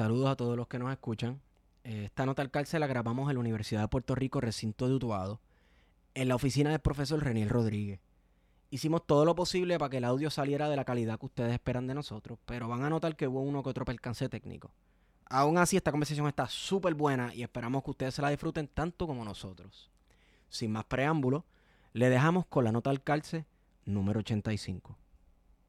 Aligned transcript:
Saludos 0.00 0.30
a 0.30 0.34
todos 0.34 0.56
los 0.56 0.66
que 0.66 0.78
nos 0.78 0.90
escuchan. 0.90 1.42
Eh, 1.84 2.04
esta 2.06 2.24
nota 2.24 2.40
al 2.40 2.50
cárcel 2.50 2.80
la 2.80 2.86
grabamos 2.86 3.28
en 3.28 3.34
la 3.34 3.40
Universidad 3.40 3.82
de 3.82 3.88
Puerto 3.88 4.14
Rico, 4.14 4.40
recinto 4.40 4.88
de 4.88 4.94
Utuado, 4.94 5.42
en 6.14 6.26
la 6.26 6.36
oficina 6.36 6.70
del 6.70 6.78
profesor 6.78 7.22
Reniel 7.22 7.50
Rodríguez. 7.50 8.00
Hicimos 8.70 9.06
todo 9.06 9.26
lo 9.26 9.34
posible 9.34 9.78
para 9.78 9.90
que 9.90 9.98
el 9.98 10.04
audio 10.04 10.30
saliera 10.30 10.70
de 10.70 10.76
la 10.76 10.86
calidad 10.86 11.18
que 11.18 11.26
ustedes 11.26 11.52
esperan 11.52 11.86
de 11.86 11.92
nosotros, 11.92 12.38
pero 12.46 12.66
van 12.66 12.82
a 12.82 12.88
notar 12.88 13.14
que 13.14 13.28
hubo 13.28 13.42
uno 13.42 13.62
que 13.62 13.68
otro 13.68 13.84
percance 13.84 14.26
técnico. 14.30 14.70
Aún 15.26 15.58
así, 15.58 15.76
esta 15.76 15.90
conversación 15.90 16.26
está 16.28 16.48
súper 16.48 16.94
buena 16.94 17.34
y 17.34 17.42
esperamos 17.42 17.84
que 17.84 17.90
ustedes 17.90 18.14
se 18.14 18.22
la 18.22 18.30
disfruten 18.30 18.68
tanto 18.68 19.06
como 19.06 19.22
nosotros. 19.22 19.90
Sin 20.48 20.72
más 20.72 20.86
preámbulo, 20.86 21.44
le 21.92 22.08
dejamos 22.08 22.46
con 22.46 22.64
la 22.64 22.72
nota 22.72 22.88
al 22.88 23.02
calce 23.02 23.44
número 23.84 24.20
85. 24.20 24.96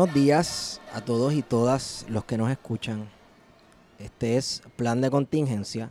Buenos 0.00 0.14
días 0.14 0.80
a 0.94 1.02
todos 1.02 1.34
y 1.34 1.42
todas 1.42 2.06
los 2.08 2.24
que 2.24 2.38
nos 2.38 2.50
escuchan. 2.50 3.10
Este 3.98 4.38
es 4.38 4.62
Plan 4.76 5.02
de 5.02 5.10
Contingencia, 5.10 5.90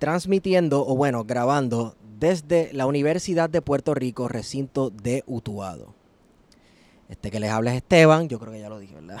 transmitiendo, 0.00 0.84
o 0.84 0.96
bueno, 0.96 1.22
grabando 1.22 1.94
desde 2.18 2.72
la 2.72 2.86
Universidad 2.86 3.48
de 3.48 3.62
Puerto 3.62 3.94
Rico, 3.94 4.26
recinto 4.26 4.90
de 4.90 5.22
Utuado. 5.28 5.94
Este 7.08 7.30
que 7.30 7.38
les 7.38 7.52
habla 7.52 7.70
es 7.70 7.76
Esteban, 7.76 8.28
yo 8.28 8.40
creo 8.40 8.52
que 8.52 8.58
ya 8.58 8.68
lo 8.68 8.80
dije, 8.80 8.96
¿verdad? 8.96 9.18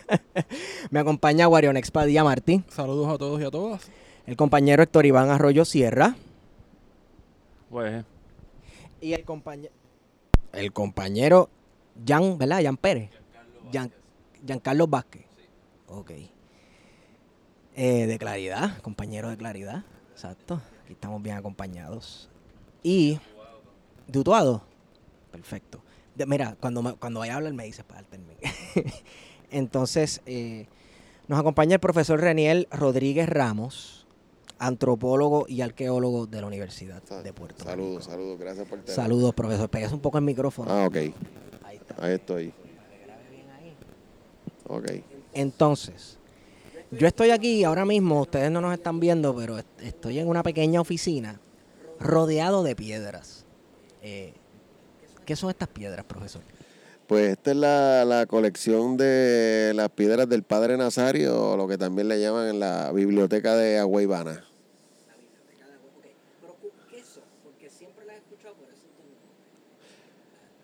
Me 0.90 1.00
acompaña 1.00 1.44
Guarion 1.44 1.76
Expadilla 1.76 2.24
Martí. 2.24 2.64
Saludos 2.68 3.12
a 3.12 3.18
todos 3.18 3.38
y 3.38 3.44
a 3.44 3.50
todas. 3.50 3.82
El 4.26 4.38
compañero 4.38 4.82
Héctor 4.82 5.04
Iván 5.04 5.28
Arroyo 5.28 5.66
Sierra. 5.66 6.16
Pues, 7.68 8.02
Y 9.02 9.12
el 9.12 9.26
compañero. 9.26 9.74
El 10.54 10.72
compañero 10.72 11.50
Jan, 12.06 12.36
¿verdad? 12.38 12.62
Jan 12.62 12.76
Pérez. 12.76 13.10
Jan, 13.72 13.92
Giancarlo 14.44 14.86
Vázquez. 14.86 15.24
Ok. 15.88 16.10
Eh, 17.74 18.06
de 18.06 18.18
claridad, 18.18 18.78
compañero 18.80 19.28
de 19.28 19.36
claridad. 19.36 19.84
Exacto. 20.12 20.60
Aquí 20.84 20.94
estamos 20.94 21.22
bien 21.22 21.36
acompañados. 21.36 22.28
Y. 22.82 23.18
¿De 24.06 24.18
Utuado? 24.18 24.62
Perfecto. 25.30 25.80
De- 26.14 26.26
mira, 26.26 26.56
cuando, 26.60 26.82
me- 26.82 26.94
cuando 26.94 27.20
vaya 27.20 27.34
a 27.34 27.36
hablar 27.36 27.52
me 27.52 27.64
dices 27.64 27.84
para. 27.84 28.02
Entonces, 29.50 30.22
eh, 30.26 30.66
nos 31.28 31.38
acompaña 31.38 31.74
el 31.74 31.80
profesor 31.80 32.20
Reniel 32.20 32.66
Rodríguez 32.70 33.28
Ramos, 33.28 34.06
antropólogo 34.58 35.44
y 35.48 35.60
arqueólogo 35.60 36.26
de 36.26 36.40
la 36.40 36.46
Universidad 36.46 37.02
de 37.02 37.32
Puerto 37.32 37.62
Saludos, 37.64 37.90
Rico. 38.06 38.10
saludos, 38.10 38.38
gracias 38.38 38.68
por 38.68 38.78
tener. 38.80 38.94
Saludos, 38.94 39.34
profesor. 39.34 39.68
Pegas 39.68 39.92
un 39.92 40.00
poco 40.00 40.18
el 40.18 40.24
micrófono. 40.24 40.70
Ah, 40.72 40.86
ok, 40.86 40.96
Ahí 41.98 42.14
estoy. 42.14 42.52
Ok. 44.68 44.86
Entonces, 45.32 46.18
yo 46.90 47.06
estoy 47.06 47.30
aquí 47.30 47.62
ahora 47.64 47.84
mismo, 47.84 48.20
ustedes 48.20 48.50
no 48.50 48.60
nos 48.60 48.72
están 48.74 49.00
viendo, 49.00 49.34
pero 49.34 49.58
est- 49.58 49.82
estoy 49.82 50.18
en 50.18 50.28
una 50.28 50.42
pequeña 50.42 50.80
oficina 50.80 51.40
rodeado 52.00 52.62
de 52.62 52.74
piedras. 52.74 53.44
Eh, 54.02 54.32
¿Qué 55.24 55.36
son 55.36 55.50
estas 55.50 55.68
piedras, 55.68 56.04
profesor? 56.04 56.42
Pues 57.06 57.30
esta 57.30 57.50
es 57.52 57.56
la, 57.56 58.04
la 58.04 58.26
colección 58.26 58.96
de 58.96 59.72
las 59.74 59.88
piedras 59.90 60.28
del 60.28 60.42
Padre 60.42 60.76
Nazario, 60.76 61.56
lo 61.56 61.68
que 61.68 61.78
también 61.78 62.08
le 62.08 62.20
llaman 62.20 62.48
en 62.48 62.60
la 62.60 62.90
biblioteca 62.92 63.54
de 63.56 63.78
Agüeybana. 63.78 64.44
¿Pero 66.40 66.56
qué 66.90 67.02
son? 67.04 67.22
Porque 67.44 67.70
siempre 67.70 68.04
las 68.06 68.16
he 68.16 68.18
escuchado, 68.18 68.54
por 68.54 68.68
eso 68.68 68.86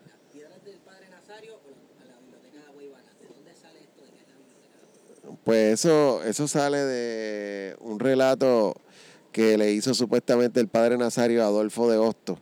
¿Las 0.07 0.17
piedras 0.33 0.63
del 0.65 0.77
Padre 0.79 1.09
Nazario 1.09 1.55
o 1.55 1.59
la, 2.07 2.19
biblioteca 2.19 2.57
de 2.59 2.65
Agüeybana? 2.67 3.09
¿De 3.21 3.27
dónde 3.27 3.55
sale 3.55 3.79
esto 3.79 4.01
de 4.03 4.11
que 4.11 4.19
es 4.19 4.27
la 4.27 4.35
biblioteca 4.35 4.77
de 4.79 5.32
Pues 5.43 5.73
eso, 5.73 6.23
eso 6.23 6.47
sale 6.47 6.77
de 6.77 7.75
un 7.81 7.99
relato 7.99 8.75
que 9.31 9.57
le 9.57 9.71
hizo 9.71 9.93
supuestamente 9.93 10.59
el 10.59 10.67
Padre 10.69 10.97
Nazario 10.97 11.43
a 11.43 11.47
Adolfo 11.47 11.89
de 11.89 11.97
Hosto. 11.97 12.39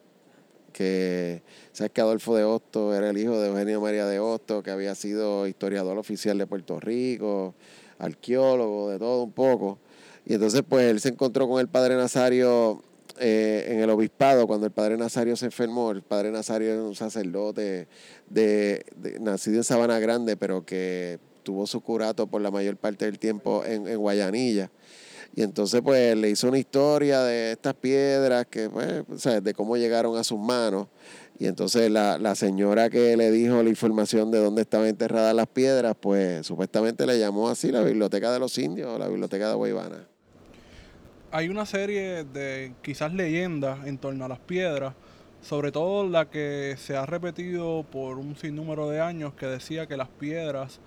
Que 0.72 1.42
sabes 1.74 1.92
que 1.92 2.02
Adolfo 2.02 2.36
de 2.36 2.44
Hosto 2.44 2.94
era 2.96 3.10
el 3.10 3.18
hijo 3.18 3.40
de 3.40 3.50
Eugenio 3.50 3.82
María 3.82 4.06
de 4.06 4.20
Hosto, 4.20 4.62
que 4.62 4.72
había 4.72 4.94
sido 4.96 5.48
historiador 5.48 5.98
oficial 5.98 6.38
de 6.38 6.46
Puerto 6.48 6.80
Rico, 6.80 7.56
arqueólogo, 7.98 8.90
de 8.92 9.00
todo 9.00 9.24
un 9.24 9.32
poco. 9.32 9.80
Y 10.26 10.36
entonces 10.36 10.62
pues 10.68 10.86
él 10.86 11.00
se 11.00 11.10
encontró 11.10 11.48
con 11.48 11.60
el 11.60 11.68
Padre 11.68 11.96
Nazario 11.96 12.84
eh, 13.20 13.66
en 13.70 13.80
el 13.80 13.90
obispado 13.90 14.46
cuando 14.46 14.68
el 14.68 14.72
Padre 14.72 14.96
Nazario 14.98 15.36
se 15.36 15.46
enfermó. 15.46 15.92
El 15.92 16.04
Padre 16.04 16.32
Nazario 16.32 16.72
era 16.72 16.84
un 16.84 16.96
sacerdote 16.96 17.88
de, 18.30 18.86
de- 18.96 19.20
nacido 19.20 19.58
en 19.58 19.64
Sabana 19.64 19.98
Grande, 20.00 20.38
pero 20.38 20.64
que 20.66 21.20
tuvo 21.42 21.68
su 21.68 21.82
curato 21.82 22.28
por 22.28 22.42
la 22.42 22.52
mayor 22.52 22.78
parte 22.78 23.06
del 23.06 23.20
tiempo 23.20 23.64
en, 23.66 23.88
en 23.88 23.98
Guayanilla. 23.98 24.72
Y 25.34 25.44
entonces 25.44 25.82
pues 25.82 26.16
le 26.18 26.30
hizo 26.30 26.50
una 26.50 26.60
historia 26.60 27.22
de 27.22 27.54
estas 27.54 27.74
piedras, 27.74 28.46
que 28.48 28.70
pues, 28.70 29.44
de 29.44 29.54
cómo 29.54 29.78
llegaron 29.78 30.18
a 30.18 30.24
sus 30.24 30.40
manos. 30.40 30.88
Y 31.40 31.48
entonces 31.48 31.90
la, 31.90 32.18
la 32.18 32.36
señora 32.36 32.90
que 32.90 33.16
le 33.18 33.32
dijo 33.32 33.64
la 33.64 33.70
información 33.70 34.30
de 34.30 34.40
dónde 34.40 34.62
estaban 34.62 34.88
enterradas 34.88 35.34
las 35.34 35.48
piedras, 35.48 35.96
pues 36.00 36.46
supuestamente 36.46 37.06
le 37.06 37.18
llamó 37.18 37.50
así 37.50 37.72
la 37.72 37.82
Biblioteca 37.82 38.32
de 38.32 38.40
los 38.40 38.58
Indios 38.58 38.90
o 38.90 39.00
la 39.00 39.08
Biblioteca 39.08 39.50
de 39.50 39.56
Guaybana. 39.56 40.08
Hay 41.32 41.48
una 41.48 41.66
serie 41.66 42.26
de 42.26 42.74
quizás 42.82 43.14
leyendas 43.14 43.88
en 43.88 43.98
torno 43.98 44.26
a 44.26 44.28
las 44.28 44.40
piedras, 44.40 44.94
sobre 45.42 45.72
todo 45.72 46.08
la 46.08 46.30
que 46.30 46.76
se 46.78 46.98
ha 46.98 47.06
repetido 47.06 47.86
por 47.90 48.18
un 48.18 48.36
sinnúmero 48.36 48.90
de 48.90 49.00
años 49.00 49.34
que 49.34 49.46
decía 49.46 49.88
que 49.88 49.96
las 49.96 50.10
piedras 50.10 50.82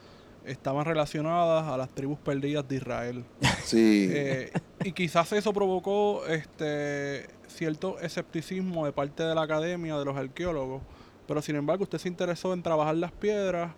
estaban 0.46 0.85
relacionadas 0.85 1.64
a 1.67 1.76
las 1.76 1.88
tribus 1.91 2.19
perdidas 2.19 2.67
de 2.69 2.76
Israel. 2.76 3.25
Sí, 3.64 4.08
Eh, 4.11 4.52
y 4.85 4.93
quizás 4.93 5.32
eso 5.32 5.52
provocó 5.55 6.26
este 6.26 7.29
cierto 7.49 7.99
escepticismo 8.00 8.85
de 8.85 8.93
parte 8.93 9.23
de 9.23 9.35
la 9.35 9.43
academia, 9.43 9.96
de 9.96 10.05
los 10.05 10.17
arqueólogos, 10.17 10.82
pero 11.26 11.41
sin 11.41 11.56
embargo 11.56 11.85
usted 11.85 11.96
se 11.99 12.08
interesó 12.08 12.52
en 12.52 12.62
trabajar 12.62 12.94
las 12.96 13.11
piedras 13.12 13.73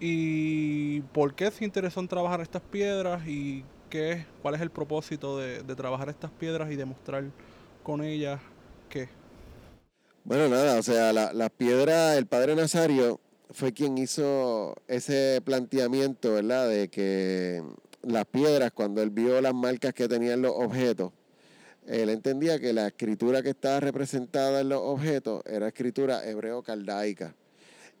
y 0.00 1.00
por 1.12 1.34
qué 1.34 1.50
se 1.50 1.64
interesó 1.64 2.00
en 2.00 2.08
trabajar 2.08 2.40
estas 2.40 2.62
piedras 2.62 3.26
y 3.26 3.64
qué 3.90 4.12
es, 4.12 4.26
cuál 4.42 4.54
es 4.54 4.60
el 4.60 4.70
propósito 4.70 5.38
de, 5.38 5.62
de 5.62 5.76
trabajar 5.76 6.08
estas 6.08 6.30
piedras 6.30 6.70
y 6.72 6.76
demostrar 6.76 7.24
con 7.82 8.02
ellas 8.02 8.40
qué. 8.88 9.08
Bueno, 10.24 10.48
nada, 10.48 10.78
o 10.78 10.82
sea, 10.82 11.12
la- 11.12 11.32
las 11.34 11.50
piedras, 11.50 12.16
el 12.16 12.26
padre 12.26 12.56
Nazario 12.56 13.20
fue 13.50 13.72
quien 13.72 13.98
hizo 13.98 14.74
ese 14.88 15.40
planteamiento, 15.44 16.34
¿verdad? 16.34 16.68
De 16.68 16.88
que 16.88 17.62
las 18.02 18.24
piedras, 18.26 18.72
cuando 18.72 19.02
él 19.02 19.10
vio 19.10 19.40
las 19.40 19.54
marcas 19.54 19.94
que 19.94 20.08
tenían 20.08 20.42
los 20.42 20.52
objetos, 20.54 21.12
él 21.86 22.08
entendía 22.08 22.58
que 22.58 22.72
la 22.72 22.88
escritura 22.88 23.42
que 23.42 23.50
estaba 23.50 23.80
representada 23.80 24.60
en 24.60 24.70
los 24.70 24.80
objetos 24.80 25.42
era 25.46 25.68
escritura 25.68 26.24
hebreo-caldaica. 26.24 27.34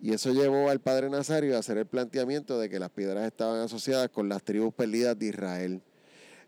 Y 0.00 0.12
eso 0.12 0.32
llevó 0.32 0.70
al 0.70 0.80
padre 0.80 1.08
Nazario 1.10 1.56
a 1.56 1.60
hacer 1.60 1.78
el 1.78 1.86
planteamiento 1.86 2.58
de 2.58 2.68
que 2.68 2.78
las 2.78 2.90
piedras 2.90 3.26
estaban 3.26 3.60
asociadas 3.60 4.10
con 4.10 4.28
las 4.28 4.42
tribus 4.42 4.74
perdidas 4.74 5.18
de 5.18 5.26
Israel. 5.26 5.82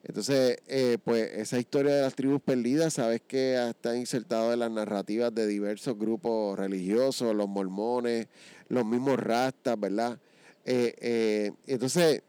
Entonces, 0.07 0.59
eh, 0.69 0.99
pues 1.03 1.33
esa 1.33 1.59
historia 1.59 1.97
de 1.97 2.03
las 2.03 2.15
tribus 2.15 2.41
perdidas, 2.41 2.95
sabes 2.95 3.23
que 3.27 3.57
está 3.69 3.97
insertado 3.97 4.53
en 4.53 4.61
las 4.61 4.71
narrativas 4.71 5.35
de 5.35 5.49
diversos 5.49 5.99
grupos 5.99 6.57
religiosos, 6.57 7.35
los 7.35 7.49
mormones, 7.49 8.29
los 8.69 8.87
mismos 8.87 9.19
rastas, 9.19 9.79
¿verdad? 9.79 10.17
Eh, 10.65 10.95
eh, 11.01 11.53
entonces, 11.67 12.23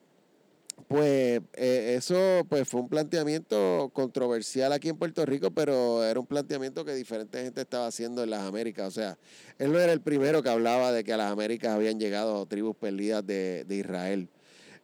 pues 0.88 1.41
eso 1.53 2.45
pues 2.50 2.68
fue 2.68 2.81
un 2.81 2.89
planteamiento 2.89 3.91
controversial 3.94 4.73
aquí 4.73 4.89
en 4.89 4.97
Puerto 4.97 5.23
Rico, 5.25 5.51
pero 5.51 6.03
era 6.03 6.19
un 6.19 6.25
planteamiento 6.25 6.83
que 6.83 6.95
diferente 6.95 7.44
gente 7.44 7.62
estaba 7.62 7.85
haciendo 7.85 8.23
en 8.23 8.31
las 8.31 8.41
Américas. 8.41 8.88
O 8.88 8.91
sea, 8.91 9.19
él 9.59 9.71
no 9.71 9.80
era 9.80 9.94
el 9.94 10.01
primero 10.01 10.41
que 10.41 10.50
hablaba 10.50 10.91
de 10.91 11.03
que 11.03 11.13
a 11.13 11.18
las 11.18 11.31
Américas 11.31 11.75
habían 11.75 12.00
llegado 12.00 12.44
tribus 12.47 12.75
perdidas 12.75 13.25
de, 13.25 13.65
de 13.65 13.75
Israel. 13.75 14.30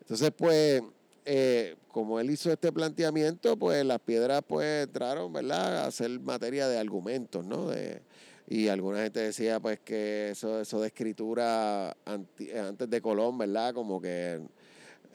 Entonces, 0.01 0.31
pues 0.36 0.84
eh, 1.25 1.75
como 1.88 2.20
él 2.20 2.30
hizo 2.30 2.52
este 2.52 2.72
planteamiento, 2.72 3.58
pues 3.58 3.86
las 3.86 4.00
piedras 4.00 4.42
pues 4.48 4.86
entraron, 4.86 5.31
¿verdad?, 5.31 5.86
a 5.86 5.92
ser 5.92 6.20
materia 6.20 6.68
de 6.68 6.78
argumentos, 6.78 7.46
¿no? 7.46 7.68
De, 7.70 8.02
y 8.48 8.68
alguna 8.68 9.04
gente 9.04 9.22
decía 9.22 9.60
pues 9.60 9.80
que 9.80 10.31
eso, 10.31 10.62
eso 10.62 10.81
de 10.81 10.88
escritura 10.88 11.96
antes 12.06 12.90
de 12.90 13.02
Colón, 13.02 13.38
¿verdad? 13.38 13.74
Como 13.74 14.02
que 14.02 14.42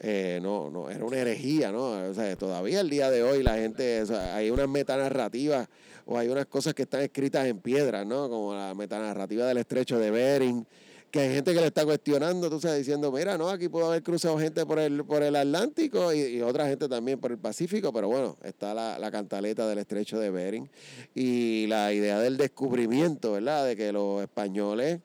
eh, 0.01 0.39
no, 0.41 0.69
no, 0.69 0.89
era 0.89 1.03
una 1.03 1.17
herejía, 1.17 1.71
¿no? 1.71 1.91
O 2.09 2.13
sea, 2.13 2.35
todavía 2.37 2.79
el 2.79 2.89
día 2.89 3.11
de 3.11 3.21
hoy 3.21 3.43
la 3.43 3.55
gente, 3.55 4.03
hay 4.33 4.49
unas 4.49 4.69
metanarrativas 4.69 5.67
o 6.05 6.17
hay 6.17 6.29
unas 6.29 6.45
cosas 6.45 6.73
que 6.73 6.83
están 6.83 7.01
escritas 7.01 7.45
en 7.45 7.59
piedra, 7.59 8.05
¿no? 8.05 8.29
Como 8.29 8.53
la 8.53 8.73
metanarrativa 8.73 9.45
del 9.45 9.57
estrecho 9.57 9.99
de 9.99 10.09
Bering, 10.09 10.65
que 11.11 11.19
hay 11.19 11.33
gente 11.33 11.53
que 11.53 11.61
le 11.61 11.67
está 11.67 11.85
cuestionando, 11.85 12.49
tú 12.49 12.59
sabes, 12.59 12.79
diciendo, 12.79 13.11
mira, 13.11 13.37
no, 13.37 13.49
aquí 13.49 13.67
pudo 13.67 13.87
haber 13.87 14.03
cruzado 14.03 14.37
gente 14.37 14.65
por 14.65 14.79
el, 14.79 15.03
por 15.05 15.23
el 15.23 15.35
Atlántico 15.35 16.13
y, 16.13 16.41
otra 16.41 16.67
gente 16.67 16.87
también 16.87 17.19
por 17.19 17.31
el 17.31 17.37
Pacífico, 17.37 17.91
pero 17.91 18.07
bueno, 18.07 18.37
está 18.43 18.73
la, 18.73 18.99
la, 18.99 19.11
cantaleta 19.11 19.67
del 19.67 19.79
estrecho 19.79 20.19
de 20.19 20.29
Bering 20.29 20.69
y 21.15 21.65
la 21.67 21.93
idea 21.93 22.19
del 22.19 22.37
descubrimiento, 22.37 23.33
¿verdad? 23.33 23.65
De 23.65 23.75
que 23.75 23.91
los 23.91 24.21
españoles 24.21 24.99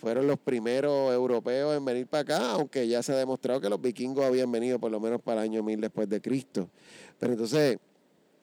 fueron 0.00 0.26
los 0.26 0.38
primeros 0.38 1.12
europeos 1.12 1.76
en 1.76 1.84
venir 1.84 2.06
para 2.06 2.22
acá, 2.22 2.50
aunque 2.52 2.88
ya 2.88 3.02
se 3.02 3.12
ha 3.12 3.16
demostrado 3.16 3.60
que 3.60 3.68
los 3.68 3.80
vikingos 3.80 4.24
habían 4.24 4.50
venido 4.50 4.78
por 4.78 4.90
lo 4.90 4.98
menos 4.98 5.20
para 5.20 5.42
el 5.42 5.50
año 5.50 5.62
1000 5.62 5.80
después 5.80 6.08
de 6.08 6.20
Cristo. 6.20 6.70
Pero 7.18 7.34
entonces, 7.34 7.78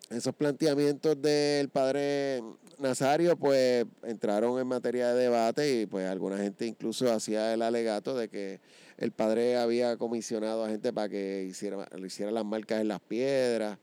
esos 0.09 0.35
planteamientos 0.35 1.19
del 1.19 1.69
padre 1.69 2.43
Nazario 2.79 3.37
pues 3.37 3.85
entraron 4.03 4.59
en 4.59 4.67
materia 4.67 5.13
de 5.13 5.23
debate 5.23 5.81
y 5.81 5.85
pues 5.85 6.07
alguna 6.07 6.37
gente 6.37 6.65
incluso 6.65 7.11
hacía 7.11 7.53
el 7.53 7.61
alegato 7.61 8.15
de 8.15 8.29
que 8.29 8.59
el 8.97 9.11
padre 9.11 9.57
había 9.57 9.97
comisionado 9.97 10.63
a 10.63 10.69
gente 10.69 10.93
para 10.93 11.09
que 11.09 11.45
hiciera, 11.49 11.87
le 11.95 12.07
hiciera 12.07 12.31
las 12.31 12.45
marcas 12.45 12.81
en 12.81 12.87
las 12.87 12.99
piedras. 12.99 13.77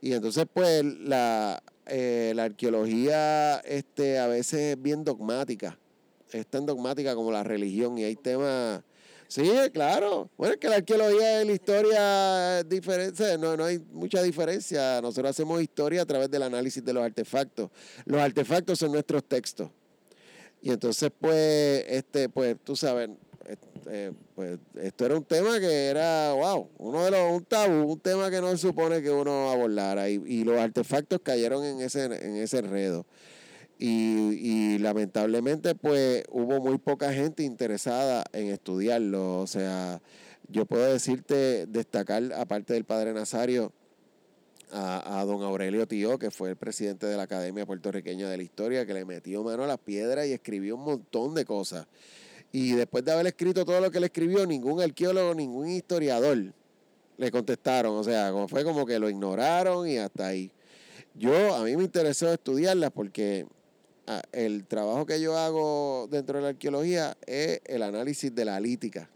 Y 0.00 0.12
entonces 0.12 0.46
pues 0.52 0.84
la, 0.84 1.62
eh, 1.86 2.32
la 2.34 2.44
arqueología 2.44 3.58
este, 3.60 4.18
a 4.18 4.26
veces 4.26 4.76
es 4.76 4.82
bien 4.82 5.04
dogmática, 5.04 5.78
es 6.32 6.46
tan 6.46 6.66
dogmática 6.66 7.14
como 7.14 7.30
la 7.30 7.44
religión 7.44 7.98
y 7.98 8.04
hay 8.04 8.16
temas 8.16 8.82
Sí, 9.32 9.50
claro. 9.72 10.28
Bueno, 10.36 10.52
es 10.52 10.60
que 10.60 10.68
la 10.68 10.76
arqueología 10.76 11.40
y 11.40 11.46
la 11.46 11.52
historia 11.52 12.60
es 12.60 12.68
diferente, 12.68 13.38
no, 13.38 13.56
no 13.56 13.64
hay 13.64 13.78
mucha 13.78 14.22
diferencia. 14.22 15.00
Nosotros 15.00 15.30
hacemos 15.30 15.62
historia 15.62 16.02
a 16.02 16.04
través 16.04 16.30
del 16.30 16.42
análisis 16.42 16.84
de 16.84 16.92
los 16.92 17.02
artefactos. 17.02 17.70
Los 18.04 18.20
artefactos 18.20 18.78
son 18.78 18.92
nuestros 18.92 19.24
textos. 19.24 19.70
Y 20.60 20.70
entonces, 20.70 21.10
pues, 21.18 21.82
este, 21.88 22.28
pues, 22.28 22.58
tú 22.62 22.76
sabes, 22.76 23.08
este, 23.46 24.12
pues, 24.34 24.58
esto 24.74 25.06
era 25.06 25.16
un 25.16 25.24
tema 25.24 25.58
que 25.58 25.86
era, 25.86 26.34
wow, 26.34 26.68
uno 26.76 27.02
de 27.02 27.12
los, 27.12 27.32
un 27.32 27.44
tabú, 27.46 27.90
un 27.90 28.00
tema 28.00 28.30
que 28.30 28.38
no 28.38 28.50
se 28.50 28.58
supone 28.58 29.00
que 29.00 29.10
uno 29.10 29.50
abordara. 29.50 30.10
Y, 30.10 30.22
y 30.26 30.44
los 30.44 30.58
artefactos 30.60 31.20
cayeron 31.22 31.64
en 31.64 31.80
ese, 31.80 32.04
en 32.04 32.36
ese 32.36 32.58
enredo. 32.58 33.06
Y, 33.78 34.78
lamentablemente 34.78 35.74
pues 35.74 36.24
hubo 36.30 36.60
muy 36.60 36.78
poca 36.78 37.12
gente 37.12 37.42
interesada 37.42 38.24
en 38.32 38.48
estudiarlo. 38.48 39.40
O 39.40 39.46
sea, 39.46 40.00
yo 40.48 40.66
puedo 40.66 40.92
decirte, 40.92 41.66
destacar, 41.66 42.32
aparte 42.34 42.74
del 42.74 42.84
padre 42.84 43.12
Nazario, 43.12 43.72
a, 44.72 45.24
don 45.26 45.42
Aurelio 45.42 45.86
Tío, 45.86 46.18
que 46.18 46.30
fue 46.30 46.50
el 46.50 46.56
presidente 46.56 47.06
de 47.06 47.16
la 47.16 47.24
Academia 47.24 47.66
Puertorriqueña 47.66 48.28
de 48.28 48.36
la 48.36 48.42
Historia, 48.42 48.86
que 48.86 48.94
le 48.94 49.04
metió 49.04 49.42
mano 49.42 49.64
a 49.64 49.66
las 49.66 49.78
piedras 49.78 50.26
y 50.26 50.32
escribió 50.32 50.76
un 50.76 50.84
montón 50.84 51.34
de 51.34 51.44
cosas. 51.44 51.86
Y 52.52 52.72
después 52.72 53.04
de 53.04 53.12
haber 53.12 53.26
escrito 53.26 53.64
todo 53.64 53.80
lo 53.80 53.90
que 53.90 54.00
le 54.00 54.06
escribió, 54.06 54.46
ningún 54.46 54.80
arqueólogo, 54.80 55.34
ningún 55.34 55.68
historiador 55.68 56.52
le 57.16 57.30
contestaron. 57.30 57.96
O 57.96 58.04
sea, 58.04 58.32
fue 58.48 58.64
como 58.64 58.86
que 58.86 58.98
lo 58.98 59.08
ignoraron 59.08 59.88
y 59.88 59.98
hasta 59.98 60.28
ahí. 60.28 60.50
Yo, 61.14 61.54
a 61.54 61.64
mí 61.64 61.76
me 61.76 61.84
interesó 61.84 62.32
estudiarlas 62.32 62.90
porque 62.90 63.46
el 64.32 64.66
trabajo 64.66 65.06
que 65.06 65.20
yo 65.20 65.36
hago 65.36 66.08
dentro 66.10 66.38
de 66.38 66.42
la 66.42 66.48
arqueología 66.50 67.16
es 67.26 67.60
el 67.64 67.82
análisis 67.82 68.34
de 68.34 68.44
la 68.44 68.58
lítica. 68.60 69.08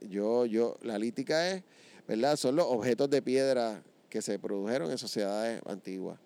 Yo, 0.00 0.44
yo, 0.46 0.76
la 0.82 0.98
lítica 0.98 1.50
es, 1.50 1.62
¿verdad? 2.06 2.36
Son 2.36 2.56
los 2.56 2.66
objetos 2.66 3.08
de 3.10 3.22
piedra 3.22 3.82
que 4.08 4.22
se 4.22 4.38
produjeron 4.38 4.90
en 4.90 4.98
sociedades 4.98 5.60
antiguas. 5.66 6.18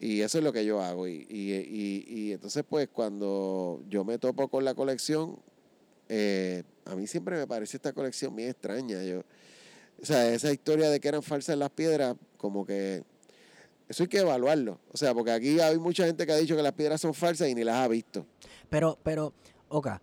Y 0.00 0.20
eso 0.20 0.38
es 0.38 0.44
lo 0.44 0.52
que 0.52 0.64
yo 0.64 0.82
hago. 0.82 1.06
Y, 1.06 1.26
y, 1.28 2.04
y, 2.08 2.32
entonces, 2.32 2.64
pues, 2.68 2.88
cuando 2.92 3.84
yo 3.88 4.04
me 4.04 4.18
topo 4.18 4.48
con 4.48 4.64
la 4.64 4.74
colección, 4.74 5.38
eh, 6.08 6.64
a 6.84 6.96
mí 6.96 7.06
siempre 7.06 7.36
me 7.36 7.46
parece 7.46 7.76
esta 7.76 7.92
colección 7.92 8.34
bien 8.34 8.50
extraña. 8.50 9.02
Yo, 9.04 9.20
o 10.00 10.04
sea, 10.04 10.32
esa 10.34 10.52
historia 10.52 10.90
de 10.90 10.98
que 10.98 11.06
eran 11.06 11.22
falsas 11.22 11.56
las 11.56 11.70
piedras, 11.70 12.16
como 12.36 12.66
que 12.66 13.04
eso 13.92 14.02
hay 14.02 14.08
que 14.08 14.18
evaluarlo. 14.18 14.80
O 14.90 14.96
sea, 14.96 15.12
porque 15.14 15.30
aquí 15.30 15.60
hay 15.60 15.78
mucha 15.78 16.06
gente 16.06 16.26
que 16.26 16.32
ha 16.32 16.36
dicho 16.36 16.56
que 16.56 16.62
las 16.62 16.72
piedras 16.72 17.00
son 17.00 17.12
falsas 17.12 17.48
y 17.48 17.54
ni 17.54 17.62
las 17.62 17.76
ha 17.76 17.88
visto. 17.88 18.26
Pero, 18.70 18.98
pero, 19.02 19.34
Oka, 19.68 20.00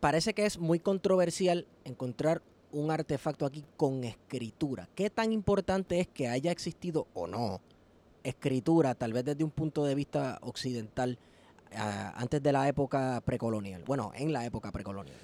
parece 0.00 0.34
que 0.34 0.44
es 0.44 0.58
muy 0.58 0.80
controversial 0.80 1.66
encontrar 1.84 2.42
un 2.72 2.90
artefacto 2.90 3.46
aquí 3.46 3.64
con 3.76 4.02
escritura. 4.02 4.88
¿Qué 4.96 5.08
tan 5.08 5.32
importante 5.32 6.00
es 6.00 6.08
que 6.08 6.26
haya 6.26 6.50
existido 6.50 7.06
o 7.14 7.28
no 7.28 7.60
escritura, 8.24 8.94
tal 8.94 9.12
vez 9.12 9.24
desde 9.24 9.44
un 9.44 9.50
punto 9.50 9.84
de 9.84 9.94
vista 9.94 10.38
occidental, 10.42 11.18
antes 11.70 12.42
de 12.42 12.52
la 12.52 12.66
época 12.66 13.22
precolonial? 13.24 13.84
Bueno, 13.84 14.10
en 14.16 14.32
la 14.32 14.44
época 14.44 14.72
precolonial. 14.72 15.16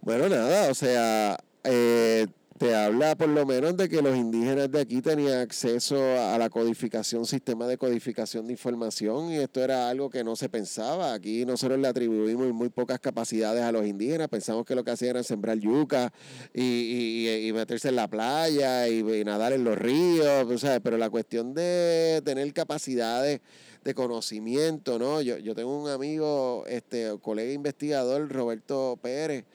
Bueno, 0.00 0.28
nada, 0.28 0.70
o 0.70 0.74
sea, 0.74 1.36
eh, 1.64 2.26
te 2.62 2.76
habla 2.76 3.16
por 3.16 3.28
lo 3.28 3.44
menos 3.44 3.76
de 3.76 3.88
que 3.88 4.00
los 4.00 4.16
indígenas 4.16 4.70
de 4.70 4.80
aquí 4.80 5.02
tenían 5.02 5.40
acceso 5.40 5.96
a 5.96 6.38
la 6.38 6.48
codificación, 6.48 7.26
sistema 7.26 7.66
de 7.66 7.76
codificación 7.76 8.46
de 8.46 8.52
información 8.52 9.32
y 9.32 9.38
esto 9.38 9.64
era 9.64 9.90
algo 9.90 10.08
que 10.08 10.22
no 10.22 10.36
se 10.36 10.48
pensaba. 10.48 11.12
Aquí 11.12 11.44
nosotros 11.44 11.80
le 11.80 11.88
atribuimos 11.88 12.52
muy 12.52 12.68
pocas 12.68 13.00
capacidades 13.00 13.64
a 13.64 13.72
los 13.72 13.84
indígenas, 13.84 14.28
pensamos 14.28 14.64
que 14.64 14.76
lo 14.76 14.84
que 14.84 14.92
hacían 14.92 15.10
era 15.10 15.24
sembrar 15.24 15.58
yuca 15.58 16.12
y, 16.54 17.50
meterse 17.52 17.88
en 17.88 17.96
la 17.96 18.06
playa 18.06 18.88
y, 18.88 19.02
nadar 19.24 19.52
en 19.54 19.64
los 19.64 19.76
ríos, 19.76 20.60
¿sabes? 20.60 20.80
pero 20.84 20.96
la 20.98 21.10
cuestión 21.10 21.54
de 21.54 22.22
tener 22.24 22.52
capacidades 22.52 23.40
de 23.82 23.94
conocimiento, 23.94 25.00
¿no? 25.00 25.20
Yo, 25.20 25.36
yo 25.38 25.56
tengo 25.56 25.82
un 25.82 25.90
amigo, 25.90 26.64
este 26.68 27.10
colega 27.20 27.52
investigador, 27.52 28.30
Roberto 28.30 28.96
Pérez, 29.02 29.46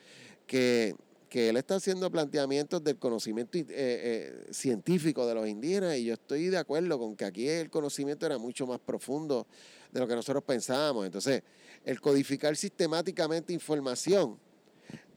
que 0.46 0.94
que 1.28 1.48
él 1.48 1.56
está 1.56 1.76
haciendo 1.76 2.10
planteamientos 2.10 2.82
del 2.82 2.98
conocimiento 2.98 3.58
eh, 3.58 3.66
eh, 3.68 4.46
científico 4.50 5.26
de 5.26 5.34
los 5.34 5.48
indígenas 5.48 5.96
y 5.96 6.04
yo 6.04 6.14
estoy 6.14 6.48
de 6.48 6.58
acuerdo 6.58 6.98
con 6.98 7.16
que 7.16 7.24
aquí 7.24 7.48
el 7.48 7.70
conocimiento 7.70 8.26
era 8.26 8.38
mucho 8.38 8.66
más 8.66 8.78
profundo 8.78 9.46
de 9.92 10.00
lo 10.00 10.08
que 10.08 10.14
nosotros 10.14 10.42
pensábamos. 10.44 11.06
Entonces, 11.06 11.42
el 11.84 12.00
codificar 12.00 12.56
sistemáticamente 12.56 13.52
información, 13.52 14.38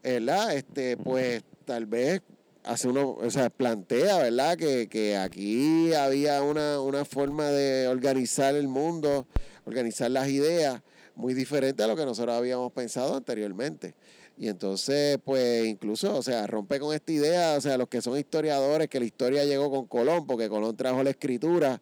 ¿verdad? 0.04 0.56
Este, 0.56 0.98
pues 0.98 1.44
tal 1.66 1.86
vez 1.86 2.22
hace 2.64 2.88
uno, 2.88 3.12
o 3.12 3.32
sea, 3.32 3.50
plantea, 3.50 4.18
¿verdad? 4.18 4.58
Que, 4.58 4.88
que 4.88 5.18
aquí 5.18 5.94
había 5.94 6.42
una, 6.44 6.80
una 6.82 7.06
forma 7.06 7.50
de 7.50 7.88
organizar 7.88 8.56
el 8.56 8.68
mundo, 8.68 9.28
organizar 9.66 10.12
las 10.12 10.28
ideas 10.30 10.82
muy 11.16 11.34
diferente 11.34 11.84
a 11.84 11.88
lo 11.88 11.96
que 11.96 12.06
nosotros 12.06 12.36
habíamos 12.36 12.72
pensado 12.72 13.16
anteriormente. 13.16 13.96
Y 14.42 14.48
entonces, 14.48 15.20
pues 15.24 15.68
incluso, 15.68 16.18
o 16.18 16.24
sea, 16.24 16.48
rompe 16.48 16.80
con 16.80 16.96
esta 16.96 17.12
idea, 17.12 17.54
o 17.58 17.62
sea, 17.62 17.78
los 17.78 17.88
que 17.88 18.02
son 18.02 18.18
historiadores, 18.18 18.88
que 18.88 19.00
la 19.00 19.06
historia 19.06 19.46
llegó 19.46 19.70
con 19.70 19.86
Colón, 19.86 20.26
porque 20.26 20.50
Colón 20.50 20.76
trajo 20.76 21.04
la 21.04 21.12
escritura. 21.12 21.80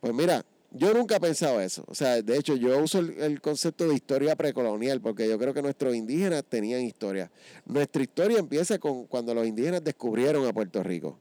Pues 0.00 0.14
mira, 0.14 0.42
Yo 0.72 0.94
nunca 0.94 1.16
he 1.16 1.20
pensado 1.20 1.60
eso. 1.60 1.84
O 1.88 1.94
sea, 1.94 2.22
de 2.22 2.38
hecho, 2.38 2.56
yo 2.56 2.78
uso 2.78 3.00
el, 3.00 3.42
concepto 3.42 3.86
de 3.86 3.94
historia 3.94 4.34
precolonial 4.34 5.02
porque 5.02 5.28
yo 5.28 5.38
creo 5.38 5.52
que 5.52 5.60
nuestros 5.60 5.94
indígenas 5.94 6.42
tenían 6.48 6.80
historia. 6.80 7.30
Nuestra 7.66 8.02
historia 8.02 8.38
empieza 8.38 8.78
con 8.78 9.04
cuando 9.04 9.34
los 9.34 9.46
indígenas 9.46 9.84
descubrieron 9.84 10.46
a 10.46 10.54
Puerto 10.54 10.82
Rico. 10.82 11.18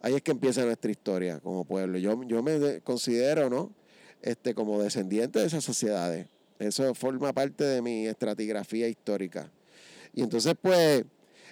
Ahí 0.00 0.14
es 0.14 0.22
que 0.22 0.30
empieza 0.30 0.64
nuestra 0.64 0.92
historia 0.92 1.40
como 1.40 1.64
pueblo. 1.64 1.98
Yo, 1.98 2.22
yo 2.22 2.40
me 2.40 2.80
considero, 2.82 3.50
¿no? 3.50 3.72
Este, 4.22 4.54
como 4.54 4.80
descendiente 4.80 5.40
de 5.40 5.46
esas 5.46 5.64
sociedades. 5.64 6.28
Eso 6.60 6.94
forma 6.94 7.32
parte 7.32 7.64
de 7.64 7.82
mi 7.82 8.06
estratigrafía 8.06 8.86
histórica. 8.86 9.50
Y 10.14 10.22
entonces, 10.22 10.54
pues, 10.60 11.04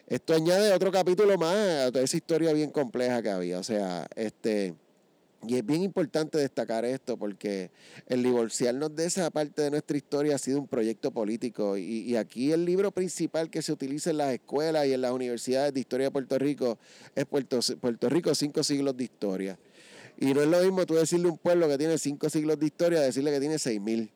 esto 0.07 0.35
añade 0.35 0.73
otro 0.73 0.91
capítulo 0.93 1.37
más 1.39 1.57
a 1.57 1.93
toda 1.93 2.05
esa 2.05 2.17
historia 2.17 2.53
bien 2.53 2.71
compleja 2.71 3.23
que 3.23 3.31
había. 3.31 3.59
O 3.59 3.63
sea, 3.63 4.07
este 4.15 4.75
y 5.45 5.57
es 5.57 5.67
bien 5.67 5.83
importante 5.83 6.39
destacar 6.39 6.85
esto 6.85 7.17
porque 7.17 7.71
el 8.07 8.23
divorciarnos 8.23 8.95
de 8.95 9.07
esa 9.07 9.29
parte 9.31 9.63
de 9.63 9.73
nuestra 9.73 9.97
historia 9.97 10.37
ha 10.37 10.39
sido 10.39 10.61
un 10.61 10.69
proyecto 10.69 11.11
político 11.11 11.77
y, 11.77 12.15
aquí 12.15 12.53
el 12.53 12.65
libro 12.65 12.93
principal 12.93 13.51
que 13.51 13.61
se 13.61 13.73
utiliza 13.73 14.11
en 14.11 14.19
las 14.19 14.33
escuelas 14.33 14.87
y 14.87 14.93
en 14.93 15.01
las 15.01 15.11
universidades 15.11 15.75
de 15.75 15.81
historia 15.81 16.07
de 16.07 16.11
Puerto 16.13 16.39
Rico 16.39 16.79
es 17.17 17.25
Puerto, 17.25 18.09
Rico, 18.09 18.35
cinco 18.37 18.63
siglos 18.63 18.97
de 18.97 19.05
historia. 19.05 19.59
Y 20.17 20.33
no 20.33 20.43
es 20.43 20.49
lo 20.49 20.61
mismo 20.61 20.87
tú 20.87 20.95
decirle 20.95 21.27
a 21.29 21.33
un 21.33 21.39
pueblo 21.39 21.67
que 21.67 21.77
tiene 21.77 21.99
cinco 21.99 22.31
siglos 22.31 22.61
de 22.61 22.67
historia, 22.67 23.01
decirle 23.01 23.33
que 23.33 23.41
tiene 23.41 23.59
seis 23.59 23.81
mil. 23.81 24.11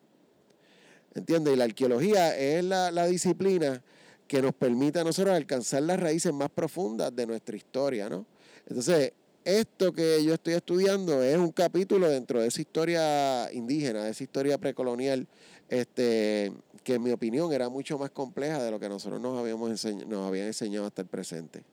¿Entiendes? 1.13 1.53
Y 1.53 1.57
la 1.57 1.65
arqueología 1.65 2.37
es 2.37 2.63
la 2.63 3.05
disciplina 3.07 3.83
que 4.27 4.41
nos 4.41 4.53
permite 4.53 4.99
a 4.99 5.03
nosotros 5.03 5.35
alcanzar 5.35 5.83
las 5.83 5.99
raíces 5.99 6.33
más 6.33 6.49
profundas 6.49 7.15
de 7.15 7.25
nuestra 7.25 7.55
historia, 7.55 8.09
¿no? 8.09 8.25
Entonces, 8.67 9.13
esto 9.45 9.93
que 9.93 10.21
yo 10.25 10.33
estoy 10.33 10.55
estudiando 10.55 11.23
es 11.23 11.37
un 11.37 11.51
capítulo 11.51 12.09
dentro 12.09 12.41
de 12.41 12.47
esa 12.47 12.59
historia 12.59 13.51
indígena, 13.53 14.03
de 14.03 14.11
esa 14.11 14.23
historia 14.23 14.57
precolonial, 14.57 15.25
este, 15.69 16.51
que 16.83 16.95
en 16.95 17.03
mi 17.03 17.11
opinión 17.11 17.53
era 17.53 17.69
mucho 17.69 17.97
más 17.97 18.09
compleja 18.09 18.61
de 18.61 18.71
lo 18.71 18.79
que 18.79 18.89
nosotros 18.89 19.21
nos, 19.21 19.39
habíamos 19.39 19.85
nos 20.07 20.27
habían 20.27 20.47
enseñado 20.47 20.85
hasta 20.85 21.01
el 21.01 21.07
presente. 21.07 21.63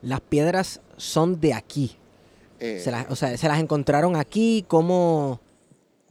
Las 0.00 0.22
piedras 0.22 0.80
son 0.96 1.40
de 1.40 1.52
aquí. 1.52 1.96
se 2.58 2.90
las, 2.90 3.10
o 3.10 3.16
sea, 3.16 3.36
¿se 3.36 3.48
las 3.48 3.60
encontraron 3.60 4.16
aquí? 4.16 4.64
¿Cómo...? 4.66 5.40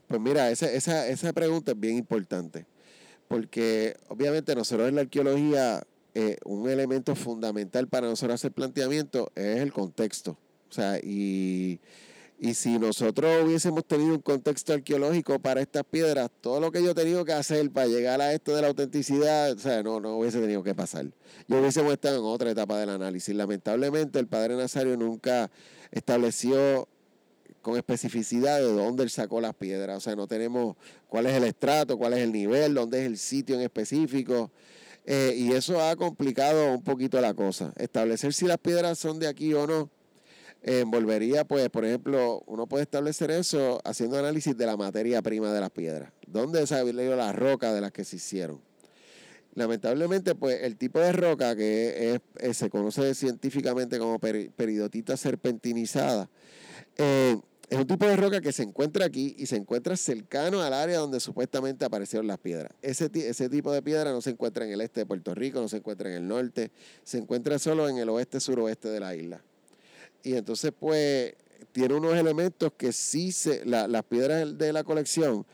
Pues 0.08 0.22
mira, 0.22 0.52
esa, 0.52 0.70
esa, 0.70 1.08
esa 1.08 1.32
pregunta 1.34 1.72
es 1.72 1.80
bien 1.80 1.98
importante, 1.98 2.66
porque 3.32 3.96
obviamente 4.10 4.54
nosotros 4.54 4.90
en 4.90 4.96
la 4.96 5.02
arqueología, 5.02 5.82
eh, 6.14 6.36
un 6.44 6.70
elemento 6.70 7.16
fundamental 7.16 7.88
para 7.88 8.08
nosotros 8.08 8.36
hacer 8.36 8.52
planteamiento 8.52 9.32
es 9.36 9.62
el 9.62 9.72
contexto. 9.72 10.32
O 10.70 10.74
sea, 10.74 11.00
y, 11.00 11.80
si 12.54 12.78
nosotros 12.78 13.46
hubiésemos 13.46 13.86
tenido 13.86 14.16
un 14.16 14.22
contexto 14.22 14.74
arqueológico 14.74 15.40
para 15.40 15.62
estas 15.62 15.86
piedras, 15.86 16.30
todo 16.42 16.60
lo 16.60 16.74
que 16.74 16.84
yo 16.84 16.92
he 16.92 16.94
tenido 16.94 17.24
que 17.24 17.32
hacer 17.32 17.72
para 17.72 17.88
llegar 17.88 18.20
a 18.20 18.34
esto 18.34 18.54
de 18.54 18.64
la 18.64 18.68
autenticidad, 18.68 19.54
o 19.54 19.60
sea, 19.60 19.82
no, 19.82 20.02
no 20.02 20.18
hubiese 20.18 20.42
tenido 20.42 20.62
que 20.62 20.76
pasar. 20.76 21.06
Yo 21.48 21.62
hubiésemos 21.62 21.94
estado 21.94 22.18
en 22.18 22.26
otra 22.26 22.52
etapa 22.52 22.78
del 22.80 22.90
análisis. 22.90 23.34
Lamentablemente, 23.34 24.20
el 24.20 24.28
padre 24.28 24.58
Nazario 24.58 24.98
nunca 24.98 25.50
estableció 25.92 26.90
con 27.62 27.78
especificidad 27.78 28.60
de 28.60 28.72
dónde 28.72 29.04
él 29.04 29.10
sacó 29.10 29.42
las 29.42 29.56
piedras. 29.56 29.98
O 29.98 30.00
sea, 30.00 30.16
no 30.16 30.28
tenemos 30.28 30.76
cuál 31.08 31.26
es 31.28 31.34
el 31.34 31.44
estrato, 31.44 31.98
cuál 31.98 32.14
es 32.14 32.20
el 32.20 32.32
nivel, 32.32 32.74
dónde 32.74 33.02
es 33.02 33.06
el 33.06 33.18
sitio 33.18 33.56
en 33.56 33.62
específico. 33.62 34.52
Eh, 35.06 35.34
y 35.36 35.52
eso 35.54 35.82
ha 35.82 35.96
complicado 35.96 36.74
un 36.74 36.84
poquito 36.84 37.20
la 37.22 37.34
cosa. 37.34 37.74
Establecer 37.78 38.34
si 38.34 38.46
las 38.46 38.58
piedras 38.58 39.00
son 39.00 39.20
de 39.20 39.28
aquí 39.28 39.54
o 39.54 39.66
no 39.66 39.90
envolvería, 40.64 41.44
pues, 41.44 41.70
por 41.70 41.86
ejemplo, 41.86 42.44
uno 42.46 42.68
puede 42.68 42.84
establecer 42.84 43.32
eso 43.32 43.82
haciendo 43.84 44.20
análisis 44.20 44.56
de 44.56 44.66
la 44.66 44.78
materia 44.78 45.22
prima 45.22 45.52
de 45.52 45.60
las 45.60 45.72
piedras. 45.72 46.12
¿Dónde 46.28 46.66
salió 46.68 47.16
la 47.16 47.34
roca 47.34 47.74
de 47.74 47.82
las 47.82 47.92
que 47.92 48.04
se 48.04 48.18
hicieron? 48.18 48.62
Lamentablemente, 49.56 50.36
pues, 50.36 50.62
el 50.62 50.78
tipo 50.78 51.00
de 51.00 51.12
roca 51.12 51.56
que 51.56 52.22
es, 52.40 52.58
se 52.58 52.70
conoce 52.70 53.16
científicamente 53.16 53.98
como 53.98 54.20
peridotita 54.20 55.18
serpentinizada, 55.18 56.30
eh, 56.98 57.38
es 57.72 57.78
un 57.78 57.88
tipo 57.88 58.06
de 58.06 58.18
roca 58.18 58.42
que 58.42 58.52
se 58.52 58.64
encuentra 58.64 59.06
aquí 59.06 59.34
y 59.38 59.46
se 59.46 59.56
encuentra 59.56 59.96
cercano 59.96 60.62
al 60.62 60.74
área 60.74 60.98
donde 60.98 61.22
supuestamente 61.22 61.86
aparecieron 61.86 62.28
las 62.28 62.38
piedras. 62.38 62.70
Ese, 62.82 63.10
tipo 63.10 63.72
de 63.72 63.82
piedra 63.82 64.12
no 64.12 64.20
se 64.20 64.32
encuentra 64.32 64.66
en 64.66 64.74
el 64.74 64.82
este 64.82 65.00
de 65.00 65.06
Puerto 65.06 65.34
Rico, 65.34 65.62
no 65.62 65.70
se 65.70 65.78
encuentra 65.78 66.10
en 66.10 66.18
el 66.18 66.28
norte, 66.28 66.70
se 67.06 67.18
encuentra 67.18 67.58
solo 67.60 67.88
en 67.88 67.98
el 67.98 68.10
oeste-suroeste 68.10 68.90
de 68.90 69.00
la 69.00 69.16
isla. 69.16 69.42
Y 70.22 70.34
entonces, 70.34 70.74
pues, 70.78 71.34
tiene 71.72 71.94
unos 71.94 72.14
elementos 72.18 72.74
que 72.78 72.92
sí 72.92 73.32
se, 73.32 73.66
las 73.66 74.04
piedras 74.04 74.58
de 74.58 74.74
la 74.74 74.84
colección, 74.84 75.46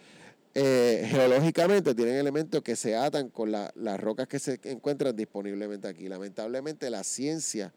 eh, 0.55 1.07
geológicamente 1.11 1.93
tienen 1.93 2.15
elementos 2.15 2.63
que 2.63 2.75
se 2.75 2.95
atan 2.95 3.29
con 3.29 3.51
las 3.51 3.99
rocas 3.99 4.27
que 4.27 4.39
se 4.39 4.59
encuentran 4.63 5.15
disponiblemente 5.15 5.87
aquí. 5.87 6.09
Lamentablemente 6.09 6.89
la 6.89 7.03
ciencia, 7.03 7.71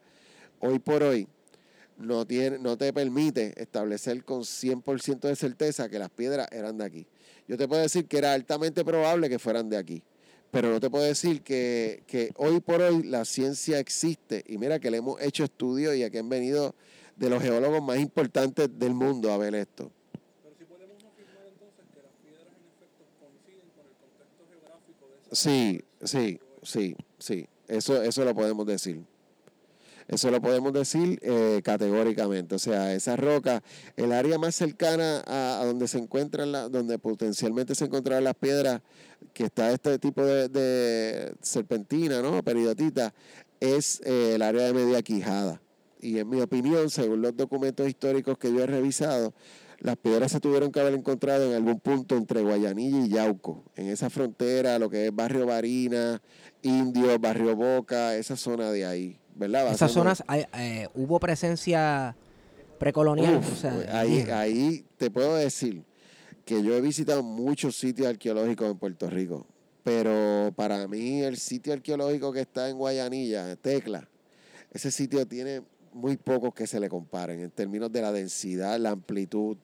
hoy 0.59 0.79
por 0.79 1.03
hoy, 1.03 1.27
no, 2.01 2.25
tiene, 2.25 2.59
no 2.59 2.77
te 2.77 2.91
permite 2.93 3.53
establecer 3.61 4.23
con 4.23 4.41
100% 4.41 5.21
de 5.21 5.35
certeza 5.35 5.89
que 5.89 5.99
las 5.99 6.09
piedras 6.09 6.47
eran 6.51 6.77
de 6.77 6.85
aquí. 6.85 7.07
Yo 7.47 7.57
te 7.57 7.67
puedo 7.67 7.81
decir 7.81 8.05
que 8.05 8.17
era 8.17 8.33
altamente 8.33 8.83
probable 8.85 9.29
que 9.29 9.39
fueran 9.39 9.69
de 9.69 9.77
aquí, 9.77 10.03
pero 10.51 10.69
no 10.69 10.79
te 10.79 10.89
puedo 10.89 11.03
decir 11.03 11.41
que, 11.41 12.03
que 12.07 12.31
hoy 12.37 12.59
por 12.59 12.81
hoy 12.81 13.03
la 13.03 13.25
ciencia 13.25 13.79
existe. 13.79 14.43
Y 14.47 14.57
mira 14.57 14.79
que 14.79 14.91
le 14.91 14.97
hemos 14.97 15.21
hecho 15.21 15.43
estudios 15.43 15.95
y 15.95 16.03
aquí 16.03 16.17
han 16.17 16.29
venido 16.29 16.75
de 17.15 17.29
los 17.29 17.41
geólogos 17.41 17.81
más 17.83 17.99
importantes 17.99 18.69
del 18.77 18.93
mundo 18.93 19.31
a 19.31 19.37
ver 19.37 19.55
esto. 19.55 19.91
Pero 20.43 20.55
si 20.57 20.65
podemos 20.65 21.03
afirmar 21.03 21.45
entonces 21.47 21.85
que 21.93 22.01
las 22.01 22.13
piedras 22.21 22.47
en 22.57 22.67
efecto 22.67 23.05
coinciden 23.19 23.69
con 23.75 23.85
el 23.85 23.95
contexto 23.95 24.43
geográfico 24.49 25.07
de 25.07 25.17
esa 25.21 25.35
Sí, 25.35 25.81
sí, 26.03 26.39
sí, 26.63 26.95
sí. 27.19 27.47
Eso, 27.67 28.01
eso 28.01 28.25
lo 28.25 28.35
podemos 28.35 28.65
decir. 28.65 29.01
Eso 30.11 30.29
lo 30.29 30.39
podemos 30.41 30.71
decir 30.73 31.19
eh, 31.23 31.61
categóricamente. 31.63 32.53
O 32.53 32.59
sea, 32.59 32.93
esa 32.93 33.15
roca, 33.15 33.63
el 33.95 34.11
área 34.11 34.37
más 34.37 34.53
cercana 34.53 35.23
a, 35.25 35.63
donde 35.65 35.87
se 35.87 35.97
encuentran, 35.97 36.51
la, 36.51 36.69
donde 36.69 36.99
potencialmente 36.99 37.73
se 37.73 37.85
encontrarán 37.85 38.25
las 38.25 38.35
piedras, 38.35 38.81
que 39.33 39.45
está 39.45 39.71
este 39.71 39.97
tipo 39.97 40.23
de, 40.23 41.33
serpentina, 41.41 42.21
¿no? 42.21 42.43
Peridotita, 42.43 43.13
es 43.59 44.01
eh, 44.05 44.33
el 44.35 44.43
área 44.43 44.63
de 44.63 44.73
media 44.73 45.01
quijada 45.01 45.61
y 46.01 46.17
en 46.17 46.27
mi 46.27 46.41
opinión, 46.41 46.89
según 46.89 47.21
los 47.21 47.37
documentos 47.37 47.87
históricos 47.87 48.37
que 48.37 48.51
yo 48.51 48.63
he 48.63 48.67
revisado, 48.67 49.33
las 49.79 49.97
piedras 49.97 50.31
se 50.31 50.39
tuvieron 50.39 50.71
que 50.71 50.79
haber 50.79 50.93
encontrado 50.93 51.47
en 51.49 51.55
algún 51.55 51.79
punto 51.79 52.17
entre 52.17 52.41
Guayanilla 52.41 53.05
y 53.05 53.09
Yauco, 53.09 53.63
en 53.75 53.87
esa 53.87 54.09
frontera, 54.09 54.79
lo 54.79 54.89
que 54.89 55.07
es 55.07 55.15
Barrio 55.15 55.45
Barina, 55.45 56.21
Indio, 56.61 57.17
Barrio 57.19 57.55
Boca, 57.55 58.15
esa 58.15 58.35
zona 58.35 58.71
de 58.71 58.85
ahí, 58.85 59.17
¿verdad? 59.35 59.71
Esas 59.71 59.91
zonas, 59.91 60.23
eh, 60.57 60.87
¿hubo 60.95 61.19
presencia 61.19 62.15
precolonial? 62.79 63.41
ahí, 63.91 64.21
ahí 64.31 64.85
te 64.97 65.11
puedo 65.11 65.35
decir 65.35 65.83
que 66.45 66.63
yo 66.63 66.75
he 66.75 66.81
visitado 66.81 67.23
muchos 67.23 67.75
sitios 67.75 68.07
arqueológicos 68.07 68.69
en 68.69 68.77
Puerto 68.77 69.09
Rico, 69.09 69.45
pero 69.83 70.51
para 70.55 70.87
mí 70.87 71.21
el 71.21 71.37
sitio 71.37 71.73
arqueológico 71.73 72.31
que 72.31 72.41
está 72.41 72.69
en 72.69 72.77
Guayanilla, 72.77 73.55
Tecla, 73.55 74.07
ese 74.71 74.91
sitio 74.91 75.25
tiene 75.25 75.61
muy 75.93 76.17
pocos 76.17 76.53
que 76.53 76.67
se 76.67 76.79
le 76.79 76.89
comparen 76.89 77.41
en 77.41 77.51
términos 77.51 77.91
de 77.91 78.01
la 78.01 78.11
densidad, 78.11 78.79
la 78.79 78.91
amplitud. 78.91 79.57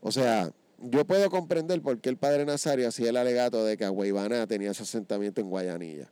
O 0.00 0.10
sea, 0.10 0.50
yo 0.78 1.04
puedo 1.06 1.30
comprender 1.30 1.80
por 1.82 2.00
qué 2.00 2.08
el 2.08 2.16
padre 2.16 2.44
Nazario 2.44 2.88
hacía 2.88 3.10
el 3.10 3.16
alegato 3.16 3.64
de 3.64 3.76
que 3.76 3.84
Aguaybana 3.84 4.46
tenía 4.46 4.74
su 4.74 4.82
asentamiento 4.82 5.40
en 5.40 5.50
Guayanilla. 5.50 6.10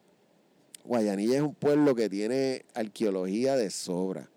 Guayanilla 0.84 1.36
es 1.36 1.42
un 1.42 1.54
pueblo 1.54 1.94
que 1.94 2.08
tiene 2.08 2.64
arqueología 2.74 3.56
de 3.56 3.70
sobra. 3.70 4.28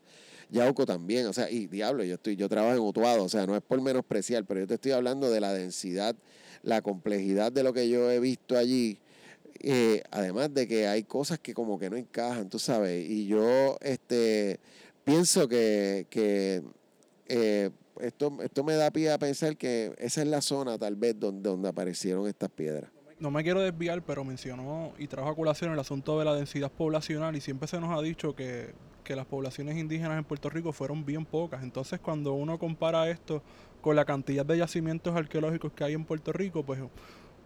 Yauco 0.49 0.85
también, 0.85 1.25
o 1.25 1.33
sea, 1.33 1.49
y 1.49 1.67
diablo, 1.67 2.03
yo 2.03 2.15
estoy, 2.15 2.35
yo 2.35 2.47
trabajo 2.47 2.75
en 2.75 2.81
Utuado, 2.81 3.23
o 3.23 3.29
sea, 3.29 3.45
no 3.45 3.55
es 3.55 3.61
por 3.61 3.81
menospreciar, 3.81 4.45
pero 4.45 4.61
yo 4.61 4.67
te 4.67 4.75
estoy 4.75 4.91
hablando 4.91 5.29
de 5.29 5.39
la 5.41 5.51
densidad, 5.53 6.15
la 6.61 6.81
complejidad 6.81 7.51
de 7.51 7.63
lo 7.63 7.73
que 7.73 7.89
yo 7.89 8.11
he 8.11 8.19
visto 8.19 8.57
allí. 8.57 8.99
Eh, 9.59 10.03
además 10.11 10.53
de 10.53 10.67
que 10.67 10.87
hay 10.87 11.03
cosas 11.03 11.39
que 11.39 11.53
como 11.53 11.79
que 11.79 11.89
no 11.89 11.97
encajan, 11.97 12.49
tú 12.49 12.59
sabes, 12.59 13.09
y 13.09 13.25
yo, 13.25 13.77
este, 13.81 14.59
pienso 15.03 15.47
que, 15.47 16.05
eh, 17.27 17.71
esto, 17.99 18.37
esto 18.43 18.63
me 18.63 18.75
da 18.75 18.91
pie 18.91 19.11
a 19.11 19.17
pensar 19.17 19.57
que 19.57 19.93
esa 19.97 20.21
es 20.21 20.27
la 20.27 20.41
zona 20.41 20.77
tal 20.77 20.95
vez 20.95 21.19
donde, 21.19 21.49
donde 21.49 21.69
aparecieron 21.69 22.27
estas 22.27 22.51
piedras. 22.51 22.94
No 23.19 23.31
me 23.31 23.43
quiero 23.43 23.61
desviar, 23.61 24.01
pero 24.01 24.23
mencionó 24.23 24.91
y 24.97 25.07
trajo 25.07 25.29
a 25.29 25.35
colación 25.35 25.71
el 25.71 25.79
asunto 25.79 26.19
de 26.19 26.25
la 26.25 26.33
densidad 26.35 26.71
poblacional 26.71 27.35
y 27.35 27.41
siempre 27.41 27.67
se 27.67 27.79
nos 27.79 27.97
ha 27.97 28.01
dicho 28.01 28.35
que, 28.35 28.73
que 29.03 29.15
las 29.15 29.25
poblaciones 29.25 29.77
indígenas 29.77 30.17
en 30.17 30.25
Puerto 30.25 30.49
Rico 30.49 30.73
fueron 30.73 31.05
bien 31.05 31.25
pocas. 31.25 31.63
Entonces 31.63 31.99
cuando 31.99 32.33
uno 32.33 32.59
compara 32.59 33.09
esto 33.09 33.41
con 33.81 33.95
la 33.95 34.03
cantidad 34.03 34.45
de 34.45 34.57
yacimientos 34.57 35.15
arqueológicos 35.15 35.71
que 35.71 35.83
hay 35.83 35.93
en 35.93 36.03
Puerto 36.03 36.33
Rico, 36.33 36.63
pues 36.63 36.81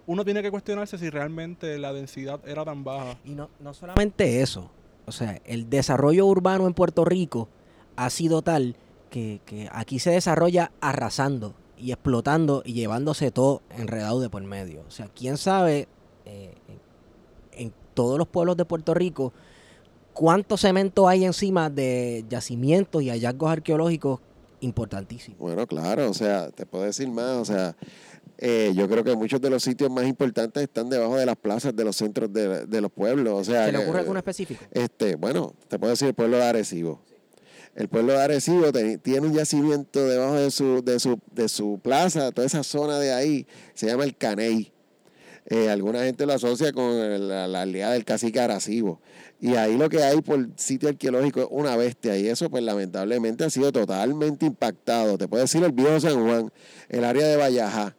uno 0.07 0.25
tiene 0.25 0.41
que 0.41 0.49
cuestionarse 0.49 0.97
si 0.97 1.09
realmente 1.09 1.77
la 1.77 1.93
densidad 1.93 2.39
era 2.47 2.65
tan 2.65 2.83
baja. 2.83 3.17
Y 3.23 3.35
no, 3.35 3.49
no 3.59 3.73
solamente 3.75 4.41
eso, 4.41 4.71
o 5.09 5.11
sea, 5.11 5.41
el 5.45 5.69
desarrollo 5.71 6.27
urbano 6.27 6.67
en 6.67 6.75
Puerto 6.75 7.03
Rico 7.03 7.49
ha 7.95 8.11
sido 8.11 8.43
tal 8.43 8.75
que, 9.09 9.41
aquí 9.71 9.97
se 9.97 10.11
desarrolla 10.11 10.71
arrasando 10.81 11.55
y 11.79 11.91
explotando 11.91 12.61
y 12.65 12.73
llevándose 12.73 13.31
todo 13.31 13.61
enredado 13.69 14.19
de 14.19 14.29
por 14.29 14.43
medio. 14.43 14.83
O 14.87 14.91
sea, 14.91 15.07
quién 15.07 15.37
sabe 15.37 15.87
eh, 16.25 16.53
en, 17.53 17.73
todos 17.93 18.17
los 18.17 18.27
pueblos 18.27 18.55
de 18.55 18.65
Puerto 18.65 18.93
Rico 18.93 19.33
cuánto 20.13 20.57
cemento 20.57 21.07
hay 21.07 21.25
encima 21.25 21.69
de 21.69 22.25
yacimientos 22.29 23.01
y 23.01 23.09
hallazgos 23.09 23.51
arqueológicos 23.51 24.21
importantísimos. 24.61 25.39
Bueno, 25.39 25.65
claro, 25.67 26.09
o 26.09 26.13
sea, 26.13 26.49
te 26.51 26.65
puedo 26.65 26.85
decir 26.85 27.09
más, 27.09 27.37
o 27.37 27.45
sea, 27.45 27.75
eh, 28.37 28.71
yo 28.73 28.87
creo 28.87 29.03
que 29.03 29.15
muchos 29.15 29.41
de 29.41 29.49
los 29.49 29.63
sitios 29.63 29.89
más 29.89 30.05
importantes 30.05 30.63
están 30.63 30.89
debajo 30.89 31.17
de 31.17 31.25
las 31.25 31.35
plazas 31.35 31.75
de 31.75 31.83
los 31.83 31.95
centros 31.95 32.31
de, 32.31 32.65
de 32.65 32.81
los 32.81 32.91
pueblos. 32.91 33.33
O 33.33 33.43
sea, 33.43 33.65
¿Se 33.65 33.71
le 33.71 33.79
ocurre 33.79 33.99
alguno 33.99 34.19
específico? 34.19 34.63
Este, 34.71 35.15
bueno, 35.15 35.53
te 35.67 35.77
puedo 35.77 35.91
decir 35.91 36.09
el 36.09 36.13
pueblo 36.13 36.37
de 36.37 36.43
Arecibo. 36.43 37.01
El 37.75 37.87
pueblo 37.87 38.13
de 38.13 38.21
Arecibo 38.21 38.71
tiene 38.71 39.27
un 39.27 39.33
yacimiento 39.33 40.05
debajo 40.05 40.35
de 40.35 40.51
su, 40.51 40.83
de 40.83 40.99
su, 40.99 41.19
de 41.31 41.47
su 41.47 41.79
plaza, 41.81 42.31
toda 42.31 42.45
esa 42.45 42.63
zona 42.63 42.99
de 42.99 43.13
ahí, 43.13 43.47
se 43.73 43.87
llama 43.87 44.03
el 44.03 44.15
Caney. 44.17 44.71
Eh, 45.45 45.69
alguna 45.69 46.03
gente 46.03 46.25
lo 46.25 46.33
asocia 46.33 46.73
con 46.73 47.27
la, 47.27 47.47
la 47.47 47.61
aldea 47.61 47.91
del 47.91 48.05
cacique 48.05 48.39
Arecibo. 48.39 49.01
Y 49.41 49.55
ahí 49.55 49.77
lo 49.77 49.89
que 49.89 50.03
hay 50.03 50.21
por 50.21 50.47
sitio 50.57 50.89
arqueológico 50.89 51.41
es 51.41 51.47
una 51.49 51.75
bestia. 51.75 52.17
Y 52.17 52.27
eso, 52.27 52.49
pues 52.49 52.63
lamentablemente, 52.63 53.45
ha 53.45 53.49
sido 53.49 53.71
totalmente 53.71 54.45
impactado. 54.45 55.17
Te 55.17 55.27
puedo 55.27 55.41
decir 55.41 55.63
el 55.63 55.71
viejo 55.71 55.99
San 55.99 56.23
Juan, 56.23 56.51
el 56.89 57.03
área 57.03 57.25
de 57.25 57.37
Vallajá. 57.37 57.95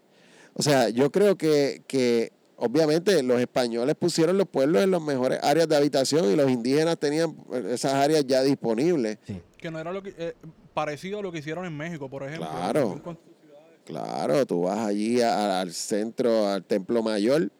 O 0.55 0.63
sea, 0.63 0.91
yo 0.91 1.11
creo 1.11 1.37
que, 1.37 1.83
que 1.87 2.33
obviamente 2.61 3.23
los 3.23 3.41
españoles 3.41 3.97
pusieron 3.99 4.39
los 4.39 4.49
pueblos 4.49 4.83
en 4.85 4.91
las 4.93 5.03
mejores 5.03 5.39
áreas 5.43 5.69
de 5.69 5.77
habitación 5.77 6.31
y 6.31 6.37
los 6.37 6.49
indígenas 6.51 6.99
tenían 6.99 7.35
eh, 7.53 7.71
esas 7.73 7.95
áreas 7.95 8.25
ya 8.27 8.43
disponibles. 8.43 9.19
Que 9.57 9.71
no 9.71 9.79
era 9.81 9.93
lo 9.93 10.03
que, 10.03 10.15
eh, 10.17 10.35
parecido 10.73 11.19
a 11.19 11.23
lo 11.23 11.33
que 11.33 11.39
hicieron 11.41 11.65
en 11.67 11.77
México, 11.77 12.09
por 12.09 12.23
ejemplo. 12.23 12.49
Claro. 12.49 13.01
Claro, 13.85 14.47
tú 14.47 14.63
vas 14.63 14.79
allí 14.87 15.21
a- 15.21 15.61
al 15.61 15.73
centro, 15.73 16.47
al 16.49 16.65
Templo 16.65 17.03
Mayor, 17.03 17.51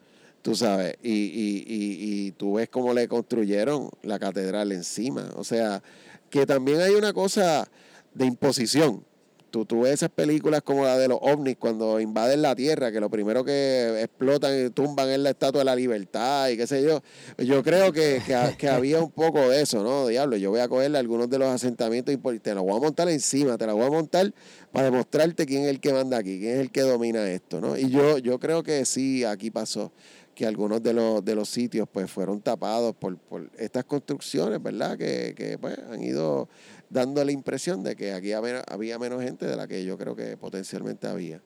tú 0.41 0.55
sabes, 0.55 0.95
y, 1.03 1.11
y, 1.11 1.63
y, 1.67 2.25
y 2.27 2.31
tú 2.31 2.53
ves 2.53 2.69
cómo 2.69 2.93
le 2.93 3.07
construyeron 3.07 3.89
la 4.03 4.17
catedral 4.17 4.71
encima. 4.71 5.29
O 5.35 5.43
sea, 5.43 5.83
que 6.29 6.45
también 6.45 6.79
hay 6.81 6.93
una 6.93 7.11
cosa 7.11 7.69
de 8.13 8.25
imposición. 8.25 9.03
Tú, 9.51 9.65
tú 9.65 9.81
ves 9.81 9.95
esas 9.95 10.09
películas 10.09 10.61
como 10.61 10.85
la 10.85 10.97
de 10.97 11.09
los 11.09 11.19
ovnis 11.21 11.57
cuando 11.57 11.99
invaden 11.99 12.41
la 12.41 12.55
Tierra, 12.55 12.91
que 12.91 12.99
lo 13.01 13.09
primero 13.09 13.43
que 13.43 14.01
explotan 14.01 14.65
y 14.65 14.69
tumban 14.69 15.09
es 15.09 15.19
la 15.19 15.31
Estatua 15.31 15.59
de 15.59 15.65
la 15.65 15.75
Libertad 15.75 16.47
y 16.49 16.55
qué 16.57 16.65
sé 16.65 16.81
yo. 16.83 17.01
Yo 17.37 17.61
creo 17.61 17.91
que, 17.91 18.21
que, 18.25 18.33
ha- 18.33 18.55
que 18.57 18.69
había 18.69 18.99
un 19.01 19.11
poco 19.11 19.39
de 19.49 19.61
eso, 19.61 19.83
¿no? 19.83 20.07
Diablo, 20.07 20.37
yo 20.37 20.49
voy 20.51 20.61
a 20.61 20.67
cogerle 20.69 20.97
algunos 20.97 21.29
de 21.29 21.37
los 21.37 21.49
asentamientos 21.49 22.15
y 22.15 22.39
te 22.39 22.55
los 22.55 22.63
voy 22.63 22.77
a 22.77 22.79
montar 22.79 23.09
encima, 23.09 23.57
te 23.57 23.67
la 23.67 23.73
voy 23.73 23.83
a 23.85 23.89
montar 23.91 24.33
para 24.71 24.85
demostrarte 24.85 25.45
quién 25.45 25.63
es 25.63 25.69
el 25.69 25.79
que 25.81 25.91
manda 25.91 26.17
aquí, 26.17 26.39
quién 26.39 26.53
es 26.53 26.59
el 26.61 26.71
que 26.71 26.81
domina 26.81 27.29
esto, 27.29 27.59
¿no? 27.59 27.77
Y 27.77 27.89
yo, 27.89 28.17
yo 28.19 28.39
creo 28.39 28.63
que 28.63 28.85
sí, 28.85 29.25
aquí 29.25 29.51
pasó 29.51 29.91
que 30.33 30.45
algunos 30.45 30.81
de 30.81 30.93
los, 30.93 31.25
de 31.25 31.35
los 31.35 31.49
sitios 31.49 31.89
pues 31.91 32.09
fueron 32.09 32.39
tapados 32.39 32.95
por, 32.95 33.17
por 33.17 33.49
estas 33.59 33.83
construcciones, 33.83 34.63
¿verdad? 34.63 34.97
Que, 34.97 35.33
que 35.35 35.57
pues 35.57 35.77
han 35.91 36.01
ido 36.01 36.47
dando 36.91 37.23
la 37.23 37.31
impresión 37.31 37.81
de 37.83 37.95
que 37.95 38.13
aquí 38.13 38.33
había, 38.33 38.59
había 38.67 38.99
menos 38.99 39.23
gente 39.23 39.47
de 39.47 39.55
la 39.55 39.67
que 39.67 39.83
yo 39.83 39.97
creo 39.97 40.15
que 40.15 40.37
potencialmente 40.37 41.07
había. 41.07 41.41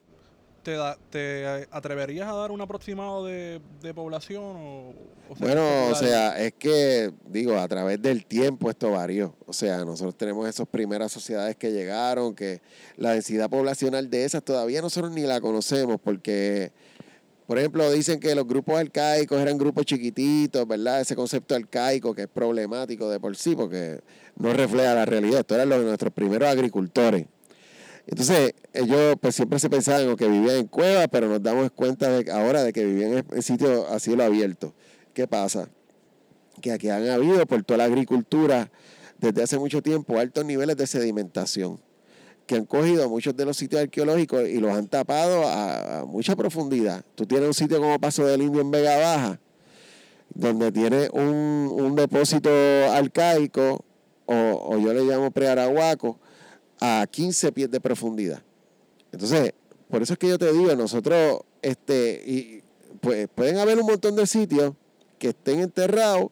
¿Te, 0.63 0.71
da- 0.71 0.97
¿Te 1.11 1.67
atreverías 1.69 2.27
a 2.27 2.33
dar 2.33 2.49
un 2.49 2.59
aproximado 2.59 3.23
de, 3.23 3.61
de 3.83 3.93
población? 3.93 4.41
O, 4.43 4.93
o 5.29 5.35
sea, 5.35 5.45
Bueno, 5.45 5.61
o 5.91 5.93
sea, 5.95 6.43
es 6.43 6.53
que, 6.55 7.11
digo, 7.27 7.55
a 7.59 7.67
través 7.67 8.01
del 8.01 8.25
tiempo 8.25 8.71
esto 8.71 8.89
varió. 8.89 9.35
O 9.45 9.53
sea, 9.53 9.85
nosotros 9.85 10.17
tenemos 10.17 10.49
esas 10.49 10.67
primeras 10.67 11.11
sociedades 11.11 11.55
que 11.55 11.71
llegaron, 11.71 12.33
que 12.33 12.61
la 12.97 13.11
densidad 13.11 13.47
poblacional 13.47 14.09
de 14.09 14.25
esas 14.25 14.41
todavía 14.43 14.81
nosotros 14.81 15.11
ni 15.11 15.21
la 15.21 15.39
conocemos 15.39 15.97
porque, 16.03 16.71
por 17.47 17.59
ejemplo, 17.59 17.91
dicen 17.91 18.19
que 18.19 18.33
los 18.33 18.47
grupos 18.47 18.79
arcaicos 18.79 19.39
eran 19.39 19.57
grupos 19.57 19.85
chiquititos, 19.85 20.67
¿verdad? 20.67 21.01
Ese 21.01 21.15
concepto 21.15 21.53
arcaico 21.53 22.15
que 22.15 22.23
es 22.23 22.27
problemático 22.27 23.07
de 23.09 23.19
por 23.19 23.35
sí 23.35 23.55
porque 23.55 23.99
no 24.35 24.51
refleja 24.53 24.95
la 24.95 25.05
realidad. 25.05 25.41
Esto 25.41 25.53
eran 25.53 25.69
los 25.69 25.83
nuestros 25.83 26.11
primeros 26.11 26.49
agricultores. 26.49 27.27
Entonces, 28.07 28.53
ellos 28.73 29.15
pues 29.21 29.35
siempre 29.35 29.59
se 29.59 29.69
pensaban 29.69 30.09
o 30.09 30.15
que 30.15 30.27
vivían 30.27 30.57
en 30.57 30.67
cuevas, 30.67 31.07
pero 31.11 31.27
nos 31.27 31.41
damos 31.41 31.71
cuenta 31.71 32.09
de, 32.09 32.31
ahora 32.31 32.63
de 32.63 32.73
que 32.73 32.83
vivían 32.83 33.25
en 33.31 33.41
sitios 33.43 33.91
a 33.91 33.99
cielo 33.99 34.23
abierto. 34.23 34.73
¿Qué 35.13 35.27
pasa? 35.27 35.69
Que 36.61 36.71
aquí 36.71 36.89
han 36.89 37.07
habido 37.09 37.45
por 37.45 37.63
toda 37.63 37.77
la 37.79 37.83
agricultura 37.85 38.71
desde 39.19 39.43
hace 39.43 39.59
mucho 39.59 39.83
tiempo 39.83 40.19
altos 40.19 40.45
niveles 40.45 40.77
de 40.77 40.87
sedimentación 40.87 41.84
que 42.45 42.55
han 42.55 42.65
cogido 42.65 43.09
muchos 43.09 43.35
de 43.35 43.45
los 43.45 43.57
sitios 43.57 43.81
arqueológicos 43.81 44.47
y 44.47 44.59
los 44.59 44.71
han 44.71 44.87
tapado 44.87 45.43
a, 45.47 46.05
mucha 46.05 46.35
profundidad. 46.35 47.03
Tú 47.15 47.25
tienes 47.25 47.47
un 47.47 47.53
sitio 47.53 47.79
como 47.79 47.99
Paso 47.99 48.25
del 48.25 48.41
Indio 48.41 48.61
en 48.61 48.71
Vega 48.71 48.97
Baja, 48.97 49.39
donde 50.33 50.71
tiene 50.71 51.09
un, 51.11 51.69
un 51.71 51.95
depósito 51.95 52.49
arcaico, 52.91 53.83
o, 54.25 54.33
o 54.35 54.77
yo 54.77 54.93
le 54.93 55.03
llamo 55.03 55.31
prearahuaco, 55.31 56.19
a 56.79 57.07
15 57.09 57.51
pies 57.51 57.71
de 57.71 57.79
profundidad. 57.79 58.41
Entonces, 59.11 59.53
por 59.89 60.01
eso 60.01 60.13
es 60.13 60.19
que 60.19 60.27
yo 60.27 60.37
te 60.37 60.51
digo, 60.51 60.75
nosotros, 60.75 61.41
este, 61.61 62.21
y 62.25 62.61
pues 62.99 63.27
pueden 63.33 63.57
haber 63.57 63.79
un 63.79 63.85
montón 63.85 64.15
de 64.15 64.27
sitios 64.27 64.73
que 65.19 65.29
estén 65.29 65.59
enterrados 65.59 66.29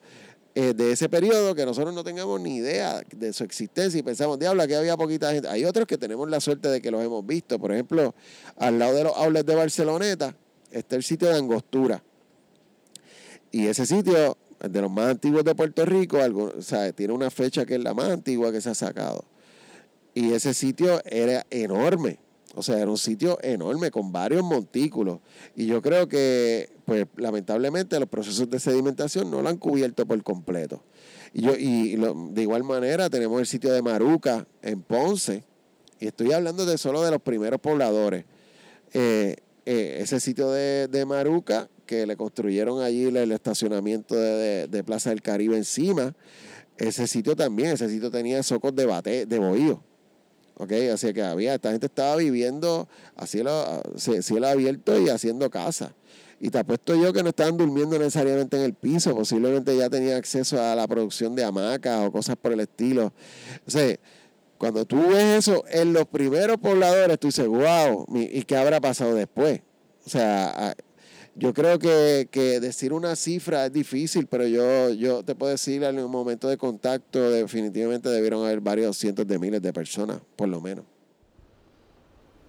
eh, 0.56 0.76
de 0.76 0.92
ese 0.92 1.10
periodo 1.10 1.56
que 1.56 1.66
nosotros 1.66 1.96
no 1.96 2.04
tengamos 2.04 2.40
ni 2.40 2.58
idea 2.58 3.02
de 3.16 3.34
su 3.34 3.44
existencia 3.44 4.00
y 4.00 4.04
pensamos, 4.04 4.38
diablo, 4.38 4.62
aquí 4.62 4.74
había 4.74 4.96
poquita 4.96 5.32
gente. 5.32 5.48
Hay 5.48 5.66
otros 5.66 5.88
que 5.88 5.98
tenemos 5.98 6.30
la 6.30 6.40
suerte 6.40 6.70
de 6.70 6.80
que 6.80 6.92
los 6.92 7.04
hemos 7.04 7.26
visto. 7.26 7.58
Por 7.58 7.72
ejemplo, 7.72 8.14
al 8.58 8.78
lado 8.78 8.94
de 8.94 9.04
los 9.04 9.14
outlets 9.16 9.48
de 9.48 9.56
Barceloneta 9.56 10.36
está 10.72 10.96
el 10.96 11.04
sitio 11.04 11.30
de 11.30 11.38
Angostura. 11.38 12.04
Y 13.52 13.66
ese 13.66 13.88
sitio, 13.88 14.38
de 14.60 14.82
los 14.82 14.92
más 14.92 15.10
antiguos 15.10 15.44
de 15.44 15.56
Puerto 15.56 15.86
Rico, 15.86 16.22
algo, 16.22 16.54
o 16.56 16.62
sea, 16.62 16.92
tiene 16.92 17.14
una 17.14 17.32
fecha 17.32 17.66
que 17.66 17.76
es 17.76 17.84
la 17.84 17.96
más 17.96 18.10
antigua 18.10 18.52
que 18.52 18.62
se 18.62 18.70
ha 18.70 18.76
sacado. 18.76 19.26
Y 20.14 20.34
ese 20.34 20.54
sitio 20.54 21.02
era 21.06 21.46
enorme. 21.50 22.20
O 22.56 22.62
sea, 22.62 22.78
era 22.80 22.90
un 22.90 22.98
sitio 22.98 23.40
enorme 23.42 23.90
con 23.90 24.12
varios 24.12 24.44
montículos. 24.44 25.20
Y 25.56 25.66
yo 25.66 25.82
creo 25.82 26.08
que, 26.08 26.70
pues, 26.86 27.08
lamentablemente, 27.18 28.00
los 28.00 28.08
procesos 28.10 28.50
de 28.50 28.60
sedimentación 28.60 29.32
no 29.32 29.42
lo 29.42 29.50
han 29.50 29.58
cubierto 29.58 30.06
por 30.06 30.22
completo. 30.24 30.84
Y, 31.34 31.42
yo, 31.42 31.56
y 31.58 31.96
de 32.32 32.42
igual 32.42 32.64
manera 32.64 33.10
tenemos 33.10 33.40
el 33.40 33.48
sitio 33.48 33.74
de 33.74 33.82
Maruca 33.82 34.48
en 34.62 34.82
Ponce. 34.82 35.44
Y 36.00 36.08
estoy 36.08 36.32
hablando 36.32 36.66
de 36.66 36.78
solo 36.78 37.02
de 37.02 37.10
los 37.12 37.22
primeros 37.22 37.60
pobladores. 37.60 38.26
Eh, 38.94 39.38
eh, 39.66 39.98
ese 40.02 40.20
sitio 40.20 40.52
de, 40.52 41.06
Maruca, 41.08 41.70
que 41.86 42.06
le 42.06 42.16
construyeron 42.18 42.82
allí 42.82 43.06
el, 43.06 43.32
estacionamiento 43.32 44.14
de, 44.14 44.32
de- 44.36 44.68
de 44.68 44.84
Plaza 44.84 45.10
del 45.10 45.22
Caribe 45.22 45.58
encima, 45.58 46.14
ese 46.78 47.08
sitio 47.08 47.36
también, 47.36 47.70
ese 47.72 47.90
sitio 47.90 48.12
tenía 48.12 48.44
socos 48.44 48.76
de 48.76 48.86
bate, 48.86 49.26
de 49.26 49.40
bohío. 49.40 49.82
¿Ok? 50.58 50.72
Así 50.94 51.14
que 51.14 51.24
había, 51.24 51.56
esta 51.56 51.72
gente 51.72 51.88
estaba 51.88 52.16
viviendo 52.16 52.88
a 53.16 53.26
cielo, 53.28 53.52
a 53.52 53.82
cie- 53.96 54.22
cielo 54.22 54.48
abierto 54.48 55.00
y 55.00 55.10
haciendo 55.10 55.50
casa. 55.50 55.94
Y 56.40 56.50
te 56.50 56.58
apuesto 56.60 56.96
yo 56.96 57.14
que 57.14 57.24
no 57.24 57.30
estaban 57.30 57.56
durmiendo 57.56 57.98
necesariamente 57.98 58.58
en 58.58 58.64
el 58.64 58.74
piso, 58.74 59.16
posiblemente 59.16 59.78
ya 59.78 59.90
tenían 59.90 60.18
acceso 60.18 60.62
a 60.62 60.76
la 60.76 60.88
producción 60.88 61.36
de 61.36 61.44
hamacas 61.44 62.06
o 62.06 62.12
cosas 62.12 62.36
por 62.36 62.52
el 62.52 62.60
estilo. 62.60 63.14
O 63.66 63.72
sea, 63.72 63.96
cuando 64.58 64.86
tú 64.86 65.08
ves 65.10 65.40
eso 65.48 65.64
en 65.70 65.94
los 65.94 66.06
primeros 66.06 66.58
pobladores, 66.58 67.18
tú 67.20 67.28
dices, 67.28 67.48
wow, 67.48 68.06
¿y 68.14 68.44
qué 68.44 68.58
habrá 68.58 68.82
pasado 68.82 69.16
después? 69.16 69.62
O 70.06 70.10
sea, 70.10 70.76
yo 71.36 71.54
creo 71.54 71.80
que, 71.80 72.28
que 72.30 72.60
decir 72.60 72.94
una 72.94 73.16
cifra 73.16 73.66
es 73.66 73.74
difícil, 73.74 74.28
pero 74.28 74.46
yo, 74.46 74.92
yo 74.92 75.24
te 75.24 75.34
puedo 75.34 75.52
decir 75.52 75.84
en 75.84 76.00
un 76.00 76.12
momento 76.12 76.48
de 76.48 76.58
contacto, 76.58 77.32
definitivamente 77.32 78.10
debieron 78.10 78.44
haber 78.46 78.62
varios 78.62 78.98
cientos 78.98 79.28
de 79.28 79.40
miles 79.40 79.62
de 79.62 79.74
personas, 79.74 80.20
por 80.36 80.48
lo 80.48 80.62
menos. 80.62 80.86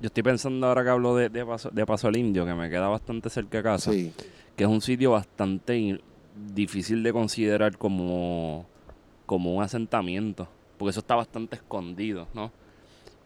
Yo 0.00 0.08
estoy 0.08 0.22
pensando 0.22 0.66
ahora 0.66 0.84
que 0.84 0.90
hablo 0.90 1.16
de, 1.16 1.30
de, 1.30 1.46
Paso, 1.46 1.70
de 1.70 1.86
Paso 1.86 2.08
al 2.08 2.16
Indio, 2.16 2.44
que 2.44 2.52
me 2.52 2.68
queda 2.68 2.88
bastante 2.88 3.30
cerca 3.30 3.58
de 3.58 3.62
casa, 3.64 3.90
Sí, 3.90 4.12
que 4.54 4.64
es 4.64 4.70
un 4.70 4.82
sitio 4.82 5.12
bastante 5.12 6.00
difícil 6.54 7.02
de 7.02 7.12
considerar 7.12 7.78
como, 7.78 8.66
como 9.24 9.54
un 9.54 9.62
asentamiento, 9.62 10.46
porque 10.76 10.90
eso 10.90 11.00
está 11.00 11.14
bastante 11.14 11.56
escondido, 11.56 12.28
¿no? 12.34 12.52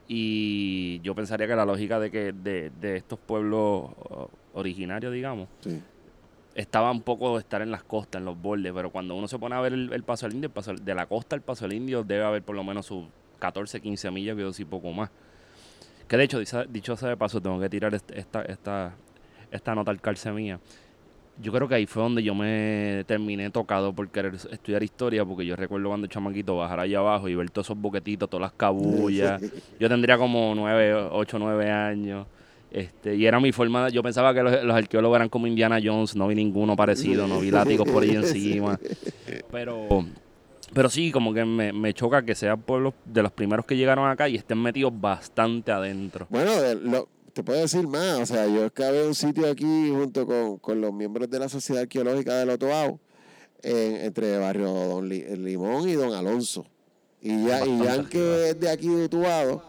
Y 0.06 1.00
yo 1.00 1.14
pensaría 1.14 1.46
que 1.46 1.56
la 1.56 1.66
lógica 1.66 1.98
de 1.98 2.10
que 2.10 2.32
de, 2.32 2.70
de 2.80 2.96
estos 2.96 3.18
pueblos 3.18 3.90
o- 4.58 4.60
originarios, 4.60 5.12
digamos, 5.12 5.48
sí. 5.60 5.80
estaba 6.54 6.90
un 6.90 7.02
poco 7.02 7.34
de 7.34 7.40
estar 7.40 7.62
en 7.62 7.70
las 7.70 7.84
costas, 7.84 8.18
en 8.20 8.24
los 8.26 8.40
bordes, 8.40 8.72
pero 8.74 8.90
cuando 8.90 9.14
uno 9.14 9.28
se 9.28 9.38
pone 9.38 9.54
a 9.54 9.60
ver 9.60 9.72
el, 9.72 9.92
el 9.92 10.02
Paso 10.02 10.26
al 10.26 10.32
Indio, 10.34 10.48
el 10.48 10.52
paso, 10.52 10.74
de 10.74 10.94
la 10.94 11.06
costa 11.06 11.36
al 11.36 11.42
Paso 11.42 11.64
al 11.64 11.72
Indio 11.72 12.02
debe 12.04 12.24
haber 12.24 12.42
por 12.42 12.56
lo 12.56 12.64
menos 12.64 12.86
sus 12.86 13.04
14, 13.38 13.80
15 13.80 14.10
millas, 14.10 14.36
yo 14.36 14.52
sí 14.52 14.64
poco 14.64 14.92
más. 14.92 15.10
Que 16.08 16.16
de 16.16 16.24
hecho, 16.24 16.40
dicho, 16.68 16.96
sea 16.96 17.08
de 17.10 17.16
paso, 17.16 17.40
tengo 17.40 17.60
que 17.60 17.68
tirar 17.68 17.94
est- 17.94 18.10
esta, 18.12 18.42
esta, 18.42 18.94
esta 19.50 19.74
nota 19.74 19.90
al 19.90 20.00
calce 20.00 20.32
mía. 20.32 20.58
Yo 21.40 21.52
creo 21.52 21.68
que 21.68 21.76
ahí 21.76 21.86
fue 21.86 22.02
donde 22.02 22.20
yo 22.22 22.34
me 22.34 23.04
terminé 23.06 23.48
tocado 23.50 23.92
por 23.92 24.08
querer 24.08 24.34
estudiar 24.34 24.82
historia, 24.82 25.24
porque 25.24 25.46
yo 25.46 25.54
recuerdo 25.54 25.88
cuando 25.88 26.06
chamaquito 26.08 26.56
bajar 26.56 26.80
allá 26.80 26.98
abajo 26.98 27.28
y 27.28 27.34
ver 27.36 27.48
todos 27.50 27.66
esos 27.68 27.78
boquetitos, 27.78 28.28
todas 28.28 28.40
las 28.42 28.52
cabullas. 28.56 29.40
Yo 29.78 29.88
tendría 29.88 30.18
como 30.18 30.52
9, 30.56 30.94
8, 31.12 31.38
9 31.38 31.70
años. 31.70 32.26
Este, 32.70 33.14
y 33.16 33.24
era 33.24 33.40
mi 33.40 33.50
forma, 33.52 33.86
de- 33.86 33.92
yo 33.92 34.02
pensaba 34.02 34.34
que 34.34 34.42
los, 34.42 34.62
los 34.62 34.76
arqueólogos 34.76 35.16
eran 35.16 35.28
como 35.30 35.46
Indiana 35.46 35.80
Jones, 35.82 36.14
no 36.16 36.28
vi 36.28 36.34
ninguno 36.34 36.76
parecido, 36.76 37.26
no 37.26 37.40
vi 37.40 37.50
látigos 37.50 37.88
por 37.88 38.02
ahí 38.02 38.10
encima. 38.16 38.78
Pero, 39.50 39.88
pero 40.74 40.90
sí, 40.90 41.10
como 41.10 41.32
que 41.32 41.44
me, 41.44 41.72
me 41.72 41.94
choca 41.94 42.22
que 42.24 42.34
sean 42.34 42.60
pueblos 42.60 42.94
de 43.06 43.22
los 43.22 43.32
primeros 43.32 43.64
que 43.64 43.76
llegaron 43.76 44.08
acá 44.08 44.28
y 44.28 44.36
estén 44.36 44.58
metidos 44.62 44.92
bastante 45.00 45.72
adentro. 45.72 46.26
Bueno, 46.30 46.60
de- 46.60 46.74
lo- 46.74 47.08
te 47.32 47.42
puedo 47.42 47.60
decir 47.60 47.86
más. 47.86 48.18
O 48.20 48.26
sea, 48.26 48.46
yo 48.46 48.64
excavé 48.66 49.06
un 49.06 49.14
sitio 49.14 49.48
aquí 49.50 49.88
junto 49.90 50.26
con, 50.26 50.58
con 50.58 50.80
los 50.80 50.92
miembros 50.92 51.30
de 51.30 51.38
la 51.38 51.48
Sociedad 51.48 51.82
Arqueológica 51.82 52.34
del 52.34 52.50
Otoao, 52.50 52.98
en- 53.62 53.96
entre 53.96 54.36
Barrio 54.38 54.66
Don 54.72 55.08
Li- 55.08 55.24
Limón 55.36 55.88
y 55.88 55.94
Don 55.94 56.12
Alonso. 56.12 56.66
Y 57.22 57.46
ya, 57.46 57.64
y 57.66 57.78
ya 57.82 58.04
que 58.04 58.50
es 58.50 58.60
de 58.60 58.68
aquí 58.70 58.88
de 58.88 59.06
Utuado, 59.06 59.62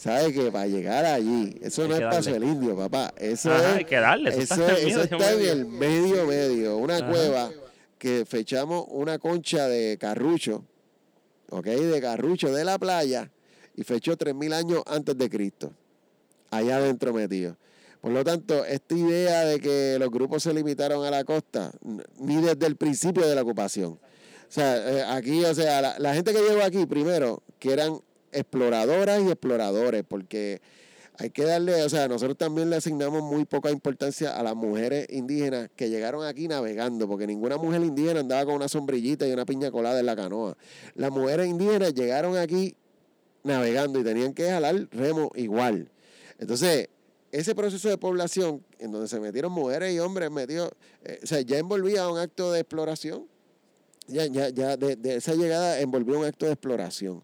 sabe 0.00 0.32
que 0.32 0.50
para 0.50 0.66
llegar 0.66 1.04
allí, 1.04 1.58
eso 1.60 1.82
Hay 1.82 1.88
no 1.88 1.94
es 1.96 2.00
paso 2.02 2.32
del 2.32 2.44
indio, 2.44 2.74
papá. 2.74 3.12
Eso 3.18 3.52
Ajá, 3.52 3.72
es 3.72 3.76
hay 3.76 3.84
que 3.84 3.96
darle, 3.96 4.30
eso, 4.30 4.40
eso, 4.40 4.54
está 4.54 4.72
en 4.72 4.86
el 4.86 4.88
eso 4.88 4.98
medio, 5.00 5.02
está 5.02 5.32
en 5.32 5.38
medio. 5.38 5.52
el 5.52 5.66
medio 5.66 6.26
medio, 6.26 6.76
una 6.78 6.96
Ajá. 6.96 7.06
cueva 7.10 7.50
que 7.98 8.24
fechamos 8.24 8.86
una 8.88 9.18
concha 9.18 9.68
de 9.68 9.98
carrucho, 9.98 10.64
¿ok? 11.50 11.66
De 11.66 12.00
carrucho 12.00 12.50
de 12.50 12.64
la 12.64 12.78
playa 12.78 13.30
y 13.76 13.82
fechó 13.84 14.16
3.000 14.16 14.54
años 14.54 14.82
antes 14.86 15.18
de 15.18 15.28
Cristo, 15.28 15.72
allá 16.50 16.78
adentro 16.78 17.12
metido. 17.12 17.58
Por 18.00 18.12
lo 18.12 18.24
tanto, 18.24 18.64
esta 18.64 18.94
idea 18.94 19.44
de 19.44 19.60
que 19.60 19.98
los 19.98 20.10
grupos 20.10 20.42
se 20.42 20.54
limitaron 20.54 21.04
a 21.04 21.10
la 21.10 21.24
costa, 21.24 21.70
ni 22.18 22.36
desde 22.40 22.66
el 22.66 22.76
principio 22.76 23.26
de 23.28 23.34
la 23.34 23.42
ocupación. 23.42 23.92
O 23.92 24.52
sea, 24.52 24.76
eh, 24.78 25.04
aquí, 25.06 25.44
o 25.44 25.54
sea, 25.54 25.82
la, 25.82 25.98
la 25.98 26.14
gente 26.14 26.32
que 26.32 26.40
llegó 26.40 26.62
aquí 26.62 26.86
primero, 26.86 27.42
que 27.58 27.74
eran 27.74 28.00
exploradoras 28.32 29.22
y 29.22 29.28
exploradores, 29.28 30.04
porque 30.06 30.60
hay 31.20 31.28
que 31.28 31.44
darle, 31.44 31.82
o 31.82 31.88
sea, 31.90 32.08
nosotros 32.08 32.38
también 32.38 32.70
le 32.70 32.76
asignamos 32.76 33.22
muy 33.22 33.44
poca 33.44 33.70
importancia 33.70 34.34
a 34.38 34.42
las 34.42 34.56
mujeres 34.56 35.06
indígenas 35.10 35.68
que 35.76 35.90
llegaron 35.90 36.24
aquí 36.24 36.48
navegando, 36.48 37.06
porque 37.06 37.26
ninguna 37.26 37.58
mujer 37.58 37.82
indígena 37.82 38.20
andaba 38.20 38.46
con 38.46 38.54
una 38.54 38.68
sombrillita 38.68 39.28
y 39.28 39.32
una 39.32 39.44
piña 39.44 39.70
colada 39.70 40.00
en 40.00 40.06
la 40.06 40.16
canoa. 40.16 40.56
Las 40.94 41.10
mujeres 41.10 41.46
indígenas 41.46 41.92
llegaron 41.92 42.38
aquí 42.38 42.74
navegando 43.42 44.00
y 44.00 44.04
tenían 44.04 44.32
que 44.32 44.48
jalar 44.48 44.88
remo 44.92 45.30
igual. 45.34 45.90
Entonces, 46.38 46.88
ese 47.32 47.54
proceso 47.54 47.90
de 47.90 47.98
población, 47.98 48.64
en 48.78 48.90
donde 48.90 49.06
se 49.06 49.20
metieron 49.20 49.52
mujeres 49.52 49.94
y 49.94 49.98
hombres 49.98 50.30
metidos, 50.30 50.70
eh, 51.04 51.20
o 51.22 51.26
sea, 51.26 51.42
ya 51.42 51.58
envolvía 51.58 52.08
un 52.08 52.18
acto 52.18 52.50
de 52.50 52.60
exploración. 52.60 53.26
Ya, 54.06 54.24
ya, 54.24 54.48
ya 54.48 54.78
de 54.78 55.16
esa 55.16 55.34
llegada 55.34 55.80
envolvió 55.80 56.18
un 56.18 56.24
acto 56.24 56.46
de 56.46 56.52
exploración. 56.52 57.22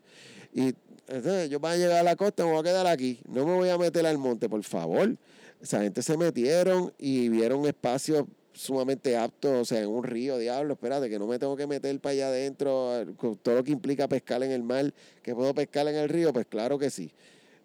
Y 0.53 0.75
entonces, 1.09 1.51
yo 1.51 1.61
voy 1.61 1.73
a 1.73 1.77
llegar 1.77 1.99
a 1.99 2.03
la 2.03 2.16
costa, 2.16 2.45
me 2.45 2.51
voy 2.51 2.61
a 2.61 2.62
quedar 2.62 2.87
aquí. 2.87 3.21
No 3.29 3.47
me 3.47 3.55
voy 3.55 3.69
a 3.69 3.79
meter 3.79 4.05
al 4.07 4.19
monte, 4.19 4.49
por 4.49 4.62
favor. 4.64 5.16
Esa 5.61 5.83
gente 5.83 6.03
se 6.03 6.16
metieron 6.16 6.92
y 6.99 7.29
vieron 7.29 7.64
espacios 7.66 8.27
sumamente 8.53 9.16
aptos, 9.16 9.53
o 9.53 9.64
sea, 9.64 9.83
en 9.83 9.88
un 9.88 10.03
río, 10.03 10.38
diablo, 10.38 10.75
espérate, 10.75 11.11
que 11.11 11.19
no 11.19 11.27
me 11.27 11.38
tengo 11.38 11.57
que 11.57 11.66
meter 11.66 11.99
para 12.01 12.12
allá 12.12 12.29
adentro, 12.29 13.05
con 13.19 13.37
todo 13.37 13.57
lo 13.57 13.64
que 13.64 13.71
implica 13.71 14.09
pescar 14.09 14.42
en 14.42 14.51
el 14.51 14.62
mar, 14.62 14.92
que 15.23 15.35
puedo 15.35 15.55
pescar 15.55 15.87
en 15.88 15.97
el 15.97 16.09
río, 16.09 16.33
pues 16.33 16.47
claro 16.47 16.79
que 16.79 16.88
sí. 16.88 17.12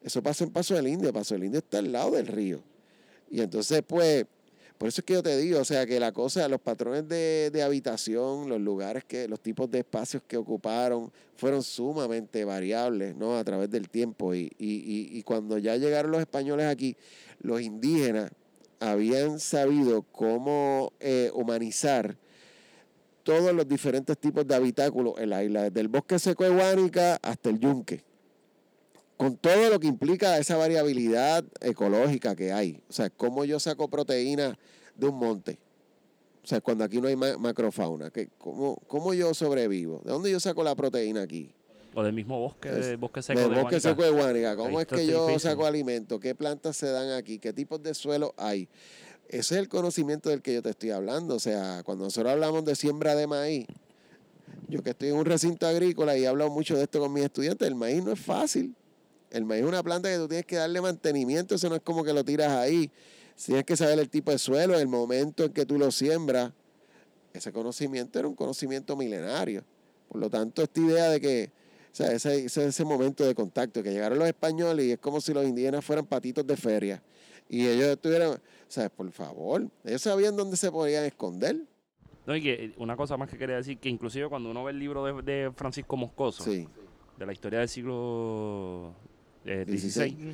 Eso 0.04 0.22
pasó 0.22 0.44
en 0.44 0.52
Paso 0.52 0.76
del 0.76 0.88
Indio, 0.88 1.14
Paso 1.14 1.34
del 1.36 1.46
Indio 1.46 1.60
está 1.60 1.80
al 1.80 1.92
lado 1.92 2.12
del 2.12 2.28
río. 2.28 2.62
Y 3.30 3.40
entonces, 3.40 3.82
pues, 3.88 4.26
por 4.82 4.88
eso 4.88 5.02
es 5.02 5.06
que 5.06 5.14
yo 5.14 5.22
te 5.22 5.38
digo, 5.38 5.60
o 5.60 5.64
sea, 5.64 5.86
que 5.86 6.00
la 6.00 6.12
cosa, 6.12 6.48
los 6.48 6.60
patrones 6.60 7.08
de, 7.08 7.52
de 7.54 7.62
habitación, 7.62 8.50
los 8.50 8.60
lugares 8.60 9.04
que, 9.04 9.28
los 9.28 9.40
tipos 9.40 9.70
de 9.70 9.78
espacios 9.78 10.24
que 10.28 10.38
ocuparon, 10.38 11.12
fueron 11.36 11.62
sumamente 11.62 12.44
variables, 12.46 13.16
¿no? 13.16 13.38
A 13.38 13.44
través 13.44 13.70
del 13.70 13.90
tiempo. 13.90 14.34
Y, 14.34 14.52
y, 14.58 14.72
y, 14.74 15.20
y 15.20 15.22
cuando 15.22 15.60
ya 15.60 15.78
llegaron 15.78 16.10
los 16.10 16.20
españoles 16.20 16.66
aquí, 16.66 16.98
los 17.42 17.62
indígenas 17.62 18.32
habían 18.80 19.40
sabido 19.40 20.02
cómo 20.02 20.94
eh, 21.00 21.30
humanizar 21.36 22.18
todos 23.22 23.54
los 23.54 23.68
diferentes 23.68 24.18
tipos 24.18 24.48
de 24.48 24.56
habitáculos 24.56 25.14
en 25.20 25.30
la 25.30 25.44
isla, 25.44 25.62
desde 25.66 25.80
el 25.80 25.90
bosque 25.90 26.18
seco 26.18 26.44
de 26.44 27.20
hasta 27.22 27.50
el 27.52 27.60
yunque 27.60 28.04
con 29.22 29.38
todo 29.38 29.70
lo 29.70 29.80
que 29.80 29.86
implica 29.86 30.40
esa 30.40 30.58
variabilidad 30.58 31.44
ecológica 31.60 32.36
que 32.36 32.52
hay. 32.52 32.82
O 32.90 32.94
sea, 32.94 33.12
cómo 33.12 33.46
yo 33.46 33.60
saco 33.60 33.88
proteína 33.88 34.58
de 34.96 35.06
un 35.08 35.16
monte. 35.20 35.60
O 36.44 36.48
sea, 36.48 36.60
cuando 36.60 36.84
aquí 36.84 37.00
no 37.00 37.08
hay 37.08 37.16
ma- 37.16 37.38
macrofauna. 37.38 38.10
que 38.10 38.30
¿cómo, 38.40 38.78
¿Cómo 38.88 39.14
yo 39.14 39.32
sobrevivo? 39.36 40.02
¿De 40.04 40.12
dónde 40.12 40.32
yo 40.32 40.40
saco 40.40 40.64
la 40.64 40.74
proteína 40.74 41.22
aquí? 41.22 41.52
O 41.94 42.02
del 42.02 42.14
mismo 42.14 42.40
bosque, 42.40 42.70
Es- 42.70 43.00
bosque 43.00 43.22
seco 43.22 43.40
Del 43.42 43.50
de 43.50 43.56
bosque 43.62 43.76
Guánica. 43.76 43.90
seco 43.90 44.04
de 44.04 44.10
Guánica. 44.10 44.56
¿Cómo 44.56 44.80
Ahí 44.80 44.86
es 44.90 44.98
que 44.98 45.06
yo 45.06 45.28
difícil. 45.28 45.52
saco 45.52 45.68
alimento? 45.68 46.20
¿Qué 46.20 46.34
plantas 46.34 46.76
se 46.78 46.88
dan 46.88 47.12
aquí? 47.12 47.38
¿Qué 47.38 47.54
tipos 47.54 47.84
de 47.84 47.94
suelo 47.94 48.34
hay? 48.38 48.68
Ese 49.30 49.54
es 49.54 49.60
el 49.62 49.70
conocimiento 49.70 50.30
del 50.32 50.42
que 50.42 50.56
yo 50.56 50.64
te 50.64 50.72
estoy 50.72 50.90
hablando. 50.90 51.36
O 51.36 51.40
sea, 51.40 51.84
cuando 51.86 52.06
nosotros 52.06 52.32
hablamos 52.34 52.66
de 52.66 52.76
siembra 52.76 53.14
de 53.14 53.28
maíz, 53.28 53.68
yo 54.68 54.82
que 54.82 54.90
estoy 54.90 55.10
en 55.10 55.16
un 55.18 55.26
recinto 55.26 55.68
agrícola 55.68 56.18
y 56.18 56.24
he 56.24 56.28
hablado 56.28 56.50
mucho 56.50 56.76
de 56.76 56.84
esto 56.86 57.00
con 57.00 57.14
mis 57.14 57.24
estudiantes, 57.26 57.68
el 57.68 57.76
maíz 57.76 58.04
no 58.04 58.14
es 58.14 58.20
fácil. 58.20 58.74
El 59.32 59.46
maíz 59.46 59.64
es 59.64 59.68
una 59.68 59.82
planta 59.82 60.10
que 60.10 60.18
tú 60.18 60.28
tienes 60.28 60.46
que 60.46 60.58
darle 60.58 60.82
mantenimiento, 60.82 61.56
eso 61.56 61.70
no 61.70 61.76
es 61.76 61.82
como 61.82 62.04
que 62.04 62.14
lo 62.14 62.24
tiras 62.24 62.50
ahí. 62.50 62.92
Tienes 63.44 63.64
que 63.64 63.76
saber 63.76 63.98
el 63.98 64.10
tipo 64.10 64.30
de 64.30 64.38
suelo, 64.38 64.78
el 64.78 64.88
momento 64.88 65.46
en 65.46 65.54
que 65.54 65.66
tú 65.66 65.80
lo 65.80 65.90
siembras. 65.90 66.52
Ese 67.34 67.52
conocimiento 67.52 68.20
era 68.20 68.28
un 68.28 68.36
conocimiento 68.36 68.96
milenario. 68.96 69.64
Por 70.10 70.20
lo 70.20 70.30
tanto, 70.30 70.62
esta 70.62 70.80
idea 70.80 71.10
de 71.10 71.22
que, 71.22 71.52
o 71.92 71.96
sea, 71.96 72.12
ese, 72.12 72.46
ese, 72.46 72.66
ese 72.66 72.84
momento 72.86 73.26
de 73.26 73.34
contacto, 73.34 73.82
que 73.82 73.92
llegaron 73.92 74.20
los 74.20 74.28
españoles 74.28 74.86
y 74.86 74.92
es 74.92 75.00
como 75.00 75.22
si 75.22 75.34
los 75.34 75.46
indígenas 75.46 75.84
fueran 75.84 76.06
patitos 76.06 76.46
de 76.46 76.58
feria. 76.58 77.02
Y 77.50 77.68
ellos 77.68 77.88
estuvieran, 77.88 78.32
o 78.32 78.40
sea, 78.68 78.90
por 78.90 79.10
favor, 79.12 79.68
ellos 79.86 80.02
sabían 80.02 80.36
dónde 80.36 80.58
se 80.58 80.70
podían 80.70 81.06
esconder. 81.06 81.56
No, 82.26 82.36
y 82.36 82.42
que 82.42 82.66
eh, 82.66 82.74
una 82.78 82.96
cosa 82.96 83.18
más 83.18 83.30
que 83.30 83.38
quería 83.38 83.56
decir, 83.56 83.80
que 83.80 83.90
inclusive 83.90 84.28
cuando 84.30 84.52
uno 84.52 84.64
ve 84.64 84.72
el 84.72 84.80
libro 84.80 85.04
de, 85.04 85.22
de 85.22 85.52
Francisco 85.56 85.98
Moscoso, 85.98 86.44
Sí, 86.44 86.68
de 87.18 87.26
la 87.26 87.34
historia 87.34 87.60
del 87.60 87.70
siglo 87.70 88.94
eh, 89.46 89.66
Dieciséis. 89.68 90.14
XVI, 90.14 90.34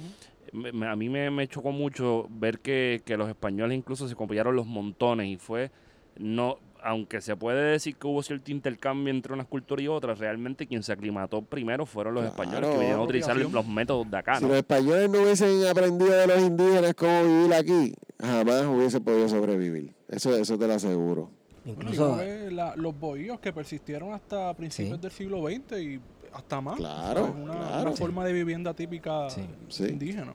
me- 0.54 0.72
me- 0.72 0.88
a 0.88 0.96
mí 0.96 1.10
me, 1.10 1.30
me 1.30 1.48
chocó 1.48 1.72
mucho 1.72 2.28
ver 2.30 2.60
que, 2.60 3.02
que 3.06 3.18
los 3.18 3.28
españoles 3.30 3.78
incluso 3.78 4.08
se 4.08 4.16
copiaron 4.16 4.56
los 4.56 4.66
montones 4.66 5.28
y 5.28 5.38
fue, 5.38 5.72
no 6.18 6.58
aunque 6.84 7.20
se 7.22 7.36
puede 7.36 7.72
decir 7.72 7.96
que 7.98 8.08
hubo 8.08 8.22
cierto 8.24 8.52
intercambio 8.52 9.12
entre 9.12 9.34
unas 9.34 9.48
culturas 9.48 9.84
y 9.84 9.88
otras, 9.88 10.20
realmente 10.20 10.68
quien 10.68 10.84
se 10.84 10.94
aclimató 10.94 11.42
primero 11.42 11.86
fueron 11.86 12.14
los 12.14 12.22
Claro. 12.24 12.36
españoles 12.36 12.70
que 12.70 12.78
vinieron 12.78 13.02
a 13.02 13.04
utilizar 13.04 13.36
los 13.36 13.68
métodos 13.68 14.10
de 14.10 14.18
acá, 14.18 14.36
si 14.40 14.46
los 14.46 14.56
españoles 14.56 15.10
no 15.10 15.22
hubiesen 15.24 15.66
aprendido 15.68 16.12
de 16.14 16.28
los 16.28 16.40
indígenas 16.44 16.94
cómo 16.94 17.24
vivir 17.24 17.54
aquí, 17.56 17.94
jamás 18.22 18.64
hubiesen 18.68 19.04
podido 19.04 19.28
sobrevivir. 19.28 19.94
Eso, 20.08 20.34
eso 20.38 20.58
te 20.58 20.68
lo 20.68 20.74
aseguro. 20.76 21.32
Incluso, 21.66 22.22
la- 22.52 22.76
los 22.78 22.98
bohíos 22.98 23.40
que 23.42 23.52
persistieron 23.52 24.14
hasta 24.14 24.54
principios 24.54 24.96
Sí. 24.98 25.02
del 25.02 25.12
siglo 25.12 25.42
XX 25.48 25.82
y 25.82 26.00
hasta 26.38 26.62
más. 26.62 26.78
Claro, 26.78 27.26
Es 27.26 27.36
una, 27.36 27.54
claro. 27.54 27.82
una 27.90 27.98
forma 27.98 28.24
de 28.26 28.34
vivienda 28.34 28.74
típica 28.74 29.30
Sí. 29.30 29.42
Sí. 29.70 29.84
indígena. 29.86 30.34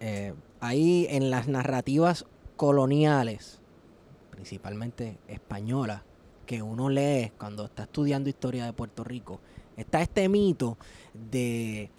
eh, 0.00 0.34
ahí 0.60 1.06
en 1.10 1.30
las 1.30 1.46
narrativas 1.48 2.24
coloniales, 2.56 3.60
principalmente 4.30 5.18
españolas, 5.28 6.02
que 6.46 6.62
uno 6.62 6.88
lee 6.88 7.32
cuando 7.38 7.64
está 7.66 7.84
estudiando 7.84 8.28
historia 8.28 8.64
de 8.66 8.72
Puerto 8.72 9.04
Rico, 9.04 9.40
está 9.76 10.00
este 10.02 10.28
mito 10.28 10.76
de 11.14 11.90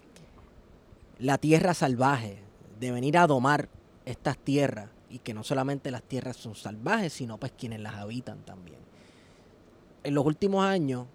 la 1.18 1.38
tierra 1.38 1.74
salvaje, 1.74 2.38
de 2.80 2.90
venir 2.90 3.16
a 3.18 3.26
domar 3.26 3.68
estas 4.04 4.36
tierras 4.38 4.88
y 5.08 5.18
que 5.20 5.32
no 5.32 5.42
solamente 5.44 5.90
las 5.90 6.02
tierras 6.02 6.36
son 6.36 6.54
salvajes, 6.54 7.12
sino 7.12 7.38
pues 7.38 7.52
quienes 7.56 7.80
las 7.80 7.94
habitan 7.94 8.38
también. 8.44 8.78
En 10.02 10.14
los 10.14 10.26
últimos 10.26 10.64
años, 10.64 11.06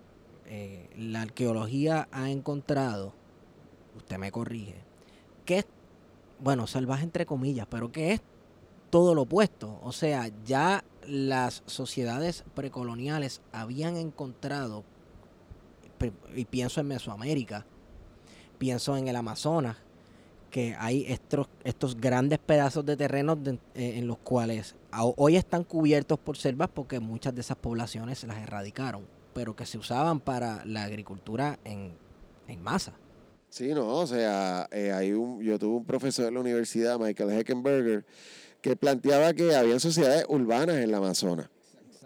eh, 0.49 0.89
la 0.97 1.21
arqueología 1.21 2.09
ha 2.12 2.29
encontrado, 2.29 3.13
usted 3.95 4.17
me 4.17 4.31
corrige, 4.31 4.75
que 5.45 5.59
es, 5.59 5.67
bueno, 6.39 6.67
salvaje 6.67 7.03
entre 7.03 7.25
comillas, 7.25 7.67
pero 7.69 7.91
que 7.91 8.13
es 8.13 8.21
todo 8.89 9.13
lo 9.15 9.21
opuesto. 9.21 9.79
O 9.83 9.91
sea, 9.91 10.29
ya 10.43 10.83
las 11.07 11.63
sociedades 11.65 12.43
precoloniales 12.55 13.41
habían 13.51 13.95
encontrado, 13.95 14.83
y 16.35 16.45
pienso 16.45 16.81
en 16.81 16.88
Mesoamérica, 16.88 17.65
pienso 18.57 18.97
en 18.97 19.07
el 19.07 19.15
Amazonas, 19.15 19.77
que 20.49 20.75
hay 20.79 21.05
estos, 21.07 21.47
estos 21.63 21.95
grandes 21.95 22.39
pedazos 22.39 22.83
de 22.83 22.97
terrenos 22.97 23.43
de- 23.43 23.59
eh, 23.75 23.99
en 23.99 24.07
los 24.07 24.17
cuales 24.17 24.75
hoy 25.15 25.35
están 25.35 25.63
cubiertos 25.63 26.17
por 26.17 26.38
selvas 26.38 26.69
porque 26.73 26.99
muchas 26.99 27.35
de 27.35 27.41
esas 27.41 27.57
poblaciones 27.57 28.23
las 28.23 28.38
erradicaron, 28.38 29.05
pero 29.33 29.55
que 29.55 29.65
se 29.65 29.77
usaban 29.77 30.19
para 30.19 30.63
la 30.65 30.83
agricultura 30.83 31.59
en, 31.63 31.93
en 32.47 32.61
masa. 32.61 32.93
Sí, 33.49 33.73
no, 33.73 33.87
o 33.87 34.05
sea, 34.07 34.67
eh, 34.71 34.91
hay 34.91 35.11
un, 35.11 35.41
yo 35.41 35.57
tuve 35.57 35.77
un 35.77 35.85
profesor 35.85 36.27
en 36.27 36.35
la 36.35 36.39
universidad, 36.39 36.99
Michael 36.99 37.31
Heckenberger, 37.31 38.05
que 38.61 38.75
planteaba 38.75 39.33
que 39.33 39.55
había 39.55 39.79
sociedades 39.79 40.25
urbanas 40.29 40.77
en 40.77 40.91
la 40.91 40.97
Amazonas, 40.97 41.49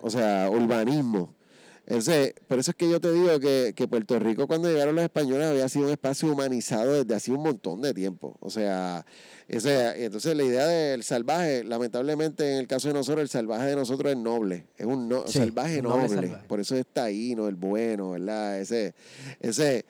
o 0.01 0.09
sea, 0.09 0.49
urbanismo. 0.49 1.33
Ese, 1.86 2.34
por 2.48 2.60
eso 2.60 2.72
es 2.72 2.78
que 2.78 2.89
yo 2.89 3.02
te 3.02 3.12
digo 3.12 3.39
que, 3.41 3.74
que 3.76 3.89
Puerto 3.89 4.17
Rico 4.17 4.48
cuando 4.48 4.69
llegaron 4.69 4.96
los 4.96 5.04
españoles 5.04 5.48
había 5.48 5.67
sido 5.67 5.86
un 5.88 5.91
espacio 5.91 6.32
humanizado 6.32 6.93
desde 7.04 7.13
hace 7.13 7.32
un 7.34 7.43
montón 7.43 7.82
de 7.82 7.93
tiempo. 7.93 8.38
O 8.39 8.50
sea, 8.50 9.06
ese, 9.50 10.06
entonces 10.06 10.34
la 10.38 10.43
idea 10.43 10.65
del 10.65 11.04
salvaje, 11.04 11.65
lamentablemente 11.65 12.54
en 12.54 12.60
el 12.60 12.67
caso 12.67 12.88
de 12.88 12.93
nosotros, 12.93 13.22
el 13.24 13.28
salvaje 13.30 13.65
de 13.65 13.76
nosotros 13.76 14.13
es 14.13 14.17
noble, 14.17 14.65
es 14.78 14.86
un 14.86 15.10
no- 15.10 15.28
Sí, 15.28 15.39
salvaje 15.39 15.82
noble 15.82 16.04
noble. 16.08 16.28
salvaje. 16.28 16.48
Por 16.48 16.62
eso 16.62 16.76
es 16.78 16.86
taíno, 16.86 17.50
el 17.50 17.56
bueno, 17.56 18.12
¿verdad? 18.12 18.62
Ese, 18.62 18.93
ese, 19.41 19.84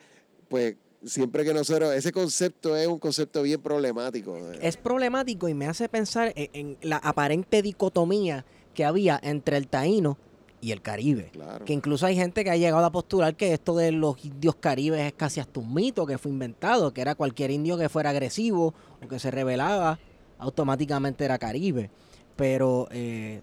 pues 0.48 0.74
siempre 1.04 1.44
que 1.44 1.54
nosotros, 1.54 1.94
ese 1.94 2.10
concepto 2.10 2.76
es 2.76 2.88
un 2.88 2.98
concepto 2.98 3.40
bien 3.42 3.62
problemático. 3.62 4.36
Es 4.60 4.76
problemático 4.76 5.48
y 5.48 5.54
me 5.54 5.66
hace 5.68 5.88
pensar 5.88 6.32
en, 6.34 6.50
en 6.54 6.76
la 6.82 6.96
aparente 6.96 7.62
dicotomía 7.62 8.44
que 8.74 8.84
había 8.84 9.20
entre 9.22 9.58
el 9.58 9.68
taíno 9.68 10.18
y 10.64 10.72
el 10.72 10.80
caribe. 10.80 11.28
Claro. 11.30 11.62
Que 11.66 11.74
incluso 11.74 12.06
hay 12.06 12.16
gente 12.16 12.42
que 12.42 12.50
ha 12.50 12.56
llegado 12.56 12.86
a 12.86 12.90
postular 12.90 13.36
que 13.36 13.52
esto 13.52 13.76
de 13.76 13.92
los 13.92 14.24
indios 14.24 14.54
caribes 14.56 15.00
es 15.02 15.12
casi 15.12 15.38
hasta 15.38 15.60
un 15.60 15.74
mito 15.74 16.06
que 16.06 16.16
fue 16.16 16.30
inventado, 16.32 16.94
que 16.94 17.02
era 17.02 17.14
cualquier 17.14 17.50
indio 17.50 17.76
que 17.76 17.90
fuera 17.90 18.08
agresivo 18.10 18.72
o 19.04 19.06
que 19.06 19.18
se 19.18 19.30
rebelaba, 19.30 19.98
automáticamente 20.38 21.22
era 21.26 21.36
caribe. 21.38 21.90
Pero 22.34 22.88
eh, 22.92 23.42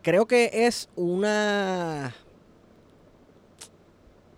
creo 0.00 0.26
que 0.26 0.50
es 0.66 0.88
una... 0.96 2.14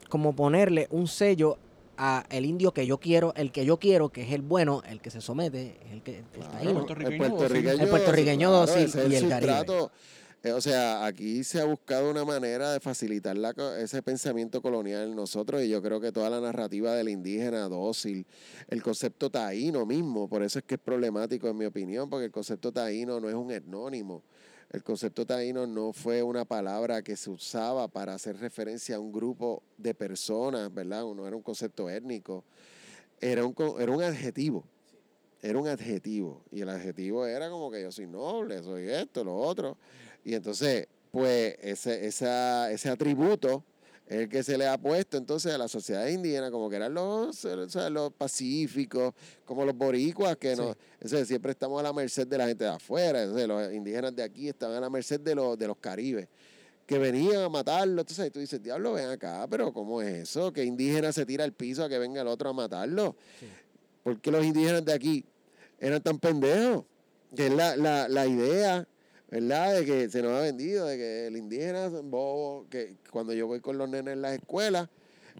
como 0.09 0.35
ponerle 0.35 0.89
un 0.91 1.07
sello 1.07 1.57
a 1.97 2.25
el 2.31 2.47
indio 2.47 2.73
que 2.75 2.85
yo 2.85 2.99
quiero, 2.99 3.33
el 3.37 3.53
que 3.53 3.65
yo 3.65 3.79
quiero, 3.79 4.09
que 4.09 4.23
es 4.23 4.33
el 4.33 4.43
bueno, 4.43 4.83
el 4.89 5.01
que 5.01 5.11
se 5.11 5.21
somete, 5.21 5.79
es 5.87 5.93
el 5.93 6.03
que 6.03 6.19
el 6.19 6.25
Claro, 6.33 6.53
taíno. 6.53 6.73
puertorriqueño 6.75 7.25
el 7.25 7.31
puertorriqueño, 7.31 7.83
El 7.85 7.89
puertorriqueño 7.89 8.65
ese 8.65 8.83
es 8.85 8.95
y 9.13 9.15
el 9.15 9.29
caribe. 9.29 9.89
Eh, 10.45 10.53
O 10.53 10.61
sea, 10.61 11.07
aquí 11.07 11.43
se 11.43 11.59
ha 11.61 11.65
buscado 11.65 12.11
una 12.11 12.25
manera 12.25 12.71
de 12.73 12.79
facilitar 12.79 13.35
la 13.37 13.55
ese 13.79 14.03
pensamiento 14.03 14.61
colonial 14.61 15.09
en 15.09 15.17
nosotros 15.17 15.63
y 15.63 15.71
yo 15.71 15.81
creo 15.83 16.01
que 16.01 16.13
toda 16.13 16.29
la 16.29 16.39
narrativa 16.41 16.93
del 16.95 17.09
indígena 17.09 17.67
dócil, 17.69 18.27
el 18.69 18.83
concepto 18.83 19.31
taíno 19.31 19.87
mismo, 19.87 20.29
por 20.29 20.43
eso 20.43 20.59
es 20.59 20.65
que 20.67 20.75
es 20.75 20.81
problemático 20.81 21.49
en 21.49 21.57
mi 21.57 21.65
opinión, 21.65 22.11
porque 22.11 22.27
el 22.27 22.31
concepto 22.31 22.73
taíno 22.73 23.21
no 23.21 23.29
es 23.31 23.35
un 23.35 23.51
etnónimo. 23.53 24.23
El 24.71 24.83
concepto 24.83 25.25
taíno 25.25 25.67
no 25.67 25.93
fue 25.95 26.23
una 26.23 26.45
palabra 26.45 27.01
que 27.03 27.17
se 27.17 27.31
usaba 27.31 27.89
para 27.89 28.15
hacer 28.15 28.37
referencia 28.39 28.97
a 28.97 29.01
un 29.01 29.13
grupo 29.13 29.63
de 29.79 29.95
personas, 29.95 30.73
¿verdad? 30.75 31.05
No 31.15 31.27
era 31.27 31.37
un 31.37 31.43
concepto 31.43 31.89
étnico, 31.89 32.45
era 33.21 33.47
un, 33.47 33.55
era 33.81 33.93
un 33.93 34.03
adjetivo 34.03 34.65
era 35.45 35.59
un 35.59 35.69
adjetivo 35.69 36.43
y 36.51 36.63
el 36.63 36.71
adjetivo 36.71 37.27
era 37.27 37.51
como 37.51 37.71
que 37.71 37.83
yo 37.83 37.93
soy 37.93 38.07
noble, 38.07 38.63
soy 38.63 38.89
esto, 38.89 39.23
lo 39.23 39.37
otro. 39.37 39.77
Y 40.25 40.35
entonces, 40.35 40.89
pues 41.11 41.57
ese, 41.61 42.07
esa, 42.07 42.71
ese 42.71 42.89
atributo 42.89 43.65
es 44.07 44.21
el 44.21 44.29
que 44.29 44.43
se 44.43 44.59
le 44.59 44.67
ha 44.67 44.77
puesto 44.77 45.17
entonces 45.17 45.53
a 45.53 45.59
la 45.59 45.69
sociedad 45.69 46.07
indígena, 46.09 46.51
como 46.51 46.69
que 46.69 46.77
eran 46.77 46.93
los, 46.93 47.45
o 47.45 47.69
sea, 47.71 47.89
los 47.91 48.13
pacíficos, 48.13 49.15
como 49.45 49.65
los 49.65 49.75
boricuas, 49.75 50.37
que 50.37 50.57
no, 50.57 50.77
eso 51.01 51.25
siempre 51.25 51.53
estamos 51.53 51.81
a 51.81 51.83
la 51.83 51.93
merced 51.93 52.27
de 52.27 52.39
la 52.39 52.47
gente 52.47 52.65
de 52.65 52.71
afuera, 52.71 53.23
entonces 53.23 53.49
los 53.49 53.73
indígenas 53.73 54.15
de 54.15 54.23
aquí 54.23 54.49
estaban 54.49 54.77
a 54.77 54.81
la 54.81 54.91
merced 54.91 55.21
de 55.21 55.35
los, 55.35 55.59
de 55.59 55.67
los 55.67 55.77
caribes 55.79 56.29
que 56.87 56.99
venían 56.99 57.43
a 57.43 57.49
matarlo. 57.49 58.01
Entonces 58.03 58.31
tú 58.33 58.41
dices, 58.41 58.63
diablo, 58.63 58.93
ven 58.93 59.09
acá, 59.09 59.47
pero 59.49 59.73
¿cómo 59.73 60.03
es 60.03 60.15
eso? 60.15 60.53
Que 60.53 60.65
indígena 60.65 61.13
se 61.13 61.25
tira 61.25 61.45
al 61.45 61.53
piso 61.53 61.85
a 61.85 61.89
que 61.89 61.99
venga 61.99 62.21
el 62.21 62.29
otro 62.29 62.51
a 62.51 62.53
matarlo. 62.53 63.17
¿Por 64.03 64.21
qué 64.21 64.31
los 64.31 64.45
indígenas 64.45 64.85
de 64.85 64.93
aquí 64.93 65.25
eran 65.79 66.03
tan 66.03 66.19
pendejos? 66.19 66.85
Que 67.35 67.47
es 67.47 67.53
la, 67.53 67.77
la, 67.77 68.09
la 68.09 68.27
idea, 68.27 68.87
¿verdad? 69.41 69.75
De 69.75 69.85
que 69.85 70.09
se 70.09 70.23
nos 70.23 70.33
ha 70.33 70.41
vendido, 70.41 70.87
de 70.87 70.97
que 70.97 71.27
el 71.27 71.37
indígena 71.37 71.87
es 71.87 71.93
un 71.93 72.11
bobo, 72.11 72.67
que 72.71 72.97
cuando 73.11 73.33
yo 73.33 73.47
voy 73.47 73.61
con 73.61 73.77
los 73.77 73.89
nenes 73.89 74.15
en 74.15 74.23
las 74.23 74.35
escuelas, 74.35 74.89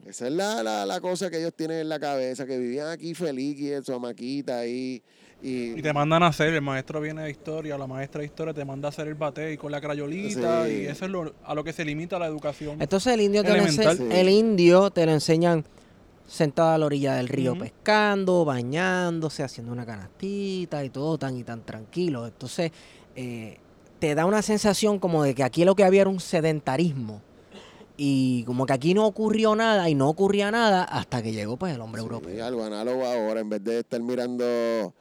esa 0.05 0.27
es 0.27 0.33
la, 0.33 0.63
la, 0.65 0.85
la 0.85 1.01
cosa 1.01 1.31
que 1.31 1.39
ellos 1.39 1.55
tienen 1.55 1.79
en 1.79 1.89
la 1.89 2.01
cabeza, 2.01 2.45
que 2.47 2.59
vivían 2.59 2.89
aquí 2.89 3.15
feliz 3.15 3.59
y 3.61 3.73
en 3.73 3.85
su 3.85 3.93
hamaquita 3.95 4.59
ahí. 4.59 5.01
Y, 5.41 5.79
Y 5.79 5.83
te 5.83 5.93
mandan 5.93 6.23
a 6.23 6.29
hacer, 6.29 6.53
el 6.55 6.63
maestro 6.63 7.01
viene 7.01 7.23
de 7.23 7.31
historia, 7.31 7.79
la 7.79 7.87
maestra 7.87 8.21
de 8.21 8.27
historia 8.27 8.53
te 8.53 8.65
manda 8.65 8.89
a 8.89 8.91
hacer 8.91 9.07
el 9.07 9.15
batey 9.15 9.57
con 9.57 9.71
la 9.71 9.81
crayolita 9.81 10.67
Sí. 10.67 10.73
y 10.73 10.87
eso 10.87 11.05
es 11.05 11.11
lo, 11.11 11.35
a 11.45 11.55
lo 11.55 11.63
que 11.63 11.73
se 11.73 11.85
limita 11.85 12.19
la 12.19 12.27
educación. 12.27 12.83
Entonces 12.83 13.13
el 13.15 13.21
indio 13.21 13.45
te 13.45 13.57
lo 13.57 13.69
Sí. 13.69 13.81
el 14.11 14.29
indio 14.29 14.91
te 14.91 15.07
lo 15.07 15.13
enseñan 15.13 15.65
sentado 16.27 16.71
a 16.71 16.79
la 16.79 16.87
orilla 16.87 17.15
del 17.17 17.29
río 17.29 17.57
pescando, 17.57 18.45
bañándose, 18.45 19.43
haciendo 19.43 19.71
una 19.73 19.85
canastita 19.87 20.83
y 20.85 20.89
todo 20.91 21.19
tan 21.19 21.37
y 21.37 21.45
tan 21.45 21.65
tranquilo. 21.65 22.27
Entonces 22.27 22.73
eh, 23.15 23.59
te 24.05 24.15
da 24.15 24.27
una 24.27 24.43
sensación 24.43 24.99
como 24.99 25.23
de 25.23 25.35
que 25.35 25.43
aquí 25.43 25.65
lo 25.65 25.75
que 25.75 25.83
había 25.83 26.03
era 26.03 26.11
un 26.11 26.21
sedentarismo 26.21 27.23
y 27.97 28.45
como 28.45 28.67
que 28.67 28.75
aquí 28.75 28.93
no 28.93 29.07
ocurrió 29.07 29.57
nada 29.57 29.89
y 29.89 29.95
no 29.95 30.11
ocurría 30.11 30.51
nada 30.51 30.85
hasta 30.85 31.23
que 31.23 31.33
llegó 31.33 31.57
pues 31.57 31.75
el 31.75 31.81
hombre 31.81 32.03
Sí, 32.03 32.05
europeo. 32.07 32.45
algo 32.45 32.65
análogo 32.65 33.03
ahora, 33.07 33.41
en 33.41 33.49
vez 33.49 33.65
de 33.65 33.79
estar 33.79 33.99
mirando 34.03 34.93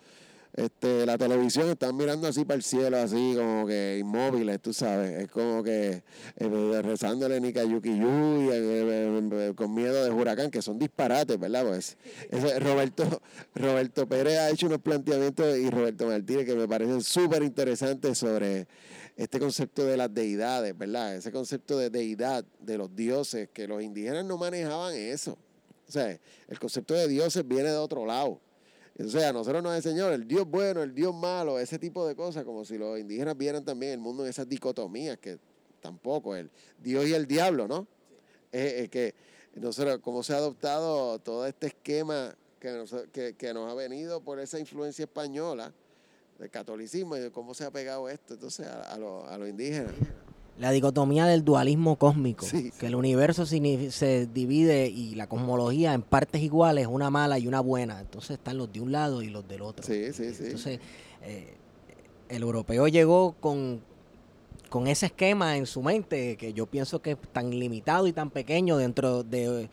este, 0.56 1.06
la 1.08 1.18
televisión, 1.18 1.68
están 1.70 1.98
mirando 1.98 2.28
así 2.28 2.46
para 2.46 2.58
el 2.58 2.64
cielo, 2.64 2.98
así 2.98 3.34
como 3.36 3.66
que 3.66 3.98
inmóviles, 4.00 4.62
tú 4.62 4.72
sabes. 4.72 5.24
Es 5.24 5.32
como 5.32 5.64
que 5.64 6.04
eh, 6.38 6.82
rezándole 6.84 7.42
Nika 7.42 7.64
Yuki 7.64 7.98
Yu 7.98 8.52
eh, 8.52 8.52
eh, 8.54 9.30
eh, 9.32 9.54
con 9.56 9.74
miedo 9.74 10.04
de 10.04 10.12
huracán, 10.12 10.52
que 10.52 10.62
son 10.62 10.78
disparates, 10.78 11.40
¿verdad? 11.40 11.66
Pues 11.66 11.98
Roberto, 12.60 13.22
Roberto 13.56 14.08
Pérez 14.08 14.38
ha 14.38 14.50
hecho 14.52 14.68
unos 14.68 14.80
planteamientos 14.80 15.58
y 15.58 15.70
Roberto 15.72 16.06
Martínez 16.06 16.46
que 16.46 16.56
me 16.56 16.68
parecen 16.68 17.02
súper 17.02 17.42
interesantes 17.42 18.20
sobre 18.20 18.68
este 19.18 19.40
concepto 19.40 19.84
de 19.86 19.98
las 19.98 20.14
deidades, 20.14 20.78
¿verdad? 20.78 21.16
Ese 21.16 21.32
concepto 21.32 21.80
de 21.80 21.90
deidad, 21.90 22.46
de 22.60 22.78
los 22.78 22.96
dioses, 22.96 23.50
que 23.52 23.68
los 23.68 23.82
indígenas 23.82 24.24
no 24.24 24.38
manejaban 24.38 24.94
eso. 24.94 25.36
O 25.88 25.92
sea, 25.92 26.20
el 26.48 26.60
concepto 26.60 26.94
de 26.94 27.08
dioses 27.08 27.48
viene 27.48 27.70
de 27.70 27.78
otro 27.78 28.06
lado. 28.06 28.40
O 29.00 29.10
sea, 29.10 29.34
nosotros 29.34 29.64
nos 29.64 29.76
enseñó 29.76 30.10
el 30.10 30.28
Dios 30.28 30.48
bueno, 30.48 30.84
el 30.84 30.94
Dios 30.94 31.16
malo, 31.16 31.60
ese 31.60 31.80
tipo 31.80 32.08
de 32.08 32.16
cosas, 32.16 32.44
como 32.44 32.64
si 32.64 32.78
los 32.78 33.00
indígenas 33.00 33.36
vieran 33.36 33.66
también 33.66 33.94
el 33.94 34.00
mundo 34.00 34.24
en 34.24 34.30
esas 34.30 34.48
dicotomías, 34.48 35.18
que 35.18 35.40
tampoco, 35.82 36.36
el 36.36 36.52
Dios 36.80 37.08
y 37.08 37.14
el 37.14 37.26
diablo, 37.26 37.68
¿no? 37.68 37.88
Es, 38.52 38.74
es 38.74 38.90
que 38.90 39.16
nosotros, 39.56 40.00
como 40.00 40.22
se 40.22 40.34
ha 40.34 40.38
adoptado 40.38 41.20
todo 41.20 41.46
este 41.48 41.68
esquema 41.68 42.36
que 42.60 42.72
nos, 42.72 42.94
que, 43.12 43.36
que 43.36 43.54
nos 43.54 43.70
ha 43.70 43.74
venido 43.74 44.22
por 44.22 44.40
esa 44.40 44.60
influencia 44.60 45.04
española 45.04 45.74
del 46.40 46.50
catolicismo 46.50 47.18
y 47.18 47.20
de 47.20 47.32
cómo 47.32 47.54
se 47.54 47.66
ha 47.66 47.72
pegado 47.72 48.10
esto 48.10 48.36
entonces 48.36 48.66
a, 48.68 48.94
a 48.94 48.98
los 48.98 49.28
a 49.28 49.38
los 49.38 49.50
indígenas. 49.50 49.94
La 50.60 50.72
dicotomía 50.72 51.26
del 51.26 51.44
dualismo 51.44 51.98
cósmico, 51.98 52.46
Sí, 52.46 52.72
que 52.80 52.86
el 52.86 52.96
universo 52.96 53.46
se 53.46 54.28
divide 54.28 54.88
y 54.88 55.16
la 55.16 55.28
cosmología 55.28 55.94
en 55.94 56.04
partes 56.04 56.44
iguales, 56.44 56.88
una 56.88 57.10
mala 57.10 57.40
y 57.40 57.48
una 57.48 57.60
buena. 57.60 58.00
Entonces 58.00 58.32
están 58.38 58.58
los 58.58 58.72
de 58.72 58.80
un 58.80 58.92
lado 58.92 59.24
y 59.24 59.30
los 59.30 59.48
del 59.48 59.64
otro. 59.64 59.84
Sí, 59.84 60.14
sí, 60.14 60.34
sí. 60.34 60.44
Entonces, 60.46 60.80
eh, 61.24 61.56
el 62.30 62.44
europeo 62.44 62.88
llegó 62.88 63.34
con, 63.40 63.82
con 64.70 64.88
ese 64.88 65.08
esquema 65.08 65.58
en 65.58 65.66
su 65.66 65.82
mente, 65.82 66.38
que 66.38 66.54
yo 66.54 66.68
pienso 66.68 67.02
que 67.02 67.12
es 67.12 67.18
tan 67.32 67.50
limitado 67.50 68.06
y 68.08 68.14
tan 68.14 68.30
pequeño 68.30 68.78
dentro 68.78 69.24
de 69.24 69.70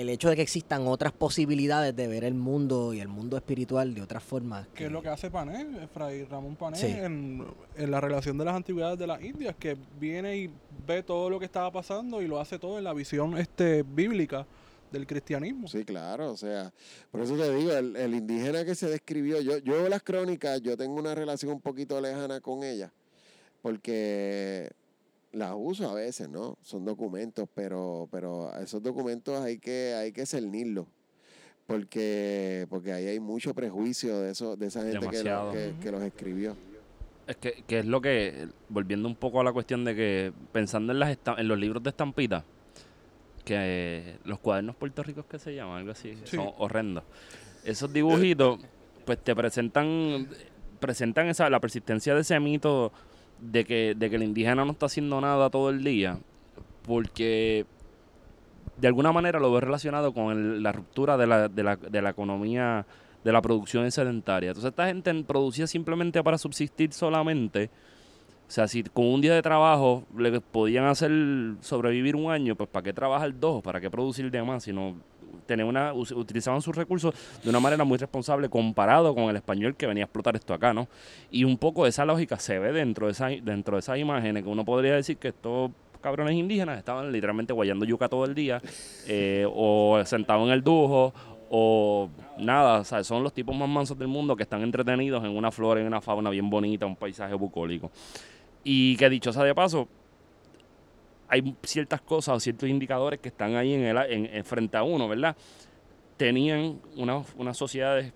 el 0.00 0.08
hecho 0.08 0.28
de 0.28 0.36
que 0.36 0.42
existan 0.42 0.86
otras 0.86 1.12
posibilidades 1.12 1.94
de 1.94 2.08
ver 2.08 2.24
el 2.24 2.34
mundo 2.34 2.92
y 2.92 3.00
el 3.00 3.08
mundo 3.08 3.36
espiritual 3.36 3.94
de 3.94 4.02
otras 4.02 4.22
formas. 4.24 4.66
que 4.74 4.86
es 4.86 4.92
lo 4.92 5.00
que 5.02 5.08
hace 5.08 5.30
Pané, 5.30 5.86
Fray 5.92 6.24
Ramón 6.24 6.56
Pané, 6.56 6.76
Sí. 6.76 6.86
en, 6.86 7.44
en 7.76 7.90
la 7.90 8.00
relación 8.00 8.36
de 8.36 8.44
las 8.44 8.54
antigüedades 8.56 8.98
de 8.98 9.06
las 9.06 9.22
Indias, 9.22 9.54
que 9.56 9.76
viene 10.00 10.36
y 10.36 10.50
ve 10.86 11.02
todo 11.02 11.30
lo 11.30 11.38
que 11.38 11.44
estaba 11.44 11.70
pasando 11.70 12.20
y 12.20 12.26
lo 12.26 12.40
hace 12.40 12.58
todo 12.58 12.76
en 12.78 12.84
la 12.84 12.92
visión 12.92 13.38
este 13.38 13.82
bíblica 13.84 14.46
del 14.90 15.06
cristianismo. 15.06 15.66
Sí, 15.68 15.84
claro, 15.84 16.32
o 16.32 16.36
sea, 16.36 16.72
por 17.10 17.20
eso 17.20 17.36
te 17.36 17.52
digo, 17.54 17.72
el, 17.72 17.94
el 17.96 18.14
indígena 18.14 18.64
que 18.64 18.74
se 18.74 18.88
describió, 18.88 19.40
yo, 19.40 19.58
yo 19.58 19.88
las 19.88 20.02
crónicas, 20.02 20.60
yo 20.60 20.76
tengo 20.76 20.94
una 20.94 21.14
relación 21.14 21.52
un 21.52 21.60
poquito 21.60 22.00
lejana 22.00 22.40
con 22.40 22.62
ellas, 22.64 22.90
porque 23.62 24.70
las 25.34 25.52
uso 25.56 25.88
a 25.90 25.94
veces, 25.94 26.28
¿no? 26.28 26.56
Son 26.62 26.84
documentos, 26.84 27.48
pero, 27.54 28.08
pero 28.10 28.52
esos 28.58 28.82
documentos 28.82 29.40
hay 29.40 29.58
que, 29.58 29.94
hay 29.98 30.12
que 30.12 30.24
cernirlos. 30.26 30.86
Porque, 31.66 32.66
porque 32.68 32.92
ahí 32.92 33.06
hay 33.06 33.20
mucho 33.20 33.54
prejuicio 33.54 34.20
de 34.20 34.32
eso, 34.32 34.54
de 34.56 34.66
esa 34.66 34.82
gente 34.82 34.98
que, 34.98 35.04
lo- 35.06 35.10
Demasiado. 35.10 35.52
que, 35.52 35.72
que 35.82 35.90
los 35.90 36.02
escribió. 36.02 36.56
Es 37.26 37.36
que, 37.36 37.64
que 37.66 37.78
es 37.78 37.86
lo 37.86 38.02
que, 38.02 38.48
volviendo 38.68 39.08
un 39.08 39.16
poco 39.16 39.40
a 39.40 39.44
la 39.44 39.52
cuestión 39.52 39.82
de 39.84 39.94
que, 39.94 40.32
pensando 40.52 40.92
en, 40.92 40.98
las 40.98 41.08
esta- 41.10 41.36
en 41.38 41.48
los 41.48 41.58
libros 41.58 41.82
de 41.82 41.88
estampita, 41.90 42.44
que 43.44 44.18
los 44.24 44.38
cuadernos 44.38 44.76
puertorricos 44.76 45.24
que 45.26 45.38
se 45.38 45.54
llaman, 45.54 45.78
algo 45.78 45.92
así, 45.92 46.14
Sí. 46.24 46.36
son 46.36 46.50
horrendos. 46.58 47.04
Esos 47.64 47.92
dibujitos, 47.92 48.60
pues 49.04 49.18
te 49.22 49.34
presentan, 49.34 50.28
presentan 50.80 51.28
esa, 51.28 51.48
la 51.50 51.60
persistencia 51.60 52.14
de 52.14 52.20
ese 52.22 52.38
mito 52.40 52.92
de 53.40 53.64
que, 53.64 53.94
de 53.96 54.10
que 54.10 54.16
el 54.16 54.22
indígena 54.22 54.64
no 54.64 54.72
está 54.72 54.86
haciendo 54.86 55.20
nada 55.20 55.50
todo 55.50 55.70
el 55.70 55.82
día, 55.84 56.18
porque 56.86 57.66
de 58.76 58.88
alguna 58.88 59.12
manera 59.12 59.38
lo 59.38 59.50
veo 59.50 59.60
relacionado 59.60 60.12
con 60.12 60.32
el- 60.32 60.62
la 60.62 60.72
ruptura 60.72 61.16
de 61.16 61.26
la, 61.26 61.48
de, 61.48 61.62
la, 61.62 61.76
de 61.76 62.02
la 62.02 62.10
economía, 62.10 62.86
de 63.22 63.32
la 63.32 63.40
producción 63.40 63.90
sedentaria. 63.90 64.50
Entonces 64.50 64.70
esta 64.70 64.86
gente 64.86 65.12
producía 65.24 65.66
simplemente 65.66 66.22
para 66.22 66.36
subsistir 66.38 66.92
solamente 66.92 67.70
O 68.46 68.50
sea, 68.50 68.68
si 68.68 68.82
con 68.82 69.06
un 69.06 69.22
día 69.22 69.32
de 69.34 69.40
trabajo 69.40 70.04
le 70.18 70.38
podían 70.40 70.84
hacer 70.84 71.10
sobrevivir 71.60 72.14
un 72.14 72.30
año, 72.30 72.54
pues 72.54 72.68
¿para 72.68 72.84
qué 72.84 72.92
trabajar 72.92 73.32
dos? 73.40 73.62
¿Para 73.62 73.80
qué 73.80 73.90
producir 73.90 74.30
de 74.30 74.42
más? 74.42 74.64
Sino 74.64 74.96
tener 75.46 75.66
una, 75.66 75.92
utilizaban 75.92 76.60
sus 76.62 76.74
recursos 76.74 77.14
de 77.42 77.50
una 77.50 77.60
manera 77.60 77.84
muy 77.84 77.98
responsable 77.98 78.48
comparado 78.48 79.14
con 79.14 79.24
el 79.24 79.36
español 79.36 79.76
que 79.76 79.86
venía 79.86 80.04
a 80.04 80.06
explotar 80.06 80.36
esto 80.36 80.54
acá, 80.54 80.72
¿no? 80.72 80.88
Y 81.30 81.44
un 81.44 81.58
poco 81.58 81.86
esa 81.86 82.04
lógica 82.04 82.38
se 82.38 82.58
ve 82.58 82.72
dentro 82.72 83.06
de, 83.06 83.12
esa, 83.12 83.28
dentro 83.28 83.76
de 83.76 83.80
esas 83.80 83.98
imágenes 83.98 84.42
que 84.42 84.48
uno 84.48 84.64
podría 84.64 84.94
decir 84.94 85.16
que 85.16 85.28
estos 85.28 85.70
cabrones 86.00 86.34
indígenas 86.34 86.78
estaban 86.78 87.10
literalmente 87.10 87.52
guayando 87.52 87.86
yuca 87.86 88.08
todo 88.08 88.26
el 88.26 88.34
día 88.34 88.60
eh, 89.08 89.46
o 89.48 90.02
sentados 90.04 90.46
en 90.46 90.52
el 90.52 90.62
dujo 90.62 91.14
o 91.50 92.08
nada, 92.38 92.80
o 92.80 92.84
sea, 92.84 93.04
son 93.04 93.22
los 93.22 93.32
tipos 93.32 93.54
más 93.56 93.68
mansos 93.68 93.98
del 93.98 94.08
mundo 94.08 94.34
que 94.34 94.42
están 94.42 94.62
entretenidos 94.62 95.22
en 95.24 95.30
una 95.30 95.50
flora 95.50 95.80
y 95.80 95.84
una 95.84 96.00
fauna 96.00 96.30
bien 96.30 96.50
bonita, 96.50 96.84
un 96.84 96.96
paisaje 96.96 97.34
bucólico. 97.34 97.90
Y 98.64 98.96
que 98.96 99.08
dicho 99.10 99.32
sea 99.32 99.44
de 99.44 99.54
paso, 99.54 99.88
hay 101.28 101.56
ciertas 101.62 102.00
cosas 102.00 102.36
o 102.36 102.40
ciertos 102.40 102.68
indicadores 102.68 103.20
que 103.20 103.28
están 103.28 103.56
ahí 103.56 103.74
en 103.74 103.82
el, 103.82 103.96
en, 104.10 104.26
en 104.26 104.44
frente 104.44 104.76
a 104.76 104.82
uno, 104.82 105.08
¿verdad? 105.08 105.36
Tenían 106.16 106.80
una- 106.96 107.24
unas 107.36 107.56
sociedades 107.56 108.12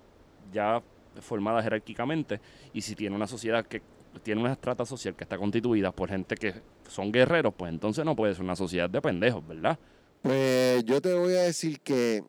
ya 0.53 0.83
formadas 1.21 1.65
jerárquicamente 1.65 2.41
y 2.73 2.81
si 2.83 2.95
tiene 2.95 3.17
una 3.17 3.27
sociedad 3.27 3.67
que 3.67 3.83
tiene 4.23 4.41
una 4.41 4.53
estrata 4.53 4.85
social 4.85 5.15
que 5.15 5.25
está 5.25 5.37
constituida 5.37 5.93
por 5.93 6.09
gente 6.09 6.35
que 6.37 6.55
son 6.89 7.11
guerreros, 7.13 7.53
pues 7.57 7.73
entonces 7.73 8.05
no 8.05 8.15
puede 8.17 8.35
ser 8.35 8.45
una 8.45 8.57
sociedad 8.57 8.89
de 8.89 9.01
pendejos, 9.01 9.47
¿verdad? 9.47 9.79
Pues 10.23 10.85
yo 10.85 11.01
te 11.01 11.13
voy 11.15 11.35
a 11.35 11.43
decir 11.43 11.81
que 11.81 12.23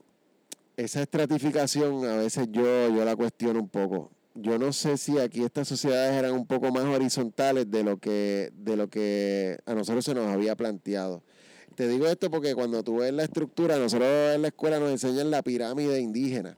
esa 0.78 1.02
estratificación 1.02 2.06
a 2.06 2.18
veces 2.18 2.48
yo, 2.52 2.64
yo 2.64 3.04
la 3.06 3.16
cuestiono 3.16 3.60
un 3.60 3.70
poco. 3.70 4.12
Yo 4.42 4.58
no 4.58 4.72
sé 4.72 4.98
si 4.98 5.18
aquí 5.18 5.44
estas 5.44 5.68
sociedades 5.68 6.14
eran 6.14 6.34
un 6.34 6.46
poco 6.46 6.72
más 6.72 6.86
horizontales 6.86 7.70
de 7.70 7.84
lo 7.84 7.98
que, 7.98 8.52
de 8.54 8.78
lo 8.78 8.90
que 8.90 9.58
a 9.66 9.74
nosotros 9.74 10.06
se 10.06 10.14
nos 10.14 10.28
había 10.28 10.56
planteado. 10.56 11.24
Te 11.76 11.88
digo 11.88 12.08
esto 12.08 12.32
porque 12.32 12.56
cuando 12.56 12.84
tú 12.84 12.98
ves 12.98 13.14
la 13.14 13.24
estructura, 13.24 13.78
nosotros 13.78 14.08
en 14.34 14.42
la 14.42 14.50
escuela 14.50 14.80
nos 14.80 14.92
enseñan 14.92 15.30
la 15.30 15.42
pirámide 15.42 16.00
indígena. 16.00 16.58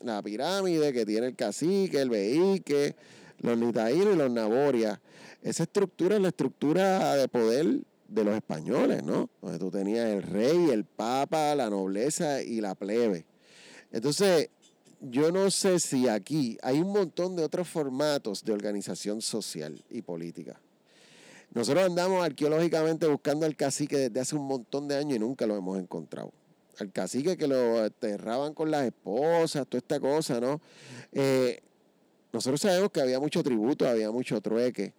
La 0.00 0.22
pirámide 0.22 0.92
que 0.92 1.06
tiene 1.06 1.28
el 1.28 1.36
cacique, 1.36 2.00
el 2.00 2.10
beíque, 2.10 2.96
los 3.40 3.56
nitaínos 3.58 4.14
y 4.14 4.18
los 4.18 4.30
naborias. 4.30 4.98
Esa 5.42 5.62
estructura 5.64 6.16
es 6.16 6.22
la 6.22 6.28
estructura 6.28 7.14
de 7.14 7.28
poder 7.28 7.80
de 8.08 8.24
los 8.24 8.34
españoles, 8.34 9.02
¿no? 9.04 9.30
Donde 9.40 9.58
tú 9.58 9.70
tenías 9.70 10.06
el 10.08 10.22
rey, 10.22 10.70
el 10.70 10.84
papa, 10.84 11.54
la 11.54 11.70
nobleza 11.70 12.42
y 12.42 12.60
la 12.60 12.74
plebe. 12.74 13.24
Entonces, 13.92 14.50
yo 15.10 15.30
no 15.30 15.50
sé 15.50 15.78
si 15.80 16.08
aquí 16.08 16.58
hay 16.62 16.80
un 16.80 16.92
montón 16.92 17.36
de 17.36 17.44
otros 17.44 17.68
formatos 17.68 18.44
de 18.44 18.52
organización 18.52 19.20
social 19.20 19.82
y 19.90 20.02
política. 20.02 20.60
Nosotros 21.52 21.84
andamos 21.84 22.24
arqueológicamente 22.24 23.06
buscando 23.06 23.46
al 23.46 23.54
cacique 23.54 23.96
desde 23.96 24.20
hace 24.20 24.34
un 24.34 24.46
montón 24.46 24.88
de 24.88 24.96
años 24.96 25.16
y 25.16 25.18
nunca 25.20 25.46
lo 25.46 25.56
hemos 25.56 25.78
encontrado. 25.78 26.32
Al 26.78 26.90
cacique 26.90 27.36
que 27.36 27.46
lo 27.46 27.84
enterraban 27.84 28.54
con 28.54 28.70
las 28.70 28.84
esposas, 28.84 29.66
toda 29.68 29.78
esta 29.78 30.00
cosa, 30.00 30.40
¿no? 30.40 30.60
Eh, 31.12 31.62
nosotros 32.32 32.60
sabemos 32.60 32.90
que 32.90 33.00
había 33.00 33.20
mucho 33.20 33.42
tributo, 33.44 33.88
había 33.88 34.10
mucho 34.10 34.40
trueque, 34.40 34.92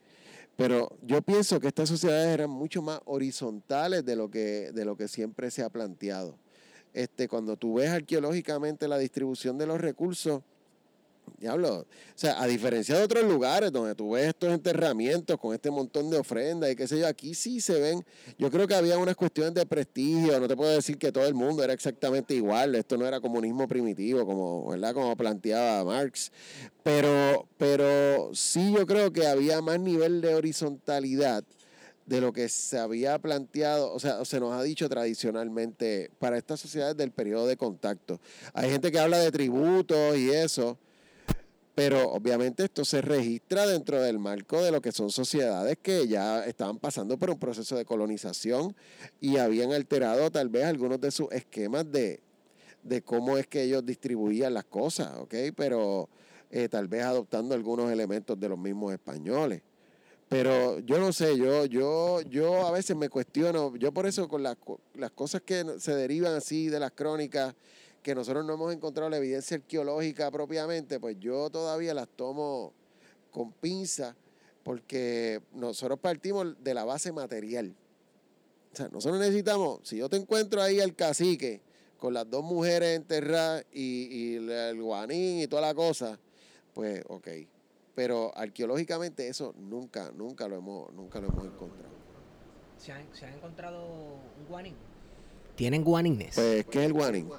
pero 0.56 0.96
yo 1.02 1.22
pienso 1.22 1.60
que 1.60 1.68
estas 1.68 1.90
sociedades 1.90 2.34
eran 2.34 2.50
mucho 2.50 2.82
más 2.82 3.02
horizontales 3.04 4.06
de 4.06 4.16
lo 4.16 4.30
que, 4.30 4.72
de 4.72 4.86
lo 4.86 4.96
que 4.96 5.10
siempre 5.10 5.52
se 5.52 5.64
ha 5.64 5.70
planteado. 5.70 6.38
Este, 6.96 7.28
cuando 7.28 7.58
tú 7.58 7.74
ves 7.74 7.90
arqueológicamente 7.90 8.88
la 8.88 8.98
distribución 8.98 9.58
de 9.58 9.68
los 9.68 9.82
recursos, 9.82 10.42
diablo, 11.38 11.80
o 11.80 11.86
sea, 12.16 12.42
a 12.42 12.48
diferencia 12.48 12.96
de 12.98 13.04
otros 13.04 13.26
lugares 13.26 13.70
donde 13.74 13.96
tú 13.96 14.12
ves 14.12 14.28
estos 14.28 14.54
enterramientos 14.54 15.38
con 15.38 15.54
este 15.54 15.70
montón 15.70 16.10
de 16.10 16.18
ofrendas 16.18 16.72
y 16.72 16.76
qué 16.78 16.88
sé 16.88 16.98
yo, 16.98 17.06
aquí 17.06 17.36
sí 17.36 17.60
se 17.60 17.82
ven, 17.82 18.06
yo 18.38 18.50
creo 18.50 18.66
que 18.66 18.76
había 18.76 18.98
unas 18.98 19.18
cuestiones 19.18 19.54
de 19.56 19.66
prestigio, 19.66 20.40
no 20.40 20.48
te 20.48 20.56
puedo 20.56 20.72
decir 20.72 20.98
que 20.98 21.12
todo 21.12 21.26
el 21.26 21.34
mundo 21.34 21.66
era 21.66 21.74
exactamente 21.74 22.34
igual, 22.34 22.76
esto 22.76 22.96
no 22.96 23.06
era 23.06 23.20
comunismo 23.20 23.68
primitivo 23.68 24.26
como, 24.26 24.70
¿verdad? 24.70 24.94
como 24.94 25.18
planteaba 25.18 25.84
Marx, 25.84 26.32
pero, 26.82 27.46
pero 27.58 28.34
sí 28.34 28.74
yo 28.74 28.86
creo 28.86 29.12
que 29.12 29.28
había 29.28 29.62
más 29.62 29.82
nivel 29.82 30.22
de 30.22 30.34
horizontalidad 30.34 31.44
de 32.06 32.22
lo 32.22 32.32
que 32.34 32.50
se 32.50 32.78
había 32.78 33.18
planteado, 33.20 33.92
o 33.92 34.00
sea, 34.00 34.24
se 34.26 34.40
nos 34.40 34.54
ha 34.54 34.62
dicho 34.62 34.88
tradicionalmente 34.88 36.12
para 36.20 36.38
estas 36.38 36.60
sociedades 36.60 36.96
del 36.98 37.12
periodo 37.12 37.48
de 37.48 37.58
contacto. 37.58 38.20
Hay 38.54 38.70
gente 38.70 38.92
que 38.92 39.00
habla 39.00 39.18
de 39.18 39.32
tributos 39.32 40.16
y 40.16 40.30
eso, 40.30 40.78
pero 41.74 42.12
obviamente 42.12 42.64
esto 42.64 42.86
se 42.86 43.02
registra 43.02 43.66
dentro 43.66 44.02
del 44.02 44.20
marco 44.20 44.62
de 44.62 44.72
lo 44.72 44.82
que 44.82 44.92
son 44.92 45.10
sociedades 45.10 45.78
que 45.82 46.08
ya 46.08 46.46
estaban 46.46 46.78
pasando 46.78 47.18
por 47.18 47.32
un 47.32 47.40
proceso 47.40 47.76
de 47.76 47.86
colonización 47.86 48.76
y 49.20 49.38
habían 49.38 49.74
alterado 49.74 50.30
tal 50.32 50.50
vez 50.50 50.66
algunos 50.66 51.02
de 51.02 51.12
sus 51.12 51.32
esquemas 51.32 51.92
de, 51.92 52.22
de 52.84 53.02
cómo 53.02 53.38
es 53.38 53.48
que 53.48 53.64
ellos 53.64 53.84
distribuían 53.84 54.54
las 54.54 54.66
cosas, 54.66 55.12
¿ok? 55.18 55.34
Pero 55.56 56.08
eh, 56.52 56.70
tal 56.70 56.88
vez 56.88 57.04
adoptando 57.04 57.56
algunos 57.56 57.92
elementos 57.92 58.40
de 58.40 58.48
los 58.48 58.60
mismos 58.60 58.94
españoles. 58.94 59.64
Pero 60.38 60.80
yo 60.80 61.00
no 61.00 61.14
sé, 61.14 61.38
yo, 61.38 61.64
yo, 61.64 62.20
yo 62.24 62.68
a 62.68 62.72
veces 62.72 62.94
me 62.98 63.08
cuestiono, 63.08 63.74
yo 63.78 63.94
por 63.94 64.06
eso 64.06 64.28
con 64.28 64.44
las, 64.44 64.58
las 64.94 65.12
cosas 65.12 65.42
que 65.44 65.64
se 65.80 65.96
derivan 65.96 66.34
así 66.34 66.68
de 66.68 66.78
las 66.78 66.92
crónicas, 66.92 67.56
que 68.04 68.14
nosotros 68.14 68.46
no 68.46 68.56
hemos 68.56 68.74
encontrado 68.74 69.10
la 69.10 69.16
evidencia 69.16 69.56
arqueológica 69.56 70.30
propiamente, 70.32 71.00
pues 71.00 71.16
yo 71.22 71.50
todavía 71.50 71.94
las 71.94 72.10
tomo 72.10 72.74
con 73.32 73.54
pinza, 73.54 74.14
porque 74.64 75.42
nosotros 75.54 76.00
partimos 76.00 76.62
de 76.62 76.74
la 76.74 76.84
base 76.84 77.14
material. 77.14 77.74
O 78.74 78.76
sea, 78.76 78.90
nosotros 78.90 79.22
necesitamos, 79.22 79.80
si 79.84 79.96
yo 79.96 80.10
te 80.10 80.18
encuentro 80.18 80.62
ahí 80.62 80.82
al 80.82 80.96
cacique 80.96 81.62
con 81.98 82.14
las 82.14 82.30
dos 82.30 82.44
mujeres 82.44 82.98
enterradas 82.98 83.66
y, 83.72 84.10
y 84.12 84.36
el 84.36 84.82
guanín 84.82 85.40
y 85.40 85.48
toda 85.48 85.62
la 85.62 85.74
cosa, 85.74 86.20
pues 86.74 87.02
ok. 87.08 87.30
Pero 87.96 88.38
arqueológicamente 88.38 89.28
eso 89.30 89.54
nunca, 89.58 90.12
nunca 90.14 90.48
lo 90.48 90.58
hemos, 90.58 90.94
nunca 90.94 91.20
lo 91.22 91.28
hemos 91.28 91.46
encontrado. 91.46 91.96
¿Se 92.78 92.92
han, 92.92 93.06
se 93.14 93.26
han 93.26 93.34
encontrado 93.34 93.86
un 93.86 94.48
guanín? 94.50 94.76
¿Tienen 95.56 95.84
guanines? 95.84 96.36
Pues, 96.36 96.66
¿qué 96.66 96.80
es 96.80 96.86
el 96.88 96.94
guanín? 96.94 97.30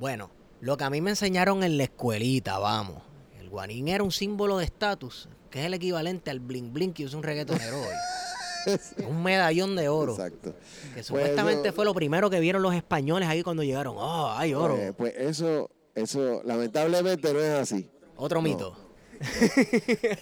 Bueno, 0.00 0.30
lo 0.60 0.76
que 0.76 0.84
a 0.84 0.90
mí 0.90 1.00
me 1.00 1.10
enseñaron 1.10 1.62
en 1.62 1.78
la 1.78 1.84
escuelita, 1.84 2.58
vamos. 2.58 3.02
El 3.38 3.48
guanín 3.48 3.86
era 3.86 4.02
un 4.02 4.10
símbolo 4.10 4.58
de 4.58 4.64
estatus, 4.64 5.28
que 5.48 5.60
es 5.60 5.66
el 5.66 5.74
equivalente 5.74 6.30
al 6.30 6.40
bling 6.40 6.72
bling 6.72 6.92
que 6.92 7.04
usa 7.04 7.16
un 7.16 7.22
reggaetonero 7.22 7.78
hoy. 7.80 8.74
un 9.08 9.22
medallón 9.22 9.76
de 9.76 9.88
oro. 9.88 10.12
Exacto. 10.12 10.54
Que 10.94 11.04
supuestamente 11.04 11.68
eso- 11.68 11.76
fue 11.76 11.84
lo 11.84 11.94
primero 11.94 12.28
que 12.30 12.40
vieron 12.40 12.62
los 12.62 12.74
españoles 12.74 13.28
ahí 13.28 13.44
cuando 13.44 13.62
llegaron. 13.62 13.94
¡Oh, 13.96 14.30
hay 14.32 14.54
oro! 14.54 14.74
Pues, 14.74 14.94
pues 14.94 15.14
eso, 15.16 15.70
eso 15.94 16.42
lamentablemente 16.44 17.32
no 17.32 17.38
es 17.38 17.50
así. 17.50 17.88
Otro 18.16 18.40
no. 18.40 18.48
mito. 18.48 18.76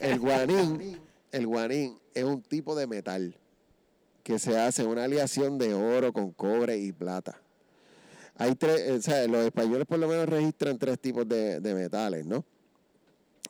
El 0.00 0.18
guanín, 0.18 1.00
el 1.32 2.00
es 2.14 2.24
un 2.24 2.42
tipo 2.42 2.74
de 2.74 2.86
metal 2.86 3.36
que 4.22 4.38
se 4.38 4.58
hace 4.58 4.84
una 4.84 5.04
aleación 5.04 5.58
de 5.58 5.74
oro 5.74 6.12
con 6.12 6.32
cobre 6.32 6.78
y 6.78 6.92
plata. 6.92 7.40
Hay 8.36 8.54
tres, 8.54 8.80
eh, 8.80 8.92
o 8.92 9.02
sea, 9.02 9.26
los 9.26 9.44
españoles 9.44 9.86
por 9.86 9.98
lo 9.98 10.08
menos 10.08 10.28
registran 10.28 10.78
tres 10.78 10.98
tipos 10.98 11.28
de, 11.28 11.60
metales, 11.74 12.26
¿no? 12.26 12.44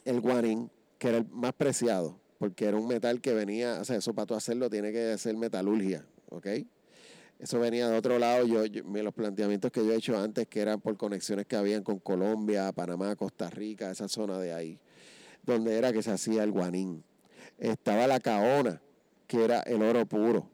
El 0.04 0.20
guanín, 0.20 0.70
que 0.98 1.08
era 1.08 1.18
el 1.18 1.26
más 1.28 1.52
preciado, 1.52 2.18
porque 2.38 2.66
era 2.66 2.76
un 2.76 2.88
metal 2.88 3.20
que 3.20 3.32
venía, 3.32 3.78
o 3.80 3.84
sea, 3.84 3.96
eso 3.96 4.14
para 4.14 4.26
tú 4.26 4.34
hacerlo 4.34 4.70
tiene 4.70 4.92
que 4.92 5.16
ser 5.18 5.36
metalurgia, 5.36 6.04
¿ok? 6.30 6.46
Eso 7.38 7.58
venía 7.58 7.88
de 7.88 7.96
otro 7.96 8.18
lado, 8.18 8.46
yo, 8.46 8.66
yo- 8.66 8.82
los 8.84 9.14
planteamientos 9.14 9.70
que 9.70 9.84
yo 9.84 9.92
he 9.92 9.96
hecho 9.96 10.18
antes, 10.18 10.46
que 10.46 10.60
eran 10.60 10.80
por 10.80 10.96
conexiones 10.96 11.46
que 11.46 11.56
habían 11.56 11.82
con 11.82 11.98
Colombia, 11.98 12.72
Panamá, 12.72 13.16
Costa 13.16 13.48
Rica, 13.48 13.90
esa 13.90 14.08
zona 14.08 14.38
de 14.38 14.52
ahí 14.52 14.80
donde 15.44 15.76
era 15.76 15.92
que 15.92 16.02
se 16.02 16.10
hacía 16.10 16.42
el 16.42 16.50
guanín. 16.52 17.02
Estaba 17.58 18.06
la 18.06 18.20
caona, 18.20 18.80
que 19.26 19.44
era 19.44 19.60
el 19.60 19.82
oro 19.82 20.06
puro, 20.06 20.46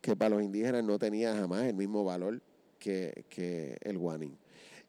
que 0.00 0.14
para 0.16 0.30
los 0.36 0.42
indígenas 0.42 0.84
no 0.84 0.98
tenía 0.98 1.34
jamás 1.34 1.64
el 1.64 1.74
mismo 1.74 2.04
valor 2.04 2.40
que, 2.78 3.24
que 3.28 3.76
el 3.82 3.98
guanín. 3.98 4.36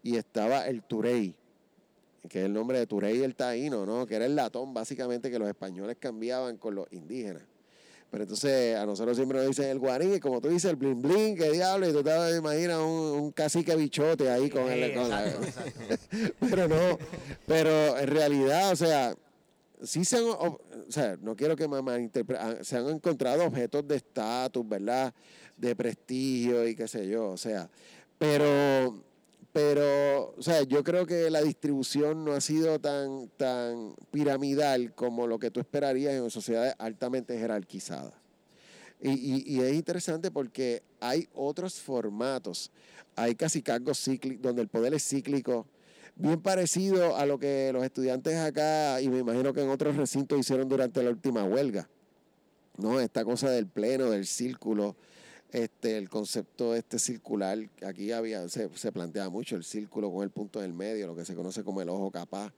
Y 0.04 0.16
estaba 0.18 0.68
el 0.68 0.84
turey, 0.84 1.36
que 2.30 2.40
es 2.40 2.46
el 2.46 2.54
nombre 2.54 2.80
de 2.80 2.88
turey 2.88 3.22
el 3.24 3.36
taíno, 3.36 3.86
¿no? 3.86 4.06
que 4.06 4.16
era 4.16 4.26
el 4.26 4.36
latón 4.36 4.74
básicamente 4.74 5.30
que 5.32 5.40
los 5.40 5.48
españoles 5.48 5.98
cambiaban 6.00 6.58
con 6.58 6.76
los 6.76 6.88
indígenas. 6.92 7.44
Pero 8.10 8.24
entonces 8.24 8.76
a 8.76 8.86
nosotros 8.86 9.16
siempre 9.16 9.38
nos 9.38 9.48
dicen 9.48 9.70
el 9.70 9.80
guanín, 9.80 10.16
y 10.16 10.20
como 10.20 10.42
tú 10.42 10.50
dices, 10.50 10.70
el 10.70 10.76
blin 10.76 11.02
blin, 11.02 11.34
qué 11.38 11.50
diablo, 11.52 11.88
y 11.90 11.94
tú 11.94 12.04
te 12.04 12.12
imaginas 12.36 12.80
un, 12.80 12.86
un 13.22 13.32
cacique 13.32 13.74
bichote 13.74 14.30
ahí 14.30 14.50
con 14.50 14.70
el... 14.70 14.94
Con 14.94 15.10
la- 15.10 15.28
exacto, 15.30 15.84
exacto. 15.84 16.36
pero 16.50 16.68
no, 16.68 16.98
pero 17.48 17.98
en 17.98 18.08
realidad, 18.08 18.72
o 18.74 18.76
sea, 18.76 19.16
sí 19.84 20.06
se 20.06 20.18
han, 20.18 20.24
o 20.26 20.60
sea, 20.90 21.18
no 21.22 21.36
quiero 21.36 21.56
que 21.56 21.68
malinterpre- 21.68 22.38
ah, 22.40 22.64
se 22.64 22.78
han 22.78 22.88
encontrado 22.90 23.46
objetos 23.46 23.88
de 23.88 23.96
estatus, 23.96 24.68
¿verdad? 24.68 25.14
De 25.58 25.76
prestigio 25.76 26.68
y 26.68 26.76
qué 26.76 26.88
sé 26.88 27.08
yo, 27.08 27.30
o 27.30 27.38
sea, 27.38 27.70
pero, 28.18 29.04
pero, 29.54 30.34
o 30.38 30.42
sea, 30.42 30.64
yo 30.64 30.84
creo 30.84 31.06
que 31.06 31.30
la 31.30 31.42
distribución 31.42 32.24
no 32.24 32.34
ha 32.34 32.42
sido 32.42 32.80
tan, 32.80 33.30
tan 33.38 33.96
piramidal 34.12 34.94
como 34.94 35.28
lo 35.28 35.40
que 35.40 35.52
tú 35.52 35.60
esperarías 35.60 36.14
en 36.14 36.30
sociedades 36.30 36.76
altamente 36.78 37.38
jerarquizadas. 37.38 38.14
Y, 39.02 39.52
y, 39.52 39.62
es 39.62 39.74
interesante 39.74 40.30
porque 40.30 40.84
hay 41.00 41.28
otros 41.34 41.80
formatos. 41.80 42.70
Hay 43.16 43.34
casi 43.34 43.64
cargos 43.64 44.00
cíclicos, 44.04 44.44
donde 44.44 44.62
el 44.62 44.68
poder 44.68 44.94
es 44.94 45.04
cíclico, 45.04 45.66
bien 46.22 46.42
parecido 46.42 47.18
a 47.18 47.26
lo 47.26 47.40
que 47.40 47.72
los 47.74 47.84
estudiantes 47.84 48.38
acá, 48.38 49.02
y 49.02 49.10
me 49.10 49.20
imagino 49.20 49.54
que 49.54 49.62
en 49.62 49.70
otros 49.70 49.96
recintos 49.96 50.40
hicieron 50.40 50.70
durante 50.70 51.02
la 51.04 51.10
última 51.10 51.44
huelga. 51.44 51.90
¿No? 52.78 53.00
Esta 53.00 53.26
cosa 53.26 53.50
del 53.50 53.68
pleno, 53.68 54.10
del 54.10 54.26
círculo, 54.26 54.96
este, 55.52 55.98
el 55.98 56.10
concepto 56.10 56.74
este 56.76 57.00
circular, 57.00 57.58
aquí 57.86 58.12
había, 58.12 58.48
se, 58.50 58.70
se 58.76 58.92
plantea 58.92 59.30
mucho 59.30 59.56
el 59.56 59.64
círculo 59.64 60.12
con 60.12 60.24
el 60.24 60.30
punto 60.30 60.62
del 60.62 60.74
medio, 60.74 61.08
lo 61.08 61.16
que 61.16 61.26
se 61.26 61.36
conoce 61.36 61.64
como 61.64 61.82
el 61.82 61.90
ojo 61.90 62.10
capaz. 62.12 62.54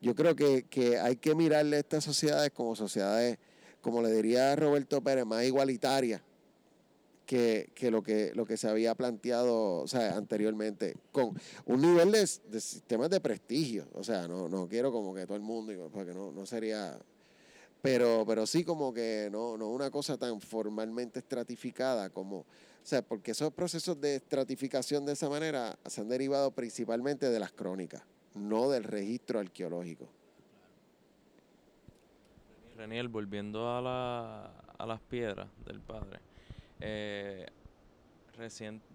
Yo 0.00 0.14
creo 0.14 0.36
que, 0.36 0.64
que 0.64 0.98
hay 0.98 1.16
que 1.16 1.34
mirarle 1.34 1.76
a 1.76 1.80
estas 1.80 2.04
sociedades 2.04 2.50
como 2.52 2.76
sociedades 2.76 3.38
como 3.80 4.02
le 4.02 4.12
diría 4.12 4.54
Roberto 4.56 5.00
Pérez, 5.00 5.24
más 5.24 5.44
igualitaria 5.44 6.22
que, 7.28 7.90
lo 7.90 8.02
que 8.02 8.32
lo 8.34 8.46
que 8.46 8.56
se 8.56 8.68
había 8.68 8.94
planteado 8.94 9.82
o 9.82 9.86
sea, 9.86 10.16
anteriormente, 10.16 10.96
con 11.12 11.38
un 11.66 11.80
nivel 11.82 12.10
de, 12.10 12.26
sistemas 12.26 13.10
de 13.10 13.20
prestigio. 13.20 13.86
O 13.92 14.02
sea, 14.02 14.26
no, 14.26 14.48
no 14.48 14.66
quiero 14.66 14.90
como 14.90 15.14
que 15.14 15.26
todo 15.26 15.36
el 15.36 15.42
mundo, 15.42 15.90
porque 15.92 16.14
no, 16.14 16.32
no 16.32 16.46
sería. 16.46 16.98
Pero, 17.82 18.24
pero 18.26 18.46
sí 18.46 18.64
como 18.64 18.94
que 18.94 19.28
no, 19.30 19.58
no 19.58 19.68
una 19.68 19.90
cosa 19.90 20.16
tan 20.16 20.40
formalmente 20.40 21.18
estratificada 21.18 22.08
como. 22.08 22.38
O 22.38 22.46
sea, 22.88 23.02
porque 23.02 23.32
esos 23.32 23.52
procesos 23.52 24.00
de 24.00 24.16
estratificación 24.16 25.04
de 25.04 25.12
esa 25.12 25.28
manera 25.28 25.78
se 25.84 26.00
han 26.00 26.08
derivado 26.08 26.50
principalmente 26.52 27.28
de 27.28 27.38
las 27.38 27.52
crónicas, 27.52 28.02
no 28.34 28.70
del 28.70 28.84
registro 28.84 29.38
arqueológico. 29.38 30.08
Reniel, 32.74 33.08
volviendo 33.08 33.68
a, 33.70 33.82
la, 33.82 34.46
a 34.78 34.86
las 34.86 35.00
piedras 35.02 35.48
del 35.66 35.80
padre. 35.80 36.27
Eh, 36.80 37.46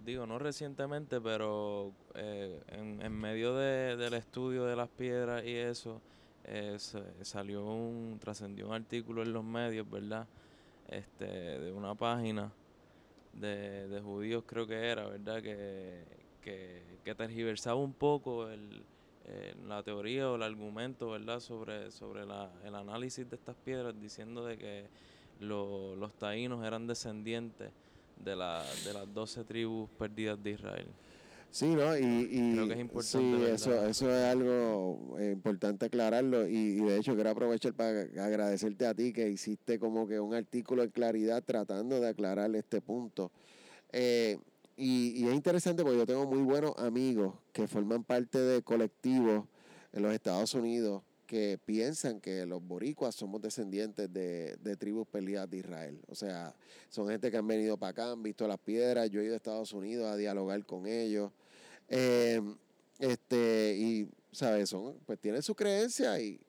digo, 0.05 0.25
no 0.25 0.39
recientemente, 0.39 1.19
pero 1.19 1.91
eh, 2.15 2.61
en, 2.69 3.13
medio 3.13 3.55
del 3.55 4.13
estudio 4.13 4.65
de 4.65 4.75
las 4.75 4.89
piedras 4.89 5.43
y 5.43 5.55
eso, 5.55 6.01
eh, 6.45 6.77
salió 7.21 7.65
un, 7.65 8.17
trascendió 8.19 8.67
un 8.67 8.73
artículo 8.73 9.21
en 9.21 9.33
los 9.33 9.43
medios, 9.43 9.89
¿verdad? 9.89 10.27
Este, 10.87 11.25
de 11.25 11.71
una 11.71 11.95
página 11.95 12.51
de, 13.33 13.87
de 13.87 14.01
judíos 14.01 14.43
creo 14.45 14.67
que 14.67 14.75
era, 14.75 15.07
¿verdad? 15.07 15.41
Que, 15.41 16.03
que, 16.41 16.81
que 17.03 17.15
tergiversaba 17.15 17.75
un 17.75 17.93
poco 17.93 18.49
el, 18.49 18.83
la 19.67 19.83
teoría 19.83 20.29
o 20.29 20.35
el 20.35 20.43
argumento, 20.43 21.09
¿verdad?, 21.11 21.39
sobre, 21.39 21.91
sobre 21.91 22.25
la, 22.25 22.51
el 22.63 22.75
análisis 22.75 23.29
de 23.29 23.35
estas 23.35 23.55
piedras, 23.55 23.99
diciendo 23.99 24.45
de 24.45 24.57
que 24.57 24.87
los 25.39 26.13
taínos 26.17 26.65
eran 26.65 26.87
descendientes 26.87 27.71
de, 28.23 28.35
la, 28.35 28.63
de 28.85 28.93
las 28.93 29.13
doce 29.13 29.43
tribus 29.43 29.89
perdidas 29.97 30.41
de 30.41 30.51
Israel. 30.51 30.87
Sí, 31.53 31.67
¿no? 31.67 31.95
Y, 31.95 32.53
Creo 32.55 32.67
que 32.67 32.73
es 32.73 32.79
importante. 32.79 33.47
Sí, 33.47 33.51
eso, 33.53 33.85
eso 33.85 34.09
es 34.09 34.23
algo 34.23 35.15
eh, 35.19 35.33
importante 35.33 35.85
aclararlo. 35.85 36.47
Y, 36.47 36.77
de 36.77 36.97
hecho, 36.97 37.13
quiero 37.13 37.29
aprovechar 37.29 37.73
para 37.73 38.01
agradecerte 38.25 38.87
a 38.87 38.95
ti 38.95 39.13
que 39.13 39.29
hiciste 39.29 39.77
como 39.77 40.07
que 40.07 40.19
un 40.19 40.33
artículo 40.33 40.81
de 40.81 40.89
claridad 40.89 41.43
tratando 41.43 41.99
de 41.99 42.07
aclarar 42.07 42.55
este 42.55 42.81
punto. 42.81 43.31
Eh, 43.91 44.39
y, 44.75 45.27
es 45.27 45.33
interesante 45.35 45.83
porque 45.83 45.99
yo 45.99 46.07
tengo 46.07 46.25
muy 46.25 46.41
buenos 46.41 46.73
amigos 46.77 47.35
que 47.51 47.67
forman 47.67 48.03
parte 48.03 48.39
de 48.39 48.63
colectivos 48.63 49.45
en 49.91 50.01
los 50.01 50.11
Estados 50.11 50.55
Unidos 50.55 51.03
que 51.33 51.57
piensan 51.57 52.21
que 52.21 52.45
los 52.45 52.63
boricuas 52.63 53.15
somos 53.15 53.41
descendientes 53.41 54.13
de, 54.13 54.77
tribus 54.77 55.07
peleadas 55.07 55.49
de 55.49 55.57
Israel. 55.57 55.99
O 56.07 56.13
sea, 56.13 56.53
son 56.89 57.09
gente 57.09 57.31
que 57.31 57.37
han 57.37 57.47
venido 57.47 57.75
para 57.75 57.89
acá, 57.89 58.11
han 58.11 58.21
visto 58.21 58.47
las 58.47 58.59
piedras, 58.59 59.09
yo 59.09 59.19
he 59.19 59.25
ido 59.25 59.33
a 59.33 59.37
Estados 59.37 59.73
Unidos 59.73 60.05
a 60.05 60.15
dialogar 60.15 60.63
con 60.63 60.85
ellos. 60.85 61.31
Eh, 61.89 62.39
este, 62.99 63.75
y, 63.75 64.07
¿sabes? 64.31 64.69
Son, 64.69 64.95
pues 65.07 65.17
tienen 65.17 65.41
su 65.41 65.55
creencia, 65.55 66.21
y, 66.21 66.39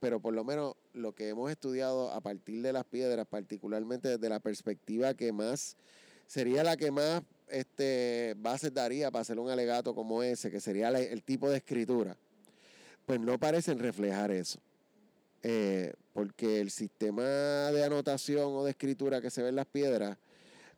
pero 0.00 0.18
por 0.18 0.34
lo 0.34 0.42
menos 0.42 0.74
lo 0.92 1.14
que 1.14 1.28
hemos 1.28 1.48
estudiado 1.48 2.10
a 2.10 2.20
partir 2.20 2.62
de 2.62 2.72
las 2.72 2.84
piedras, 2.84 3.28
particularmente 3.28 4.08
desde 4.08 4.28
la 4.28 4.40
perspectiva 4.40 5.14
que 5.14 5.30
más, 5.30 5.76
sería 6.26 6.64
la 6.64 6.76
que 6.76 6.90
más 6.90 7.22
este, 7.46 8.34
bases 8.38 8.74
daría 8.74 9.12
para 9.12 9.22
hacer 9.22 9.38
un 9.38 9.50
alegato 9.50 9.94
como 9.94 10.24
ese, 10.24 10.50
que 10.50 10.58
sería 10.58 10.88
el 10.88 11.22
tipo 11.22 11.48
de 11.48 11.58
escritura, 11.58 12.16
pues 13.06 13.20
no 13.20 13.38
parecen 13.38 13.78
reflejar 13.78 14.30
eso. 14.30 14.58
Eh, 15.42 15.94
porque 16.12 16.60
el 16.60 16.70
sistema 16.70 17.22
de 17.22 17.84
anotación 17.84 18.52
o 18.54 18.64
de 18.64 18.70
escritura 18.70 19.20
que 19.20 19.30
se 19.30 19.42
ve 19.42 19.50
en 19.50 19.56
las 19.56 19.66
piedras 19.66 20.18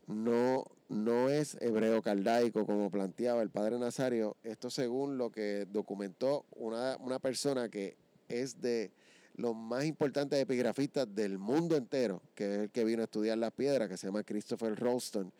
no, 0.06 0.64
no 0.88 1.30
es 1.30 1.56
hebreo 1.60 2.02
caldaico 2.02 2.66
como 2.66 2.90
planteaba 2.90 3.42
el 3.42 3.50
padre 3.50 3.78
Nazario. 3.78 4.36
Esto 4.42 4.68
según 4.68 5.16
lo 5.16 5.30
que 5.30 5.66
documentó 5.70 6.44
una, 6.50 6.96
una 6.98 7.18
persona 7.18 7.68
que 7.68 7.96
es 8.28 8.60
de 8.60 8.90
los 9.36 9.54
más 9.54 9.84
importantes 9.84 10.38
epigrafistas 10.38 11.14
del 11.14 11.38
mundo 11.38 11.76
entero, 11.76 12.20
que 12.34 12.54
es 12.54 12.60
el 12.62 12.70
que 12.70 12.84
vino 12.84 13.02
a 13.02 13.04
estudiar 13.04 13.38
las 13.38 13.52
piedras, 13.52 13.88
que 13.88 13.96
se 13.96 14.08
llama 14.08 14.24
Christopher 14.24 14.78
Ralston. 14.78 15.32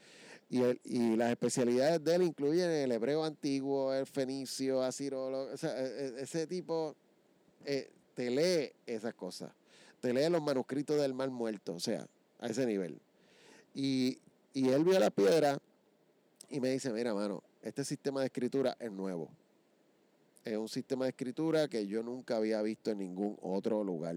Y, 0.51 0.63
y 0.85 1.17
las 1.17 1.31
especialidades 1.31 2.03
de 2.03 2.15
él 2.15 2.23
incluyen 2.23 2.71
el 2.71 2.93
hebreo 2.93 3.23
antiguo, 3.25 3.93
el 3.93 4.07
fenicio, 4.07 4.83
asiro, 4.83 5.27
o 5.53 5.57
sea, 5.57 5.79
e, 5.79 6.07
e, 6.07 6.23
ese 6.23 6.47
tipo 6.47 6.97
eh, 7.67 7.91
te 8.15 8.31
lee 8.31 8.73
esas 8.87 9.13
cosas, 9.15 9.53
te 10.01 10.13
lee 10.13 10.31
los 10.31 10.43
manuscritos 10.43 10.99
del 11.01 11.13
mal 11.13 11.31
muerto, 11.31 11.75
o 11.75 11.81
sea, 11.81 12.07
a 12.39 12.47
ese 12.47 12.65
nivel. 12.65 12.99
Y, 13.75 14.19
y 14.55 14.71
él 14.71 14.85
vio 14.85 14.99
la 14.99 15.11
piedra 15.11 15.59
y 16.49 16.61
me 16.61 16.71
dice, 16.71 16.91
mira, 16.93 17.13
mano, 17.13 17.43
este 17.63 17.85
sistema 17.85 18.21
de 18.21 18.27
escritura 18.27 18.77
es 18.81 18.91
nuevo. 18.91 19.29
Es 20.45 20.57
un 20.57 20.69
sistema 20.69 21.05
de 21.05 21.11
escritura 21.11 21.69
que 21.69 21.87
yo 21.87 22.03
nunca 22.03 22.37
había 22.37 22.63
visto 22.63 22.91
en 22.91 22.99
ningún 22.99 23.37
otro 23.43 23.85
lugar. 23.85 24.17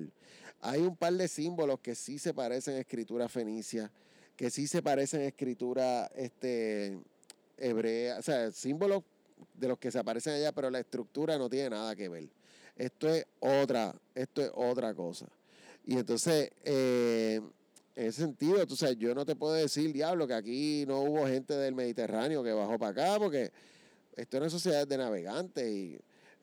Hay 0.62 0.80
un 0.80 0.96
par 0.96 1.14
de 1.14 1.28
símbolos 1.28 1.80
que 1.82 1.94
sí 1.94 2.20
se 2.20 2.34
parecen 2.34 2.76
a 2.76 2.80
escritura 2.80 3.28
fenicia 3.28 3.92
que 4.36 4.50
sí 4.50 4.68
se 4.68 4.82
parecen 4.82 5.22
a 5.22 5.26
escritura 5.26 6.10
este, 6.16 7.00
hebrea, 7.58 8.20
o 8.20 8.22
sea, 8.22 8.52
símbolos 8.52 9.04
de 9.54 9.68
los 9.68 9.78
que 9.78 9.92
se 9.92 10.00
aparecen 10.00 10.34
allá, 10.34 10.52
pero 10.52 10.70
la 10.70 10.80
estructura 10.80 11.38
no 11.38 11.50
tiene 11.50 11.72
nada 11.72 11.96
que 11.96 12.10
ver. 12.10 12.30
Esto 12.76 13.10
es 13.10 13.26
otra, 13.40 13.94
esto 14.16 14.42
es 14.42 14.52
otra 14.54 14.94
cosa. 14.94 15.28
Y 15.86 15.98
entonces, 15.98 16.52
eh, 16.64 17.42
en 17.96 18.08
ese 18.08 18.22
sentido, 18.22 18.66
tú 18.66 18.76
sabes, 18.76 18.98
yo 18.98 19.14
no 19.14 19.26
te 19.26 19.36
puedo 19.36 19.54
decir, 19.54 19.92
diablo, 19.92 20.28
que 20.28 20.34
aquí 20.34 20.86
no 20.88 21.02
hubo 21.02 21.28
gente 21.28 21.54
del 21.56 21.76
Mediterráneo 21.76 22.44
que 22.44 22.54
bajó 22.54 22.80
para 22.80 22.92
acá, 22.92 23.20
porque 23.20 23.52
esto 24.16 24.38
era 24.38 24.46
una 24.46 24.50
sociedad 24.50 24.88
de 24.88 24.98
navegantes, 24.98 25.68
y, 25.68 26.00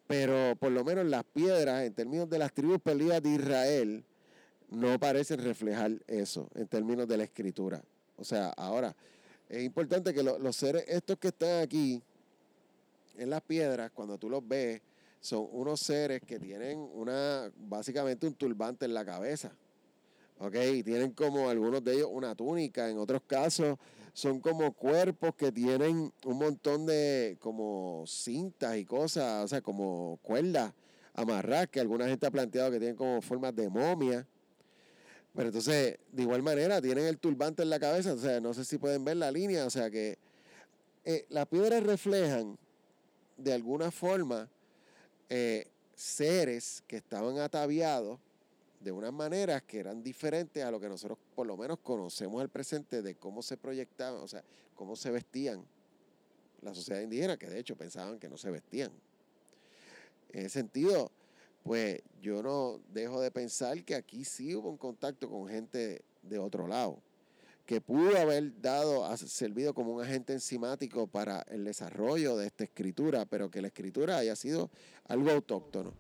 pero 0.07 0.57
por 0.57 0.73
lo 0.73 0.85
menos 0.85 1.07
las 1.07 1.25
piedras, 1.25 1.85
en 1.85 1.95
términos 1.95 2.29
de 2.29 2.39
las 2.39 2.53
tribus 2.53 2.81
perdidas 2.81 3.23
de 3.23 3.31
Israel, 3.31 4.05
no 4.71 4.99
parecen 4.99 5.43
reflejar 5.43 5.93
eso 6.07 6.49
en 6.55 6.67
términos 6.67 7.09
de 7.09 7.17
la 7.17 7.25
escritura. 7.25 7.83
O 8.17 8.25
sea, 8.25 8.49
ahora, 8.51 8.95
es 9.49 9.63
importante 9.63 10.13
que 10.13 10.23
los 10.23 10.57
seres, 10.57 10.85
estos 10.89 11.19
que 11.19 11.29
están 11.29 11.63
aquí 11.63 12.03
en 13.17 13.31
las 13.31 13.41
piedras, 13.43 13.91
cuando 13.93 14.19
tú 14.19 14.29
los 14.29 14.47
ves, 14.47 14.81
son 15.21 15.49
unos 15.51 15.81
seres 15.81 16.21
que 16.27 16.39
tienen 16.39 16.79
una, 16.95 17.51
básicamente 17.57 18.27
un 18.27 18.35
turbante 18.35 18.85
en 18.85 18.95
la 18.95 19.05
cabeza. 19.05 19.53
¿ok? 20.39 20.55
Tienen 20.85 21.13
como 21.13 21.49
algunos 21.49 21.83
de 21.83 21.95
ellos 21.95 22.09
una 22.11 22.35
túnica, 22.35 22.89
en 22.89 22.99
otros 22.99 23.23
casos 23.27 23.79
son 24.19 24.41
como 24.41 24.73
cuerpos 24.73 25.35
que 25.37 25.53
tienen 25.53 26.13
un 26.25 26.39
montón 26.39 26.87
de 26.87 27.37
como 27.41 28.03
cintas 28.05 28.77
y 28.77 28.85
cosas, 28.85 29.45
o 29.45 29.47
sea, 29.47 29.61
como 29.61 30.19
cuerdas 30.23 30.73
amarradas, 31.15 31.69
que 31.69 31.79
alguna 31.79 32.09
gente 32.09 32.27
ha 32.27 32.31
planteado 32.33 32.73
que 32.73 32.81
tienen 32.81 32.97
como 32.97 33.23
formas 33.23 33.55
de 33.55 33.69
momia. 33.69 34.27
Pero 35.39 35.51
entonces, 35.51 36.01
de 36.11 36.23
igual 36.23 36.43
manera, 36.43 36.83
tienen 36.83 37.05
el 37.05 37.17
turbante 37.17 37.63
en 37.63 37.71
la 37.71 37.79
cabeza, 37.79 38.13
o 38.13 38.19
sea, 38.19 38.41
no 38.41 38.53
sé 38.53 38.65
si 38.65 38.77
pueden 38.77 39.05
ver 39.05 39.19
la 39.19 39.31
línea, 39.31 39.67
o 39.67 39.71
sea 39.71 39.89
que 39.89 40.19
eh, 41.05 41.27
las 41.29 41.47
piedras 41.47 41.81
reflejan 41.85 42.59
de 43.37 43.53
alguna 43.53 43.93
forma 43.93 44.49
eh, 45.29 45.69
seres 45.95 46.83
que 46.89 46.97
estaban 46.97 47.39
ataviados 47.39 48.19
de 48.81 48.91
unas 48.91 49.13
maneras 49.13 49.63
que 49.63 49.79
eran 49.79 50.03
diferentes 50.03 50.65
a 50.65 50.73
lo 50.73 50.81
que 50.81 50.89
nosotros 50.89 51.17
por 51.37 51.47
lo 51.47 51.57
menos 51.57 51.79
conocemos 51.85 52.43
al 52.43 52.49
presente 52.49 53.01
de 53.01 53.15
cómo 53.15 53.41
se 53.41 53.57
proyectaban, 53.57 54.21
o 54.21 54.27
sea, 54.27 54.43
cómo 54.75 54.97
se 54.97 55.13
vestían 55.13 55.65
la 56.63 56.75
sociedad 56.75 57.01
indígena, 57.01 57.37
que 57.37 57.47
de 57.49 57.61
hecho 57.61 57.77
pensaban 57.77 58.19
que 58.19 58.29
no 58.29 58.39
se 58.39 58.51
vestían. 58.51 58.91
En 60.33 60.47
ese 60.47 60.59
sentido, 60.59 61.13
pues 61.69 62.01
yo 62.23 62.43
no 62.43 62.81
dejo 62.89 63.21
de 63.21 63.31
pensar 63.31 63.85
que 63.85 63.95
aquí 63.95 64.25
sí 64.25 64.55
hubo 64.55 64.71
un 64.71 64.79
contacto 64.79 65.29
con 65.29 65.49
gente 65.49 66.03
de 66.23 66.39
otro 66.39 66.67
lado. 66.67 67.03
que 67.67 67.83
pudo 67.83 68.17
haber 68.17 68.59
dado, 68.63 69.15
servido 69.19 69.75
como 69.75 69.93
un 69.93 70.03
agente 70.03 70.33
enzimático 70.33 71.07
para 71.07 71.43
el 71.43 71.65
desarrollo 71.67 72.39
de 72.39 72.47
esta 72.47 72.65
escritura, 72.65 73.27
pero 73.27 73.51
que 73.51 73.61
la 73.61 73.69
escritura 73.69 74.17
haya 74.17 74.35
sido 74.35 74.71
algo 75.05 75.31
autóctono. 75.31 75.93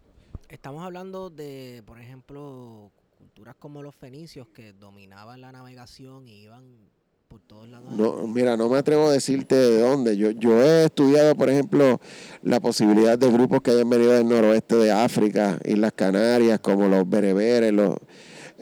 Estamos 0.48 0.82
hablando 0.82 1.28
de, 1.28 1.82
por 1.84 2.00
ejemplo, 2.00 2.90
culturas 3.18 3.54
como 3.56 3.82
los 3.82 3.94
fenicios 3.94 4.48
que 4.48 4.72
dominaban 4.72 5.42
la 5.42 5.52
navegación 5.52 6.26
y 6.26 6.44
iban 6.44 6.88
por 7.28 7.40
todos 7.40 7.68
lados. 7.68 7.90
No, 7.96 8.26
mira, 8.26 8.56
no 8.56 8.68
me 8.68 8.78
atrevo 8.78 9.08
a 9.08 9.12
decirte 9.12 9.54
de 9.54 9.80
dónde. 9.80 10.16
Yo, 10.16 10.30
yo 10.30 10.62
he 10.62 10.86
estudiado, 10.86 11.34
por 11.34 11.50
ejemplo, 11.50 12.00
la 12.42 12.58
posibilidad 12.60 13.18
de 13.18 13.30
grupos 13.30 13.60
que 13.60 13.70
hayan 13.70 13.88
venido 13.90 14.12
del 14.12 14.26
noroeste 14.28 14.76
de 14.76 14.90
África, 14.90 15.58
Islas 15.64 15.92
Canarias, 15.94 16.58
como 16.60 16.88
los 16.88 17.08
bereberes, 17.08 17.72
los, 17.72 17.96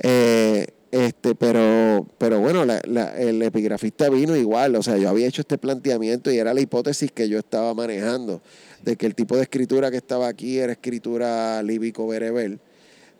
eh, 0.02 0.66
este, 0.90 1.34
pero, 1.34 2.06
pero 2.18 2.40
bueno, 2.40 2.64
la- 2.64 2.80
la- 2.86 3.16
el 3.16 3.40
epigrafista 3.42 4.08
vino 4.08 4.34
igual. 4.36 4.74
O 4.76 4.82
sea, 4.82 4.96
yo 4.96 5.08
había 5.10 5.26
hecho 5.28 5.42
este 5.42 5.58
planteamiento 5.58 6.30
y 6.32 6.38
era 6.38 6.52
la 6.52 6.60
hipótesis 6.60 7.12
que 7.12 7.28
yo 7.28 7.38
estaba 7.38 7.72
manejando, 7.74 8.40
de 8.82 8.96
que 8.96 9.06
el 9.06 9.14
tipo 9.14 9.36
de 9.36 9.42
escritura 9.42 9.90
que 9.92 9.96
estaba 9.96 10.26
aquí 10.26 10.58
era 10.58 10.72
escritura 10.72 11.62
líbico-berebel. 11.62 12.58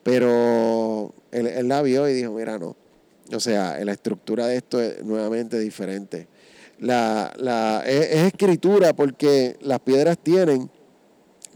Pero 0.03 1.12
él, 1.32 1.47
él 1.47 1.68
la 1.68 1.82
vio 1.82 2.09
y 2.09 2.14
dijo, 2.14 2.32
mira, 2.32 2.59
no. 2.59 2.76
O 3.35 3.41
sea, 3.41 3.83
la 3.85 3.93
estructura 3.93 4.47
de 4.47 4.57
esto 4.57 4.81
es 4.81 5.05
nuevamente 5.05 5.59
diferente. 5.59 6.29
La, 6.79 7.33
la, 7.39 7.83
es, 7.87 8.11
es 8.11 8.22
escritura 8.24 8.95
porque 8.95 9.57
las 9.61 9.81
piedras 9.81 10.18
tienen, 10.18 10.70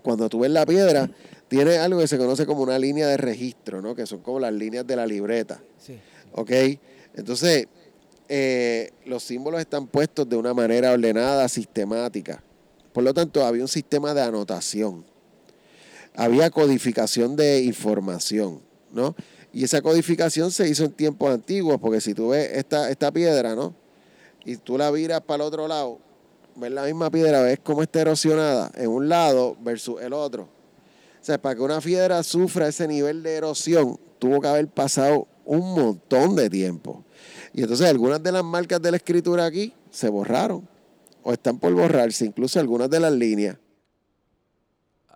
cuando 0.02 0.28
tú 0.28 0.40
ves 0.40 0.50
la 0.50 0.66
piedra, 0.66 1.10
tiene 1.48 1.78
algo 1.78 2.00
que 2.00 2.06
se 2.06 2.16
conoce 2.16 2.46
como 2.46 2.62
una 2.62 2.78
línea 2.78 3.06
de 3.08 3.16
registro, 3.16 3.82
¿no? 3.82 3.94
Que 3.94 4.06
son 4.06 4.20
como 4.20 4.40
las 4.40 4.52
líneas 4.52 4.86
de 4.86 4.96
la 4.96 5.06
libreta. 5.06 5.60
Sí. 5.78 5.98
¿Ok? 6.32 6.50
Entonces, 7.14 7.66
eh, 8.28 8.92
los 9.06 9.24
símbolos 9.24 9.60
están 9.60 9.88
puestos 9.88 10.28
de 10.28 10.36
una 10.36 10.54
manera 10.54 10.92
ordenada, 10.92 11.48
sistemática. 11.48 12.40
Por 12.92 13.02
lo 13.02 13.12
tanto, 13.12 13.44
había 13.44 13.62
un 13.62 13.68
sistema 13.68 14.14
de 14.14 14.22
anotación. 14.22 15.04
Había 16.14 16.50
codificación 16.50 17.34
de 17.34 17.62
información, 17.62 18.60
¿no? 18.92 19.16
Y 19.52 19.64
esa 19.64 19.82
codificación 19.82 20.50
se 20.50 20.68
hizo 20.68 20.84
en 20.84 20.92
tiempos 20.92 21.32
antiguos, 21.32 21.78
porque 21.80 22.00
si 22.00 22.14
tú 22.14 22.28
ves 22.28 22.50
esta, 22.52 22.90
esta 22.90 23.10
piedra, 23.10 23.54
¿no? 23.54 23.74
Y 24.44 24.56
tú 24.56 24.78
la 24.78 24.90
viras 24.90 25.20
para 25.22 25.42
el 25.42 25.48
otro 25.48 25.66
lado, 25.66 25.98
ves 26.56 26.70
la 26.70 26.84
misma 26.84 27.10
piedra, 27.10 27.42
ves 27.42 27.58
cómo 27.62 27.82
está 27.82 28.00
erosionada 28.00 28.70
en 28.76 28.88
un 28.88 29.08
lado 29.08 29.56
versus 29.60 30.00
el 30.00 30.12
otro. 30.12 30.44
O 30.44 31.24
sea, 31.24 31.40
para 31.40 31.54
que 31.54 31.62
una 31.62 31.80
piedra 31.80 32.22
sufra 32.22 32.68
ese 32.68 32.86
nivel 32.86 33.22
de 33.22 33.34
erosión, 33.34 33.98
tuvo 34.18 34.40
que 34.40 34.48
haber 34.48 34.68
pasado 34.68 35.26
un 35.44 35.74
montón 35.74 36.36
de 36.36 36.48
tiempo. 36.48 37.04
Y 37.52 37.62
entonces 37.62 37.88
algunas 37.88 38.22
de 38.22 38.32
las 38.32 38.44
marcas 38.44 38.80
de 38.80 38.90
la 38.90 38.96
escritura 38.96 39.44
aquí 39.44 39.74
se 39.90 40.08
borraron 40.08 40.68
o 41.22 41.32
están 41.32 41.58
por 41.58 41.74
borrarse, 41.74 42.24
incluso 42.24 42.60
algunas 42.60 42.88
de 42.88 43.00
las 43.00 43.12
líneas. 43.12 43.56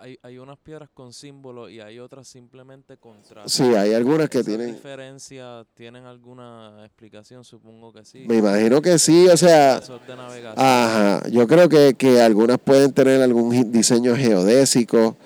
Hay, 0.04 0.18
hay 0.22 0.36
unas 0.36 0.58
piedras 0.58 0.90
con 0.92 1.14
símbolos 1.14 1.70
y 1.70 1.80
hay 1.80 1.98
otras 1.98 2.28
simplemente 2.28 2.98
con 2.98 3.22
trazos. 3.22 3.50
Sí, 3.50 3.62
hay 3.62 3.94
algunas 3.94 4.28
que 4.28 4.40
¿Esas 4.40 4.48
tienen... 4.48 4.74
diferencias 4.74 5.66
tienen 5.72 6.04
alguna 6.04 6.82
explicación? 6.84 7.42
Supongo 7.42 7.90
que 7.90 8.04
sí. 8.04 8.26
Me 8.28 8.36
imagino 8.36 8.82
que 8.82 8.98
sí, 8.98 9.26
o 9.28 9.36
sea... 9.38 9.80
De 9.80 10.14
navegación. 10.14 10.62
Ajá, 10.62 11.22
yo 11.30 11.48
creo 11.48 11.70
que, 11.70 11.94
que 11.94 12.20
algunas 12.20 12.58
pueden 12.58 12.92
tener 12.92 13.22
algún 13.22 13.72
diseño 13.72 14.14
geodésico. 14.14 15.16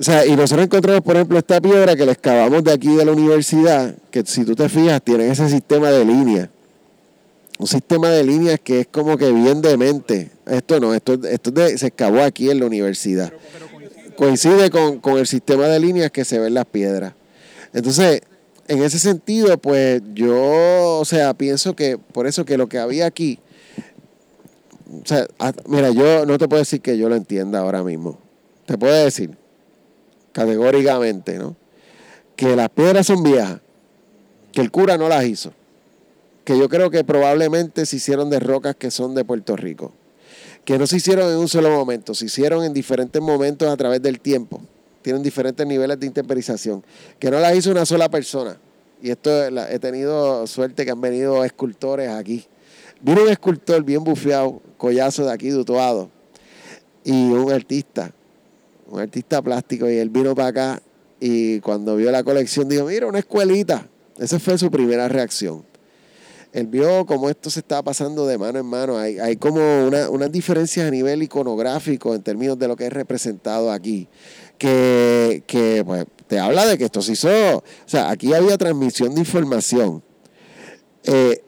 O 0.00 0.02
sea, 0.02 0.26
y 0.26 0.34
nosotros 0.34 0.64
encontramos, 0.66 1.02
por 1.02 1.14
ejemplo, 1.14 1.38
esta 1.38 1.60
piedra 1.60 1.94
que 1.94 2.06
la 2.06 2.10
excavamos 2.10 2.64
de 2.64 2.72
aquí 2.72 2.96
de 2.96 3.04
la 3.04 3.12
universidad, 3.12 3.94
que 4.10 4.26
si 4.26 4.44
tú 4.44 4.56
te 4.56 4.68
fijas, 4.68 5.00
tienen 5.00 5.30
ese 5.30 5.48
sistema 5.48 5.92
de 5.92 6.04
líneas. 6.04 6.48
Un 7.58 7.66
sistema 7.68 8.10
de 8.10 8.24
líneas 8.24 8.58
que 8.62 8.80
es 8.80 8.86
como 8.88 9.16
que 9.16 9.30
bien 9.32 9.62
demente. 9.62 10.30
Esto 10.46 10.80
no, 10.80 10.92
esto, 10.94 11.14
esto 11.14 11.50
es 11.50 11.54
de- 11.54 11.78
se 11.78 11.86
excavó 11.86 12.20
aquí 12.22 12.50
en 12.50 12.60
la 12.60 12.66
universidad. 12.66 13.32
Coincide. 14.16 14.70
Con, 14.70 14.98
con 15.00 15.18
el 15.18 15.26
sistema 15.26 15.66
de 15.68 15.78
líneas 15.80 16.10
que 16.10 16.24
se 16.24 16.38
ven 16.38 16.54
las 16.54 16.66
piedras. 16.66 17.14
Entonces, 17.72 18.22
en 18.68 18.82
ese 18.82 18.98
sentido, 18.98 19.58
pues 19.58 20.02
yo, 20.14 20.98
o 21.00 21.04
sea, 21.04 21.34
pienso 21.34 21.74
que 21.76 21.98
por 21.98 22.26
eso 22.26 22.44
que 22.44 22.56
lo 22.56 22.68
que 22.68 22.78
había 22.78 23.06
aquí, 23.06 23.38
o 25.02 25.06
sea, 25.06 25.26
a- 25.38 25.52
mira, 25.66 25.90
yo 25.90 26.26
no 26.26 26.38
te 26.38 26.48
puedo 26.48 26.60
decir 26.60 26.80
que 26.80 26.96
yo 26.98 27.08
lo 27.08 27.14
entienda 27.16 27.60
ahora 27.60 27.82
mismo. 27.82 28.18
Te 28.66 28.78
puedo 28.78 28.94
decir, 29.04 29.30
categóricamente, 30.32 31.38
¿no? 31.38 31.56
Que 32.36 32.56
las 32.56 32.68
piedras 32.70 33.06
son 33.06 33.22
viejas, 33.22 33.60
que 34.52 34.60
el 34.60 34.70
cura 34.70 34.96
no 34.96 35.08
las 35.08 35.24
hizo, 35.24 35.52
que 36.44 36.58
yo 36.58 36.68
creo 36.68 36.90
que 36.90 37.04
probablemente 37.04 37.86
se 37.86 37.96
hicieron 37.96 38.30
de 38.30 38.38
rocas 38.38 38.76
que 38.76 38.90
son 38.90 39.14
de 39.14 39.24
Puerto 39.24 39.56
Rico, 39.56 39.92
que 40.64 40.78
no 40.78 40.86
se 40.86 40.96
hicieron 40.96 41.30
en 41.30 41.38
un 41.38 41.48
solo 41.48 41.70
momento, 41.70 42.14
se 42.14 42.26
hicieron 42.26 42.64
en 42.64 42.72
diferentes 42.72 43.20
momentos 43.20 43.68
a 43.68 43.76
través 43.76 44.02
del 44.02 44.20
tiempo, 44.20 44.60
tienen 45.02 45.22
diferentes 45.22 45.66
niveles 45.66 45.98
de 46.00 46.06
intemperización, 46.06 46.84
que 47.18 47.30
no 47.30 47.38
las 47.40 47.54
hizo 47.56 47.70
una 47.70 47.86
sola 47.86 48.08
persona. 48.08 48.58
Y 49.02 49.10
esto 49.10 49.30
he 49.68 49.78
tenido 49.78 50.46
suerte 50.46 50.84
que 50.84 50.90
han 50.90 51.00
venido 51.00 51.44
escultores 51.44 52.08
aquí. 52.08 52.46
Vino 53.02 53.22
un 53.22 53.28
escultor 53.28 53.82
bien 53.82 54.02
bufeado, 54.02 54.62
collazo 54.78 55.26
de 55.26 55.32
aquí, 55.32 55.50
de 55.50 55.58
Utuado, 55.58 56.08
y 57.04 57.12
un 57.12 57.52
artista, 57.52 58.12
un 58.88 59.00
artista 59.00 59.42
plástico, 59.42 59.90
y 59.90 59.98
él 59.98 60.08
vino 60.08 60.34
para 60.34 60.48
acá 60.48 60.82
y 61.20 61.60
cuando 61.60 61.96
vio 61.96 62.10
la 62.10 62.22
colección 62.22 62.68
dijo, 62.68 62.86
mira, 62.86 63.06
una 63.06 63.18
escuelita. 63.18 63.86
Esa 64.18 64.38
fue 64.38 64.58
su 64.58 64.70
primera 64.70 65.08
reacción. 65.08 65.64
Él 66.54 66.68
vio 66.68 67.04
cómo 67.04 67.28
esto 67.28 67.50
se 67.50 67.58
estaba 67.60 67.82
pasando 67.82 68.26
de 68.28 68.38
mano 68.38 68.60
en 68.60 68.66
mano. 68.66 68.96
Hay, 68.96 69.18
hay 69.18 69.34
como 69.36 69.58
una- 69.86 70.08
unas 70.08 70.30
diferencias 70.30 70.86
a 70.86 70.90
nivel 70.90 71.20
iconográfico 71.22 72.14
en 72.14 72.22
términos 72.22 72.56
de 72.58 72.68
lo 72.68 72.76
que 72.76 72.86
es 72.86 72.92
representado 72.92 73.72
aquí. 73.72 74.06
Que, 74.56 75.82
pues, 75.84 76.06
te 76.28 76.38
habla 76.38 76.64
de 76.66 76.78
que 76.78 76.84
esto 76.84 77.02
se 77.02 77.12
hizo. 77.12 77.28
O 77.58 77.62
sea, 77.86 78.08
aquí 78.08 78.32
había 78.32 78.56
transmisión 78.56 79.14
de 79.14 79.20
información 79.20 80.02
eh, 81.02 81.42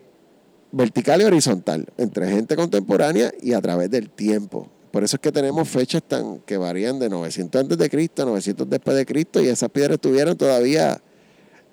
vertical 0.72 1.22
y 1.22 1.24
horizontal 1.24 1.86
entre 1.96 2.28
gente 2.28 2.56
contemporánea 2.56 3.32
y 3.40 3.52
a 3.52 3.60
través 3.62 3.90
del 3.90 4.10
tiempo. 4.10 4.68
Por 4.90 5.04
eso 5.04 5.16
es 5.16 5.20
que 5.20 5.30
tenemos 5.32 5.68
fechas 5.68 6.02
tan 6.06 6.40
que 6.40 6.56
varían 6.56 6.98
de 6.98 7.08
900 7.08 7.60
antes 7.62 7.78
de 7.78 7.88
Cristo 7.88 8.22
a 8.22 8.26
900 8.26 8.68
después 8.68 8.96
de 8.96 9.06
Cristo 9.06 9.40
y 9.40 9.48
esas 9.48 9.70
piedras 9.70 9.94
estuvieron 9.94 10.36
todavía 10.36 11.00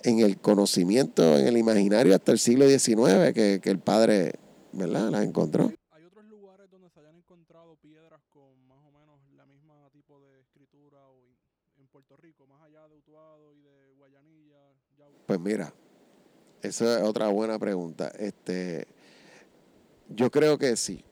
en 0.04 0.20
el 0.20 0.38
conocimiento, 0.39 1.38
en 1.38 1.47
el 1.47 1.58
imaginario 1.58 2.14
hasta 2.16 2.32
el 2.32 2.39
siglo 2.39 2.68
XIX 2.68 3.34
que, 3.34 3.60
que 3.62 3.70
el 3.70 3.80
padre, 3.80 4.34
¿verdad? 4.74 5.10
Las 5.10 5.24
encontró. 5.26 5.72
¿Hay 5.91 6.04
otros 6.06 6.26
lugares 6.26 6.70
donde 6.70 6.89
se 6.89 6.99
hayan 6.99 7.16
encontrado 7.16 7.76
piedras 7.78 8.22
con 8.30 8.68
más 8.68 8.80
o 8.86 8.91
menos 8.91 9.20
la 9.36 9.45
misma 9.45 9.89
tipo 9.91 10.20
de 10.20 10.41
escritura 10.41 10.97
en- 11.78 11.88
Puerto 11.88 12.18
Rico, 12.18 12.47
más 12.47 12.60
allá 12.64 12.88
de 12.88 12.95
Utuado 12.97 13.54
y 13.54 13.62
de 13.62 13.93
Guayanilla? 13.97 14.58
Yauco? 14.97 15.20
Pues 15.28 15.39
mira, 15.39 15.72
esa 16.64 16.97
es 16.99 17.04
otra 17.04 17.28
buena 17.28 17.60
pregunta. 17.60 18.12
Este, 18.18 18.88
yo 20.10 20.32
creo 20.32 20.58
que 20.58 20.76
sí. 20.76 21.04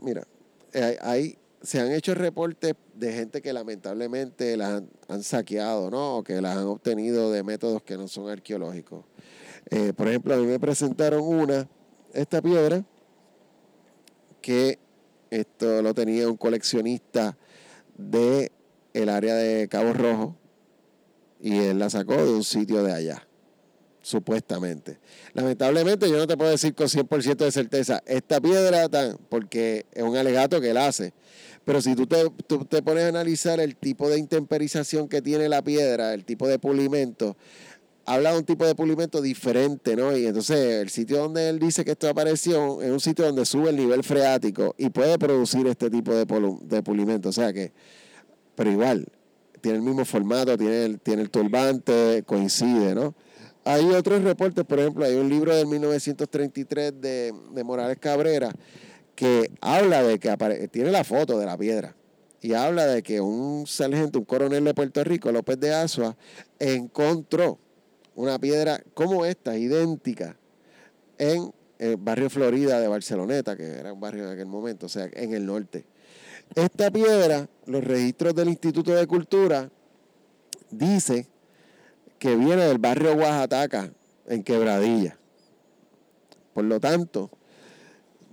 Mira, 0.00 0.24
eh, 0.72 0.96
hay, 1.00 1.36
se 1.62 1.80
han 1.80 1.90
hecho 1.90 2.14
reportes 2.14 2.74
de 2.98 3.12
gente 3.12 3.40
que 3.40 3.52
lamentablemente 3.52 4.56
las 4.56 4.82
han, 5.08 5.22
saqueado, 5.22 5.90
¿no? 5.90 6.16
O 6.18 6.24
que 6.24 6.40
las 6.40 6.56
han 6.56 6.64
obtenido 6.64 7.30
de 7.30 7.42
métodos 7.42 7.82
que 7.82 7.96
no 7.96 8.08
son 8.08 8.28
arqueológicos. 8.28 9.04
Eh, 9.70 9.92
por 9.96 10.08
ejemplo, 10.08 10.34
a 10.34 10.38
mí 10.38 10.46
me 10.46 10.58
presentaron 10.58 11.22
una, 11.22 11.68
esta 12.12 12.42
piedra, 12.42 12.84
que 14.40 14.78
esto 15.30 15.82
lo 15.82 15.94
tenía 15.94 16.28
un 16.28 16.36
coleccionista 16.36 17.36
de 17.96 18.50
el 18.94 19.08
área 19.08 19.34
de 19.34 19.68
Cabo 19.68 19.92
Rojo 19.92 20.36
y 21.40 21.56
él 21.56 21.78
la 21.78 21.90
sacó 21.90 22.14
de 22.14 22.32
un 22.32 22.44
sitio 22.44 22.82
de 22.82 22.92
allá 22.92 23.28
supuestamente. 24.08 24.98
Lamentablemente 25.34 26.08
yo 26.08 26.16
no 26.16 26.26
te 26.26 26.36
puedo 26.36 26.50
decir 26.50 26.74
con 26.74 26.86
100% 26.86 27.36
de 27.36 27.52
certeza 27.52 28.02
esta 28.06 28.40
piedra 28.40 28.88
tan, 28.88 29.18
porque 29.28 29.84
es 29.92 30.02
un 30.02 30.16
alegato 30.16 30.60
que 30.60 30.70
él 30.70 30.78
hace. 30.78 31.12
Pero 31.68 31.82
si 31.82 31.94
tú 31.94 32.06
te, 32.06 32.30
tú 32.46 32.64
te 32.64 32.80
pones 32.80 33.04
a 33.04 33.08
analizar 33.08 33.60
el 33.60 33.76
tipo 33.76 34.08
de 34.08 34.18
intemperización 34.18 35.06
que 35.06 35.20
tiene 35.20 35.50
la 35.50 35.60
piedra, 35.60 36.14
el 36.14 36.24
tipo 36.24 36.48
de 36.48 36.58
pulimento, 36.58 37.36
habla 38.06 38.32
de 38.32 38.38
un 38.38 38.44
tipo 38.46 38.64
de 38.64 38.74
pulimento 38.74 39.20
diferente, 39.20 39.94
¿no? 39.94 40.16
Y 40.16 40.24
entonces 40.24 40.56
el 40.56 40.88
sitio 40.88 41.18
donde 41.18 41.50
él 41.50 41.58
dice 41.58 41.84
que 41.84 41.90
esto 41.90 42.08
apareció 42.08 42.80
es 42.80 42.90
un 42.90 43.00
sitio 43.00 43.26
donde 43.26 43.44
sube 43.44 43.68
el 43.68 43.76
nivel 43.76 44.02
freático 44.02 44.74
y 44.78 44.88
puede 44.88 45.18
producir 45.18 45.66
este 45.66 45.90
tipo 45.90 46.14
de, 46.14 46.24
de 46.62 46.82
pulimento. 46.82 47.28
O 47.28 47.32
sea 47.32 47.52
que, 47.52 47.70
pero 48.54 48.72
igual, 48.72 49.06
tiene 49.60 49.76
el 49.76 49.84
mismo 49.84 50.06
formato, 50.06 50.56
tiene 50.56 50.86
el, 50.86 51.00
tiene 51.00 51.20
el 51.20 51.28
turbante, 51.28 52.22
coincide, 52.24 52.94
¿no? 52.94 53.14
Hay 53.66 53.84
otros 53.90 54.22
reportes, 54.22 54.64
por 54.64 54.80
ejemplo, 54.80 55.04
hay 55.04 55.16
un 55.16 55.28
libro 55.28 55.54
del 55.54 55.66
1933 55.66 56.98
de, 56.98 57.34
de 57.52 57.62
Morales 57.62 57.98
Cabrera 58.00 58.54
que 59.18 59.50
habla 59.60 60.04
de 60.04 60.20
que 60.20 60.30
apare- 60.30 60.68
tiene 60.68 60.92
la 60.92 61.02
foto 61.02 61.40
de 61.40 61.44
la 61.44 61.58
piedra 61.58 61.96
y 62.40 62.52
habla 62.52 62.86
de 62.86 63.02
que 63.02 63.20
un 63.20 63.66
sargento, 63.66 64.20
un 64.20 64.24
coronel 64.24 64.62
de 64.62 64.74
Puerto 64.74 65.02
Rico, 65.02 65.32
López 65.32 65.58
de 65.58 65.74
Asua, 65.74 66.16
encontró 66.60 67.58
una 68.14 68.38
piedra 68.38 68.80
como 68.94 69.24
esta, 69.24 69.58
idéntica, 69.58 70.36
en 71.18 71.52
el 71.80 71.96
barrio 71.96 72.30
Florida 72.30 72.78
de 72.78 72.86
Barceloneta, 72.86 73.56
que 73.56 73.64
era 73.64 73.92
un 73.92 73.98
barrio 73.98 74.22
en 74.22 74.34
aquel 74.34 74.46
momento, 74.46 74.86
o 74.86 74.88
sea, 74.88 75.10
en 75.12 75.34
el 75.34 75.44
norte. 75.44 75.84
Esta 76.54 76.88
piedra, 76.92 77.48
los 77.66 77.82
registros 77.82 78.36
del 78.36 78.50
Instituto 78.50 78.92
de 78.94 79.04
Cultura, 79.08 79.68
dice 80.70 81.26
que 82.20 82.36
viene 82.36 82.66
del 82.66 82.78
barrio 82.78 83.14
Oaxaca, 83.14 83.92
en 84.26 84.44
Quebradilla. 84.44 85.18
Por 86.54 86.66
lo 86.66 86.78
tanto, 86.78 87.32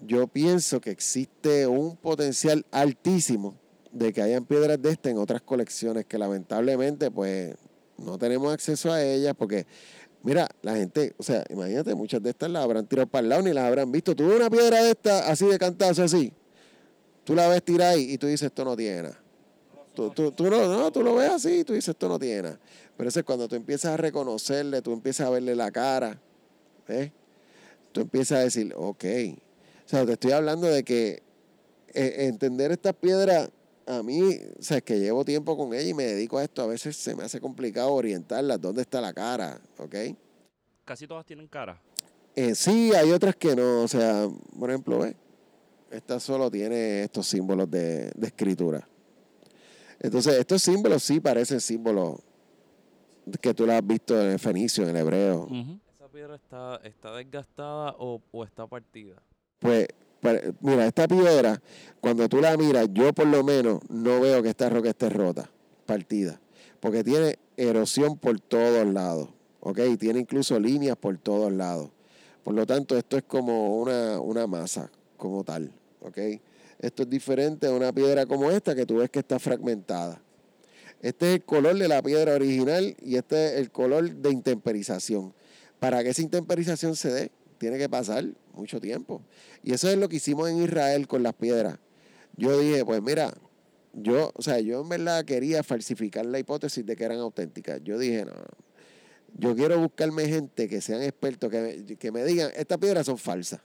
yo 0.01 0.27
pienso 0.27 0.81
que 0.81 0.91
existe 0.91 1.67
un 1.67 1.95
potencial 1.97 2.65
altísimo 2.71 3.55
de 3.91 4.11
que 4.11 4.21
hayan 4.21 4.45
piedras 4.45 4.81
de 4.81 4.91
esta 4.91 5.09
en 5.09 5.17
otras 5.17 5.41
colecciones 5.41 6.05
que 6.05 6.17
lamentablemente 6.17 7.09
pues 7.11 7.55
no 7.97 8.17
tenemos 8.17 8.53
acceso 8.53 8.91
a 8.91 9.01
ellas 9.01 9.33
porque 9.37 9.65
mira, 10.25 10.49
la 10.63 10.75
gente, 10.75 11.13
o 11.17 11.23
sea, 11.23 11.45
imagínate, 11.49 11.93
muchas 11.93 12.21
de 12.21 12.31
estas 12.31 12.49
las 12.49 12.63
habrán 12.63 12.87
tirado 12.87 13.07
para 13.07 13.21
el 13.21 13.29
lado 13.29 13.41
ni 13.43 13.53
las 13.53 13.63
habrán 13.65 13.91
visto. 13.91 14.15
Tú 14.15 14.27
ves 14.27 14.37
una 14.37 14.49
piedra 14.49 14.83
de 14.83 14.91
esta 14.91 15.29
así 15.29 15.45
de 15.45 15.57
cantazo 15.59 16.03
así, 16.03 16.33
tú 17.23 17.35
la 17.35 17.47
ves 17.47 17.63
tirar 17.63 17.93
ahí 17.93 18.11
y 18.11 18.17
tú 18.17 18.27
dices 18.27 18.47
esto 18.47 18.65
no 18.65 18.75
tiene. 18.75 19.11
Tú, 19.93 20.09
tú, 20.09 20.31
tú 20.31 20.49
no, 20.49 20.91
tú 20.91 21.03
lo 21.03 21.15
ves 21.15 21.29
así 21.29 21.59
y 21.59 21.63
tú 21.63 21.73
dices 21.73 21.89
esto 21.89 22.09
no 22.09 22.19
tiene. 22.19 22.57
Pero 22.97 23.07
eso 23.07 23.19
es 23.19 23.25
cuando 23.25 23.47
tú 23.47 23.55
empiezas 23.55 23.93
a 23.93 23.97
reconocerle, 23.97 24.81
tú 24.81 24.91
empiezas 24.91 25.27
a 25.27 25.29
verle 25.29 25.55
la 25.55 25.71
cara, 25.71 26.19
¿ves? 26.87 27.11
Tú 27.93 28.01
empiezas 28.01 28.39
a 28.39 28.41
decir, 28.41 28.73
ok. 28.75 29.05
O 29.85 29.87
sea, 29.87 30.05
te 30.05 30.13
estoy 30.13 30.31
hablando 30.31 30.67
de 30.67 30.83
que 30.83 31.21
eh, 31.93 32.15
entender 32.25 32.71
estas 32.71 32.93
piedras, 32.95 33.49
a 33.85 34.01
mí, 34.01 34.19
o 34.59 34.63
sea, 34.63 34.77
es 34.77 34.83
que 34.83 34.99
llevo 34.99 35.23
tiempo 35.23 35.55
con 35.55 35.73
ella 35.73 35.89
y 35.89 35.93
me 35.93 36.05
dedico 36.05 36.39
a 36.39 36.43
esto, 36.43 36.63
a 36.63 36.67
veces 36.67 36.97
se 36.97 37.15
me 37.15 37.23
hace 37.23 37.39
complicado 37.39 37.93
orientarlas, 37.93 38.59
dónde 38.59 38.81
está 38.81 38.99
la 38.99 39.13
cara, 39.13 39.61
¿ok? 39.77 39.95
Casi 40.83 41.07
todas 41.07 41.25
tienen 41.25 41.47
cara. 41.47 41.79
Eh, 42.35 42.55
sí, 42.55 42.93
hay 42.93 43.11
otras 43.11 43.35
que 43.35 43.55
no, 43.55 43.83
o 43.83 43.87
sea, 43.87 44.27
por 44.59 44.69
ejemplo, 44.71 44.99
¿ves? 44.99 45.15
Esta 45.91 46.19
solo 46.19 46.49
tiene 46.49 47.03
estos 47.03 47.27
símbolos 47.27 47.69
de, 47.69 48.11
de 48.15 48.27
escritura. 48.27 48.87
Entonces, 49.99 50.33
estos 50.33 50.61
símbolos 50.61 51.03
sí 51.03 51.19
parecen 51.19 51.61
símbolos 51.61 52.19
que 53.39 53.53
tú 53.53 53.65
las 53.65 53.77
has 53.77 53.87
visto 53.87 54.19
en 54.19 54.31
el 54.31 54.39
fenicio, 54.39 54.83
en 54.83 54.89
el 54.89 54.97
hebreo. 54.97 55.47
¿Esa 55.95 56.07
piedra 56.09 56.35
está, 56.35 56.81
está 56.83 57.15
desgastada 57.15 57.95
o, 57.99 58.21
o 58.31 58.43
está 58.43 58.67
partida? 58.67 59.21
Pues, 59.65 59.87
pues, 60.21 60.43
mira, 60.61 60.85
esta 60.85 61.07
piedra, 61.07 61.59
cuando 61.99 62.29
tú 62.29 62.39
la 62.39 62.55
miras, 62.55 62.87
yo 62.93 63.11
por 63.13 63.25
lo 63.25 63.43
menos 63.43 63.79
no 63.89 64.21
veo 64.21 64.43
que 64.43 64.49
esta 64.49 64.69
roca 64.69 64.89
esté 64.89 65.09
rota, 65.09 65.49
partida, 65.87 66.39
porque 66.79 67.03
tiene 67.03 67.39
erosión 67.57 68.15
por 68.15 68.39
todos 68.39 68.85
lados, 68.85 69.29
¿ok? 69.61 69.79
Tiene 69.99 70.19
incluso 70.19 70.59
líneas 70.59 70.97
por 70.97 71.17
todos 71.17 71.51
lados. 71.51 71.89
Por 72.43 72.53
lo 72.53 72.67
tanto, 72.67 72.95
esto 72.95 73.17
es 73.17 73.23
como 73.23 73.79
una, 73.79 74.19
una 74.19 74.45
masa, 74.45 74.91
como 75.17 75.43
tal, 75.43 75.71
¿ok? 76.01 76.19
Esto 76.77 77.01
es 77.01 77.09
diferente 77.09 77.65
a 77.65 77.71
una 77.71 77.91
piedra 77.91 78.27
como 78.27 78.51
esta 78.51 78.75
que 78.75 78.85
tú 78.85 78.97
ves 78.97 79.09
que 79.09 79.17
está 79.17 79.39
fragmentada. 79.39 80.21
Este 81.01 81.29
es 81.29 81.35
el 81.37 81.43
color 81.43 81.75
de 81.75 81.87
la 81.87 82.03
piedra 82.03 82.35
original 82.35 82.95
y 83.01 83.15
este 83.15 83.55
es 83.55 83.61
el 83.61 83.71
color 83.71 84.13
de 84.13 84.29
intemperización. 84.29 85.33
Para 85.79 86.03
que 86.03 86.09
esa 86.09 86.21
intemperización 86.21 86.95
se 86.95 87.11
dé, 87.11 87.31
tiene 87.65 87.79
que 87.79 87.89
pasar 87.89 88.23
mucho 88.53 88.79
tiempo. 88.79 89.23
Y 89.63 89.73
eso 89.73 89.89
es 89.89 89.97
lo 89.97 90.07
que 90.07 90.17
hicimos 90.17 90.51
en 90.51 90.61
Israel 90.61 91.07
con 91.07 91.23
las 91.23 91.33
piedras. 91.33 91.79
Yo 92.37 92.59
dije, 92.59 92.85
pues 92.85 93.01
mira, 93.01 93.33
yo, 93.91 94.31
o 94.35 94.41
sea, 94.43 94.59
yo 94.59 94.81
en 94.81 94.89
verdad 94.89 95.25
quería 95.25 95.63
falsificar 95.63 96.27
la 96.27 96.37
hipótesis 96.37 96.85
de 96.85 96.95
que 96.95 97.03
eran 97.03 97.17
auténticas. 97.17 97.81
Yo 97.83 97.97
dije, 97.97 98.23
no, 98.23 98.33
yo 99.33 99.55
quiero 99.55 99.79
buscarme 99.79 100.27
gente 100.27 100.69
que 100.69 100.79
sean 100.79 101.01
expertos, 101.01 101.49
que 101.49 101.59
me, 101.59 101.97
que 101.97 102.11
me 102.11 102.23
digan, 102.23 102.51
estas 102.55 102.77
piedras 102.77 103.07
son 103.07 103.17
falsas. 103.17 103.61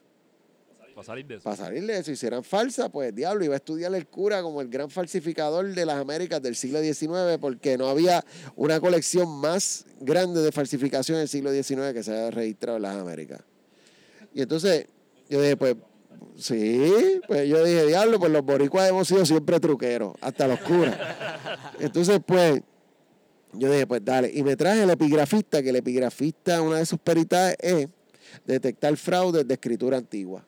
Para 0.95 1.05
salir 1.05 1.27
de 1.27 1.35
eso. 1.35 1.45
Para 1.45 1.57
salir 1.57 1.87
de 1.87 1.99
eso, 1.99 2.11
y 2.11 2.17
si 2.17 2.27
eran 2.27 2.43
falsas, 2.43 2.89
pues 2.91 3.15
diablo, 3.15 3.45
iba 3.45 3.53
a 3.53 3.59
estudiar 3.59 3.95
el 3.95 4.07
cura 4.07 4.41
como 4.41 4.63
el 4.63 4.69
gran 4.69 4.89
falsificador 4.89 5.75
de 5.75 5.85
las 5.85 5.97
Américas 5.97 6.41
del 6.41 6.57
siglo 6.57 6.81
XIX, 6.81 7.37
porque 7.39 7.77
no 7.77 7.89
había 7.89 8.25
una 8.57 8.81
colección 8.81 9.29
más 9.41 9.85
grande 10.01 10.41
de 10.41 10.53
falsificación 10.53 11.19
del 11.19 11.29
siglo 11.29 11.53
XIX 11.53 11.93
que 11.93 12.03
se 12.03 12.13
haya 12.13 12.31
registrado 12.31 12.79
en 12.79 12.83
las 12.83 12.97
Américas. 12.97 13.41
Y 14.33 14.43
entonces, 14.43 14.87
yo 15.29 15.41
dije, 15.41 15.57
pues, 15.57 15.77
sí, 16.37 17.21
pues 17.27 17.49
yo 17.49 17.65
dije, 17.65 17.87
diablo, 17.87 18.19
pues 18.19 18.31
los 18.31 18.45
boricuas 18.45 18.89
hemos 18.89 19.09
sido 19.09 19.25
siempre 19.27 19.59
truqueros, 19.61 20.15
hasta 20.21 20.47
los 20.47 20.61
curas. 20.61 20.99
Entonces, 21.79 22.21
pues, 22.25 22.63
yo 23.53 23.71
dije, 23.71 23.87
pues 23.87 24.05
dale. 24.05 24.31
Y 24.33 24.43
me 24.43 24.57
traje 24.57 24.83
el 24.83 24.91
epigrafista, 24.91 25.63
que 25.63 25.71
el 25.71 25.77
epigrafista, 25.77 26.63
una 26.63 26.79
de 26.79 26.87
sus 26.87 26.99
peritajes 26.99 27.57
es 27.59 27.89
detectar 28.47 28.97
fraudes 28.97 29.47
de 29.47 29.55
escritura 29.55 29.97
antigua. 29.97 30.47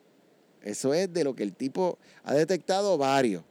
Eso 0.62 0.95
es 0.95 1.12
de 1.12 1.24
lo 1.24 1.35
que 1.35 1.43
el 1.43 1.55
tipo 1.55 1.99
ha 2.22 2.35
detectado 2.35 2.97
varios. 2.97 3.43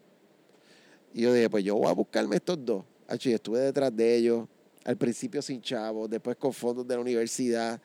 Y 1.14 1.24
yo 1.24 1.34
dije, 1.34 1.50
pues 1.50 1.64
yo 1.64 1.76
voy 1.76 1.88
a 1.88 1.94
buscarme 1.94 2.38
estos 2.38 2.64
dos. 2.64 2.86
Y 3.22 3.34
estuve 3.34 3.60
detrás 3.60 3.94
de 3.94 4.16
ellos, 4.16 4.48
al 4.86 4.96
principio 4.96 5.42
sin 5.42 5.62
chavos, 5.62 6.10
después 6.10 6.38
con 6.38 6.54
fondos 6.54 6.88
de 6.88 6.96
la 6.96 7.02
universidad, 7.02 7.82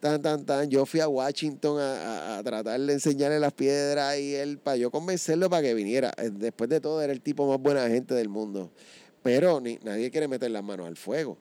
tan, 0.00 0.22
tan, 0.22 0.44
tan. 0.44 0.68
Yo 0.70 0.86
fui 0.86 1.00
a 1.00 1.08
Washington 1.08 1.80
a, 1.80 2.38
a- 2.38 2.42
tratar 2.42 2.80
de 2.80 2.92
enseñarle 2.92 3.38
las 3.40 3.52
piedras 3.52 4.18
y 4.18 4.34
él, 4.34 4.58
para 4.58 4.76
yo 4.76 4.90
convencerlo 4.90 5.48
para 5.50 5.62
que 5.62 5.74
viniera. 5.74 6.12
Eh, 6.18 6.30
Después 6.32 6.70
de 6.70 6.80
todo, 6.80 7.00
era 7.02 7.12
el 7.12 7.20
tipo 7.20 7.48
más 7.48 7.60
buena 7.60 7.86
gente 7.88 8.14
del 8.14 8.28
mundo. 8.28 8.70
Pero 9.22 9.60
ni, 9.60 9.78
nadie 9.82 10.10
quiere 10.10 10.28
meter 10.28 10.50
las 10.50 10.62
manos 10.62 10.86
al 10.86 10.96
fuego. 10.96 11.36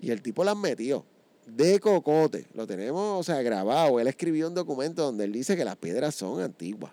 Y 0.00 0.10
el 0.10 0.22
tipo 0.22 0.44
las 0.44 0.56
metió 0.56 1.04
de 1.46 1.80
cocote. 1.80 2.46
Lo 2.54 2.66
tenemos, 2.66 3.20
o 3.20 3.22
sea, 3.22 3.42
grabado. 3.42 4.00
Él 4.00 4.06
escribió 4.06 4.48
un 4.48 4.54
documento 4.54 5.02
donde 5.02 5.24
él 5.24 5.32
dice 5.32 5.56
que 5.56 5.64
las 5.64 5.76
piedras 5.76 6.14
son 6.14 6.40
antiguas. 6.40 6.92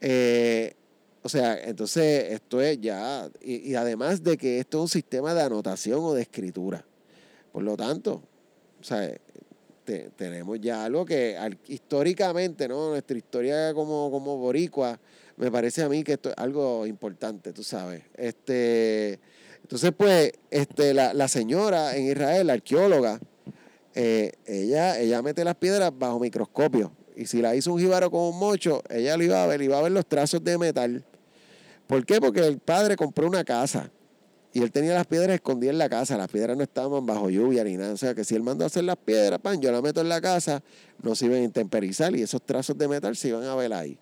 Eh, 0.00 0.74
o 1.22 1.28
sea, 1.28 1.58
entonces 1.64 2.32
esto 2.32 2.60
es 2.60 2.78
ya, 2.80 3.30
y, 3.40 3.70
y 3.70 3.74
además 3.76 4.22
de 4.22 4.36
que 4.36 4.58
esto 4.58 4.78
es 4.78 4.82
un 4.82 4.88
sistema 4.88 5.32
de 5.32 5.40
anotación 5.42 6.00
o 6.02 6.12
de 6.12 6.22
escritura. 6.22 6.84
Por 7.52 7.62
lo 7.62 7.76
tanto, 7.76 8.22
o 8.80 8.84
sea, 8.84 9.10
te- 9.84 10.10
tenemos 10.16 10.60
ya 10.60 10.84
algo 10.84 11.04
que 11.04 11.36
históricamente, 11.68 12.66
¿no? 12.68 12.90
Nuestra 12.90 13.16
historia 13.16 13.72
como, 13.74 14.10
como 14.10 14.36
boricua, 14.36 14.98
me 15.36 15.50
parece 15.50 15.82
a 15.82 15.88
mí 15.88 16.02
que 16.02 16.14
esto 16.14 16.30
es 16.30 16.34
algo 16.38 16.86
importante, 16.86 17.52
tú 17.52 17.62
sabes. 17.62 18.02
Este, 18.14 19.18
entonces, 19.62 19.92
pues, 19.96 20.32
este, 20.50 20.94
la, 20.94 21.14
la 21.14 21.28
señora 21.28 21.96
en 21.96 22.06
Israel, 22.10 22.46
la 22.46 22.52
arqueóloga, 22.54 23.20
eh, 23.94 24.32
ella, 24.46 24.98
ella 24.98 25.22
mete 25.22 25.44
las 25.44 25.54
piedras 25.56 25.92
bajo 25.96 26.18
microscopio. 26.18 26.92
Y 27.16 27.26
si 27.26 27.40
la 27.40 27.54
hizo 27.54 27.72
un 27.72 27.80
jíbaro 27.80 28.10
con 28.10 28.22
un 28.22 28.38
mocho, 28.38 28.82
ella 28.90 29.16
lo 29.16 29.22
iba 29.24 29.42
a 29.42 29.46
ver, 29.46 29.62
iba 29.62 29.78
a 29.78 29.82
ver 29.82 29.92
los 29.92 30.06
trazos 30.06 30.42
de 30.42 30.58
metal. 30.58 31.04
¿Por 31.86 32.04
qué? 32.04 32.20
Porque 32.20 32.40
el 32.40 32.58
padre 32.58 32.96
compró 32.96 33.26
una 33.26 33.44
casa 33.44 33.90
y 34.54 34.62
él 34.62 34.70
tenía 34.70 34.94
las 34.94 35.08
piedras 35.08 35.34
escondidas 35.34 35.72
en 35.72 35.78
la 35.78 35.88
casa. 35.88 36.16
Las 36.16 36.30
piedras 36.30 36.56
no 36.56 36.62
estaban 36.62 37.04
bajo 37.04 37.28
lluvia 37.28 37.64
ni 37.64 37.76
nada. 37.76 37.92
O 37.92 37.96
sea, 37.96 38.14
que 38.14 38.22
si 38.22 38.36
él 38.36 38.42
mandó 38.44 38.62
a 38.62 38.68
hacer 38.68 38.84
las 38.84 38.96
piedras, 38.96 39.40
pan, 39.40 39.60
yo 39.60 39.72
las 39.72 39.82
meto 39.82 40.00
en 40.00 40.08
la 40.08 40.20
casa, 40.20 40.62
no 41.02 41.16
se 41.16 41.26
iban 41.26 41.38
a 41.38 41.42
intemperizar 41.42 42.14
y 42.14 42.22
esos 42.22 42.40
trazos 42.40 42.78
de 42.78 42.86
metal 42.86 43.16
se 43.16 43.28
iban 43.28 43.42
a 43.42 43.56
ver 43.56 43.72
ahí. 43.72 43.98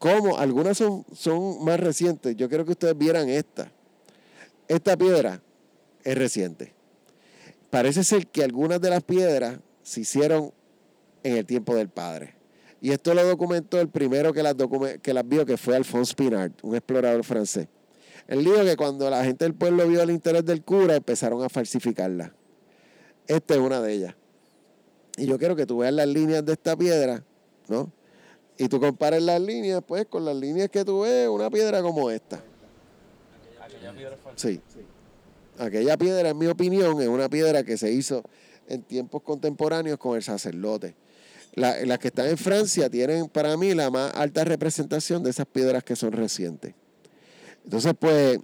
Como 0.00 0.36
algunas 0.36 0.78
son, 0.78 1.06
son 1.14 1.64
más 1.64 1.78
recientes, 1.78 2.34
yo 2.34 2.48
quiero 2.48 2.64
que 2.64 2.72
ustedes 2.72 2.98
vieran 2.98 3.28
esta. 3.28 3.70
Esta 4.66 4.96
piedra 4.96 5.40
es 6.02 6.18
reciente. 6.18 6.72
Parece 7.70 8.02
ser 8.02 8.26
que 8.26 8.42
algunas 8.42 8.80
de 8.80 8.90
las 8.90 9.04
piedras 9.04 9.60
se 9.84 10.00
hicieron 10.00 10.52
en 11.22 11.36
el 11.36 11.46
tiempo 11.46 11.76
del 11.76 11.88
padre. 11.88 12.34
Y 12.80 12.90
esto 12.90 13.14
lo 13.14 13.24
documentó 13.24 13.80
el 13.80 13.88
primero 13.88 14.32
que 14.32 14.42
las, 14.42 14.56
que 15.00 15.14
las 15.14 15.28
vio, 15.28 15.46
que 15.46 15.56
fue 15.56 15.76
Alphonse 15.76 16.14
Pinard, 16.16 16.50
un 16.62 16.74
explorador 16.74 17.22
francés. 17.22 17.68
Él 18.28 18.44
dijo 18.44 18.62
que 18.64 18.76
cuando 18.76 19.08
la 19.10 19.24
gente 19.24 19.44
del 19.44 19.54
pueblo 19.54 19.86
vio 19.86 20.02
el 20.02 20.10
interés 20.10 20.44
del 20.44 20.62
cura, 20.62 20.96
empezaron 20.96 21.42
a 21.42 21.48
falsificarla. 21.48 22.34
Esta 23.26 23.54
es 23.54 23.60
una 23.60 23.80
de 23.80 23.92
ellas. 23.92 24.14
Y 25.16 25.26
yo 25.26 25.38
quiero 25.38 25.54
que 25.56 25.66
tú 25.66 25.78
veas 25.78 25.92
las 25.92 26.06
líneas 26.08 26.44
de 26.44 26.52
esta 26.52 26.76
piedra, 26.76 27.22
¿no? 27.68 27.92
Y 28.56 28.68
tú 28.68 28.80
compares 28.80 29.22
las 29.22 29.40
líneas, 29.40 29.82
pues, 29.86 30.06
con 30.06 30.24
las 30.24 30.36
líneas 30.36 30.70
que 30.70 30.84
tú 30.84 31.00
ves, 31.00 31.28
una 31.28 31.50
piedra 31.50 31.82
como 31.82 32.10
esta. 32.10 32.42
Sí. 34.36 34.60
Aquella 35.58 35.96
piedra, 35.96 36.28
en 36.30 36.38
mi 36.38 36.46
opinión, 36.46 37.00
es 37.00 37.08
una 37.08 37.28
piedra 37.28 37.62
que 37.62 37.76
se 37.76 37.92
hizo 37.92 38.22
en 38.68 38.82
tiempos 38.82 39.22
contemporáneos 39.22 39.98
con 39.98 40.16
el 40.16 40.22
sacerdote. 40.22 40.96
La- 41.54 41.84
las 41.84 41.98
que 41.98 42.08
están 42.08 42.26
en 42.26 42.36
Francia 42.38 42.90
tienen 42.90 43.28
para 43.28 43.56
mí 43.56 43.74
la 43.74 43.90
más 43.90 44.12
alta 44.14 44.44
representación 44.44 45.22
de 45.22 45.30
esas 45.30 45.46
piedras 45.46 45.84
que 45.84 45.94
son 45.94 46.12
recientes. 46.12 46.74
Entonces, 47.64 47.94
pues, 47.98 48.38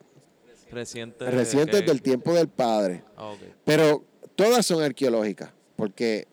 Reciente. 0.70 1.30
recientes 1.30 1.84
del 1.84 2.02
tiempo 2.02 2.32
del 2.32 2.48
padre. 2.48 3.04
Ah. 3.16 3.34
Pero 3.64 4.04
todas 4.34 4.64
son 4.64 4.82
arqueológicas, 4.82 5.50
porque 5.76 6.26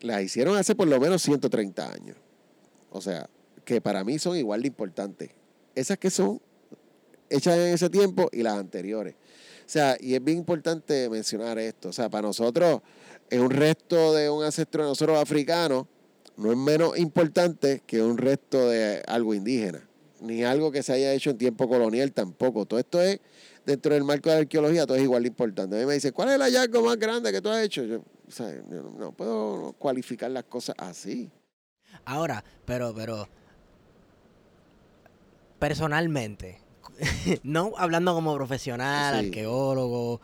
las 0.00 0.22
hicieron 0.22 0.56
hace 0.56 0.74
por 0.74 0.88
lo 0.88 1.00
menos 1.00 1.22
130 1.22 1.92
años. 1.92 2.16
O 2.90 3.00
sea, 3.00 3.28
que 3.64 3.80
para 3.80 4.04
mí 4.04 4.18
son 4.18 4.36
igual 4.36 4.62
de 4.62 4.68
importantes. 4.68 5.30
Esas 5.74 5.98
que 5.98 6.10
son 6.10 6.40
hechas 7.30 7.56
en 7.56 7.74
ese 7.74 7.90
tiempo 7.90 8.28
y 8.32 8.42
las 8.42 8.58
anteriores. 8.58 9.14
O 9.14 9.68
sea, 9.68 9.96
y 9.98 10.14
es 10.14 10.22
bien 10.22 10.38
importante 10.38 11.08
mencionar 11.08 11.58
esto. 11.58 11.88
O 11.88 11.92
sea, 11.92 12.10
para 12.10 12.28
nosotros 12.28 12.82
es 13.30 13.40
un 13.40 13.50
resto 13.50 14.12
de 14.12 14.28
un 14.28 14.44
ancestro 14.44 14.82
de 14.82 14.90
nosotros 14.90 15.18
africano 15.18 15.88
no 16.36 16.50
es 16.50 16.58
menos 16.58 16.98
importante 16.98 17.82
que 17.86 18.02
un 18.02 18.18
resto 18.18 18.68
de 18.68 19.02
algo 19.06 19.34
indígena, 19.34 19.86
ni 20.24 20.42
algo 20.44 20.72
que 20.72 20.82
se 20.82 20.92
haya 20.92 21.12
hecho 21.12 21.30
en 21.30 21.38
tiempo 21.38 21.68
colonial 21.68 22.12
tampoco. 22.12 22.66
Todo 22.66 22.80
esto 22.80 23.00
es, 23.00 23.20
dentro 23.64 23.94
del 23.94 24.04
marco 24.04 24.28
de 24.30 24.36
la 24.36 24.40
arqueología, 24.42 24.86
todo 24.86 24.96
es 24.96 25.02
igual 25.02 25.22
de 25.22 25.28
importante. 25.28 25.76
A 25.76 25.80
mí 25.80 25.86
me 25.86 25.94
dice, 25.94 26.12
¿cuál 26.12 26.28
es 26.30 26.34
el 26.36 26.42
hallazgo 26.42 26.82
más 26.82 26.96
grande 26.98 27.30
que 27.32 27.40
tú 27.40 27.48
has 27.50 27.62
hecho? 27.62 27.84
Yo, 27.84 27.98
o 28.26 28.30
sea, 28.30 28.50
yo 28.50 28.82
no, 28.82 28.90
no 28.92 29.12
puedo 29.12 29.72
cualificar 29.78 30.30
las 30.30 30.44
cosas 30.44 30.74
así. 30.78 31.30
Ahora, 32.04 32.42
pero, 32.64 32.94
pero, 32.94 33.28
personalmente, 35.58 36.58
no 37.42 37.72
hablando 37.76 38.14
como 38.14 38.34
profesional, 38.34 39.20
Sí. 39.20 39.26
arqueólogo, 39.26 40.20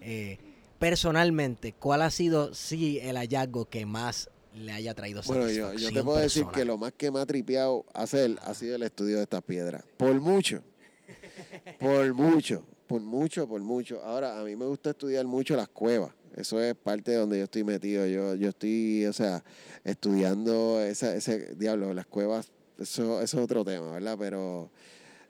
eh, 0.00 0.38
personalmente, 0.78 1.72
¿cuál 1.72 2.02
ha 2.02 2.10
sido, 2.10 2.54
sí, 2.54 2.98
el 3.00 3.16
hallazgo 3.16 3.64
que 3.66 3.86
más 3.86 4.28
le 4.54 4.72
haya 4.72 4.94
traído 4.94 5.22
Bueno, 5.26 5.50
yo, 5.50 5.74
yo 5.74 5.92
te 5.92 6.02
puedo 6.02 6.18
decir 6.18 6.46
que 6.52 6.64
lo 6.64 6.78
más 6.78 6.92
que 6.92 7.10
me 7.10 7.20
ha 7.20 7.26
tripeado 7.26 7.84
hacer 7.92 8.36
ha 8.42 8.54
sido 8.54 8.76
el 8.76 8.82
estudio 8.82 9.16
de 9.16 9.22
estas 9.24 9.42
piedras. 9.42 9.84
Por 9.96 10.20
mucho. 10.20 10.62
Por 11.78 12.14
mucho. 12.14 12.64
Por 12.86 13.00
mucho, 13.00 13.48
por 13.48 13.60
mucho. 13.62 14.02
Ahora, 14.04 14.38
a 14.38 14.44
mí 14.44 14.56
me 14.56 14.66
gusta 14.66 14.90
estudiar 14.90 15.24
mucho 15.24 15.56
las 15.56 15.68
cuevas. 15.68 16.12
Eso 16.36 16.60
es 16.60 16.74
parte 16.74 17.12
de 17.12 17.16
donde 17.16 17.38
yo 17.38 17.44
estoy 17.44 17.64
metido. 17.64 18.06
Yo, 18.06 18.34
yo 18.34 18.50
estoy, 18.50 19.06
o 19.06 19.12
sea, 19.12 19.42
estudiando 19.84 20.80
esa, 20.82 21.14
ese 21.16 21.54
diablo, 21.54 21.94
las 21.94 22.06
cuevas, 22.06 22.50
eso, 22.78 23.22
eso 23.22 23.38
es 23.38 23.44
otro 23.44 23.64
tema, 23.64 23.92
¿verdad? 23.92 24.16
Pero 24.18 24.70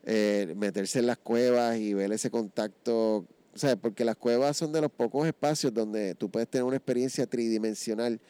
eh, 0.05 0.53
meterse 0.57 0.99
en 0.99 1.07
las 1.07 1.19
cuevas 1.19 1.79
y 1.79 1.95
ver 1.95 2.13
ese 2.13 2.31
contacto, 2.31 3.19
o 3.19 3.27
sea, 3.55 3.77
porque 3.77 4.05
las 4.05 4.17
cuevas 4.17 4.57
son 4.57 4.73
de 4.73 4.81
los 4.81 4.91
pocos 4.91 5.27
espacios 5.27 5.73
donde 5.73 6.15
tú 6.15 6.29
puedes 6.31 6.49
tener 6.49 6.65
una 6.65 6.77
experiencia 6.77 7.27
tridimensional 7.27 8.21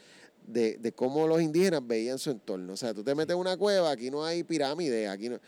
de, 0.47 0.77
de 0.79 0.93
cómo 0.93 1.27
los 1.27 1.41
indígenas 1.43 1.81
veían 1.87 2.19
su 2.19 2.31
entorno. 2.31 2.73
O 2.73 2.77
sea, 2.77 2.93
tú 2.95 3.03
te 3.03 3.15
metes 3.15 3.35
en 3.35 3.41
una 3.41 3.57
cueva, 3.57 3.91
aquí 3.91 4.11
no 4.11 4.25
hay 4.25 4.43
pirámides, 4.45 5.09
aquí 5.09 5.29
no, 5.29 5.39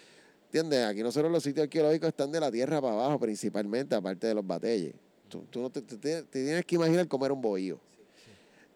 ¿entiendes? 0.47 0.84
Aquí 0.84 1.03
nosotros 1.03 1.30
los 1.30 1.42
sitios 1.42 1.64
arqueológicos 1.64 2.09
están 2.09 2.32
de 2.32 2.40
la 2.40 2.51
tierra 2.51 2.80
para 2.80 2.94
abajo 2.94 3.18
principalmente, 3.20 3.94
aparte 3.94 4.26
de 4.26 4.34
los 4.34 4.47
batalles. 4.47 4.94
Tú, 5.28 5.44
tú 5.51 5.61
no 5.61 5.70
te, 5.70 5.82
te- 5.82 5.97
te- 5.99 6.22
te 6.22 6.44
tienes 6.44 6.64
que 6.64 6.74
imaginar 6.76 7.07
cómo 7.09 7.24
era 7.24 7.34
un 7.34 7.40
bohío. 7.40 7.80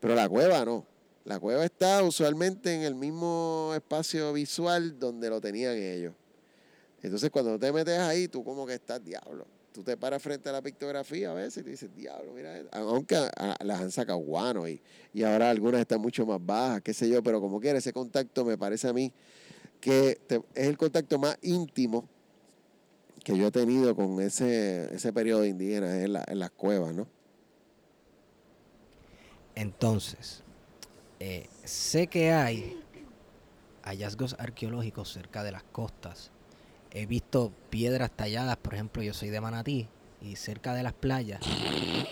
Pero 0.00 0.14
la 0.14 0.28
cueva 0.28 0.64
no. 0.64 0.84
La 1.24 1.38
cueva 1.38 1.64
está 1.64 2.02
usualmente 2.02 2.74
en 2.74 2.80
el 2.82 2.94
mismo 2.94 3.72
espacio 3.74 4.32
visual 4.32 4.98
donde 4.98 5.28
lo 5.28 5.40
tenían 5.40 5.76
ellos. 5.76 6.14
Entonces, 7.02 7.30
cuando 7.30 7.58
te 7.58 7.70
metes 7.72 7.98
ahí, 7.98 8.26
tú 8.26 8.42
como 8.42 8.66
que 8.66 8.74
estás 8.74 9.04
diablo. 9.04 9.46
Tú 9.72 9.84
te 9.84 9.96
paras 9.96 10.20
frente 10.20 10.48
a 10.48 10.52
la 10.52 10.62
pictografía 10.62 11.30
a 11.30 11.34
veces 11.34 11.58
y 11.58 11.62
te 11.64 11.70
dices, 11.70 11.94
diablo, 11.94 12.32
mira, 12.34 12.58
esto". 12.58 12.70
aunque 12.72 13.16
las 13.60 13.80
han 13.80 13.92
sacado 13.92 14.18
guano 14.18 14.66
y, 14.68 14.82
y 15.14 15.22
ahora 15.22 15.48
algunas 15.50 15.80
están 15.80 16.00
mucho 16.00 16.26
más 16.26 16.44
bajas, 16.44 16.82
qué 16.82 16.92
sé 16.92 17.08
yo, 17.08 17.22
pero 17.22 17.40
como 17.40 17.60
quiera, 17.60 17.78
ese 17.78 17.92
contacto 17.92 18.44
me 18.44 18.58
parece 18.58 18.88
a 18.88 18.92
mí 18.92 19.12
que 19.80 20.18
es 20.28 20.40
el 20.54 20.76
contacto 20.76 21.18
más 21.18 21.38
íntimo 21.42 22.08
que 23.22 23.36
yo 23.38 23.46
he 23.46 23.50
tenido 23.52 23.94
con 23.94 24.20
ese, 24.20 24.92
ese 24.94 25.12
periodo 25.12 25.44
indígena 25.44 26.02
en, 26.02 26.14
la- 26.14 26.24
en 26.26 26.38
las 26.40 26.50
cuevas, 26.50 26.92
¿no? 26.94 27.06
Entonces, 29.54 30.42
eh, 31.20 31.48
sé 31.64 32.06
que 32.06 32.32
hay 32.32 32.82
hallazgos 33.82 34.34
arqueológicos 34.38 35.12
cerca 35.12 35.42
de 35.44 35.52
las 35.52 35.62
costas. 35.64 36.30
He 36.92 37.06
visto 37.06 37.52
piedras 37.70 38.10
talladas, 38.10 38.56
por 38.56 38.74
ejemplo, 38.74 39.02
yo 39.02 39.14
soy 39.14 39.28
de 39.30 39.40
Manatí 39.40 39.86
y 40.22 40.36
cerca 40.36 40.74
de 40.74 40.82
las 40.82 40.92
playas 40.92 41.40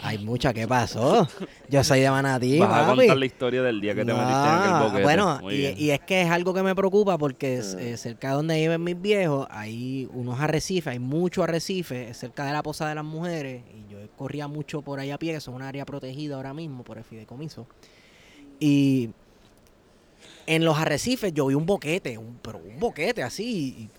hay 0.03 0.17
mucha. 0.19 0.55
¿Qué 0.55 0.67
pasó? 0.67 1.29
Yo 1.69 1.85
soy 1.85 2.01
de 2.01 2.11
Manatí, 2.11 2.59
Vas 2.59 2.85
a 2.85 2.95
contar 2.95 3.17
la 3.19 3.27
historia 3.27 3.61
del 3.63 3.81
día 3.81 3.95
que 3.95 4.05
te 4.05 4.13
metiste 4.15 4.31
en 4.33 4.37
aquel 4.55 4.71
Ah, 4.73 4.83
boquete. 4.85 5.03
Bueno, 5.03 5.41
y, 5.51 5.91
es 5.91 6.01
que 6.01 6.23
es 6.23 6.31
algo 6.31 6.55
que 6.55 6.63
me 6.63 6.75
preocupa 6.75 7.19
porque 7.19 7.59
es, 7.59 7.75
Ah. 7.75 7.83
eh, 7.83 7.97
cerca 7.99 8.29
de 8.29 8.35
donde 8.35 8.55
viven 8.55 8.83
mis 8.83 8.99
viejos 9.01 9.47
hay 9.51 10.09
unos 10.15 10.41
arrecifes, 10.41 10.93
hay 10.93 10.99
muchos 11.01 11.45
arrecifes 11.45 12.17
cerca 12.17 12.47
de 12.47 12.53
la 12.53 12.63
Posada 12.63 12.91
de 12.91 12.95
las 12.97 13.05
Mujeres 13.05 13.63
y 13.75 13.93
yo 13.93 13.99
corría 14.17 14.49
mucho 14.49 14.81
por 14.81 15.01
ahí 15.01 15.11
a 15.11 15.19
pie, 15.19 15.33
que 15.33 15.39
es 15.39 15.49
un 15.49 15.61
área 15.61 15.85
protegida 15.85 16.37
ahora 16.37 16.55
mismo 16.55 16.85
por 16.85 16.97
el 16.99 17.05
fideicomiso. 17.05 17.67
Y 18.61 19.11
en 20.47 20.65
los 20.65 20.79
arrecifes 20.79 21.35
yo 21.35 21.47
vi 21.47 21.55
un 21.55 21.67
boquete, 21.67 22.17
un, 22.17 22.39
pero 22.43 22.59
un 22.59 22.79
boquete 22.81 23.23
así. 23.23 23.77
y, 23.79 23.91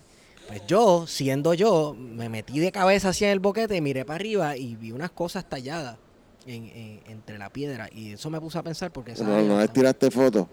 pues 0.50 0.66
yo, 0.66 1.06
siendo 1.06 1.54
yo, 1.54 1.94
me 1.98 2.28
metí 2.28 2.58
de 2.58 2.72
cabeza 2.72 3.10
hacia 3.10 3.30
el 3.32 3.38
boquete, 3.40 3.80
miré 3.80 4.04
para 4.04 4.16
arriba 4.16 4.56
y 4.56 4.76
vi 4.76 4.92
unas 4.92 5.10
cosas 5.10 5.48
talladas 5.48 5.96
en- 6.46 6.64
en- 6.66 7.00
entre 7.08 7.38
la 7.38 7.50
piedra. 7.50 7.88
Y 7.92 8.12
eso 8.14 8.30
me 8.30 8.40
puso 8.40 8.58
a 8.58 8.62
pensar 8.62 8.90
porque... 8.92 9.12
esa 9.12 9.24
No, 9.24 9.34
área 9.34 9.46
no 9.46 9.54
les 9.56 9.64
está- 9.64 9.74
tiraste 9.74 10.10
fotos. 10.10 10.46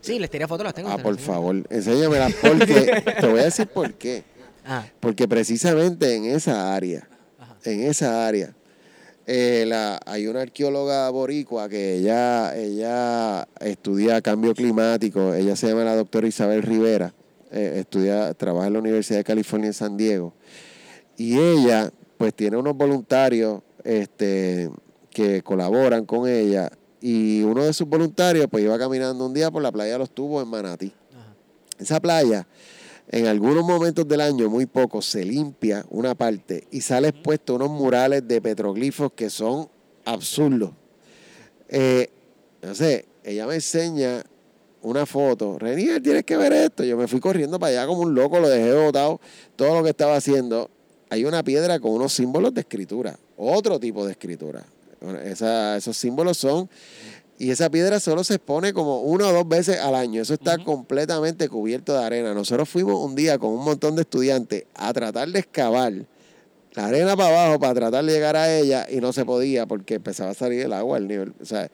Sí, 0.00 0.18
les 0.18 0.28
tiré 0.30 0.46
fotos, 0.46 0.64
las 0.64 0.74
tengo. 0.74 0.88
Ah, 0.88 0.92
se 0.92 0.96
las 0.98 1.02
por 1.04 1.12
enseño. 1.14 1.32
favor, 1.32 1.56
enséñamelas 1.70 2.32
porque 2.34 3.02
te 3.20 3.26
voy 3.26 3.40
a 3.40 3.44
decir 3.44 3.66
por 3.68 3.94
qué. 3.94 4.24
Ah, 4.66 4.84
Porque 5.00 5.26
precisamente 5.26 6.14
en 6.14 6.26
esa 6.26 6.74
área, 6.74 7.08
Ajá. 7.38 7.56
en 7.64 7.80
esa 7.84 8.26
área, 8.28 8.54
eh, 9.26 9.64
la, 9.66 9.98
hay 10.06 10.26
una 10.26 10.42
arqueóloga 10.42 11.08
boricua 11.10 11.68
que 11.68 11.94
ella, 11.96 12.54
ella 12.56 13.48
estudia 13.60 14.20
cambio 14.20 14.54
climático. 14.54 15.32
Ella 15.34 15.56
se 15.56 15.68
llama 15.68 15.84
la 15.84 15.96
doctora 15.96 16.26
Isabel 16.26 16.62
Rivera. 16.62 17.14
Eh, 17.50 17.80
estudia, 17.80 18.32
trabaja 18.34 18.68
en 18.68 18.74
la 18.74 18.78
Universidad 18.78 19.18
de 19.18 19.24
California 19.24 19.68
en 19.68 19.74
San 19.74 19.96
Diego. 19.96 20.32
Y 21.16 21.38
ella, 21.38 21.92
pues, 22.16 22.34
tiene 22.34 22.56
unos 22.56 22.76
voluntarios 22.76 23.62
este, 23.84 24.70
que 25.10 25.42
colaboran 25.42 26.04
con 26.06 26.28
ella. 26.28 26.70
Y 27.00 27.42
uno 27.42 27.64
de 27.64 27.72
sus 27.72 27.88
voluntarios, 27.88 28.46
pues, 28.50 28.64
iba 28.64 28.78
caminando 28.78 29.26
un 29.26 29.34
día 29.34 29.50
por 29.50 29.62
la 29.62 29.72
playa 29.72 29.92
de 29.92 29.98
los 29.98 30.10
Tubos 30.10 30.42
en 30.42 30.48
Manatí. 30.48 30.92
ajá. 31.12 31.34
Esa 31.78 32.00
playa, 32.00 32.46
en 33.08 33.26
algunos 33.26 33.64
momentos 33.64 34.06
del 34.06 34.20
año, 34.20 34.48
muy 34.48 34.66
poco, 34.66 35.02
se 35.02 35.24
limpia 35.24 35.84
una 35.90 36.14
parte 36.14 36.68
y 36.70 36.80
sale 36.80 37.08
expuesto 37.08 37.56
unos 37.56 37.70
murales 37.70 38.26
de 38.28 38.40
petroglifos 38.40 39.12
que 39.12 39.30
son 39.30 39.68
absurdos. 40.04 40.70
Eh, 41.68 42.10
no 42.62 42.74
sé, 42.74 43.06
ella 43.24 43.46
me 43.46 43.54
enseña 43.54 44.22
una 44.82 45.06
foto. 45.06 45.58
Renier, 45.58 46.02
tienes 46.02 46.24
que 46.24 46.36
ver 46.36 46.52
esto. 46.52 46.84
Yo 46.84 46.96
me 46.96 47.06
fui 47.08 47.20
corriendo 47.20 47.58
para 47.58 47.70
allá 47.72 47.86
como 47.86 48.02
un 48.02 48.14
loco, 48.14 48.40
lo 48.40 48.48
dejé 48.48 48.72
botado, 48.74 49.20
todo 49.56 49.74
lo 49.78 49.82
que 49.84 49.90
estaba 49.90 50.16
haciendo. 50.16 50.70
Hay 51.10 51.24
una 51.24 51.42
piedra 51.42 51.78
con 51.80 51.92
unos 51.92 52.12
símbolos 52.12 52.54
de 52.54 52.60
escritura, 52.60 53.18
otro 53.36 53.78
tipo 53.80 54.04
de 54.06 54.12
escritura. 54.12 54.64
Esa- 55.24 55.76
esos 55.76 55.96
símbolos 55.96 56.36
son 56.36 56.68
y 57.38 57.50
esa 57.50 57.70
piedra 57.70 57.98
solo 58.00 58.22
se 58.22 58.34
expone 58.34 58.74
como 58.74 59.00
una 59.00 59.28
o 59.28 59.32
dos 59.32 59.48
veces 59.48 59.78
al 59.80 59.94
año. 59.94 60.20
Eso 60.22 60.34
está 60.34 60.58
completamente 60.58 61.48
cubierto 61.48 61.94
de 61.98 62.04
arena. 62.04 62.34
Nosotros 62.34 62.68
fuimos 62.68 63.02
un 63.02 63.14
día 63.14 63.38
con 63.38 63.50
un 63.50 63.64
montón 63.64 63.96
de 63.96 64.02
estudiantes 64.02 64.64
a 64.74 64.92
tratar 64.92 65.28
de 65.30 65.38
excavar 65.38 65.92
la 66.74 66.86
arena 66.86 67.16
para 67.16 67.30
abajo 67.44 67.58
para 67.58 67.74
tratar 67.74 68.04
de 68.04 68.12
llegar 68.12 68.36
a 68.36 68.54
ella 68.54 68.86
y 68.90 69.00
no 69.00 69.12
se 69.12 69.24
podía 69.24 69.66
porque 69.66 69.94
empezaba 69.94 70.30
a 70.30 70.34
salir 70.34 70.60
el 70.60 70.72
agua 70.74 70.98
al 70.98 71.08
nivel. 71.08 71.32
O 71.40 71.44
sea, 71.46 71.70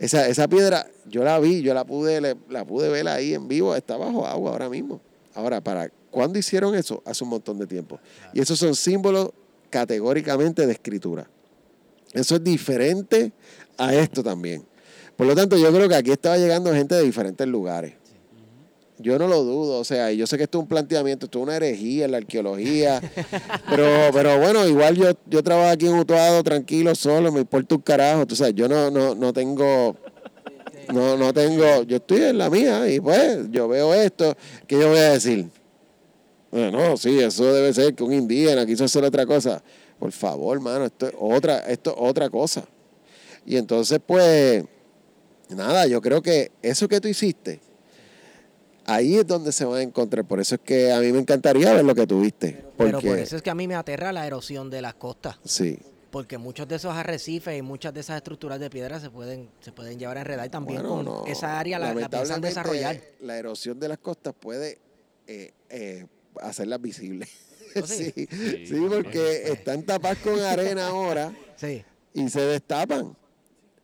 esa, 0.00 0.26
esa 0.26 0.48
piedra 0.48 0.88
yo 1.06 1.22
la 1.22 1.38
vi, 1.38 1.62
yo 1.62 1.72
la 1.74 1.84
pude, 1.84 2.20
le- 2.20 2.36
la 2.48 2.64
pude 2.64 2.88
ver 2.88 3.06
ahí 3.06 3.34
en 3.34 3.46
vivo, 3.46 3.76
está 3.76 3.96
bajo 3.96 4.26
agua 4.26 4.50
ahora 4.50 4.68
mismo. 4.68 5.00
Ahora, 5.34 5.60
¿para 5.60 5.90
cuándo 6.10 6.38
hicieron 6.38 6.74
eso? 6.74 7.02
Hace 7.06 7.22
un 7.22 7.30
montón 7.30 7.58
de 7.58 7.66
tiempo. 7.68 8.00
Y 8.34 8.40
esos 8.40 8.58
son 8.58 8.74
símbolos 8.74 9.30
categóricamente 9.70 10.66
de 10.66 10.72
escritura. 10.72 11.28
Eso 12.12 12.34
es 12.36 12.42
diferente 12.44 13.32
a 13.78 13.94
esto 13.94 14.22
también. 14.24 14.64
Por 15.16 15.26
lo 15.28 15.34
tanto, 15.36 15.56
yo 15.56 15.72
creo 15.72 15.88
que 15.88 15.94
aquí 15.94 16.10
estaba 16.10 16.36
llegando 16.38 16.72
gente 16.72 16.94
de 16.96 17.02
diferentes 17.02 17.46
lugares. 17.46 17.94
Yo 19.02 19.18
no 19.18 19.26
lo 19.26 19.42
dudo, 19.42 19.78
o 19.78 19.84
sea, 19.84 20.12
y 20.12 20.18
yo 20.18 20.26
sé 20.26 20.36
que 20.36 20.44
esto 20.44 20.58
es 20.58 20.62
un 20.62 20.68
planteamiento, 20.68 21.26
esto 21.26 21.38
es 21.38 21.42
una 21.42 21.56
herejía 21.56 22.04
en 22.04 22.10
la 22.10 22.18
arqueología, 22.18 23.00
pero, 23.70 23.86
pero 24.12 24.38
bueno, 24.38 24.66
igual 24.66 24.94
yo, 24.96 25.12
yo 25.26 25.42
trabajo 25.42 25.70
aquí 25.70 25.86
en 25.86 25.94
Utuado, 25.94 26.42
tranquilo, 26.42 26.94
solo, 26.94 27.32
me 27.32 27.40
importa 27.40 27.74
un 27.74 27.80
carajo, 27.80 28.26
tú 28.26 28.36
sabes, 28.36 28.54
yo 28.54 28.68
no, 28.68 28.90
no, 28.90 29.14
no 29.14 29.32
tengo, 29.32 29.96
no, 30.92 31.16
no 31.16 31.32
tengo, 31.32 31.82
yo 31.84 31.96
estoy 31.96 32.24
en 32.24 32.38
la 32.38 32.50
mía 32.50 32.88
y 32.90 33.00
pues 33.00 33.50
yo 33.50 33.68
veo 33.68 33.94
esto, 33.94 34.36
¿qué 34.66 34.78
yo 34.78 34.88
voy 34.88 34.98
a 34.98 35.12
decir? 35.12 35.48
Bueno, 36.50 36.70
no, 36.72 36.96
sí, 36.96 37.18
eso 37.20 37.52
debe 37.52 37.72
ser 37.72 37.94
que 37.94 38.02
un 38.02 38.12
indígena 38.12 38.66
quiso 38.66 38.84
hacer 38.84 39.04
otra 39.04 39.24
cosa. 39.24 39.62
Por 39.98 40.10
favor, 40.12 40.58
mano, 40.60 40.86
esto 40.86 41.08
es 41.08 41.14
otra, 41.18 41.58
esto 41.60 41.90
es 41.90 41.96
otra 41.98 42.28
cosa. 42.28 42.64
Y 43.46 43.56
entonces, 43.56 44.00
pues, 44.04 44.64
nada, 45.48 45.86
yo 45.86 46.00
creo 46.00 46.22
que 46.22 46.50
eso 46.62 46.88
que 46.88 47.00
tú 47.00 47.08
hiciste, 47.08 47.60
ahí 48.86 49.16
es 49.16 49.26
donde 49.26 49.52
se 49.52 49.64
van 49.64 49.78
a 49.78 49.82
encontrar. 49.82 50.24
Por 50.24 50.40
eso 50.40 50.54
es 50.56 50.60
que 50.62 50.92
a 50.92 51.00
mí 51.00 51.12
me 51.12 51.18
encantaría 51.20 51.72
ver 51.72 51.84
lo 51.84 51.94
que 51.94 52.06
tuviste. 52.06 52.52
Porque, 52.76 52.92
Pero 52.92 53.00
por 53.00 53.18
eso 53.18 53.36
es 53.36 53.42
que 53.42 53.50
a 53.50 53.54
mí 53.54 53.66
me 53.68 53.74
aterra 53.74 54.12
la 54.12 54.26
erosión 54.26 54.70
de 54.70 54.82
las 54.82 54.94
costas. 54.94 55.36
sí. 55.44 55.78
Porque 56.10 56.38
muchos 56.38 56.66
de 56.66 56.74
esos 56.74 56.92
arrecifes 56.92 57.56
y 57.56 57.62
muchas 57.62 57.94
de 57.94 58.00
esas 58.00 58.16
estructuras 58.16 58.58
de 58.58 58.68
piedra 58.68 58.98
se 58.98 59.10
pueden, 59.10 59.48
se 59.60 59.70
pueden 59.70 59.96
llevar 59.96 60.16
a 60.16 60.22
enredar 60.22 60.44
y 60.44 60.48
también 60.50 60.82
Bueno, 60.82 60.96
con 60.96 61.04
no, 61.04 61.24
esa 61.28 61.56
área 61.56 61.78
la, 61.78 61.94
la 61.94 62.08
piensan 62.08 62.40
desarrollar. 62.40 63.00
La 63.20 63.38
erosión 63.38 63.78
de 63.78 63.86
las 63.86 63.98
costas 63.98 64.34
puede 64.34 64.80
eh, 65.28 65.52
eh, 65.68 66.06
hacerlas 66.40 66.82
visibles. 66.82 67.28
¿Oh, 67.76 67.86
sí? 67.86 68.10
sí, 68.16 68.26
Sí, 68.28 68.66
sí, 68.66 68.74
porque 68.88 69.52
están 69.52 69.84
tapadas 69.84 70.18
con 70.18 70.40
arena 70.40 70.88
ahora 70.88 71.32
Sí. 71.54 71.84
y 72.12 72.28
se 72.28 72.40
destapan. 72.40 73.16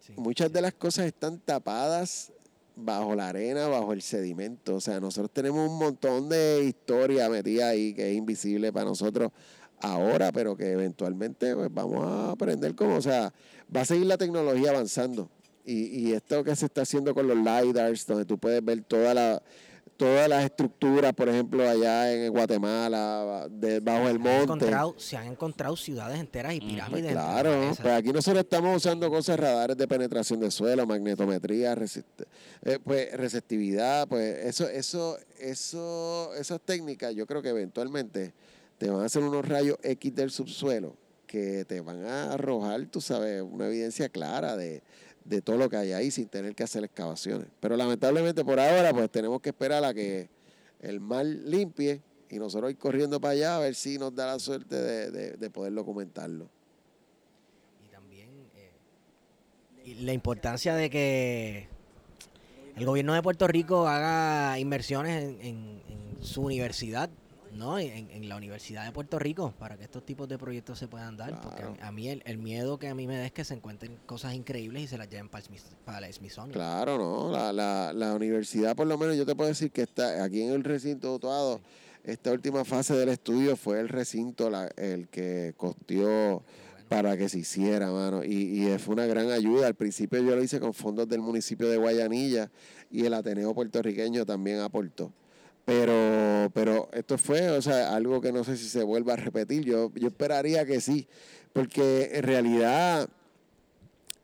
sí, 0.04 0.12
Muchas 0.16 0.48
sí. 0.48 0.52
de 0.54 0.62
las 0.62 0.74
cosas 0.74 1.06
están 1.06 1.38
tapadas 1.38 2.32
bajo 2.76 3.14
la 3.16 3.30
arena, 3.30 3.66
bajo 3.66 3.92
el 3.92 4.02
sedimento. 4.02 4.76
O 4.76 4.80
sea, 4.80 5.00
nosotros 5.00 5.32
tenemos 5.32 5.68
un 5.68 5.78
montón 5.78 6.28
de 6.28 6.62
historia 6.64 7.28
metida 7.28 7.68
ahí 7.68 7.94
que 7.94 8.10
es 8.10 8.16
invisible 8.16 8.72
para 8.72 8.84
nosotros 8.84 9.32
ahora, 9.80 10.30
pero 10.30 10.56
que 10.56 10.70
eventualmente 10.70 11.54
pues, 11.54 11.68
vamos 11.72 12.06
a 12.06 12.30
aprender 12.30 12.74
cómo, 12.74 12.96
o 12.96 13.02
sea, 13.02 13.32
va 13.74 13.80
a 13.80 13.84
seguir 13.84 14.06
la 14.06 14.18
tecnología 14.18 14.70
avanzando. 14.70 15.30
Y, 15.64 15.86
y 15.86 16.12
esto 16.12 16.44
que 16.44 16.54
se 16.54 16.66
está 16.66 16.82
haciendo 16.82 17.12
con 17.12 17.26
los 17.26 17.36
LiDARs, 17.36 18.06
donde 18.06 18.24
tú 18.24 18.38
puedes 18.38 18.64
ver 18.64 18.82
toda 18.82 19.14
la, 19.14 19.42
todas 19.96 20.28
las 20.28 20.44
estructuras, 20.44 21.12
por 21.14 21.28
ejemplo, 21.28 21.68
allá 21.68 22.12
en 22.12 22.30
Guatemala, 22.32 23.46
debajo 23.50 24.06
del 24.08 24.16
Se 24.22 24.28
han, 24.28 24.36
monte. 24.38 24.42
encontrado, 24.66 24.94
se 24.98 25.16
han 25.16 25.26
encontrado 25.26 25.76
ciudades 25.76 26.18
enteras 26.20 26.54
y 26.54 26.60
pirámides. 26.60 27.12
Claro, 27.12 27.52
enteras. 27.54 27.78
pues 27.80 27.94
aquí 27.94 28.12
nosotros 28.12 28.44
estamos 28.44 28.76
usando 28.76 29.08
cosas, 29.10 29.38
radares 29.40 29.76
de 29.76 29.88
penetración 29.88 30.40
de 30.40 30.50
suelo, 30.50 30.86
magnetometría, 30.86 31.74
resist- 31.74 32.26
eh, 32.62 32.78
pues 32.82 33.12
receptividad, 33.16 34.06
pues 34.08 34.44
eso, 34.46 34.68
eso, 34.68 35.16
eso, 35.38 36.34
esas 36.34 36.60
técnicas 36.60 37.14
yo 37.14 37.26
creo 37.26 37.40
que 37.42 37.48
eventualmente 37.50 38.32
te 38.78 38.90
van 38.90 39.02
a 39.02 39.06
hacer 39.06 39.22
unos 39.22 39.46
rayos 39.48 39.78
X 39.82 40.14
del 40.14 40.30
subsuelo 40.30 40.94
que 41.26 41.64
te 41.64 41.80
van 41.80 42.04
a 42.06 42.34
arrojar, 42.34 42.86
tú 42.86 43.00
sabes, 43.00 43.42
una 43.42 43.66
evidencia 43.66 44.08
clara 44.08 44.56
de, 44.56 44.82
de 45.28 45.42
todo 45.42 45.56
lo 45.56 45.68
que 45.68 45.76
hay 45.76 45.92
ahí 45.92 46.10
sin 46.10 46.28
tener 46.28 46.54
que 46.54 46.62
hacer 46.62 46.84
excavaciones. 46.84 47.48
Pero 47.60 47.76
lamentablemente 47.76 48.44
por 48.44 48.60
ahora 48.60 48.92
pues 48.92 49.10
tenemos 49.10 49.40
que 49.40 49.50
esperar 49.50 49.84
a 49.84 49.92
que 49.92 50.28
el 50.80 51.00
mar 51.00 51.24
limpie 51.26 52.00
y 52.30 52.38
nosotros 52.38 52.70
ir 52.70 52.78
corriendo 52.78 53.20
para 53.20 53.32
allá 53.32 53.56
a 53.56 53.60
ver 53.60 53.74
si 53.74 53.98
nos 53.98 54.14
da 54.14 54.26
la 54.26 54.38
suerte 54.38 54.74
de, 54.76 55.10
de- 55.10 55.32
de 55.36 55.50
poder 55.50 55.72
documentarlo. 55.74 56.48
Y 57.84 57.88
también 57.88 58.28
eh, 58.56 59.94
la 60.00 60.12
importancia 60.12 60.74
de 60.74 60.90
que 60.90 61.68
el 62.76 62.84
gobierno 62.84 63.14
de 63.14 63.22
Puerto 63.22 63.46
Rico 63.46 63.88
haga 63.88 64.58
inversiones 64.58 65.22
en- 65.40 65.82
en 65.88 66.16
su 66.24 66.42
universidad, 66.42 67.10
¿no? 67.56 67.78
En, 67.78 68.10
en 68.10 68.28
la 68.28 68.36
Universidad 68.36 68.84
de 68.84 68.92
Puerto 68.92 69.18
Rico, 69.18 69.54
para 69.58 69.76
que 69.76 69.84
estos 69.84 70.04
tipos 70.04 70.28
de 70.28 70.38
proyectos 70.38 70.78
se 70.78 70.88
puedan 70.88 71.16
dar. 71.16 71.40
Porque 71.40 71.62
a, 71.80 71.90
mí 71.92 72.08
el, 72.08 72.22
el 72.26 72.38
miedo 72.38 72.78
que 72.78 72.88
a 72.88 72.94
mí 72.94 73.06
me 73.06 73.16
da 73.16 73.26
es 73.26 73.32
que 73.32 73.44
se 73.44 73.54
encuentren 73.54 73.96
cosas 74.06 74.34
increíbles 74.34 74.82
y 74.82 74.86
se 74.86 74.98
las 74.98 75.08
lleven 75.08 75.28
para 75.28 75.44
el, 75.44 75.50
para 75.84 76.06
el 76.06 76.12
Smithsonian. 76.12 76.52
Claro, 76.52 76.98
¿no? 76.98 77.30
La, 77.32 77.52
la, 77.52 77.92
la 77.92 78.14
universidad, 78.14 78.76
por 78.76 78.86
lo 78.86 78.96
menos, 78.98 79.16
yo 79.16 79.26
te 79.26 79.34
puedo 79.34 79.48
decir 79.48 79.70
que 79.70 79.82
está 79.82 80.22
aquí 80.22 80.42
en 80.42 80.52
el 80.52 80.64
recinto 80.64 81.08
de 81.10 81.14
Utuado, 81.16 81.60
esta 82.04 82.30
última 82.32 82.64
fase 82.64 82.94
del 82.94 83.08
estudio 83.08 83.56
fue 83.56 83.80
el 83.80 83.88
recinto 83.88 84.48
la- 84.48 84.70
el 84.76 85.08
que 85.08 85.54
costeó 85.56 86.42
para 86.88 87.16
que 87.16 87.28
se 87.28 87.40
hiciera, 87.40 87.90
mano. 87.90 88.22
Y, 88.22 88.64
y 88.64 88.78
fue 88.78 88.94
una 88.94 89.06
gran 89.06 89.32
ayuda. 89.32 89.66
Al 89.66 89.74
principio 89.74 90.22
yo 90.22 90.36
lo 90.36 90.42
hice 90.42 90.60
con 90.60 90.72
fondos 90.72 91.08
del 91.08 91.20
municipio 91.20 91.68
de 91.68 91.76
Guayanilla 91.78 92.48
y 92.92 93.04
el 93.04 93.12
Ateneo 93.14 93.52
puertorriqueño 93.54 94.24
también 94.24 94.60
aportó. 94.60 95.10
Pero, 95.66 96.48
pero 96.54 96.88
esto 96.92 97.18
fue, 97.18 97.50
o 97.50 97.60
sea, 97.60 97.94
algo 97.94 98.20
que 98.20 98.30
no 98.32 98.44
sé 98.44 98.56
si 98.56 98.68
se 98.68 98.82
vuelva 98.84 99.14
a 99.14 99.16
repetir. 99.16 99.64
Yo, 99.64 99.90
yo 99.94 100.06
esperaría 100.08 100.64
que 100.64 100.80
sí, 100.80 101.06
porque 101.52 102.10
en 102.14 102.22
realidad 102.22 103.08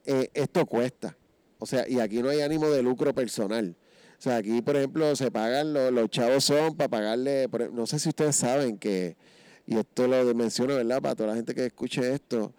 eh, 0.07 0.31
esto 0.35 0.65
cuesta. 0.67 1.17
O 1.59 1.67
sea, 1.67 1.87
y 1.89 1.99
aquí 2.01 2.23
no 2.23 2.29
hay 2.29 2.41
ánimo 2.43 2.69
de 2.71 2.83
lucro 2.83 3.13
personal. 3.13 3.77
O 4.19 4.23
sea, 4.23 4.37
aquí, 4.37 4.63
por 4.63 4.77
ejemplo, 4.77 5.17
se 5.17 5.33
pagan, 5.33 5.73
los, 5.73 5.93
los 5.93 6.09
chavos 6.11 6.45
son 6.45 6.77
para 6.77 6.89
pagarle, 6.89 7.49
no 7.73 7.87
sé 7.89 7.99
si 7.99 8.09
ustedes 8.11 8.37
saben 8.37 8.79
que, 8.79 9.17
y 9.67 9.77
esto 9.77 10.07
lo 10.07 10.33
menciono, 10.37 10.77
¿verdad? 10.77 11.03
Para 11.03 11.17
toda 11.17 11.31
la 11.31 11.35
gente 11.35 11.57
que 11.57 11.67
escuche 11.67 12.13
esto, 12.15 12.53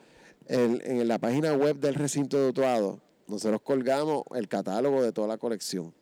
el- 0.48 0.82
en 0.84 1.08
la 1.08 1.20
página 1.20 1.54
web 1.54 1.78
del 1.78 1.96
recinto 1.96 2.38
de 2.38 2.50
Utuado, 2.50 3.00
nosotros 3.28 3.62
colgamos 3.62 4.24
el 4.36 4.50
catálogo 4.50 5.02
de 5.02 5.14
toda 5.14 5.30
la 5.30 5.38
colección. 5.38 5.94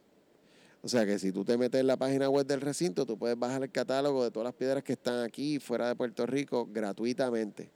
O 0.84 0.88
sea 0.88 1.06
que 1.06 1.20
si 1.20 1.32
tú 1.32 1.46
te 1.46 1.58
metes 1.58 1.80
en 1.80 1.88
la 1.88 1.96
página 1.98 2.28
web 2.30 2.46
del 2.46 2.60
recinto, 2.62 3.06
tú 3.06 3.18
puedes 3.18 3.38
bajar 3.38 3.62
el 3.64 3.72
catálogo 3.72 4.24
de 4.24 4.32
todas 4.32 4.46
las 4.46 4.54
piedras 4.56 4.84
que 4.84 4.94
están 4.94 5.24
aquí 5.24 5.60
fuera 5.60 5.88
de 5.88 5.96
Puerto 5.96 6.26
Rico 6.26 6.68
gratuitamente. 6.72 7.70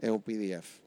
Es 0.00 0.08
un 0.08 0.22
PDF. 0.22 0.80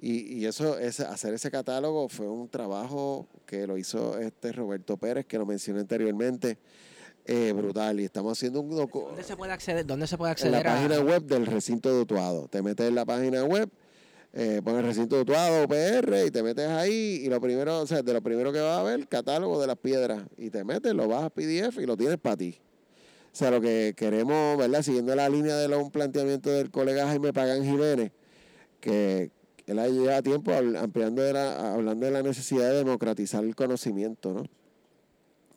Y, 0.00 0.38
y 0.38 0.46
eso, 0.46 0.78
ese- 0.78 1.04
hacer 1.04 1.34
ese 1.34 1.50
catálogo 1.50 2.08
fue 2.08 2.26
un 2.28 2.48
trabajo 2.48 3.26
que 3.46 3.66
lo 3.66 3.76
hizo 3.76 4.16
este 4.18 4.52
Roberto 4.52 4.96
Pérez, 4.96 5.26
que 5.26 5.36
lo 5.38 5.44
mencioné 5.44 5.80
anteriormente, 5.80 6.56
eh, 7.26 7.52
brutal. 7.52 7.98
Y 8.00 8.04
estamos 8.04 8.38
haciendo 8.38 8.60
un 8.60 8.70
docu- 8.70 9.06
¿Dónde 9.08 9.24
se 9.24 9.36
puede 9.36 9.52
acceder, 9.52 9.84
dónde 9.84 10.06
se 10.06 10.16
puede 10.16 10.32
en 10.40 10.52
la 10.52 10.58
acceder 10.58 10.66
a- 10.68 10.74
página 10.74 11.00
web 11.00 11.24
del 11.24 11.46
recinto 11.46 11.92
de 11.94 12.00
Utuado. 12.02 12.46
Te 12.48 12.62
metes 12.62 12.88
en 12.88 12.94
la 12.94 13.04
página 13.04 13.44
web, 13.44 13.68
eh, 14.32 14.60
pones 14.64 14.84
recinto 14.84 15.16
de 15.16 15.22
Utuado, 15.22 15.66
PR, 15.66 16.26
y 16.26 16.30
te 16.30 16.42
metes 16.42 16.68
ahí, 16.68 17.22
y 17.24 17.28
lo 17.28 17.40
primero, 17.40 17.80
o 17.80 17.86
sea, 17.86 18.02
de 18.02 18.12
lo 18.12 18.22
primero 18.22 18.52
que 18.52 18.60
vas 18.60 18.78
a 18.78 18.82
ver, 18.82 19.08
catálogo 19.08 19.60
de 19.60 19.66
las 19.66 19.76
piedras. 19.76 20.22
Y 20.36 20.50
te 20.50 20.64
metes, 20.64 20.94
lo 20.94 21.08
vas 21.08 21.24
a 21.24 21.30
PDF 21.30 21.78
y 21.82 21.86
lo 21.86 21.96
tienes 21.96 22.18
para 22.18 22.36
ti. 22.36 22.58
O 23.32 23.36
sea, 23.36 23.50
lo 23.50 23.60
que 23.60 23.94
queremos, 23.96 24.58
¿verdad? 24.58 24.82
Siguiendo 24.82 25.14
la 25.14 25.28
línea 25.28 25.56
de 25.56 25.74
un 25.76 25.90
planteamiento 25.90 26.50
del 26.50 26.70
colega 26.70 27.06
Jaime 27.06 27.32
Pagán 27.32 27.64
Jiménez, 27.64 28.12
que 28.80 29.30
él 29.66 29.78
ha 29.78 29.86
lleva 29.86 30.20
tiempo 30.20 30.52
ampliando 30.52 31.22
de 31.22 31.32
la- 31.32 31.74
hablando 31.74 32.06
de 32.06 32.12
la 32.12 32.22
necesidad 32.22 32.70
de 32.70 32.78
democratizar 32.78 33.44
el 33.44 33.54
conocimiento, 33.54 34.32
¿no? 34.32 34.44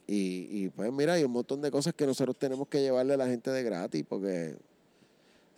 Y, 0.05 0.69
pues 0.69 0.91
mira, 0.91 1.13
hay 1.13 1.23
un 1.23 1.31
montón 1.31 1.61
de 1.61 1.71
cosas 1.71 1.93
que 1.95 2.05
nosotros 2.05 2.37
tenemos 2.37 2.67
que 2.67 2.81
llevarle 2.81 3.15
a 3.15 3.17
la 3.17 3.25
gente 3.25 3.49
de 3.49 3.63
gratis, 3.63 4.03
porque 4.07 4.55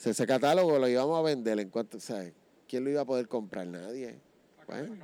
ese 0.02 0.26
catálogo 0.26 0.80
lo 0.80 0.88
íbamos 0.88 1.20
a 1.20 1.22
vender 1.24 1.60
en 1.60 1.70
cuanto, 1.70 2.00
¿sabes? 2.00 2.32
¿Quién 2.68 2.84
lo 2.84 2.90
iba 2.90 3.02
a 3.02 3.06
poder 3.06 3.28
comprar? 3.28 3.68
Nadie. 3.68 4.16
Bueno, 4.68 4.96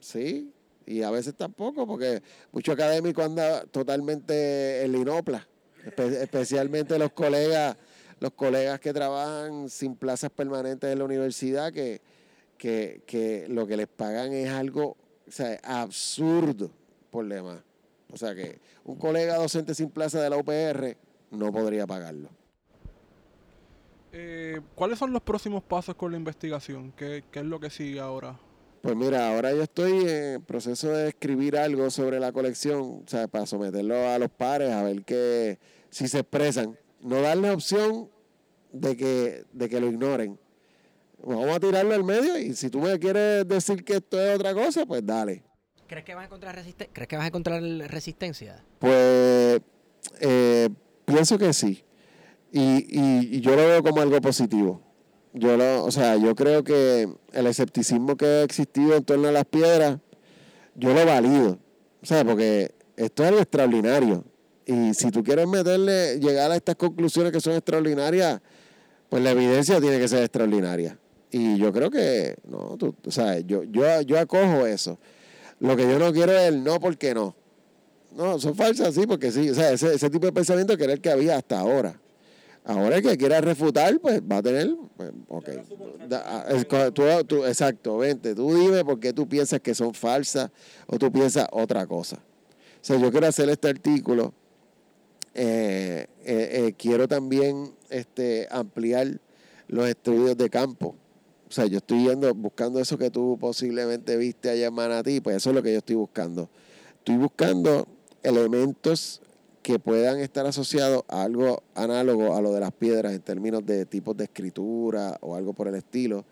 sí, 0.00 0.52
y 0.84 1.02
a 1.02 1.10
veces 1.10 1.34
tampoco, 1.34 1.86
porque 1.86 2.22
mucho 2.52 2.72
académico 2.72 3.22
anda 3.22 3.64
totalmente 3.66 4.82
en 4.84 4.92
linopla, 4.92 5.46
espe- 5.84 6.12
especialmente 6.22 6.98
los 6.98 7.12
colegas, 7.12 7.76
los 8.20 8.32
colegas 8.32 8.78
que 8.80 8.92
trabajan 8.92 9.70
sin 9.70 9.96
plazas 9.96 10.30
permanentes 10.30 10.92
en 10.92 10.98
la 10.98 11.04
universidad, 11.04 11.72
que, 11.72 12.00
que, 12.58 13.02
que 13.06 13.46
lo 13.48 13.66
que 13.66 13.76
les 13.78 13.88
pagan 13.88 14.32
es 14.34 14.50
algo 14.50 14.96
o 15.26 15.30
sea, 15.30 15.58
absurdo 15.62 16.70
por 17.10 17.26
demás. 17.26 17.60
O 18.12 18.16
sea 18.18 18.34
que 18.34 18.60
un 18.84 18.96
colega 18.96 19.36
docente 19.36 19.74
sin 19.74 19.90
plaza 19.90 20.20
de 20.20 20.30
la 20.30 20.36
UPR 20.36 20.96
no 21.30 21.50
podría 21.50 21.86
pagarlo. 21.86 22.28
Eh, 24.18 24.60
¿Cuáles 24.74 24.98
son 24.98 25.12
los 25.12 25.20
próximos 25.20 25.62
pasos 25.62 25.94
con 25.94 26.10
la 26.10 26.16
investigación? 26.16 26.90
¿Qué, 26.96 27.22
qué 27.30 27.40
es 27.40 27.44
lo 27.44 27.60
que 27.60 27.68
sigue 27.68 28.00
ahora? 28.00 28.40
Pues 28.80 28.96
mira, 28.96 29.28
ahora 29.28 29.52
yo 29.52 29.62
estoy 29.62 30.08
en 30.08 30.42
proceso 30.42 30.88
de 30.88 31.08
escribir 31.08 31.58
algo 31.58 31.90
sobre 31.90 32.18
la 32.18 32.32
colección, 32.32 32.80
o 32.80 33.04
sea, 33.06 33.28
para 33.28 33.44
someterlo 33.44 34.08
a 34.08 34.18
los 34.18 34.30
pares, 34.30 34.70
a 34.72 34.82
ver 34.82 35.02
que 35.04 35.58
si 35.90 36.08
se 36.08 36.20
expresan. 36.20 36.78
No 37.02 37.20
darle 37.20 37.50
opción 37.50 38.08
de 38.72 38.96
que, 38.96 39.44
de 39.52 39.68
que 39.68 39.80
lo 39.80 39.88
ignoren. 39.88 40.38
Vamos 41.22 41.54
a 41.54 41.60
tirarlo 41.60 41.94
al 41.94 42.04
medio 42.04 42.38
y 42.38 42.54
si 42.54 42.70
tú 42.70 42.80
me 42.80 42.98
quieres 42.98 43.46
decir 43.46 43.84
que 43.84 43.96
esto 43.96 44.18
es 44.18 44.34
otra 44.36 44.54
cosa, 44.54 44.86
pues 44.86 45.04
dale. 45.04 45.42
¿Crees 45.86 46.04
que 46.06 46.14
vas 46.14 46.22
a 46.22 46.26
encontrar 46.26 46.56
resiste- 46.56 46.88
¿Crees 46.90 47.06
que 47.08 47.16
vas 47.16 47.24
a 47.24 47.28
encontrar 47.28 47.62
resistencia? 47.62 48.64
Pues 48.78 49.60
eh, 50.20 50.70
pienso 51.04 51.36
que 51.36 51.52
sí. 51.52 51.82
Y, 52.52 52.86
y- 52.88 53.40
yo 53.40 53.50
lo 53.56 53.66
veo 53.66 53.82
como 53.82 54.00
algo 54.00 54.20
positivo. 54.20 54.80
Yo 55.32 55.56
lo, 55.56 55.84
o 55.84 55.90
sea, 55.90 56.16
yo 56.16 56.34
creo 56.34 56.64
que 56.64 57.08
el 57.32 57.46
escepticismo 57.46 58.16
que 58.16 58.24
ha 58.24 58.42
existido 58.42 58.96
en 58.96 59.04
torno 59.04 59.28
a 59.28 59.32
las 59.32 59.44
piedras, 59.44 59.98
yo 60.74 60.94
lo 60.94 61.04
valido. 61.04 61.58
O 62.02 62.06
sea, 62.06 62.24
porque 62.24 62.72
esto 62.96 63.22
es 63.22 63.28
algo 63.28 63.40
extraordinario. 63.40 64.24
Y 64.64 64.94
si 64.94 65.10
tú 65.10 65.22
quieres 65.22 65.46
meterle, 65.46 66.18
llegar 66.18 66.50
a 66.50 66.56
estas 66.56 66.76
conclusiones 66.76 67.32
que 67.32 67.40
son 67.40 67.52
extraordinarias, 67.52 68.40
pues 69.08 69.22
la 69.22 69.30
evidencia 69.32 69.80
tiene 69.80 69.98
que 69.98 70.08
ser 70.08 70.22
extraordinaria. 70.22 70.98
Y 71.30 71.58
yo 71.58 71.72
creo 71.72 71.90
que, 71.90 72.36
no, 72.48 72.76
tú, 72.78 72.94
sea, 73.10 73.38
yo, 73.40 73.62
yo, 73.64 74.00
yo 74.02 74.18
acojo 74.18 74.66
eso. 74.66 74.98
Lo 75.60 75.76
que 75.76 75.82
yo 75.82 75.98
no 75.98 76.12
quiero 76.12 76.32
es 76.32 76.48
el 76.48 76.64
no 76.64 76.80
porque 76.80 77.14
no. 77.14 77.34
No, 78.16 78.38
son 78.38 78.54
falsas, 78.54 78.94
sí, 78.94 79.06
porque 79.06 79.30
sí. 79.30 79.50
O 79.50 79.54
sea, 79.54 79.70
ese, 79.72 79.94
ese 79.94 80.08
tipo 80.08 80.24
de 80.26 80.32
pensamiento 80.32 80.76
que 80.76 80.84
era 80.84 80.94
el 80.94 81.00
que 81.00 81.10
había 81.10 81.36
hasta 81.36 81.58
ahora. 81.58 82.00
Ahora 82.68 82.96
el 82.96 83.02
que 83.02 83.16
quiera 83.16 83.40
refutar, 83.40 83.98
pues 84.00 84.20
va 84.20 84.38
a 84.38 84.42
tener. 84.42 84.74
pues, 84.96 85.12
ok. 85.28 85.48
Da- 86.08 86.44
ah, 86.48 87.22
tú- 87.24 87.44
exacto, 87.44 87.98
vente. 87.98 88.34
Tú 88.34 88.54
dime 88.54 88.84
por 88.84 88.98
qué 88.98 89.12
tú 89.12 89.28
piensas 89.28 89.60
que 89.60 89.74
son 89.74 89.94
falsas 89.94 90.50
o 90.88 90.98
tú 90.98 91.10
piensas 91.12 91.46
otra 91.52 91.86
cosa. 91.86 92.16
O 92.16 92.84
sea, 92.86 92.96
yo 92.98 93.10
quiero 93.10 93.26
hacer 93.26 93.48
este 93.48 93.68
artículo. 93.68 94.34
eh, 95.38 96.06
eh, 96.24 96.48
eh, 96.66 96.74
quiero 96.78 97.06
también 97.06 97.70
este, 97.90 98.48
ampliar 98.50 99.20
los 99.68 99.86
estudios 99.86 100.34
de 100.36 100.48
campo. 100.48 100.94
O 101.48 101.52
sea, 101.52 101.66
yo 101.66 101.76
estoy 101.78 102.08
yendo, 102.08 102.32
buscando 102.34 102.80
eso 102.80 102.96
que 102.96 103.10
tú 103.10 103.36
posiblemente 103.38 104.16
viste 104.16 104.48
allá 104.48 104.68
en 104.68 104.74
Manatí, 104.74 105.20
pues 105.20 105.36
eso 105.36 105.50
es 105.50 105.56
lo 105.56 105.62
que 105.62 105.72
yo 105.72 105.78
estoy 105.78 105.96
buscando. 105.96 106.48
Estoy 106.98 107.16
buscando 107.18 107.86
elementos 108.22 109.20
que 109.66 109.80
puedan 109.80 110.20
estar 110.20 110.46
asociados 110.46 111.02
a 111.08 111.24
algo 111.24 111.64
análogo 111.74 112.36
a 112.36 112.40
lo 112.40 112.52
de 112.52 112.60
las 112.60 112.70
piedras 112.70 113.12
en 113.12 113.20
términos 113.20 113.66
de 113.66 113.84
tipos 113.84 114.16
de 114.16 114.22
escritura 114.22 115.18
o 115.20 115.34
algo 115.34 115.54
por 115.54 115.66
el 115.66 115.74
estilo. 115.74 116.24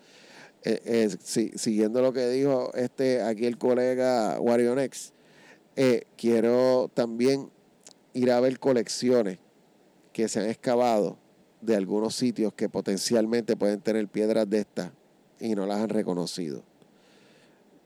Eh, 0.63 0.81
eh, 0.85 1.17
si- 1.21 1.51
siguiendo 1.57 2.01
lo 2.01 2.13
que 2.13 2.29
dijo 2.29 2.73
este 2.75 3.23
aquí 3.23 3.47
el 3.47 3.59
colega 3.59 4.39
Warionex, 4.41 5.13
eh, 5.75 6.05
quiero 6.17 6.89
también 6.95 7.51
ir 8.13 8.31
a 8.31 8.39
ver 8.39 8.61
colecciones 8.61 9.39
que 10.13 10.29
se 10.29 10.39
han 10.39 10.49
excavado 10.49 11.19
de 11.61 11.75
algunos 11.75 12.15
sitios 12.15 12.53
que 12.53 12.69
potencialmente 12.69 13.57
pueden 13.57 13.81
tener 13.81 14.07
piedras 14.07 14.49
de 14.49 14.61
estas 14.61 14.93
y 15.41 15.57
no 15.57 15.67
las 15.67 15.81
han 15.81 15.89
reconocido. 15.89 16.63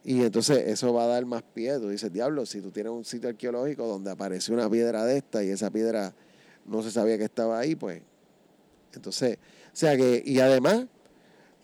Y 0.05 0.23
entonces 0.23 0.65
eso 0.67 0.93
va 0.93 1.05
a 1.05 1.07
dar 1.09 1.27
más 1.27 1.43
pie. 1.43 1.79
Tú 1.79 1.89
dices, 1.89 2.13
diablo, 2.13 2.47
si 2.47 2.61
tú 2.61 2.71
tienes 2.71 2.93
un 2.93 3.05
sitio 3.05 3.29
arqueológico 3.29 3.87
donde 3.87 4.11
apareció 4.11 4.55
una 4.55 4.71
piedra 4.71 5.05
de 5.05 5.19
esta 5.19 5.45
y 5.45 5.51
esa 5.51 5.71
piedra 5.71 6.15
no 6.67 6.83
se 6.83 6.91
sabía 6.91 7.19
que 7.19 7.25
estaba 7.25 7.59
ahí, 7.59 7.75
pues. 7.75 8.03
Entonces, 8.95 9.39
o 9.73 9.77
sea 9.77 9.97
que, 9.97 10.23
y 10.25 10.41
además, 10.41 10.87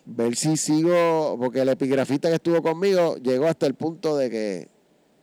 ver 0.04 0.36
si 0.36 0.56
sigo, 0.56 1.36
porque 1.38 1.60
el 1.60 1.68
epigrafista 1.68 2.28
que 2.28 2.36
estuvo 2.36 2.62
conmigo 2.62 3.16
llegó 3.16 3.46
hasta 3.46 3.66
el 3.66 3.74
punto 3.74 4.16
de 4.16 4.30
que, 4.30 4.68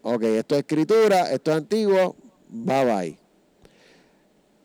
ok, 0.01 0.23
esto 0.23 0.55
es 0.55 0.61
escritura, 0.61 1.31
esto 1.31 1.51
es 1.51 1.57
antiguo, 1.57 2.15
bye 2.49 2.85
bye. 2.85 3.17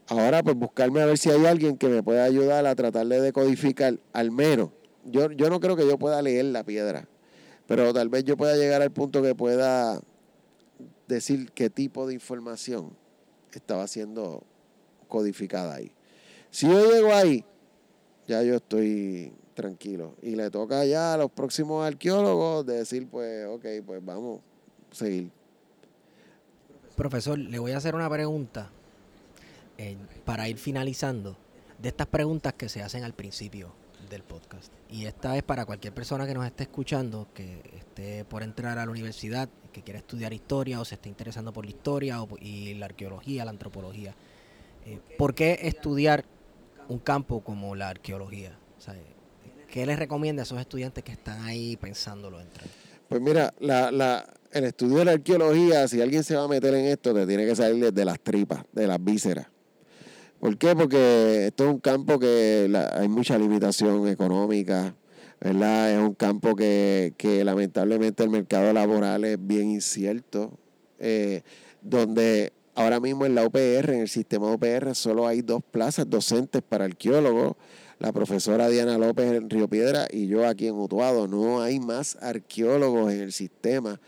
Ahora, 0.09 0.43
pues 0.43 0.57
buscarme 0.57 1.03
a 1.03 1.07
ver 1.07 1.19
si 1.19 1.31
hay 1.31 1.45
alguien 1.47 1.77
que 1.77 1.89
me 1.89 2.03
pueda 2.03 2.25
ayudar 2.25 2.65
a 2.67 2.75
tratar 2.75 3.07
de 3.07 3.21
decodificar, 3.21 3.99
al 4.13 4.31
menos. 4.31 4.71
Yo, 5.05 5.31
yo 5.33 5.51
no 5.51 5.61
creo 5.61 5.77
que 5.77 5.87
yo 5.87 5.99
pueda 5.99 6.23
leer 6.23 6.47
la 6.47 6.65
piedra, 6.65 7.09
pero 7.67 7.93
tal 7.93 8.09
vez 8.09 8.25
yo 8.25 8.37
pueda 8.37 8.57
llegar 8.57 8.83
al 8.83 8.93
punto 8.93 9.23
que 9.23 9.35
pueda 9.35 10.01
decir 11.09 11.51
qué 11.53 11.71
tipo 11.71 12.07
de 12.07 12.15
información 12.15 12.97
estaba 13.53 13.87
siendo 13.87 14.43
codificada 15.09 15.75
ahí. 15.75 15.93
Si 16.51 16.67
yo 16.69 16.91
llego 16.91 17.13
ahí, 17.13 17.45
ya 18.27 18.43
yo 18.43 18.57
estoy 18.57 19.33
tranquilo. 19.55 20.15
Y 20.23 20.37
le 20.37 20.51
toca 20.51 20.85
ya 20.85 21.15
a 21.15 21.17
los 21.17 21.31
próximos 21.31 21.85
arqueólogos 21.85 22.67
decir, 22.67 23.09
pues, 23.09 23.47
ok, 23.47 23.65
pues 23.85 24.05
vamos 24.05 24.41
a 24.93 24.95
seguir. 24.95 25.31
Profesor, 26.95 27.39
le 27.39 27.59
voy 27.59 27.73
a 27.73 27.79
hacer 27.79 27.95
una 27.95 28.09
pregunta 28.09 28.71
eh, 29.79 29.97
para 30.25 30.49
ir 30.49 30.59
finalizando 30.59 31.37
de 31.79 31.89
estas 31.89 32.07
preguntas 32.07 32.55
que 32.55 32.69
se 32.69 32.83
hacen 32.83 33.05
al 33.05 33.13
principio 33.13 33.73
del 34.09 34.23
podcast. 34.23 34.73
Y 34.91 35.07
esta 35.07 35.37
es 35.37 35.43
para 35.43 35.65
cualquier 35.65 35.93
persona 35.93 36.27
que 36.27 36.35
nos 36.35 36.47
esté 36.47 36.65
escuchando, 36.65 37.29
que 37.35 37.61
esté 37.77 38.25
por 38.25 38.43
entrar 38.43 38.79
a 38.79 38.85
la 38.85 38.91
universidad, 38.91 39.49
que 39.73 39.83
quiera 39.83 39.99
estudiar 39.99 40.33
historia 40.33 40.81
o 40.81 40.85
se 40.85 40.95
esté 40.95 41.09
interesando 41.09 41.53
por 41.53 41.65
la 41.65 41.71
historia 41.71 42.23
o, 42.23 42.29
y 42.41 42.75
la 42.75 42.87
arqueología, 42.87 43.45
la 43.45 43.51
antropología. 43.51 44.15
Eh, 44.85 45.01
¿Por 45.19 45.35
qué 45.35 45.59
estudiar 45.63 46.25
un 46.89 46.99
campo 46.99 47.41
como 47.43 47.75
la 47.75 47.89
arqueología? 47.89 48.59
O 48.79 48.93
¿Qué 49.71 49.85
les 49.85 49.99
recomienda 49.99 50.43
a 50.43 50.45
esos 50.45 50.61
estudiantes 50.61 51.03
que 51.03 51.13
están 51.13 51.43
ahí 51.43 51.77
pensándolo 51.77 52.41
entrar? 52.41 52.67
Pues 53.09 53.21
mira, 53.21 53.53
la, 53.61 53.91
la, 53.91 54.27
el 54.53 54.65
estudio 54.65 54.99
de 54.99 55.05
la 55.05 55.13
arqueología, 55.13 55.87
si 55.89 56.01
alguien 56.01 56.25
se 56.25 56.37
va 56.37 56.45
a 56.45 56.49
meter 56.49 56.75
en 56.75 56.87
esto, 56.87 57.13
te 57.13 57.27
tiene 57.27 57.45
que 57.45 57.55
salir 57.55 57.93
de 57.93 58.05
las 58.05 58.21
tripas, 58.21 58.65
de 58.73 58.87
las 58.87 59.03
vísceras. 59.03 59.47
¿Por 60.41 60.59
qué? 60.59 60.77
Porque 60.77 61.47
esto 61.47 61.65
es 61.65 61.71
un 61.71 61.81
campo 61.81 62.19
que 62.19 62.71
hay 62.93 63.09
mucha 63.09 63.39
limitación 63.39 64.07
económica, 64.09 64.95
¿verdad? 65.41 65.93
Es 65.93 65.99
un 65.99 66.15
campo 66.15 66.55
que, 66.55 67.15
que 67.17 67.45
lamentablemente 67.45 68.23
el 68.23 68.31
mercado 68.31 68.73
laboral 68.73 69.25
es 69.25 69.39
bien 69.41 69.71
incierto, 69.71 70.59
eh, 70.99 71.43
donde 71.81 72.53
ahora 72.75 73.01
mismo 73.01 73.25
en 73.25 73.35
la 73.35 73.47
UPR, 73.47 73.91
en 73.93 74.01
el 74.01 74.09
sistema 74.09 74.53
UPR, 74.53 74.95
solo 74.95 75.27
hay 75.27 75.41
dos 75.41 75.63
plazas 75.71 76.09
docentes 76.09 76.63
para 76.63 76.85
arqueólogos, 76.85 77.57
la 77.99 78.13
profesora 78.13 78.69
Diana 78.69 78.99
López 78.99 79.33
en 79.33 79.49
Río 79.49 79.69
Piedra 79.69 80.07
y 80.11 80.27
yo 80.27 80.47
aquí 80.47 80.67
en 80.69 80.75
Utuado. 80.75 81.27
No 81.27 81.63
hay 81.63 81.81
más 81.81 82.19
arqueólogos 82.21 83.11
en 83.11 83.21
el 83.21 83.33
sistema 83.33 83.99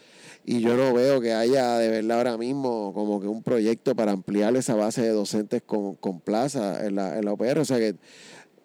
y 0.51 0.61
yo 0.61 0.79
no 0.79 0.95
veo 0.95 1.21
que 1.21 1.35
haya 1.35 1.77
de 1.77 1.91
verdad 1.91 2.17
ahora 2.17 2.39
mismo 2.39 2.95
como 2.95 3.21
que 3.21 3.29
un 3.29 3.43
proyecto 3.43 3.95
para 3.95 4.13
ampliar 4.13 4.57
esa 4.57 4.75
base 4.75 5.03
de 5.03 5.11
docentes 5.11 5.61
con, 5.61 5.95
con 5.97 6.21
plaza 6.21 6.87
en 6.87 6.95
la, 6.95 7.19
en 7.19 7.27
la 7.27 7.35
UPR. 7.35 7.59
O 7.59 7.67
sea 7.67 7.77
que 7.77 7.97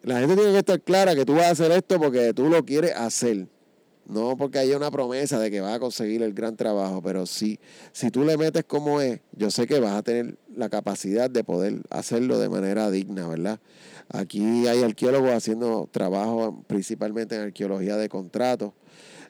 la 0.02 0.18
gente 0.20 0.34
tiene 0.34 0.52
que 0.52 0.60
estar 0.60 0.80
clara 0.80 1.14
que 1.14 1.26
tú 1.26 1.34
vas 1.34 1.44
a 1.44 1.50
hacer 1.50 1.70
esto 1.72 2.00
porque 2.00 2.32
tú 2.32 2.48
lo 2.48 2.64
quieres 2.64 2.96
hacer. 2.96 3.48
No 4.06 4.34
porque 4.38 4.60
haya 4.60 4.78
una 4.78 4.90
promesa 4.90 5.38
de 5.38 5.50
que 5.50 5.60
vas 5.60 5.74
a 5.74 5.78
conseguir 5.78 6.22
el 6.22 6.32
gran 6.32 6.56
trabajo, 6.56 7.02
pero 7.02 7.26
sí, 7.26 7.60
si 7.92 8.10
tú 8.10 8.24
le 8.24 8.38
metes 8.38 8.64
como 8.64 9.02
es, 9.02 9.20
yo 9.32 9.50
sé 9.50 9.66
que 9.66 9.78
vas 9.78 9.92
a 9.92 10.02
tener 10.02 10.38
la 10.56 10.70
capacidad 10.70 11.28
de 11.28 11.44
poder 11.44 11.82
hacerlo 11.90 12.38
de 12.38 12.48
manera 12.48 12.90
digna, 12.90 13.28
¿verdad? 13.28 13.60
Aquí 14.08 14.66
hay 14.68 14.82
arqueólogos 14.82 15.32
haciendo 15.32 15.86
trabajo 15.92 16.64
principalmente 16.66 17.34
en 17.34 17.42
arqueología 17.42 17.98
de 17.98 18.08
contratos. 18.08 18.72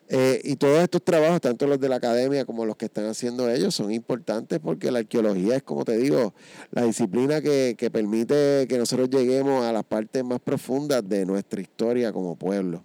Eh, 0.07 0.39
y 0.43 0.55
todos 0.57 0.83
estos 0.83 1.03
trabajos, 1.03 1.41
tanto 1.41 1.65
los 1.65 1.79
de 1.79 1.89
la 1.89 1.95
academia 1.95 2.45
como 2.45 2.65
los 2.65 2.75
que 2.75 2.85
están 2.85 3.05
haciendo 3.05 3.49
ellos, 3.49 3.73
son 3.73 3.91
importantes 3.91 4.59
porque 4.59 4.91
la 4.91 4.99
arqueología 4.99 5.55
es, 5.55 5.63
como 5.63 5.83
te 5.83 5.97
digo, 5.97 6.33
la 6.71 6.83
disciplina 6.83 7.41
que, 7.41 7.75
que 7.77 7.89
permite 7.89 8.67
que 8.69 8.77
nosotros 8.77 9.09
lleguemos 9.09 9.63
a 9.65 9.71
las 9.71 9.83
partes 9.83 10.23
más 10.23 10.39
profundas 10.39 11.07
de 11.07 11.25
nuestra 11.25 11.59
historia 11.59 12.13
como 12.13 12.35
pueblo. 12.35 12.83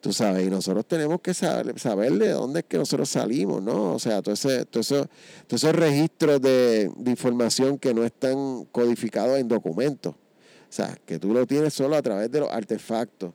Tú 0.00 0.12
sabes, 0.12 0.46
y 0.46 0.50
nosotros 0.50 0.84
tenemos 0.86 1.20
que 1.20 1.32
saber, 1.32 1.78
saber 1.78 2.12
de 2.14 2.30
dónde 2.30 2.60
es 2.60 2.66
que 2.66 2.76
nosotros 2.76 3.08
salimos, 3.08 3.62
¿no? 3.62 3.94
O 3.94 3.98
sea, 4.00 4.20
todo 4.20 4.34
ese, 4.34 4.64
todo 4.64 4.82
todos 4.82 5.08
esos 5.50 5.72
registros 5.72 6.42
de, 6.42 6.90
de 6.96 7.10
información 7.10 7.78
que 7.78 7.94
no 7.94 8.04
están 8.04 8.64
codificados 8.72 9.38
en 9.38 9.46
documentos. 9.46 10.14
O 10.14 10.74
sea, 10.74 10.98
que 11.06 11.18
tú 11.18 11.32
lo 11.32 11.46
tienes 11.46 11.74
solo 11.74 11.94
a 11.96 12.02
través 12.02 12.30
de 12.32 12.40
los 12.40 12.50
artefactos. 12.50 13.32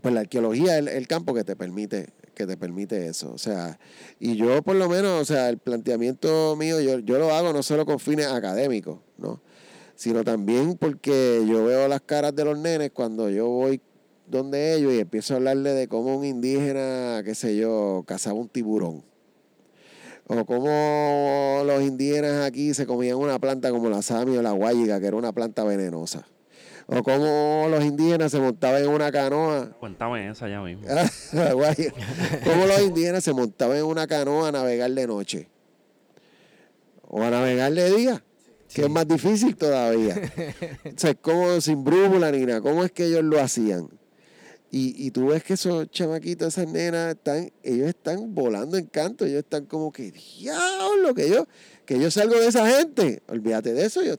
Pues 0.00 0.14
la 0.14 0.20
arqueología 0.20 0.78
es 0.78 0.86
el, 0.86 1.06
campo 1.06 1.34
que 1.34 1.44
te 1.44 1.56
permite 1.56 2.12
que 2.34 2.46
te 2.46 2.56
permite 2.56 3.06
eso. 3.06 3.32
O 3.32 3.38
sea, 3.38 3.78
y 4.18 4.36
yo 4.36 4.62
por 4.62 4.76
lo 4.76 4.88
menos, 4.88 5.20
o 5.20 5.24
sea, 5.24 5.48
el 5.50 5.58
planteamiento 5.58 6.56
mío, 6.56 6.80
yo, 6.80 6.98
yo 7.00 7.18
lo 7.18 7.32
hago 7.34 7.52
no 7.52 7.62
solo 7.62 7.84
con 7.84 7.98
fines 7.98 8.26
académicos, 8.26 8.98
¿no? 9.18 9.40
Sino 9.94 10.24
también 10.24 10.78
porque 10.78 11.44
yo 11.46 11.64
veo 11.64 11.86
las 11.86 12.00
caras 12.00 12.34
de 12.34 12.44
los 12.44 12.58
nenes 12.58 12.90
cuando 12.92 13.28
yo 13.28 13.48
voy 13.48 13.82
donde 14.26 14.74
ellos 14.74 14.92
y 14.94 15.00
empiezo 15.00 15.34
a 15.34 15.36
hablarle 15.38 15.74
de 15.74 15.88
cómo 15.88 16.16
un 16.16 16.24
indígena, 16.24 17.22
qué 17.24 17.34
sé 17.34 17.56
yo, 17.56 18.04
cazaba 18.06 18.38
un 18.38 18.48
tiburón. 18.48 19.04
O 20.28 20.44
cómo 20.46 21.62
los 21.66 21.82
indígenas 21.82 22.46
aquí 22.46 22.72
se 22.72 22.86
comían 22.86 23.16
una 23.16 23.40
planta 23.40 23.70
como 23.70 23.90
la 23.90 24.00
sami 24.00 24.36
o 24.36 24.42
la 24.42 24.52
guayiga, 24.52 25.00
que 25.00 25.06
era 25.06 25.16
una 25.16 25.32
planta 25.32 25.64
venenosa. 25.64 26.24
O 26.92 27.04
cómo 27.04 27.68
los 27.70 27.84
indígenas 27.84 28.32
se 28.32 28.40
montaban 28.40 28.82
en 28.82 28.88
una 28.88 29.12
canoa. 29.12 29.70
Cuéntame 29.78 30.28
esa 30.28 30.48
ya 30.48 30.60
mismo. 30.60 30.88
Cómo 32.44 32.66
los 32.66 32.82
indígenas 32.82 33.22
se 33.22 33.32
montaban 33.32 33.76
en 33.76 33.84
una 33.84 34.08
canoa 34.08 34.48
a 34.48 34.52
navegar 34.52 34.90
de 34.90 35.06
noche. 35.06 35.48
O 37.06 37.22
a 37.22 37.30
navegar 37.30 37.72
de 37.72 37.94
día, 37.94 38.24
que 38.74 38.82
es 38.82 38.90
más 38.90 39.06
difícil 39.06 39.56
todavía. 39.56 40.16
o 40.84 40.98
sea, 40.98 41.10
es 41.10 41.16
como 41.22 41.60
sin 41.60 41.84
brújula 41.84 42.32
ni 42.32 42.44
nada. 42.44 42.60
¿Cómo 42.60 42.82
es 42.82 42.90
que 42.90 43.04
ellos 43.04 43.22
lo 43.22 43.40
hacían? 43.40 43.88
Y, 44.72 45.06
y 45.06 45.12
tú 45.12 45.28
ves 45.28 45.44
que 45.44 45.54
esos 45.54 45.88
chamaquitos, 45.92 46.48
esas 46.48 46.72
nenas, 46.72 47.14
están, 47.14 47.52
ellos 47.62 47.88
están 47.88 48.34
volando 48.34 48.76
en 48.76 48.86
canto, 48.86 49.24
ellos 49.24 49.44
están 49.44 49.66
como 49.66 49.92
que, 49.92 50.10
diablo, 50.10 51.14
que 51.14 51.28
yo, 51.28 51.46
que 51.86 52.00
yo 52.00 52.10
salgo 52.10 52.34
de 52.34 52.48
esa 52.48 52.68
gente. 52.68 53.22
Olvídate 53.28 53.74
de 53.74 53.84
eso, 53.84 54.02
yo, 54.02 54.16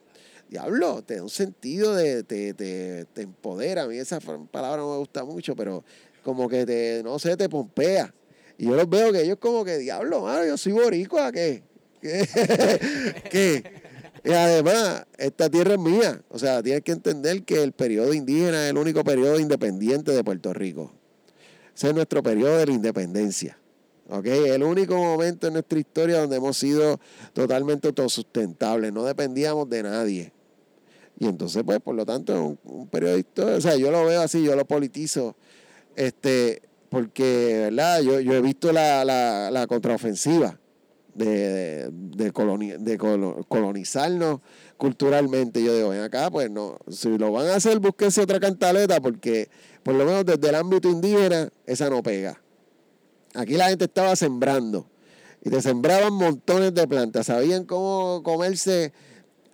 diablo, 0.52 1.02
te 1.02 1.16
da 1.16 1.24
un 1.24 1.30
sentido 1.30 1.96
de, 1.96 2.24
te, 2.24 2.54
te, 2.54 3.06
te 3.06 3.22
empodera. 3.22 3.84
A 3.84 3.88
mí 3.88 3.98
esa 3.98 4.20
palabra 4.20 4.82
no 4.82 4.92
me 4.92 4.98
gusta 4.98 5.24
mucho, 5.24 5.56
pero 5.56 5.84
como 6.24 6.50
que 6.50 6.66
te, 6.66 7.02
no 7.04 7.18
sé, 7.20 7.38
te 7.38 7.48
pompea. 7.48 8.14
Y 8.58 8.66
yo 8.66 8.76
los 8.76 8.88
veo 8.90 9.14
que 9.14 9.22
ellos 9.22 9.38
como 9.40 9.64
que, 9.64 9.78
diablo, 9.78 10.24
mano, 10.24 10.46
yo 10.46 10.58
soy 10.58 10.74
boricua, 10.74 11.32
¿qué? 11.32 11.64
¿Qué? 12.02 12.28
¿Qué? 13.32 13.64
Y 14.24 14.32
además, 14.34 15.06
esta 15.18 15.50
tierra 15.50 15.74
es 15.74 15.80
mía. 15.80 16.22
O 16.30 16.38
sea, 16.38 16.62
tienes 16.62 16.84
que 16.84 16.92
entender 16.92 17.44
que 17.44 17.64
el 17.64 17.72
periodo 17.72 18.14
indígena 18.14 18.66
es 18.66 18.72
el 18.72 18.78
único 18.78 19.04
periodo 19.06 19.40
independiente 19.40 20.12
de 20.12 20.24
Puerto 20.24 20.54
Rico. 20.54 20.92
Ese 21.74 21.88
es 21.88 21.96
nuestro 21.96 22.22
periodo 22.22 22.58
de 22.58 22.66
la 22.66 22.74
independencia. 22.74 23.58
¿Ok? 24.10 24.26
El 24.26 24.64
único 24.64 24.96
momento 24.96 25.48
en 25.48 25.54
nuestra 25.54 25.80
historia 25.80 26.20
donde 26.20 26.36
hemos 26.36 26.58
sido 26.58 27.00
totalmente 27.32 27.88
autosustentables. 27.88 28.92
No 28.92 29.06
dependíamos 29.06 29.70
de 29.70 29.84
nadie. 29.84 30.34
Y 31.22 31.28
entonces, 31.28 31.62
pues, 31.64 31.80
por 31.82 31.94
lo 31.94 32.04
tanto, 32.04 32.34
es 32.34 32.40
un, 32.40 32.90
historia. 33.20 33.56
O 33.56 33.62
sea, 33.62 33.76
yo 33.76 33.92
lo 33.92 34.04
veo 34.06 34.22
así, 34.24 34.44
yo 34.44 34.56
lo 34.56 34.66
politizo. 34.66 35.36
Este, 35.96 36.64
porque, 36.90 37.70
¿verdad? 37.70 38.02
Yo, 38.02 38.20
yo 38.22 38.34
he 38.34 38.42
visto 38.42 38.72
la, 38.72 39.06
la, 39.06 39.52
la 39.52 39.68
contraofensiva 39.68 40.60
de, 41.14 41.28
de, 41.28 41.90
de, 41.92 42.34
coloni- 42.34 42.76
de 42.76 42.98
colo- 42.98 43.46
colonizarnos 43.48 44.40
culturalmente. 44.78 45.64
Yo 45.64 45.76
digo, 45.76 45.90
ven 45.90 46.02
acá, 46.02 46.32
pues 46.32 46.50
no, 46.50 46.80
si 46.90 47.16
lo 47.20 47.32
van 47.32 47.50
a 47.50 47.56
hacer, 47.58 47.78
búsquense 47.78 48.22
otra 48.22 48.40
cantaleta, 48.40 49.00
porque 49.00 49.48
por 49.84 49.94
lo 49.94 50.06
menos 50.06 50.26
desde 50.26 50.50
el 50.50 50.56
ámbito 50.56 50.90
indígena, 50.90 51.50
esa 51.68 51.88
no 51.92 52.02
pega. 52.02 52.42
Aquí 53.36 53.58
la 53.58 53.70
gente 53.70 53.86
estaba 53.86 54.16
sembrando 54.16 54.88
y 55.44 55.52
te 55.52 55.62
sembraban 55.62 56.14
montones 56.14 56.74
de 56.74 56.88
plantas, 56.88 57.28
sabían 57.28 57.66
cómo 57.66 58.24
comerse 58.24 58.92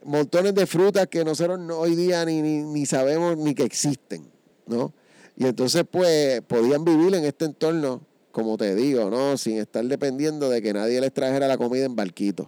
montones 0.03 0.53
de 0.55 0.65
frutas 0.67 1.07
que 1.07 1.23
nosotros 1.23 1.59
no- 1.59 1.77
hoy 1.79 1.95
día 1.95 2.23
ni, 2.25 2.41
ni, 2.41 2.63
ni 2.63 2.85
sabemos 2.85 3.37
ni 3.37 3.53
que 3.53 3.63
existen, 3.63 4.29
¿no? 4.65 4.93
Y 5.35 5.45
entonces, 5.45 5.83
pues, 5.89 6.41
podían 6.41 6.83
vivir 6.83 7.13
en 7.15 7.23
este 7.25 7.45
entorno, 7.45 8.01
como 8.31 8.57
te 8.57 8.73
digo, 8.75 9.09
¿no? 9.09 9.37
Sin 9.37 9.57
estar 9.57 9.83
dependiendo 9.85 10.49
de 10.49 10.61
que 10.61 10.73
nadie 10.73 10.99
les 11.01 11.13
trajera 11.13 11.47
la 11.47 11.57
comida 11.57 11.85
en 11.85 11.95
barquitos. 11.95 12.47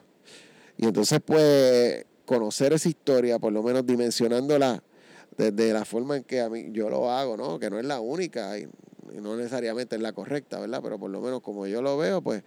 Y 0.77 0.85
entonces, 0.85 1.19
pues, 1.23 2.05
conocer 2.25 2.73
esa 2.73 2.89
historia, 2.89 3.37
por 3.39 3.51
lo 3.53 3.61
menos 3.63 3.85
dimensionándola 3.85 4.83
desde 5.37 5.71
la 5.73 5.85
forma 5.85 6.17
en 6.17 6.23
que 6.23 6.41
a 6.41 6.49
mí 6.49 6.67
yo 6.71 6.89
lo 6.89 7.11
hago, 7.11 7.37
¿no? 7.37 7.59
Que 7.59 7.69
no 7.69 7.79
es 7.79 7.85
la 7.85 7.99
única 7.99 8.57
y, 8.57 8.63
y 9.15 9.21
no 9.21 9.35
necesariamente 9.35 9.95
es 9.95 10.01
la 10.01 10.13
correcta, 10.13 10.59
¿verdad? 10.59 10.79
Pero 10.83 10.99
por 10.99 11.09
lo 11.11 11.21
menos 11.21 11.41
como 11.41 11.65
yo 11.67 11.81
lo 11.81 11.97
veo, 11.97 12.21
pues, 12.21 12.43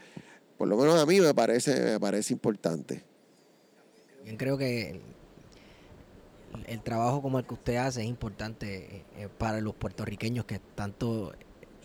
por 0.58 0.68
lo 0.68 0.76
menos 0.76 1.00
a 1.00 1.06
mí 1.06 1.20
me 1.20 1.34
parece, 1.34 1.80
me 1.84 2.00
parece 2.00 2.32
importante. 2.32 3.04
Yo 4.24 4.36
creo 4.36 4.56
que 4.56 4.90
el, 4.90 5.02
el 6.66 6.82
trabajo 6.82 7.22
como 7.22 7.38
el 7.38 7.46
que 7.46 7.54
usted 7.54 7.76
hace 7.76 8.02
es 8.02 8.08
importante 8.08 9.04
eh, 9.16 9.28
para 9.38 9.60
los 9.60 9.74
puertorriqueños 9.74 10.44
que 10.44 10.58
tanto 10.74 11.32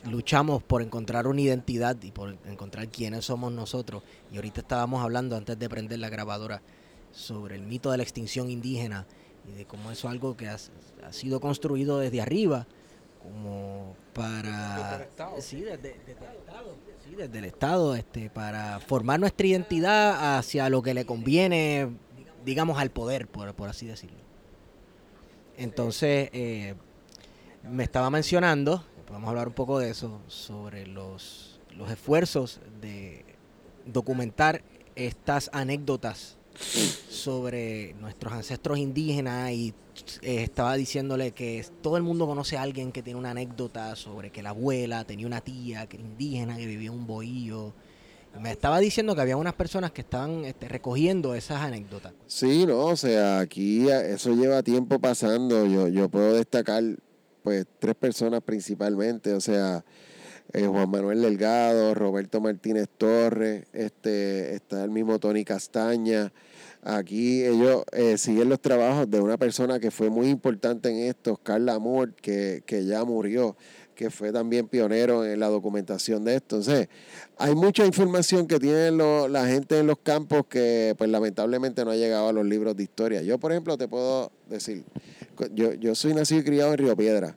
luchamos 0.06 0.64
por 0.64 0.82
encontrar 0.82 1.28
una 1.28 1.42
identidad 1.42 1.98
y 2.02 2.12
por 2.12 2.38
encontrar 2.46 2.88
quiénes 2.90 3.26
somos 3.26 3.52
nosotros. 3.52 4.04
Y 4.32 4.36
ahorita 4.36 4.62
estábamos 4.62 5.04
hablando 5.04 5.36
antes 5.36 5.58
de 5.58 5.70
prender 5.70 6.00
la 6.00 6.10
grabadora 6.10 6.62
sobre 7.12 7.56
el 7.56 7.64
mito 7.64 7.92
de 7.92 7.98
la 7.98 8.04
extinción 8.04 8.50
indígena 8.50 9.06
y 9.48 9.58
de 9.58 9.66
cómo 9.66 9.92
eso 9.92 10.08
es 10.08 10.12
algo 10.12 10.36
que 10.38 10.50
ha, 10.50 10.58
ha 11.04 11.14
sido 11.14 11.40
construido 11.40 12.00
desde 12.00 12.22
arriba 12.22 12.68
como 13.24 13.96
para 14.14 15.08
sí 15.40 15.62
desde, 15.62 16.00
desde 16.06 16.12
el 16.12 16.38
estado 16.38 16.76
sí, 17.04 17.16
desde 17.16 17.38
el 17.40 17.46
estado 17.46 17.96
este 17.96 18.30
para 18.30 18.80
formar 18.80 19.20
nuestra 19.20 19.48
identidad 19.48 20.38
hacia 20.38 20.70
lo 20.70 20.82
que 20.82 20.94
le 20.94 21.06
conviene 21.06 21.90
digamos 22.48 22.80
al 22.80 22.90
poder 22.90 23.28
por, 23.28 23.54
por 23.54 23.68
así 23.68 23.86
decirlo 23.86 24.18
entonces 25.58 26.30
eh, 26.32 26.76
me 27.64 27.84
estaba 27.84 28.10
mencionando 28.10 28.84
podemos 29.06 29.30
hablar 29.30 29.50
un 29.50 29.54
poco 29.54 29.80
de 29.80 29.90
eso 29.90 30.22
sobre 30.28 30.88
los 30.88 31.60
los 31.76 31.92
esfuerzos 31.92 32.62
de 32.82 33.26
documentar 33.86 34.64
estas 34.96 35.50
anécdotas 35.54 36.38
sobre 37.10 37.94
nuestros 37.96 38.34
ancestros 38.34 38.78
indígenas 38.78 39.52
y 39.52 39.74
eh, 40.22 40.44
estaba 40.44 40.76
diciéndole 40.76 41.32
que 41.32 41.66
todo 41.82 41.98
el 41.98 42.04
mundo 42.04 42.26
conoce 42.26 42.58
a 42.58 42.62
alguien 42.62 42.92
que 42.92 43.04
tiene 43.04 43.20
una 43.20 43.32
anécdota 43.32 43.96
sobre 43.96 44.32
que 44.32 44.42
la 44.42 44.50
abuela 44.50 45.04
tenía 45.04 45.28
una 45.28 45.42
tía 45.42 45.88
que 45.88 45.98
era 45.98 46.06
indígena 46.06 46.58
que 46.58 46.66
vivía 46.66 46.90
en 46.90 46.96
un 46.96 47.08
bohío. 47.08 47.74
Me 48.40 48.52
estaba 48.52 48.80
diciendo 48.80 49.16
que 49.16 49.22
había 49.22 49.38
unas 49.38 49.54
personas 49.54 49.92
que 49.92 50.02
estaban 50.02 50.46
este, 50.46 50.68
recogiendo 50.68 51.36
esas 51.36 51.62
anécdotas. 51.62 52.14
Sí, 52.26 52.66
no, 52.66 52.86
o 52.86 52.96
sea, 52.96 53.40
aquí 53.40 53.88
eso 53.90 54.34
lleva 54.34 54.64
tiempo 54.64 55.00
pasando. 55.00 55.66
Yo, 55.66 55.88
yo 55.88 56.10
puedo 56.10 56.34
destacar, 56.34 56.84
pues, 57.44 57.66
tres 57.80 57.96
personas 57.96 58.42
principalmente, 58.44 59.34
o 59.34 59.42
sea, 59.42 59.84
eh, 60.54 60.66
Juan 60.66 60.90
Manuel 60.90 61.22
Delgado, 61.22 61.94
Roberto 61.94 62.40
Martínez 62.40 62.88
Torres, 62.98 63.66
este, 63.74 64.56
está 64.56 64.84
el 64.84 64.92
mismo 64.92 65.20
Tony 65.20 65.44
Castaña. 65.44 66.32
Aquí 66.84 67.44
ellos 67.44 67.84
eh, 67.92 68.18
siguen 68.18 68.48
los 68.48 68.62
trabajos 68.62 69.10
de 69.10 69.20
una 69.20 69.38
persona 69.38 69.80
que 69.80 69.92
fue 69.92 70.10
muy 70.10 70.28
importante 70.28 70.90
en 70.90 71.10
esto, 71.10 71.36
Carla 71.36 71.80
Moore, 71.80 72.14
que, 72.22 72.64
que 72.66 72.86
ya 72.86 73.04
murió, 73.04 73.58
que 73.98 74.12
fue 74.12 74.32
también 74.32 74.68
pionero 74.68 75.26
en 75.26 75.40
la 75.40 75.48
documentación 75.48 76.24
de 76.24 76.36
esto. 76.36 76.58
Entonces, 76.58 76.88
hay 77.38 77.56
mucha 77.56 77.84
información 77.84 78.46
que 78.48 78.60
tiene 78.60 78.92
la 78.92 79.48
gente 79.48 79.80
en 79.80 79.88
los 79.88 79.98
campos 79.98 80.46
que 80.48 80.94
pues 81.00 81.10
lamentablemente 81.10 81.84
no 81.84 81.90
ha 81.90 81.96
llegado 81.96 82.30
a 82.30 82.32
los 82.32 82.46
libros 82.46 82.78
de 82.78 82.84
historia. 82.84 83.24
Yo, 83.24 83.40
por 83.40 83.52
ejemplo, 83.52 83.76
te 83.76 83.88
puedo 83.88 84.32
decir, 84.48 84.84
yo, 85.52 85.74
yo 85.74 85.96
soy 85.96 86.14
nacido 86.14 86.42
y 86.42 86.44
criado 86.44 86.74
en 86.74 86.78
Río 86.78 86.96
Piedra. 86.96 87.36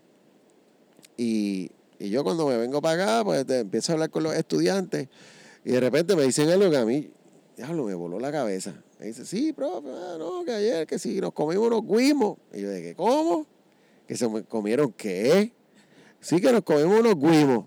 Y, 1.17 1.71
y 1.99 2.11
yo 2.11 2.23
cuando 2.25 2.47
me 2.47 2.59
vengo 2.59 2.83
para 2.83 3.03
acá, 3.03 3.25
pues 3.25 3.47
te 3.47 3.61
empiezo 3.61 3.93
a 3.93 3.95
hablar 3.95 4.11
con 4.11 4.23
los 4.23 4.35
estudiantes 4.35 5.09
y 5.65 5.73
de 5.73 5.81
repente 5.81 6.15
me 6.15 6.25
dicen 6.25 6.51
algo 6.51 6.71
que 6.71 6.77
a 6.77 6.85
mí, 6.85 7.11
diablo, 7.57 7.85
me 7.85 7.95
voló 7.95 8.21
la 8.21 8.31
cabeza. 8.31 8.75
Me 8.99 9.07
dice, 9.07 9.25
sí, 9.25 9.55
profe, 9.55 9.89
ah, 9.89 10.17
no, 10.19 10.45
que 10.45 10.53
ayer, 10.53 10.87
que 10.87 10.99
sí, 10.99 11.23
nos 11.23 11.33
comimos 11.33 11.69
unos 11.69 11.87
guimos. 11.87 12.37
Y 12.53 12.61
yo 12.61 12.71
dije, 12.71 12.95
¿cómo? 12.95 13.47
¿Que 14.07 14.15
se 14.15 14.29
comieron 14.45 14.93
qué? 14.93 15.55
Sí, 16.21 16.41
que 16.41 16.53
nos 16.53 16.63
comimos 16.63 17.01
unos 17.01 17.15
guimos. 17.17 17.67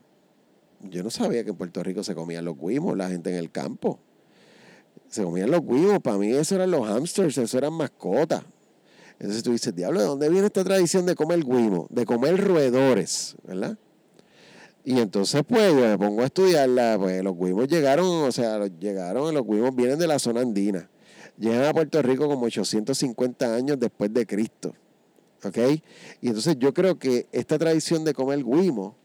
Yo 0.81 1.01
no 1.01 1.09
sabía 1.09 1.43
que 1.43 1.51
en 1.51 1.55
Puerto 1.55 1.81
Rico 1.81 2.03
se 2.03 2.13
comían 2.13 2.45
los 2.45 2.57
guimos, 2.57 2.95
la 2.97 3.09
gente 3.09 3.29
en 3.29 3.37
el 3.37 3.51
campo. 3.51 3.99
Se 5.09 5.23
comían 5.23 5.49
los 5.49 5.61
guimos, 5.61 5.99
para 5.99 6.17
mí 6.17 6.31
eso 6.31 6.55
eran 6.55 6.71
los 6.71 6.87
hamsters, 6.87 7.37
eso 7.37 7.57
eran 7.57 7.73
mascotas. 7.73 8.43
Entonces 9.19 9.43
tú 9.43 9.51
dices, 9.51 9.73
diablo, 9.75 9.99
¿de 9.99 10.05
dónde 10.05 10.29
viene 10.29 10.47
esta 10.47 10.63
tradición 10.63 11.05
de 11.05 11.15
comer 11.15 11.43
guimo? 11.43 11.87
De 11.89 12.05
comer 12.05 12.37
roedores, 12.43 13.35
¿verdad? 13.43 13.77
Y 14.83 14.99
entonces, 14.99 15.41
pues, 15.47 15.71
yo 15.71 15.79
me 15.79 15.97
pongo 15.97 16.23
a 16.23 16.25
estudiarla, 16.25 16.97
pues 16.99 17.23
los 17.23 17.37
guimos 17.37 17.67
llegaron, 17.69 18.05
o 18.05 18.31
sea, 18.31 18.67
llegaron, 18.67 19.33
los 19.33 19.45
guimos 19.45 19.73
vienen 19.75 19.97
de 19.97 20.07
la 20.07 20.19
zona 20.19 20.41
andina. 20.41 20.89
Llegan 21.37 21.63
a 21.63 21.73
Puerto 21.73 22.01
Rico 22.01 22.27
como 22.27 22.45
850 22.45 23.55
años 23.55 23.79
después 23.79 24.13
de 24.13 24.25
Cristo. 24.25 24.75
¿Ok? 25.45 25.57
Y 26.21 26.27
entonces 26.27 26.57
yo 26.57 26.73
creo 26.73 26.97
que 26.97 27.27
esta 27.31 27.57
tradición 27.57 28.03
de 28.05 28.13
comer 28.13 28.43
guimo 28.43 28.95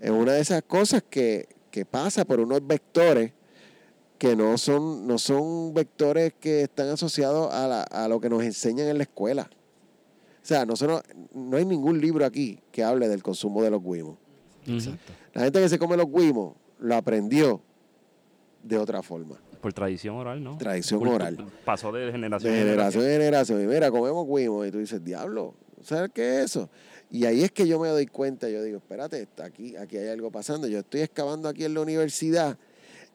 es 0.00 0.10
una 0.10 0.32
de 0.32 0.40
esas 0.40 0.62
cosas 0.62 1.02
que, 1.08 1.48
que 1.70 1.84
pasa 1.84 2.24
por 2.24 2.40
unos 2.40 2.66
vectores 2.66 3.32
que 4.18 4.36
no 4.36 4.58
son, 4.58 5.06
no 5.06 5.16
son 5.18 5.72
vectores 5.72 6.34
que 6.38 6.62
están 6.62 6.88
asociados 6.88 7.52
a, 7.52 7.66
la- 7.66 7.82
a 7.84 8.06
lo 8.08 8.20
que 8.20 8.28
nos 8.28 8.42
enseñan 8.42 8.88
en 8.88 8.98
la 8.98 9.04
escuela. 9.04 9.48
O 10.42 10.46
sea, 10.46 10.66
nosotros, 10.66 11.02
no 11.34 11.56
hay 11.56 11.64
ningún 11.64 12.00
libro 12.00 12.24
aquí 12.26 12.60
que 12.72 12.82
hable 12.84 13.08
del 13.08 13.22
consumo 13.22 13.62
de 13.62 13.70
los 13.70 13.82
guimos. 13.82 14.18
Exacto. 14.66 15.12
La 15.32 15.44
gente 15.44 15.60
que 15.60 15.68
se 15.70 15.78
come 15.78 15.96
los 15.96 16.06
guimos 16.12 16.54
lo 16.80 16.94
aprendió 16.96 17.62
de 18.62 18.76
otra 18.78 19.02
forma. 19.02 19.38
Por 19.62 19.72
tradición 19.74 20.16
oral, 20.16 20.42
¿no? 20.42 20.56
Tradición 20.58 21.06
oral. 21.06 21.46
Pasó 21.64 21.92
de 21.92 22.10
generación 22.10 22.52
De 22.52 22.58
en 22.60 22.66
generación 22.66 23.04
en 23.04 23.10
generación. 23.10 23.62
Y 23.62 23.66
mira, 23.66 23.90
comemos 23.90 24.26
guimos. 24.26 24.66
Y 24.66 24.70
tú 24.70 24.78
dices, 24.78 25.04
diablo, 25.04 25.54
¿sabes 25.84 26.10
qué 26.14 26.38
es 26.38 26.44
eso? 26.46 26.68
Y 27.10 27.24
ahí 27.24 27.42
es 27.42 27.50
que 27.50 27.66
yo 27.66 27.78
me 27.78 27.88
doy 27.88 28.06
cuenta. 28.06 28.48
Yo 28.48 28.62
digo, 28.62 28.78
espérate, 28.78 29.26
aquí, 29.42 29.76
aquí 29.76 29.96
hay 29.96 30.08
algo 30.08 30.30
pasando. 30.30 30.68
Yo 30.68 30.78
estoy 30.80 31.00
excavando 31.00 31.48
aquí 31.48 31.64
en 31.64 31.74
la 31.74 31.80
universidad 31.80 32.56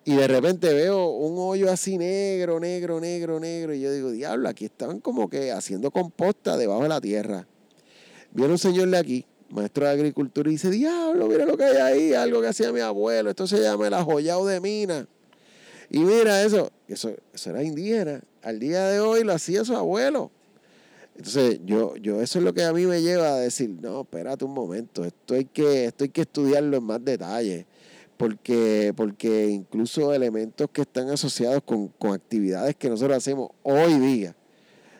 y 0.07 0.15
de 0.15 0.27
repente 0.27 0.71
veo 0.71 1.09
un 1.09 1.35
hoyo 1.39 1.71
así 1.71 1.97
negro, 1.97 2.59
negro, 2.59 2.99
negro, 2.99 3.39
negro. 3.39 3.73
Y 3.73 3.81
yo 3.81 3.91
digo, 3.91 4.11
diablo, 4.11 4.47
aquí 4.47 4.65
estaban 4.65 4.99
como 4.99 5.27
que 5.27 5.51
haciendo 5.51 5.89
composta 5.89 6.57
debajo 6.57 6.83
de 6.83 6.89
la 6.89 7.01
tierra. 7.01 7.47
Viene 8.31 8.51
un 8.51 8.59
señor 8.59 8.87
de 8.89 8.97
aquí, 8.97 9.25
maestro 9.49 9.85
de 9.85 9.91
agricultura, 9.91 10.47
y 10.49 10.53
dice, 10.53 10.69
diablo, 10.69 11.27
mira 11.27 11.45
lo 11.45 11.57
que 11.57 11.63
hay 11.63 11.77
ahí, 11.77 12.13
algo 12.13 12.39
que 12.41 12.49
hacía 12.49 12.71
mi 12.71 12.81
abuelo. 12.81 13.31
Esto 13.31 13.47
se 13.47 13.59
llama 13.59 13.87
el 13.87 13.95
ajoyao 13.95 14.45
de 14.45 14.61
mina. 14.61 15.07
Y 15.89 15.99
mira 15.99 16.43
eso, 16.43 16.71
eso, 16.87 17.11
eso 17.33 17.49
era 17.49 17.63
indígena. 17.63 18.21
Al 18.43 18.59
día 18.59 18.85
de 18.85 18.99
hoy 18.99 19.23
lo 19.23 19.33
hacía 19.33 19.65
su 19.65 19.75
abuelo. 19.75 20.29
Entonces, 21.15 21.61
yo, 21.63 21.95
yo, 21.95 22.21
eso 22.21 22.39
es 22.39 22.45
lo 22.45 22.53
que 22.53 22.63
a 22.63 22.73
mí 22.73 22.85
me 22.85 23.01
lleva 23.01 23.35
a 23.35 23.39
decir, 23.39 23.69
no, 23.81 24.01
espérate 24.01 24.43
un 24.43 24.53
momento, 24.53 25.05
esto 25.05 25.35
hay 25.35 25.45
que, 25.45 25.85
esto 25.85 26.03
hay 26.03 26.09
que 26.09 26.21
estudiarlo 26.21 26.77
en 26.77 26.83
más 26.83 27.03
detalle. 27.03 27.65
Porque, 28.17 28.93
porque 28.95 29.47
incluso 29.49 30.13
elementos 30.13 30.69
que 30.71 30.81
están 30.81 31.09
asociados 31.09 31.61
con, 31.65 31.89
con 31.89 32.13
actividades 32.13 32.73
que 32.75 32.89
nosotros 32.89 33.17
hacemos 33.17 33.49
hoy 33.61 33.99
día, 33.99 34.35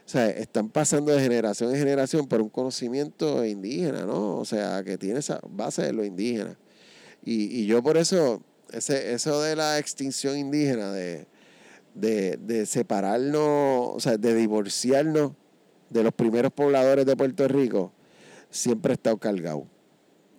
o 0.06 0.10
sea, 0.10 0.30
están 0.30 0.70
pasando 0.70 1.14
de 1.14 1.22
generación 1.22 1.72
en 1.72 1.80
generación 1.80 2.28
por 2.28 2.42
un 2.42 2.50
conocimiento 2.50 3.46
indígena, 3.46 4.06
¿no? 4.06 4.38
O 4.38 4.46
sea, 4.46 4.84
que 4.84 4.98
tiene 4.98 5.20
esa 5.20 5.40
base 5.50 5.82
de 5.84 5.94
lo 5.94 6.04
indígena. 6.04 6.60
Y, 7.24 7.62
y 7.62 7.66
yo 7.66 7.82
por 7.82 7.96
eso, 7.96 8.44
ese, 8.72 9.14
eso 9.14 9.42
de 9.42 9.56
la 9.56 9.80
extinción 9.80 10.38
indígena, 10.38 10.92
de, 10.92 11.26
de, 11.94 12.38
de 12.38 12.66
separarnos, 12.66 13.96
o 13.96 14.00
sea, 14.00 14.18
de 14.18 14.36
divorciarnos 14.36 15.32
de 15.90 16.04
los 16.04 16.14
primeros 16.14 16.52
pobladores 16.52 17.06
de 17.06 17.16
Puerto 17.16 17.48
Rico, 17.48 17.92
siempre 18.50 18.92
ha 18.92 18.96
estado 18.96 19.18
cargado. 19.18 19.68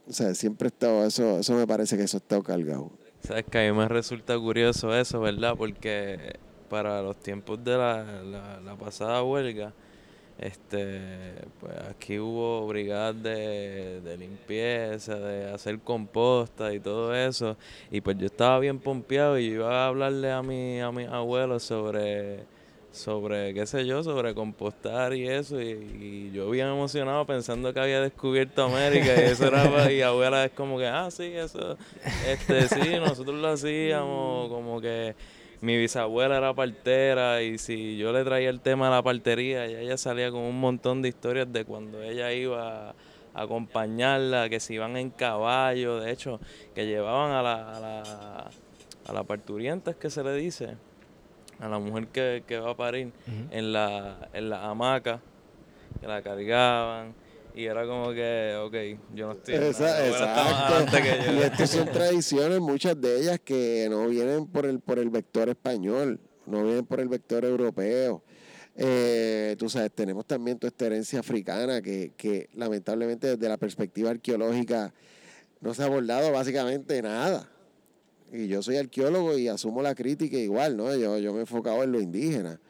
O 0.09 0.13
sea, 0.13 0.35
siempre 0.35 0.67
ha 0.67 0.69
estado, 0.69 1.05
eso, 1.05 1.41
eso 1.41 1.55
me 1.55 1.67
parece 1.67 1.97
que 1.97 2.05
eso 2.05 2.17
ha 2.17 2.21
estado 2.21 2.43
cargado. 2.43 2.91
Sabes 3.21 3.45
que 3.51 3.59
a 3.59 3.73
mí 3.73 3.77
me 3.77 3.89
resulta 3.89 4.39
curioso 4.39 4.95
eso, 4.95 5.21
¿verdad? 5.21 5.55
Porque 5.57 6.37
para 6.69 7.03
los 7.03 7.17
tiempos 7.17 7.63
de 7.65 7.77
la, 7.77 8.23
la, 8.65 8.77
pasada 8.77 9.23
huelga, 9.23 9.73
este, 10.39 11.35
pues 11.61 11.73
aquí 11.91 12.19
hubo 12.19 12.67
brigadas 12.67 13.21
de, 13.23 14.01
de 14.03 14.17
limpieza, 14.17 15.17
de 15.17 15.53
hacer 15.53 15.81
composta 15.81 16.73
y 16.73 16.79
todo 16.79 17.15
eso. 17.15 17.57
Y 17.91 18.01
pues 18.01 18.17
yo 18.19 18.27
estaba 18.27 18.59
bien 18.61 18.79
pompeado 18.79 19.39
y 19.39 19.47
iba 19.47 19.85
a 19.85 19.89
hablarle 19.89 20.31
a 20.31 20.43
mi, 20.43 20.81
a 20.81 20.93
mis 20.93 21.09
abuelos 21.09 21.63
sobre, 21.63 22.45
sobre, 22.97 23.55
qué 23.55 23.67
sé 23.67 23.87
yo, 23.87 24.03
sobre 24.03 24.35
compostar 24.35 25.15
y 25.15 25.29
eso. 25.29 25.61
Y, 25.61 25.67
y 25.69 26.31
yo 26.33 26.51
bien 26.51 26.69
emocionado 26.69 27.25
pensando 27.27 27.73
que 27.73 27.81
había 27.81 28.01
descubierto 28.01 28.65
América 28.65 29.15
y 29.17 29.31
eso 29.31 29.47
era, 29.47 29.93
y 29.93 30.03
abuela 30.03 30.45
es 30.45 30.53
como 30.53 30.79
que, 30.79 30.87
ah, 30.87 31.11
sí, 31.11 31.33
eso, 31.35 31.77
este, 32.27 32.69
sí, 32.69 32.99
nosotros 32.99 33.37
lo 33.37 33.49
hacíamos, 33.49 34.49
como 34.49 34.81
que 34.81 35.15
mi 35.61 35.77
bisabuela 35.77 36.37
era 36.37 36.55
partera 36.55 37.43
y 37.43 37.59
si 37.59 37.97
yo 37.97 38.13
le 38.13 38.25
traía 38.25 38.51
el 38.51 38.61
tema 38.61 38.87
de 38.87 38.95
la 38.97 39.03
partería, 39.03 39.67
ya 39.67 39.81
ella 39.81 39.97
salía 39.97 40.31
con 40.31 40.41
un 40.41 40.59
montón 40.59 41.03
de 41.03 41.09
historias 41.09 41.53
de 41.53 41.65
cuando 41.65 42.03
ella 42.03 42.33
iba 42.33 42.91
a 42.91 42.95
acompañarla, 43.35 44.49
que 44.49 44.61
se 44.61 44.75
iban 44.75 44.97
en 44.97 45.11
caballo, 45.11 46.01
de 46.01 46.11
hecho, 46.11 46.41
que 46.75 46.87
llevaban 46.87 47.33
a 47.33 47.43
la, 47.43 47.77
a 47.77 47.81
la, 47.81 48.51
a 49.07 49.13
la 49.13 49.25
parturienta, 49.25 49.91
es 49.91 49.97
que 49.97 50.11
se 50.11 50.25
le 50.25 50.35
dice, 50.35 50.77
a 51.61 51.69
la 51.69 51.79
mujer 51.79 52.09
que, 52.09 52.45
que 52.47 52.59
va 52.59 52.71
a 52.73 52.77
parir 52.77 53.13
en 53.51 53.73
la, 53.73 54.29
en 54.33 54.51
la 54.51 54.69
hamaca, 54.71 55.21
que 56.01 56.07
la 56.07 56.23
cargaban. 56.23 57.15
Y 57.55 57.65
era 57.65 57.87
como 57.87 58.13
que, 58.13 58.55
ok, 58.63 59.15
yo 59.15 59.29
no 59.29 59.33
estoy 59.33 59.55
Esa- 59.55 59.97
adelante 59.97 61.03
que 61.03 61.09
exacto. 61.09 61.33
yo. 61.33 61.39
Y 61.39 61.43
estas 61.43 61.71
son 61.71 61.87
tradiciones, 61.91 62.61
muchas 62.61 63.01
de 63.01 63.19
ellas 63.21 63.41
que 63.43 63.87
no 63.89 64.07
vienen 64.09 64.47
por 64.47 64.67
el, 64.67 64.81
por 64.81 64.99
el 64.99 65.09
vector 65.09 65.49
español, 65.49 66.21
no 66.45 66.63
vienen 66.65 66.85
por 66.85 67.01
el 67.01 67.09
vector 67.09 67.47
europeo. 67.47 68.23
Eh, 68.77 69.57
tú 69.59 69.71
sabes, 69.71 69.91
tenemos 69.93 70.27
también 70.27 70.59
toda 70.59 70.69
esta 70.69 70.85
herencia 70.85 71.21
africana 71.21 71.81
que, 71.81 72.13
que 72.15 72.51
lamentablemente 72.53 73.29
desde 73.29 73.49
la 73.49 73.57
perspectiva 73.57 74.11
arqueológica 74.11 74.93
no 75.63 75.73
se 75.73 75.83
ha 75.83 75.87
abordado 75.87 76.31
básicamente 76.33 77.01
nada. 77.01 77.49
Y 78.33 78.49
yo 78.49 78.63
soy 78.63 78.77
arqueólogo 78.77 79.39
y 79.39 79.49
asumo 79.49 79.83
la 79.83 79.95
crítica 79.95 80.37
igual, 80.37 80.77
¿no? 80.77 80.95
Yo, 80.97 81.19
yo 81.19 81.33
me 81.33 81.39
he 81.39 81.41
enfocado 81.43 81.83
en 81.83 81.93
lo 81.93 82.01
indígena. 82.01 82.61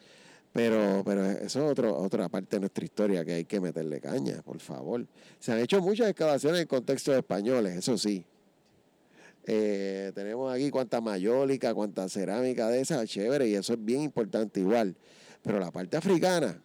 Pero, 0.52 1.02
pero 1.04 1.22
eso 1.30 1.66
es 1.66 1.70
otro, 1.70 1.94
otra 1.98 2.30
parte 2.30 2.56
de 2.56 2.60
nuestra 2.60 2.82
historia 2.82 3.24
que 3.26 3.34
hay 3.34 3.44
que 3.44 3.60
meterle 3.60 4.00
caña, 4.00 4.40
por 4.42 4.58
favor. 4.58 5.06
Se 5.38 5.52
han 5.52 5.58
hecho 5.58 5.82
muchas 5.82 6.08
excavaciones 6.08 6.62
en 6.62 6.66
contextos 6.66 7.14
españoles, 7.14 7.76
eso 7.76 7.98
sí. 7.98 8.24
Eh, 9.44 10.12
tenemos 10.14 10.52
aquí 10.52 10.70
cuánta 10.70 11.02
mayólica, 11.02 11.74
cuánta 11.74 12.08
cerámica 12.08 12.68
de 12.68 12.80
esas, 12.80 13.06
chévere, 13.06 13.46
y 13.48 13.54
eso 13.54 13.74
es 13.74 13.84
bien 13.84 14.00
importante 14.00 14.60
igual. 14.60 14.96
Pero 15.42 15.60
la 15.60 15.70
parte 15.70 15.98
africana, 15.98 16.58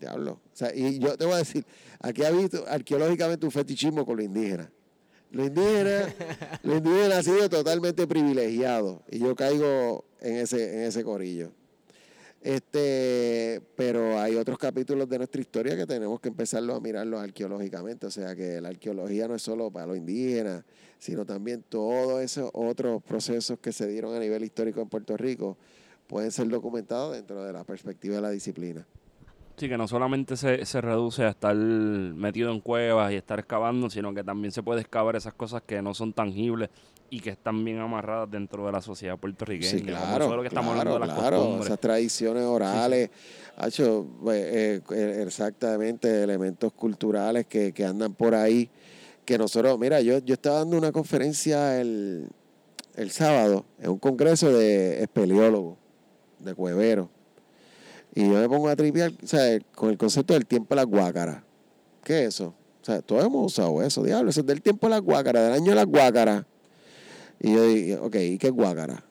diablo. 0.00 0.40
O 0.52 0.56
sea, 0.56 0.74
y 0.74 0.98
yo 0.98 1.14
te 1.16 1.26
voy 1.26 1.34
a 1.34 1.38
decir, 1.38 1.64
aquí 2.00 2.24
ha 2.24 2.30
visto 2.30 2.64
arqueológicamente 2.66 3.44
un 3.44 3.52
fetichismo 3.52 4.06
con 4.06 4.16
lo 4.16 4.22
indígena. 4.22 4.70
Lo 5.30 5.44
indígena, 5.46 6.14
lo 6.62 6.76
indígena 6.76 7.18
ha 7.18 7.22
sido 7.22 7.48
totalmente 7.48 8.06
privilegiado. 8.06 9.02
Y 9.10 9.20
yo 9.20 9.34
caigo 9.36 10.04
en 10.20 10.36
ese, 10.36 10.74
en 10.74 10.82
ese 10.82 11.04
corillo. 11.04 11.52
Este, 12.42 13.60
pero 13.76 14.18
hay 14.18 14.36
otros 14.36 14.58
capítulos 14.58 15.06
de 15.08 15.18
nuestra 15.18 15.40
historia 15.42 15.76
que 15.76 15.86
tenemos 15.86 16.20
que 16.20 16.28
empezarlos 16.28 16.76
a 16.76 16.80
mirarlos 16.80 17.20
arqueológicamente. 17.20 18.06
O 18.06 18.10
sea 18.10 18.34
que 18.34 18.60
la 18.60 18.70
arqueología 18.70 19.28
no 19.28 19.34
es 19.34 19.42
solo 19.42 19.70
para 19.70 19.86
los 19.86 19.98
indígenas, 19.98 20.64
sino 20.98 21.26
también 21.26 21.62
todos 21.68 22.22
esos 22.22 22.50
otros 22.54 23.02
procesos 23.02 23.58
que 23.60 23.72
se 23.72 23.86
dieron 23.86 24.14
a 24.14 24.18
nivel 24.18 24.42
histórico 24.42 24.80
en 24.80 24.88
Puerto 24.88 25.16
Rico 25.16 25.56
pueden 26.06 26.32
ser 26.32 26.48
documentados 26.48 27.14
dentro 27.14 27.44
de 27.44 27.52
la 27.52 27.62
perspectiva 27.62 28.16
de 28.16 28.22
la 28.22 28.30
disciplina. 28.30 28.86
Sí, 29.60 29.68
que 29.68 29.76
no 29.76 29.86
solamente 29.86 30.38
se, 30.38 30.64
se 30.64 30.80
reduce 30.80 31.22
a 31.22 31.28
estar 31.28 31.54
metido 31.54 32.50
en 32.50 32.60
cuevas 32.60 33.12
y 33.12 33.16
estar 33.16 33.38
excavando, 33.40 33.90
sino 33.90 34.14
que 34.14 34.24
también 34.24 34.52
se 34.52 34.62
puede 34.62 34.80
excavar 34.80 35.16
esas 35.16 35.34
cosas 35.34 35.60
que 35.66 35.82
no 35.82 35.92
son 35.92 36.14
tangibles 36.14 36.70
y 37.10 37.20
que 37.20 37.28
están 37.28 37.62
bien 37.62 37.78
amarradas 37.78 38.30
dentro 38.30 38.64
de 38.64 38.72
la 38.72 38.80
sociedad 38.80 39.18
puertorriqueña. 39.18 39.70
Sí, 39.70 39.80
como 39.80 39.98
claro, 39.98 40.24
eso 40.24 40.30
es 40.30 40.36
lo 40.36 40.40
que 40.40 40.48
estamos 40.48 40.72
claro, 40.72 40.94
hablando 40.94 41.06
de 41.06 41.12
las 41.12 41.18
claro, 41.18 41.62
esas 41.62 41.78
tradiciones 41.78 42.44
orales, 42.44 43.10
hacho, 43.58 44.06
eh, 44.32 44.80
eh, 44.92 45.22
exactamente, 45.26 46.22
elementos 46.22 46.72
culturales 46.72 47.44
que, 47.44 47.72
que 47.74 47.84
andan 47.84 48.14
por 48.14 48.34
ahí, 48.34 48.70
que 49.26 49.36
nosotros, 49.36 49.78
mira, 49.78 50.00
yo, 50.00 50.20
yo 50.20 50.32
estaba 50.32 50.60
dando 50.60 50.78
una 50.78 50.90
conferencia 50.90 51.78
el, 51.78 52.30
el 52.96 53.10
sábado 53.10 53.66
en 53.78 53.90
un 53.90 53.98
congreso 53.98 54.50
de 54.50 55.02
espeleólogos, 55.02 55.76
de 56.38 56.54
cueveros, 56.54 57.08
y 58.14 58.22
yo 58.22 58.34
me 58.34 58.48
pongo 58.48 58.68
a 58.68 58.76
tripear, 58.76 59.12
sea, 59.24 59.58
con 59.74 59.90
el 59.90 59.98
concepto 59.98 60.34
del 60.34 60.46
tiempo 60.46 60.74
de 60.74 60.76
las 60.76 60.86
guácaras. 60.86 61.42
¿Qué 62.02 62.22
es 62.22 62.34
eso? 62.34 62.54
O 62.82 62.84
sea, 62.84 63.02
todos 63.02 63.24
hemos 63.24 63.46
usado 63.46 63.82
eso, 63.82 64.02
diablo, 64.02 64.30
eso 64.30 64.40
es 64.40 64.46
del 64.46 64.62
tiempo 64.62 64.86
de 64.86 64.92
las 64.92 65.02
guácaras, 65.02 65.44
del 65.44 65.52
año 65.52 65.70
de 65.70 65.76
las 65.76 65.86
guácaras. 65.86 66.44
Y 67.38 67.52
yo 67.54 67.66
dije, 67.66 67.96
ok, 67.98 68.16
¿y 68.16 68.38
qué 68.38 68.48
es 68.48 68.52
guácara? 68.52 69.04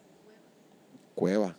Cueva. 1.16 1.56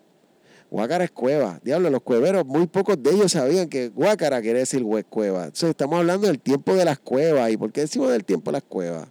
Guácara 0.70 1.02
es 1.02 1.10
cueva. 1.10 1.60
Diablo, 1.64 1.90
los 1.90 2.02
cueveros, 2.02 2.46
muy 2.46 2.68
pocos 2.68 3.02
de 3.02 3.10
ellos 3.10 3.32
sabían 3.32 3.68
que 3.68 3.88
guácara 3.88 4.40
quiere 4.40 4.60
decir 4.60 4.84
cueva. 5.08 5.44
Entonces, 5.44 5.70
estamos 5.70 5.98
hablando 5.98 6.28
del 6.28 6.38
tiempo 6.38 6.74
de 6.74 6.84
las 6.84 7.00
cuevas. 7.00 7.50
¿Y 7.50 7.56
por 7.56 7.72
qué 7.72 7.82
decimos 7.82 8.10
del 8.10 8.24
tiempo 8.24 8.50
de 8.50 8.52
las 8.52 8.62
cuevas? 8.62 9.08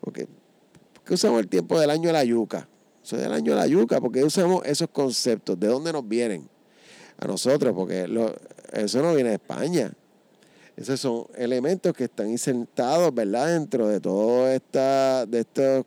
Porque, 0.00 0.26
¿Por 0.26 1.04
qué 1.04 1.14
usamos 1.14 1.38
el 1.40 1.48
tiempo 1.48 1.78
del 1.78 1.90
año 1.90 2.08
de 2.08 2.12
la 2.12 2.24
yuca? 2.24 2.68
Eso 3.04 3.16
es 3.16 3.22
del 3.22 3.32
año 3.32 3.52
de 3.52 3.60
la 3.60 3.66
yuca, 3.68 4.00
porque 4.00 4.24
usamos 4.24 4.66
esos 4.66 4.88
conceptos. 4.88 5.58
¿De 5.58 5.68
dónde 5.68 5.92
nos 5.92 6.06
vienen? 6.06 6.48
A 7.18 7.26
nosotros, 7.26 7.74
porque 7.74 8.06
lo- 8.06 8.34
eso 8.72 9.02
no 9.02 9.14
viene 9.14 9.30
de 9.30 9.34
España. 9.36 9.92
Esos 10.76 11.00
son 11.00 11.26
elementos 11.36 11.92
que 11.92 12.04
están 12.04 12.30
insertados, 12.30 13.12
¿verdad? 13.12 13.48
Dentro 13.48 13.88
de 13.88 14.00
todo 14.00 14.46
esta, 14.48 15.26
de 15.26 15.40
estos, 15.40 15.84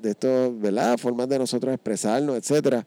de 0.00 0.10
estos, 0.10 0.60
¿verdad? 0.60 0.96
Formas 0.98 1.28
de 1.28 1.38
nosotros 1.40 1.74
expresarnos, 1.74 2.36
etcétera, 2.36 2.86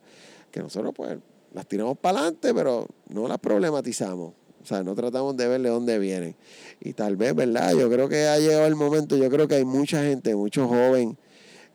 que 0.50 0.62
nosotros 0.62 0.94
pues 0.96 1.18
las 1.54 1.68
tiramos 1.68 1.98
para 1.98 2.20
adelante, 2.20 2.54
pero 2.54 2.88
no 3.10 3.28
las 3.28 3.40
problematizamos. 3.40 4.34
O 4.62 4.66
sea, 4.66 4.82
no 4.82 4.96
tratamos 4.96 5.36
de 5.36 5.46
ver 5.50 5.62
de 5.62 5.68
dónde 5.68 6.00
vienen. 6.00 6.38
Y 6.80 6.94
tal 6.94 7.18
vez, 7.18 7.36
¿verdad? 7.36 7.74
Yo 7.74 7.90
creo 7.90 8.08
que 8.08 8.28
ha 8.28 8.40
llegado 8.40 8.66
el 8.66 8.76
momento, 8.76 9.18
yo 9.18 9.30
creo 9.30 9.46
que 9.50 9.56
hay 9.56 9.66
mucha 9.66 10.02
gente, 10.02 10.34
mucho 10.38 10.70
joven, 10.70 11.18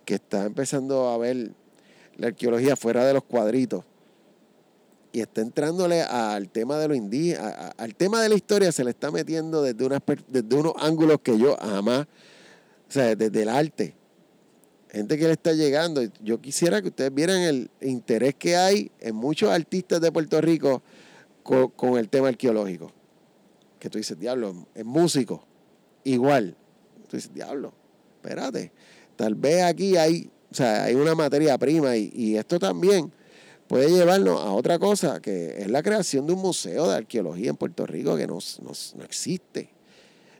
que 0.07 0.15
está 0.15 0.47
empezando 0.47 1.09
a 1.11 1.19
ver 1.19 1.51
la 2.17 2.29
arqueología 2.29 2.75
fuera 2.77 3.05
de 3.05 3.13
los 3.13 3.25
cuadritos 3.25 3.85
y 5.19 5.21
está 5.21 5.41
entrándole 5.41 6.03
al 6.03 6.49
tema 6.49 6.79
de 6.79 6.87
lo 6.87 6.95
indígena, 6.95 7.73
al 7.77 7.95
tema 7.97 8.23
de 8.23 8.29
la 8.29 8.37
historia 8.37 8.71
se 8.71 8.85
le 8.85 8.91
está 8.91 9.11
metiendo 9.11 9.63
desde, 9.63 9.89
desde 10.29 10.57
unos 10.57 10.75
ángulos 10.79 11.19
que 11.23 11.37
yo 11.37 11.57
jamás, 11.57 12.07
o 12.89 12.93
sea, 12.93 13.17
desde 13.17 13.43
el 13.43 13.49
arte. 13.49 13.97
Gente 14.91 15.19
que 15.19 15.25
le 15.25 15.33
está 15.33 15.53
llegando. 15.53 16.03
Yo 16.23 16.41
quisiera 16.41 16.81
que 16.81 16.89
ustedes 16.89 17.13
vieran 17.13 17.41
el 17.41 17.69
interés 17.81 18.37
que 18.37 18.57
hay 18.57 18.93
en 19.01 19.17
muchos 19.17 19.51
artistas 19.51 20.01
de 20.01 20.13
Puerto 20.13 20.41
Rico 20.41 20.83
con, 21.43 21.99
el 21.99 22.09
tema 22.09 22.29
arqueológico. 22.29 22.93
Que 23.81 23.91
tú 23.91 23.99
dices, 23.99 24.19
diablo, 24.19 24.67
es 24.75 24.85
músico. 24.85 25.45
Igual. 26.05 26.57
Tú 27.09 27.17
dices, 27.17 27.35
diablo, 27.35 27.73
espérate. 28.17 28.73
Tal 29.17 29.35
vez 29.35 29.65
aquí 29.65 29.97
hay, 29.97 30.31
o 30.51 30.55
sea, 30.55 30.85
hay 30.85 30.95
una 30.95 31.17
materia 31.17 31.59
prima 31.59 31.97
y 31.97 32.37
esto 32.37 32.59
también 32.61 33.13
puede 33.69 33.91
llevarnos 33.91 34.41
a 34.41 34.53
otra 34.53 34.79
cosa, 34.79 35.21
que 35.21 35.59
es 35.59 35.71
la 35.71 35.83
creación 35.83 36.27
de 36.27 36.33
un 36.33 36.41
museo 36.41 36.89
de 36.89 36.97
arqueología 36.97 37.51
en 37.51 37.57
Puerto 37.57 37.87
Rico 37.87 38.17
que 38.17 38.27
no, 38.27 38.39
no, 38.63 38.73
no 38.97 39.05
existe. 39.05 39.71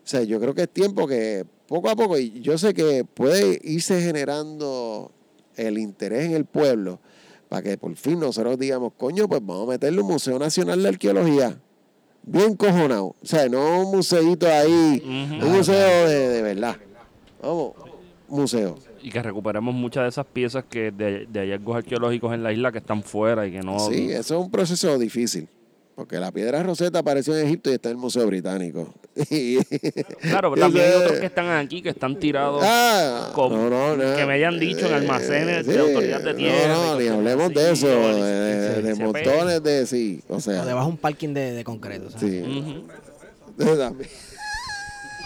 O 0.05 0.11
sea, 0.11 0.23
yo 0.23 0.41
creo 0.41 0.55
que 0.55 0.63
es 0.63 0.71
tiempo 0.71 1.07
que 1.07 1.45
poco 1.67 1.91
a 1.91 1.97
poco, 1.97 2.19
y 2.19 2.41
yo 2.41 2.57
sé 2.57 2.73
que 2.73 3.05
puede 3.05 3.61
irse 3.63 4.01
generando 4.01 5.13
el 5.57 5.79
interés 5.79 6.25
en 6.25 6.33
el 6.33 6.47
pueblo 6.47 6.99
para 7.49 7.63
que 7.63 7.79
por 7.79 7.95
fin 7.97 8.21
nosotros 8.21 8.59
digamos, 8.59 8.93
coño, 8.97 9.29
pues 9.29 9.41
vamos 9.45 9.69
a 9.69 9.73
meterle 9.73 10.01
un 10.01 10.09
Museo 10.09 10.39
Nacional 10.39 10.83
de 10.83 10.89
Arqueología. 10.89 11.61
Bien 12.23 12.57
cojonado. 12.57 13.17
O 13.23 13.27
sea, 13.27 13.49
no 13.49 13.83
un 13.83 13.97
museíto 13.97 14.47
ahí, 14.47 15.03
un 15.43 15.53
museo 15.53 16.09
de, 16.09 16.29
de 16.29 16.43
verdad. 16.43 16.77
Vamos, 17.41 17.73
museo. 18.29 18.79
Y 19.09 19.11
que 19.11 19.23
recuperemos 19.23 19.75
muchas 19.75 20.03
de 20.03 20.09
esas 20.11 20.27
piezas 20.27 20.65
que 20.69 20.91
de, 20.91 21.25
de 21.27 21.41
hallazgos 21.41 21.77
arqueológicos 21.79 22.35
en 22.35 22.43
la 22.43 22.53
isla 22.53 22.71
que 22.71 22.77
están 22.77 23.03
fuera 23.03 23.47
y 23.47 23.53
que 23.53 23.61
no... 23.61 23.79
Sí, 23.79 24.11
eso 24.13 24.39
es 24.39 24.45
un 24.45 24.51
proceso 24.51 24.99
difícil. 24.99 25.49
Porque 25.95 26.19
la 26.21 26.31
piedra 26.31 26.63
roseta 26.63 26.99
apareció 26.99 27.35
en 27.35 27.47
Egipto 27.47 27.71
y 27.71 27.73
está 27.73 27.89
en 27.89 27.97
el 27.97 28.03
Museo 28.03 28.27
Británico. 28.27 28.93
Claro, 30.21 30.51
pero 30.53 30.67
también 30.67 30.85
hay 30.85 30.91
Eso 30.91 31.01
otros 31.01 31.19
que 31.21 31.27
están 31.27 31.49
aquí, 31.49 31.81
que 31.81 31.89
están 31.89 32.21
tirados. 32.21 32.63
Ah, 32.65 33.31
con- 33.35 33.51
no, 33.53 33.71
no, 33.71 33.97
no. 33.97 34.17
que 34.17 34.27
me 34.27 34.35
hayan 34.35 34.61
dicho 34.61 34.87
en 34.87 34.93
almacenes 34.93 35.67
de 35.67 35.79
autoridad 35.79 36.21
de 36.21 36.35
tierra 36.35 36.69
No, 36.69 36.85
no, 36.95 37.01
ni 37.01 37.09
hablemos 37.09 37.47
así, 37.47 37.55
de 37.55 37.73
eso, 37.73 37.87
o 37.87 38.15
de, 38.83 38.95
montones 38.95 39.63
de 39.63 39.87
sí, 39.87 40.23
o 40.29 40.37
O 40.37 40.41
sea, 40.41 40.67
debajo 40.67 40.87
de 40.89 40.93
un 40.93 40.99
parking 40.99 41.33
de, 41.33 41.53
de 41.53 41.65
concreto. 41.65 42.11
¿sabes? 42.11 42.31
sí. 42.31 42.43
Ujú. 43.57 43.77
También. 43.79 44.11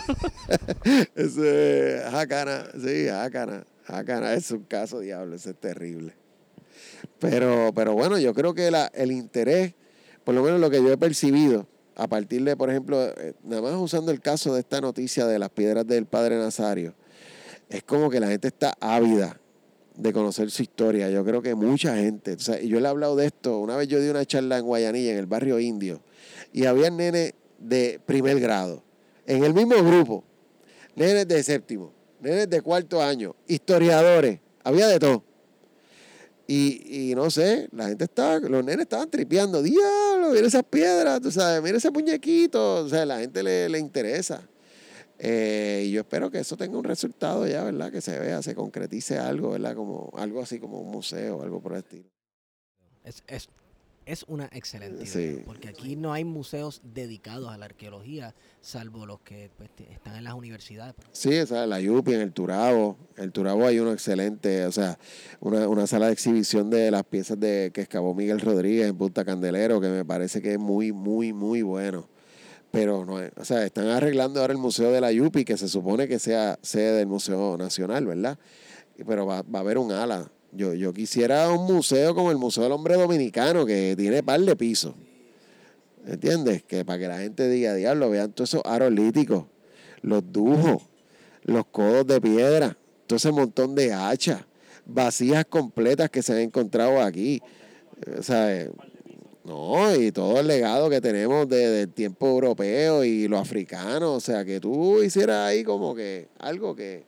Ese 1.15 1.97
es 1.97 2.11
Jacana, 2.11 2.65
sí, 2.83 3.07
Jacana. 3.09 3.65
Jacana 3.85 4.35
es 4.35 4.51
un 4.51 4.65
caso 4.65 5.01
diablo, 5.01 5.35
ese 5.37 5.51
es 5.51 5.57
terrible. 5.57 6.15
Pero, 7.19 7.73
pero 7.75 7.95
bueno, 7.95 8.19
yo 8.19 8.35
creo 8.35 8.55
que 8.55 8.71
la- 8.71 8.91
el 8.95 9.13
interés, 9.13 9.75
por 10.25 10.35
lo 10.35 10.43
menos 10.43 10.61
lo 10.61 10.71
que 10.71 10.83
yo 10.83 10.91
he 10.93 10.97
percibido, 10.97 11.67
a 11.95 12.07
partir 12.09 12.43
de, 12.45 12.57
por 12.57 12.71
ejemplo, 12.71 13.03
eh, 13.03 13.35
nada 13.45 13.63
más 13.63 13.75
usando 13.75 14.13
el 14.13 14.21
caso 14.21 14.55
de 14.55 14.61
esta 14.61 14.81
noticia 14.81 15.27
de 15.27 15.39
las 15.39 15.51
piedras 15.51 15.87
del 15.87 16.07
padre 16.07 16.39
Nazario, 16.39 16.95
es 17.69 17.83
como 17.83 18.09
que 18.11 18.21
la 18.21 18.29
gente 18.29 18.49
está 18.49 18.75
ávida 18.81 19.39
de 19.97 20.13
conocer 20.13 20.51
su 20.51 20.63
historia. 20.63 21.11
Yo 21.11 21.25
creo 21.25 21.43
que 21.43 21.55
mucha 21.55 21.97
gente, 21.97 22.33
o 22.35 22.39
sea, 22.39 22.61
yo 22.61 22.81
le 22.81 22.87
he 22.87 22.89
hablado 22.89 23.15
de 23.17 23.27
esto, 23.27 23.59
una 23.59 23.77
vez 23.77 23.89
yo 23.89 24.01
di 24.01 24.09
una 24.09 24.25
charla 24.25 24.59
en 24.59 24.65
Guayanilla, 24.65 25.13
en 25.13 25.19
el 25.19 25.27
barrio 25.27 25.59
indio, 25.61 26.01
y 26.53 26.65
había 26.65 26.89
nenes 26.91 27.35
de 27.59 28.01
primer 28.07 28.41
grado, 28.41 28.83
en 29.27 29.45
el 29.45 29.53
mismo 29.55 29.75
grupo, 29.77 30.25
nenes 30.97 31.29
de 31.29 31.43
séptimo, 31.43 31.93
nenes 32.23 32.49
de 32.49 32.61
cuarto 32.63 33.03
año, 33.03 33.35
historiadores, 33.47 34.41
había 34.65 34.87
de 34.89 34.99
todo. 34.99 35.23
Y, 36.47 37.11
y 37.11 37.15
no 37.15 37.31
sé, 37.31 37.69
la 37.73 37.89
gente 37.89 38.05
estaba, 38.05 38.39
los 38.39 38.65
nenes 38.65 38.83
estaban 38.83 39.11
tripeando, 39.11 39.63
diablo, 39.63 40.31
mira 40.33 40.47
esas 40.47 40.65
piedras, 40.65 41.21
tú 41.21 41.31
sabes, 41.31 41.63
mira 41.63 41.79
ese 41.79 41.91
muñequito, 41.91 42.85
o 42.85 42.89
sea, 42.89 43.07
la 43.07 43.21
gente 43.21 43.43
le, 43.43 43.69
le 43.69 43.79
interesa. 43.79 44.43
Eh, 45.25 45.85
y 45.87 45.93
yo 45.93 46.01
espero 46.01 46.33
que 46.33 46.41
eso 46.41 46.57
tenga 46.57 46.77
un 46.77 46.83
resultado 46.83 47.47
ya, 47.47 47.63
¿verdad? 47.63 47.93
Que 47.93 48.01
se 48.01 48.19
vea, 48.19 48.43
se 48.43 48.57
concretice 48.57 49.19
algo, 49.19 49.51
¿verdad? 49.51 49.77
Como 49.77 50.11
algo 50.17 50.43
así 50.43 50.59
como 50.59 50.81
un 50.81 50.91
museo, 50.91 51.43
algo 51.43 51.61
por 51.61 51.75
el 51.75 51.79
estilo. 51.79 52.11
Es, 53.05 53.49
es 54.07 54.25
una 54.29 54.47
excelente 54.53 55.07
Sí. 55.07 55.19
idea, 55.19 55.45
porque 55.45 55.69
aquí 55.69 55.97
no 55.97 56.13
hay 56.13 56.25
museos 56.25 56.81
dedicados 56.85 57.51
a 57.51 57.59
la 57.59 57.67
arqueología, 57.67 58.35
salvo 58.61 59.07
los 59.07 59.21
que 59.21 59.51
pues, 59.57 59.71
están 59.91 60.17
en 60.17 60.25
las 60.25 60.35
universidades. 60.35 60.95
Sí, 61.13 61.33
esa, 61.35 61.67
la 61.67 61.81
Yupi, 61.81 62.15
en 62.15 62.21
el 62.21 62.33
Turabo. 62.33 62.97
En 63.17 63.25
el 63.25 63.33
Turabo 63.33 63.67
hay 63.67 63.79
uno 63.79 63.93
excelente, 63.93 64.67
o 64.67 64.73
sea, 64.73 64.99
una, 65.41 65.69
una 65.69 65.87
sala 65.87 66.07
de 66.07 66.13
exhibición 66.13 66.71
de 66.71 66.91
las 66.91 67.05
piezas 67.05 67.39
de 67.39 67.71
que 67.73 67.83
excavó 67.83 68.15
Miguel 68.15 68.41
Rodríguez 68.41 68.89
en 68.89 68.97
Punta 68.97 69.25
Candelero, 69.25 69.81
que 69.81 69.89
me 69.89 70.05
parece 70.05 70.43
que 70.43 70.53
es 70.55 70.59
muy, 70.59 70.93
muy, 70.93 71.33
muy 71.33 71.63
bueno. 71.63 72.09
Pero 72.71 73.05
no 73.05 73.21
o 73.37 73.45
sea, 73.45 73.67
están 73.67 73.89
arreglando 73.89 74.41
ahora 74.41 74.53
el 74.55 74.59
Museo 74.59 74.91
de 74.93 75.01
la 75.01 75.13
Yupi, 75.13 75.45
que 75.45 75.59
se 75.59 75.69
supone 75.69 76.09
que 76.09 76.19
sea 76.19 76.59
sede 76.63 76.93
del 76.97 77.07
Museo 77.07 77.57
Nacional, 77.59 78.07
¿verdad? 78.07 78.39
Pero 79.07 79.27
va, 79.27 79.43
va 79.43 79.59
a 79.59 79.63
haber 79.63 79.77
un 79.79 79.93
ala. 79.93 80.31
Yo, 80.53 80.75
yo 80.75 80.93
quisiera 80.93 81.51
un 81.51 81.65
museo 81.73 82.15
como 82.15 82.31
el 82.31 82.37
Museo 82.37 82.65
del 82.65 82.73
Hombre 82.73 82.95
Dominicano, 82.97 83.65
que 83.65 83.95
tiene 83.97 84.23
par 84.23 84.41
de 84.41 84.55
pisos. 84.55 84.95
¿Entiendes? 86.07 86.63
Que 86.65 86.85
para 86.85 86.99
que 86.99 87.09
la 87.09 87.19
gente 87.19 87.49
diga, 87.49 87.75
diablo, 87.75 88.11
vean 88.11 88.33
todos 88.33 88.51
esos 88.51 88.63
aros 88.65 88.93
líticos, 88.93 89.45
los 90.03 90.23
dujos, 90.33 90.83
los 91.45 91.65
codos 91.67 92.07
de 92.07 92.21
piedra, 92.21 92.77
todo 93.07 93.17
ese 93.17 93.31
montón 93.33 93.75
de 93.75 93.93
hachas, 93.93 94.45
vasijas 94.85 95.45
completas 95.47 96.11
que 96.11 96.23
se 96.23 96.33
han 96.33 96.39
encontrado 96.41 97.01
aquí. 97.01 97.41
O 98.19 98.23
sea, 98.23 98.55
eh, 98.55 98.71
no, 99.45 99.95
y 99.95 100.13
todo 100.13 100.41
el 100.41 100.49
legado 100.49 100.91
que 100.91 101.01
tenemos 101.01 101.49
de- 101.49 101.69
del 101.71 101.89
tiempo 101.89 102.27
europeo 102.29 103.05
y 103.05 103.27
los 103.29 103.41
africanos. 103.41 104.11
O 104.17 104.21
sea, 104.21 104.45
que 104.45 104.61
tú 104.61 105.03
hicieras 105.03 105.49
ahí 105.49 105.63
como 105.65 105.95
que 105.95 106.29
algo 106.39 106.75
que 106.75 107.05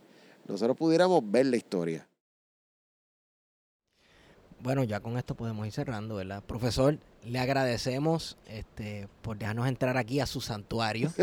nosotros 0.47 0.77
pudiéramos 0.77 1.21
ver 1.31 1.47
la 1.47 1.57
historia. 1.57 2.07
Bueno, 4.65 4.83
ya 4.83 4.99
con 5.01 5.19
esto 5.19 5.35
podemos 5.35 5.67
ir 5.67 5.73
cerrando, 5.75 6.15
¿verdad? 6.17 6.43
Profesor, 6.43 6.97
le 7.23 7.39
agradecemos 7.39 8.39
este, 8.49 9.09
por 9.21 9.37
dejarnos 9.37 9.69
entrar 9.69 9.99
aquí 9.99 10.21
a 10.21 10.27
su 10.27 10.41
santuario. 10.41 11.13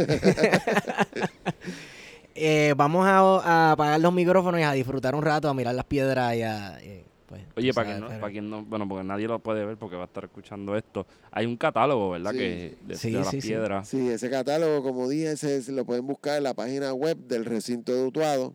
Eh, 2.34 2.74
vamos 2.78 3.06
a, 3.06 3.18
a 3.20 3.72
apagar 3.74 4.00
los 4.00 4.14
micrófonos 4.14 4.58
y 4.62 4.64
a 4.64 4.72
disfrutar 4.72 5.14
un 5.16 5.22
rato, 5.22 5.50
a 5.50 5.54
mirar 5.54 5.76
las 5.76 5.84
piedras 5.84 6.34
y 6.34 6.42
a... 6.44 6.80
eh, 6.82 7.04
pues, 7.28 7.42
Oye, 7.58 7.74
para 7.74 7.88
quien, 7.90 8.00
no, 8.00 8.08
pero- 8.08 8.20
para 8.22 8.32
quien 8.32 8.50
no, 8.50 8.64
bueno, 8.64 8.88
porque 8.88 9.04
nadie 9.04 9.28
lo 9.28 9.38
puede 9.40 9.66
ver 9.66 9.76
porque 9.76 9.98
va 9.98 10.04
a 10.04 10.06
estar 10.06 10.24
escuchando 10.24 10.78
esto. 10.78 11.06
Hay 11.30 11.46
un 11.46 11.58
catálogo, 11.58 12.12
¿verdad? 12.12 12.32
Sí. 12.32 12.38
Que 12.38 12.78
de, 12.88 12.96
Sí, 12.96 13.12
de 13.12 13.18
las 13.20 13.28
sí, 13.28 13.42
sí. 13.42 13.48
piedras. 13.50 13.88
Sí, 13.90 14.08
ese 14.10 14.30
catálogo, 14.30 14.82
como 14.82 15.10
dije, 15.10 15.34
ese, 15.34 15.62
se 15.62 15.74
lo 15.74 15.84
pueden 15.84 16.08
buscar 16.08 16.38
en 16.38 16.44
la 16.44 16.54
página 16.54 16.94
web 16.94 17.18
del 17.18 17.44
recinto 17.44 17.94
de 17.94 18.06
Utuado. 18.06 18.54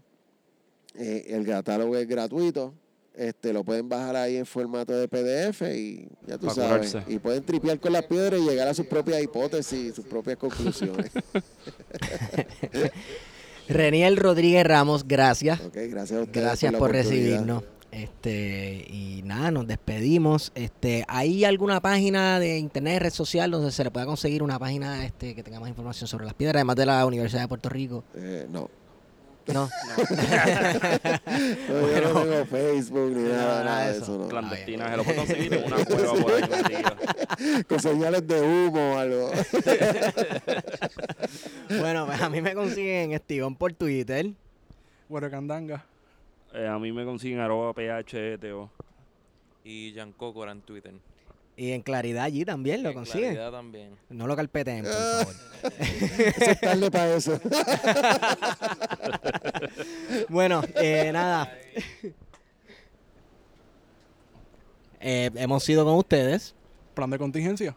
Eh, 0.94 1.26
el 1.28 1.44
catálogo 1.44 1.96
es 1.96 2.08
gratuito. 2.08 2.72
Este, 3.16 3.52
lo 3.52 3.64
pueden 3.64 3.88
bajar 3.88 4.14
ahí 4.14 4.36
en 4.36 4.44
formato 4.44 4.92
de 4.92 5.08
PDF 5.08 5.62
y 5.74 6.06
ya 6.26 6.36
tú 6.36 6.50
sabes. 6.50 6.92
curarse. 6.92 7.12
Y 7.12 7.18
pueden 7.18 7.42
tripear 7.42 7.80
con 7.80 7.92
las 7.92 8.04
piedras 8.04 8.38
y 8.40 8.44
llegar 8.44 8.68
a 8.68 8.74
sus 8.74 8.86
propias 8.86 9.22
hipótesis, 9.22 9.94
sus 9.94 10.04
propias 10.04 10.36
conclusiones. 10.36 11.10
Reniel 13.68 14.16
Rodríguez 14.16 14.64
Ramos, 14.64 15.08
gracias. 15.08 15.60
gracias 15.72 16.12
a 16.12 16.22
ustedes. 16.22 16.44
Gracias 16.44 16.72
la 16.72 16.78
por 16.78 16.90
oportunidad. 16.90 17.20
recibirnos. 17.22 17.64
Este, 17.90 18.84
y 18.90 19.22
nada, 19.24 19.50
nos 19.50 19.66
despedimos. 19.66 20.52
Este, 20.54 21.04
¿hay 21.08 21.44
alguna 21.44 21.80
página 21.80 22.38
de 22.38 22.58
internet, 22.58 23.00
red 23.00 23.10
social, 23.10 23.50
donde 23.50 23.72
se 23.72 23.82
le 23.82 23.90
pueda 23.90 24.04
conseguir 24.04 24.42
una 24.42 24.58
página 24.58 25.06
este, 25.06 25.34
que 25.34 25.42
tenga 25.42 25.60
más 25.60 25.70
información 25.70 26.06
sobre 26.06 26.26
las 26.26 26.34
piedras, 26.34 26.56
además 26.56 26.76
de 26.76 26.84
la 26.84 27.06
Universidad 27.06 27.42
de 27.42 27.48
Puerto 27.48 27.70
Rico? 27.70 28.04
Eh, 28.14 28.46
no. 28.50 28.68
No. 29.52 29.68
No, 31.68 31.90
yo 31.90 32.00
no 32.00 32.22
tengo 32.22 32.46
Facebook 32.46 33.10
ni 33.16 33.28
nada, 33.28 33.64
nada 33.64 33.90
de 33.92 33.98
eso. 33.98 34.18
no. 34.18 34.28
Clandestina, 34.28 34.90
se 34.90 34.96
lo 34.96 35.04
puedo 35.04 35.16
conseguir 35.18 35.54
en 35.54 35.64
una 35.72 35.84
cueva 35.84 36.12
por 36.14 36.32
ahí. 36.32 36.42
Con 37.68 37.80
señales 37.80 38.26
de 38.26 38.40
humo 38.40 38.94
o 38.94 38.98
algo. 38.98 39.30
bueno, 41.80 42.06
pues 42.06 42.20
a 42.20 42.30
mí 42.30 42.40
me 42.40 42.54
consiguen 42.54 43.12
Estigón 43.12 43.54
por 43.56 43.72
Twitter. 43.72 44.30
Huerecandanga. 45.08 45.84
Eh, 46.52 46.66
a 46.66 46.78
mí 46.78 46.92
me 46.92 47.04
consiguen 47.04 47.40
arroba 47.40 47.72
PHTO. 47.72 48.70
Y 49.64 49.92
Jan 49.94 50.12
Cocora 50.12 50.52
en 50.52 50.62
Twitter. 50.62 50.94
Y 51.58 51.72
en 51.72 51.80
Claridad 51.80 52.24
allí 52.24 52.44
también 52.44 52.82
lo 52.82 52.90
En 52.90 52.94
consiguen. 52.96 53.32
Claridad 53.34 53.50
también. 53.52 53.90
No 54.10 54.26
lo 54.26 54.36
carpeten, 54.36 54.82
por 54.84 54.92
Ah. 54.92 55.24
favor. 55.24 55.34
Eso 55.80 56.50
es 56.50 56.60
tarde 56.60 56.90
para 56.90 57.14
eso. 57.14 57.40
Bueno, 60.28 60.62
eh, 60.76 61.10
nada. 61.12 61.52
Eh, 65.00 65.30
hemos 65.34 65.62
sido 65.62 65.84
con 65.84 65.94
ustedes. 65.94 66.54
Plan 66.94 67.10
de 67.10 67.18
contingencia. 67.18 67.76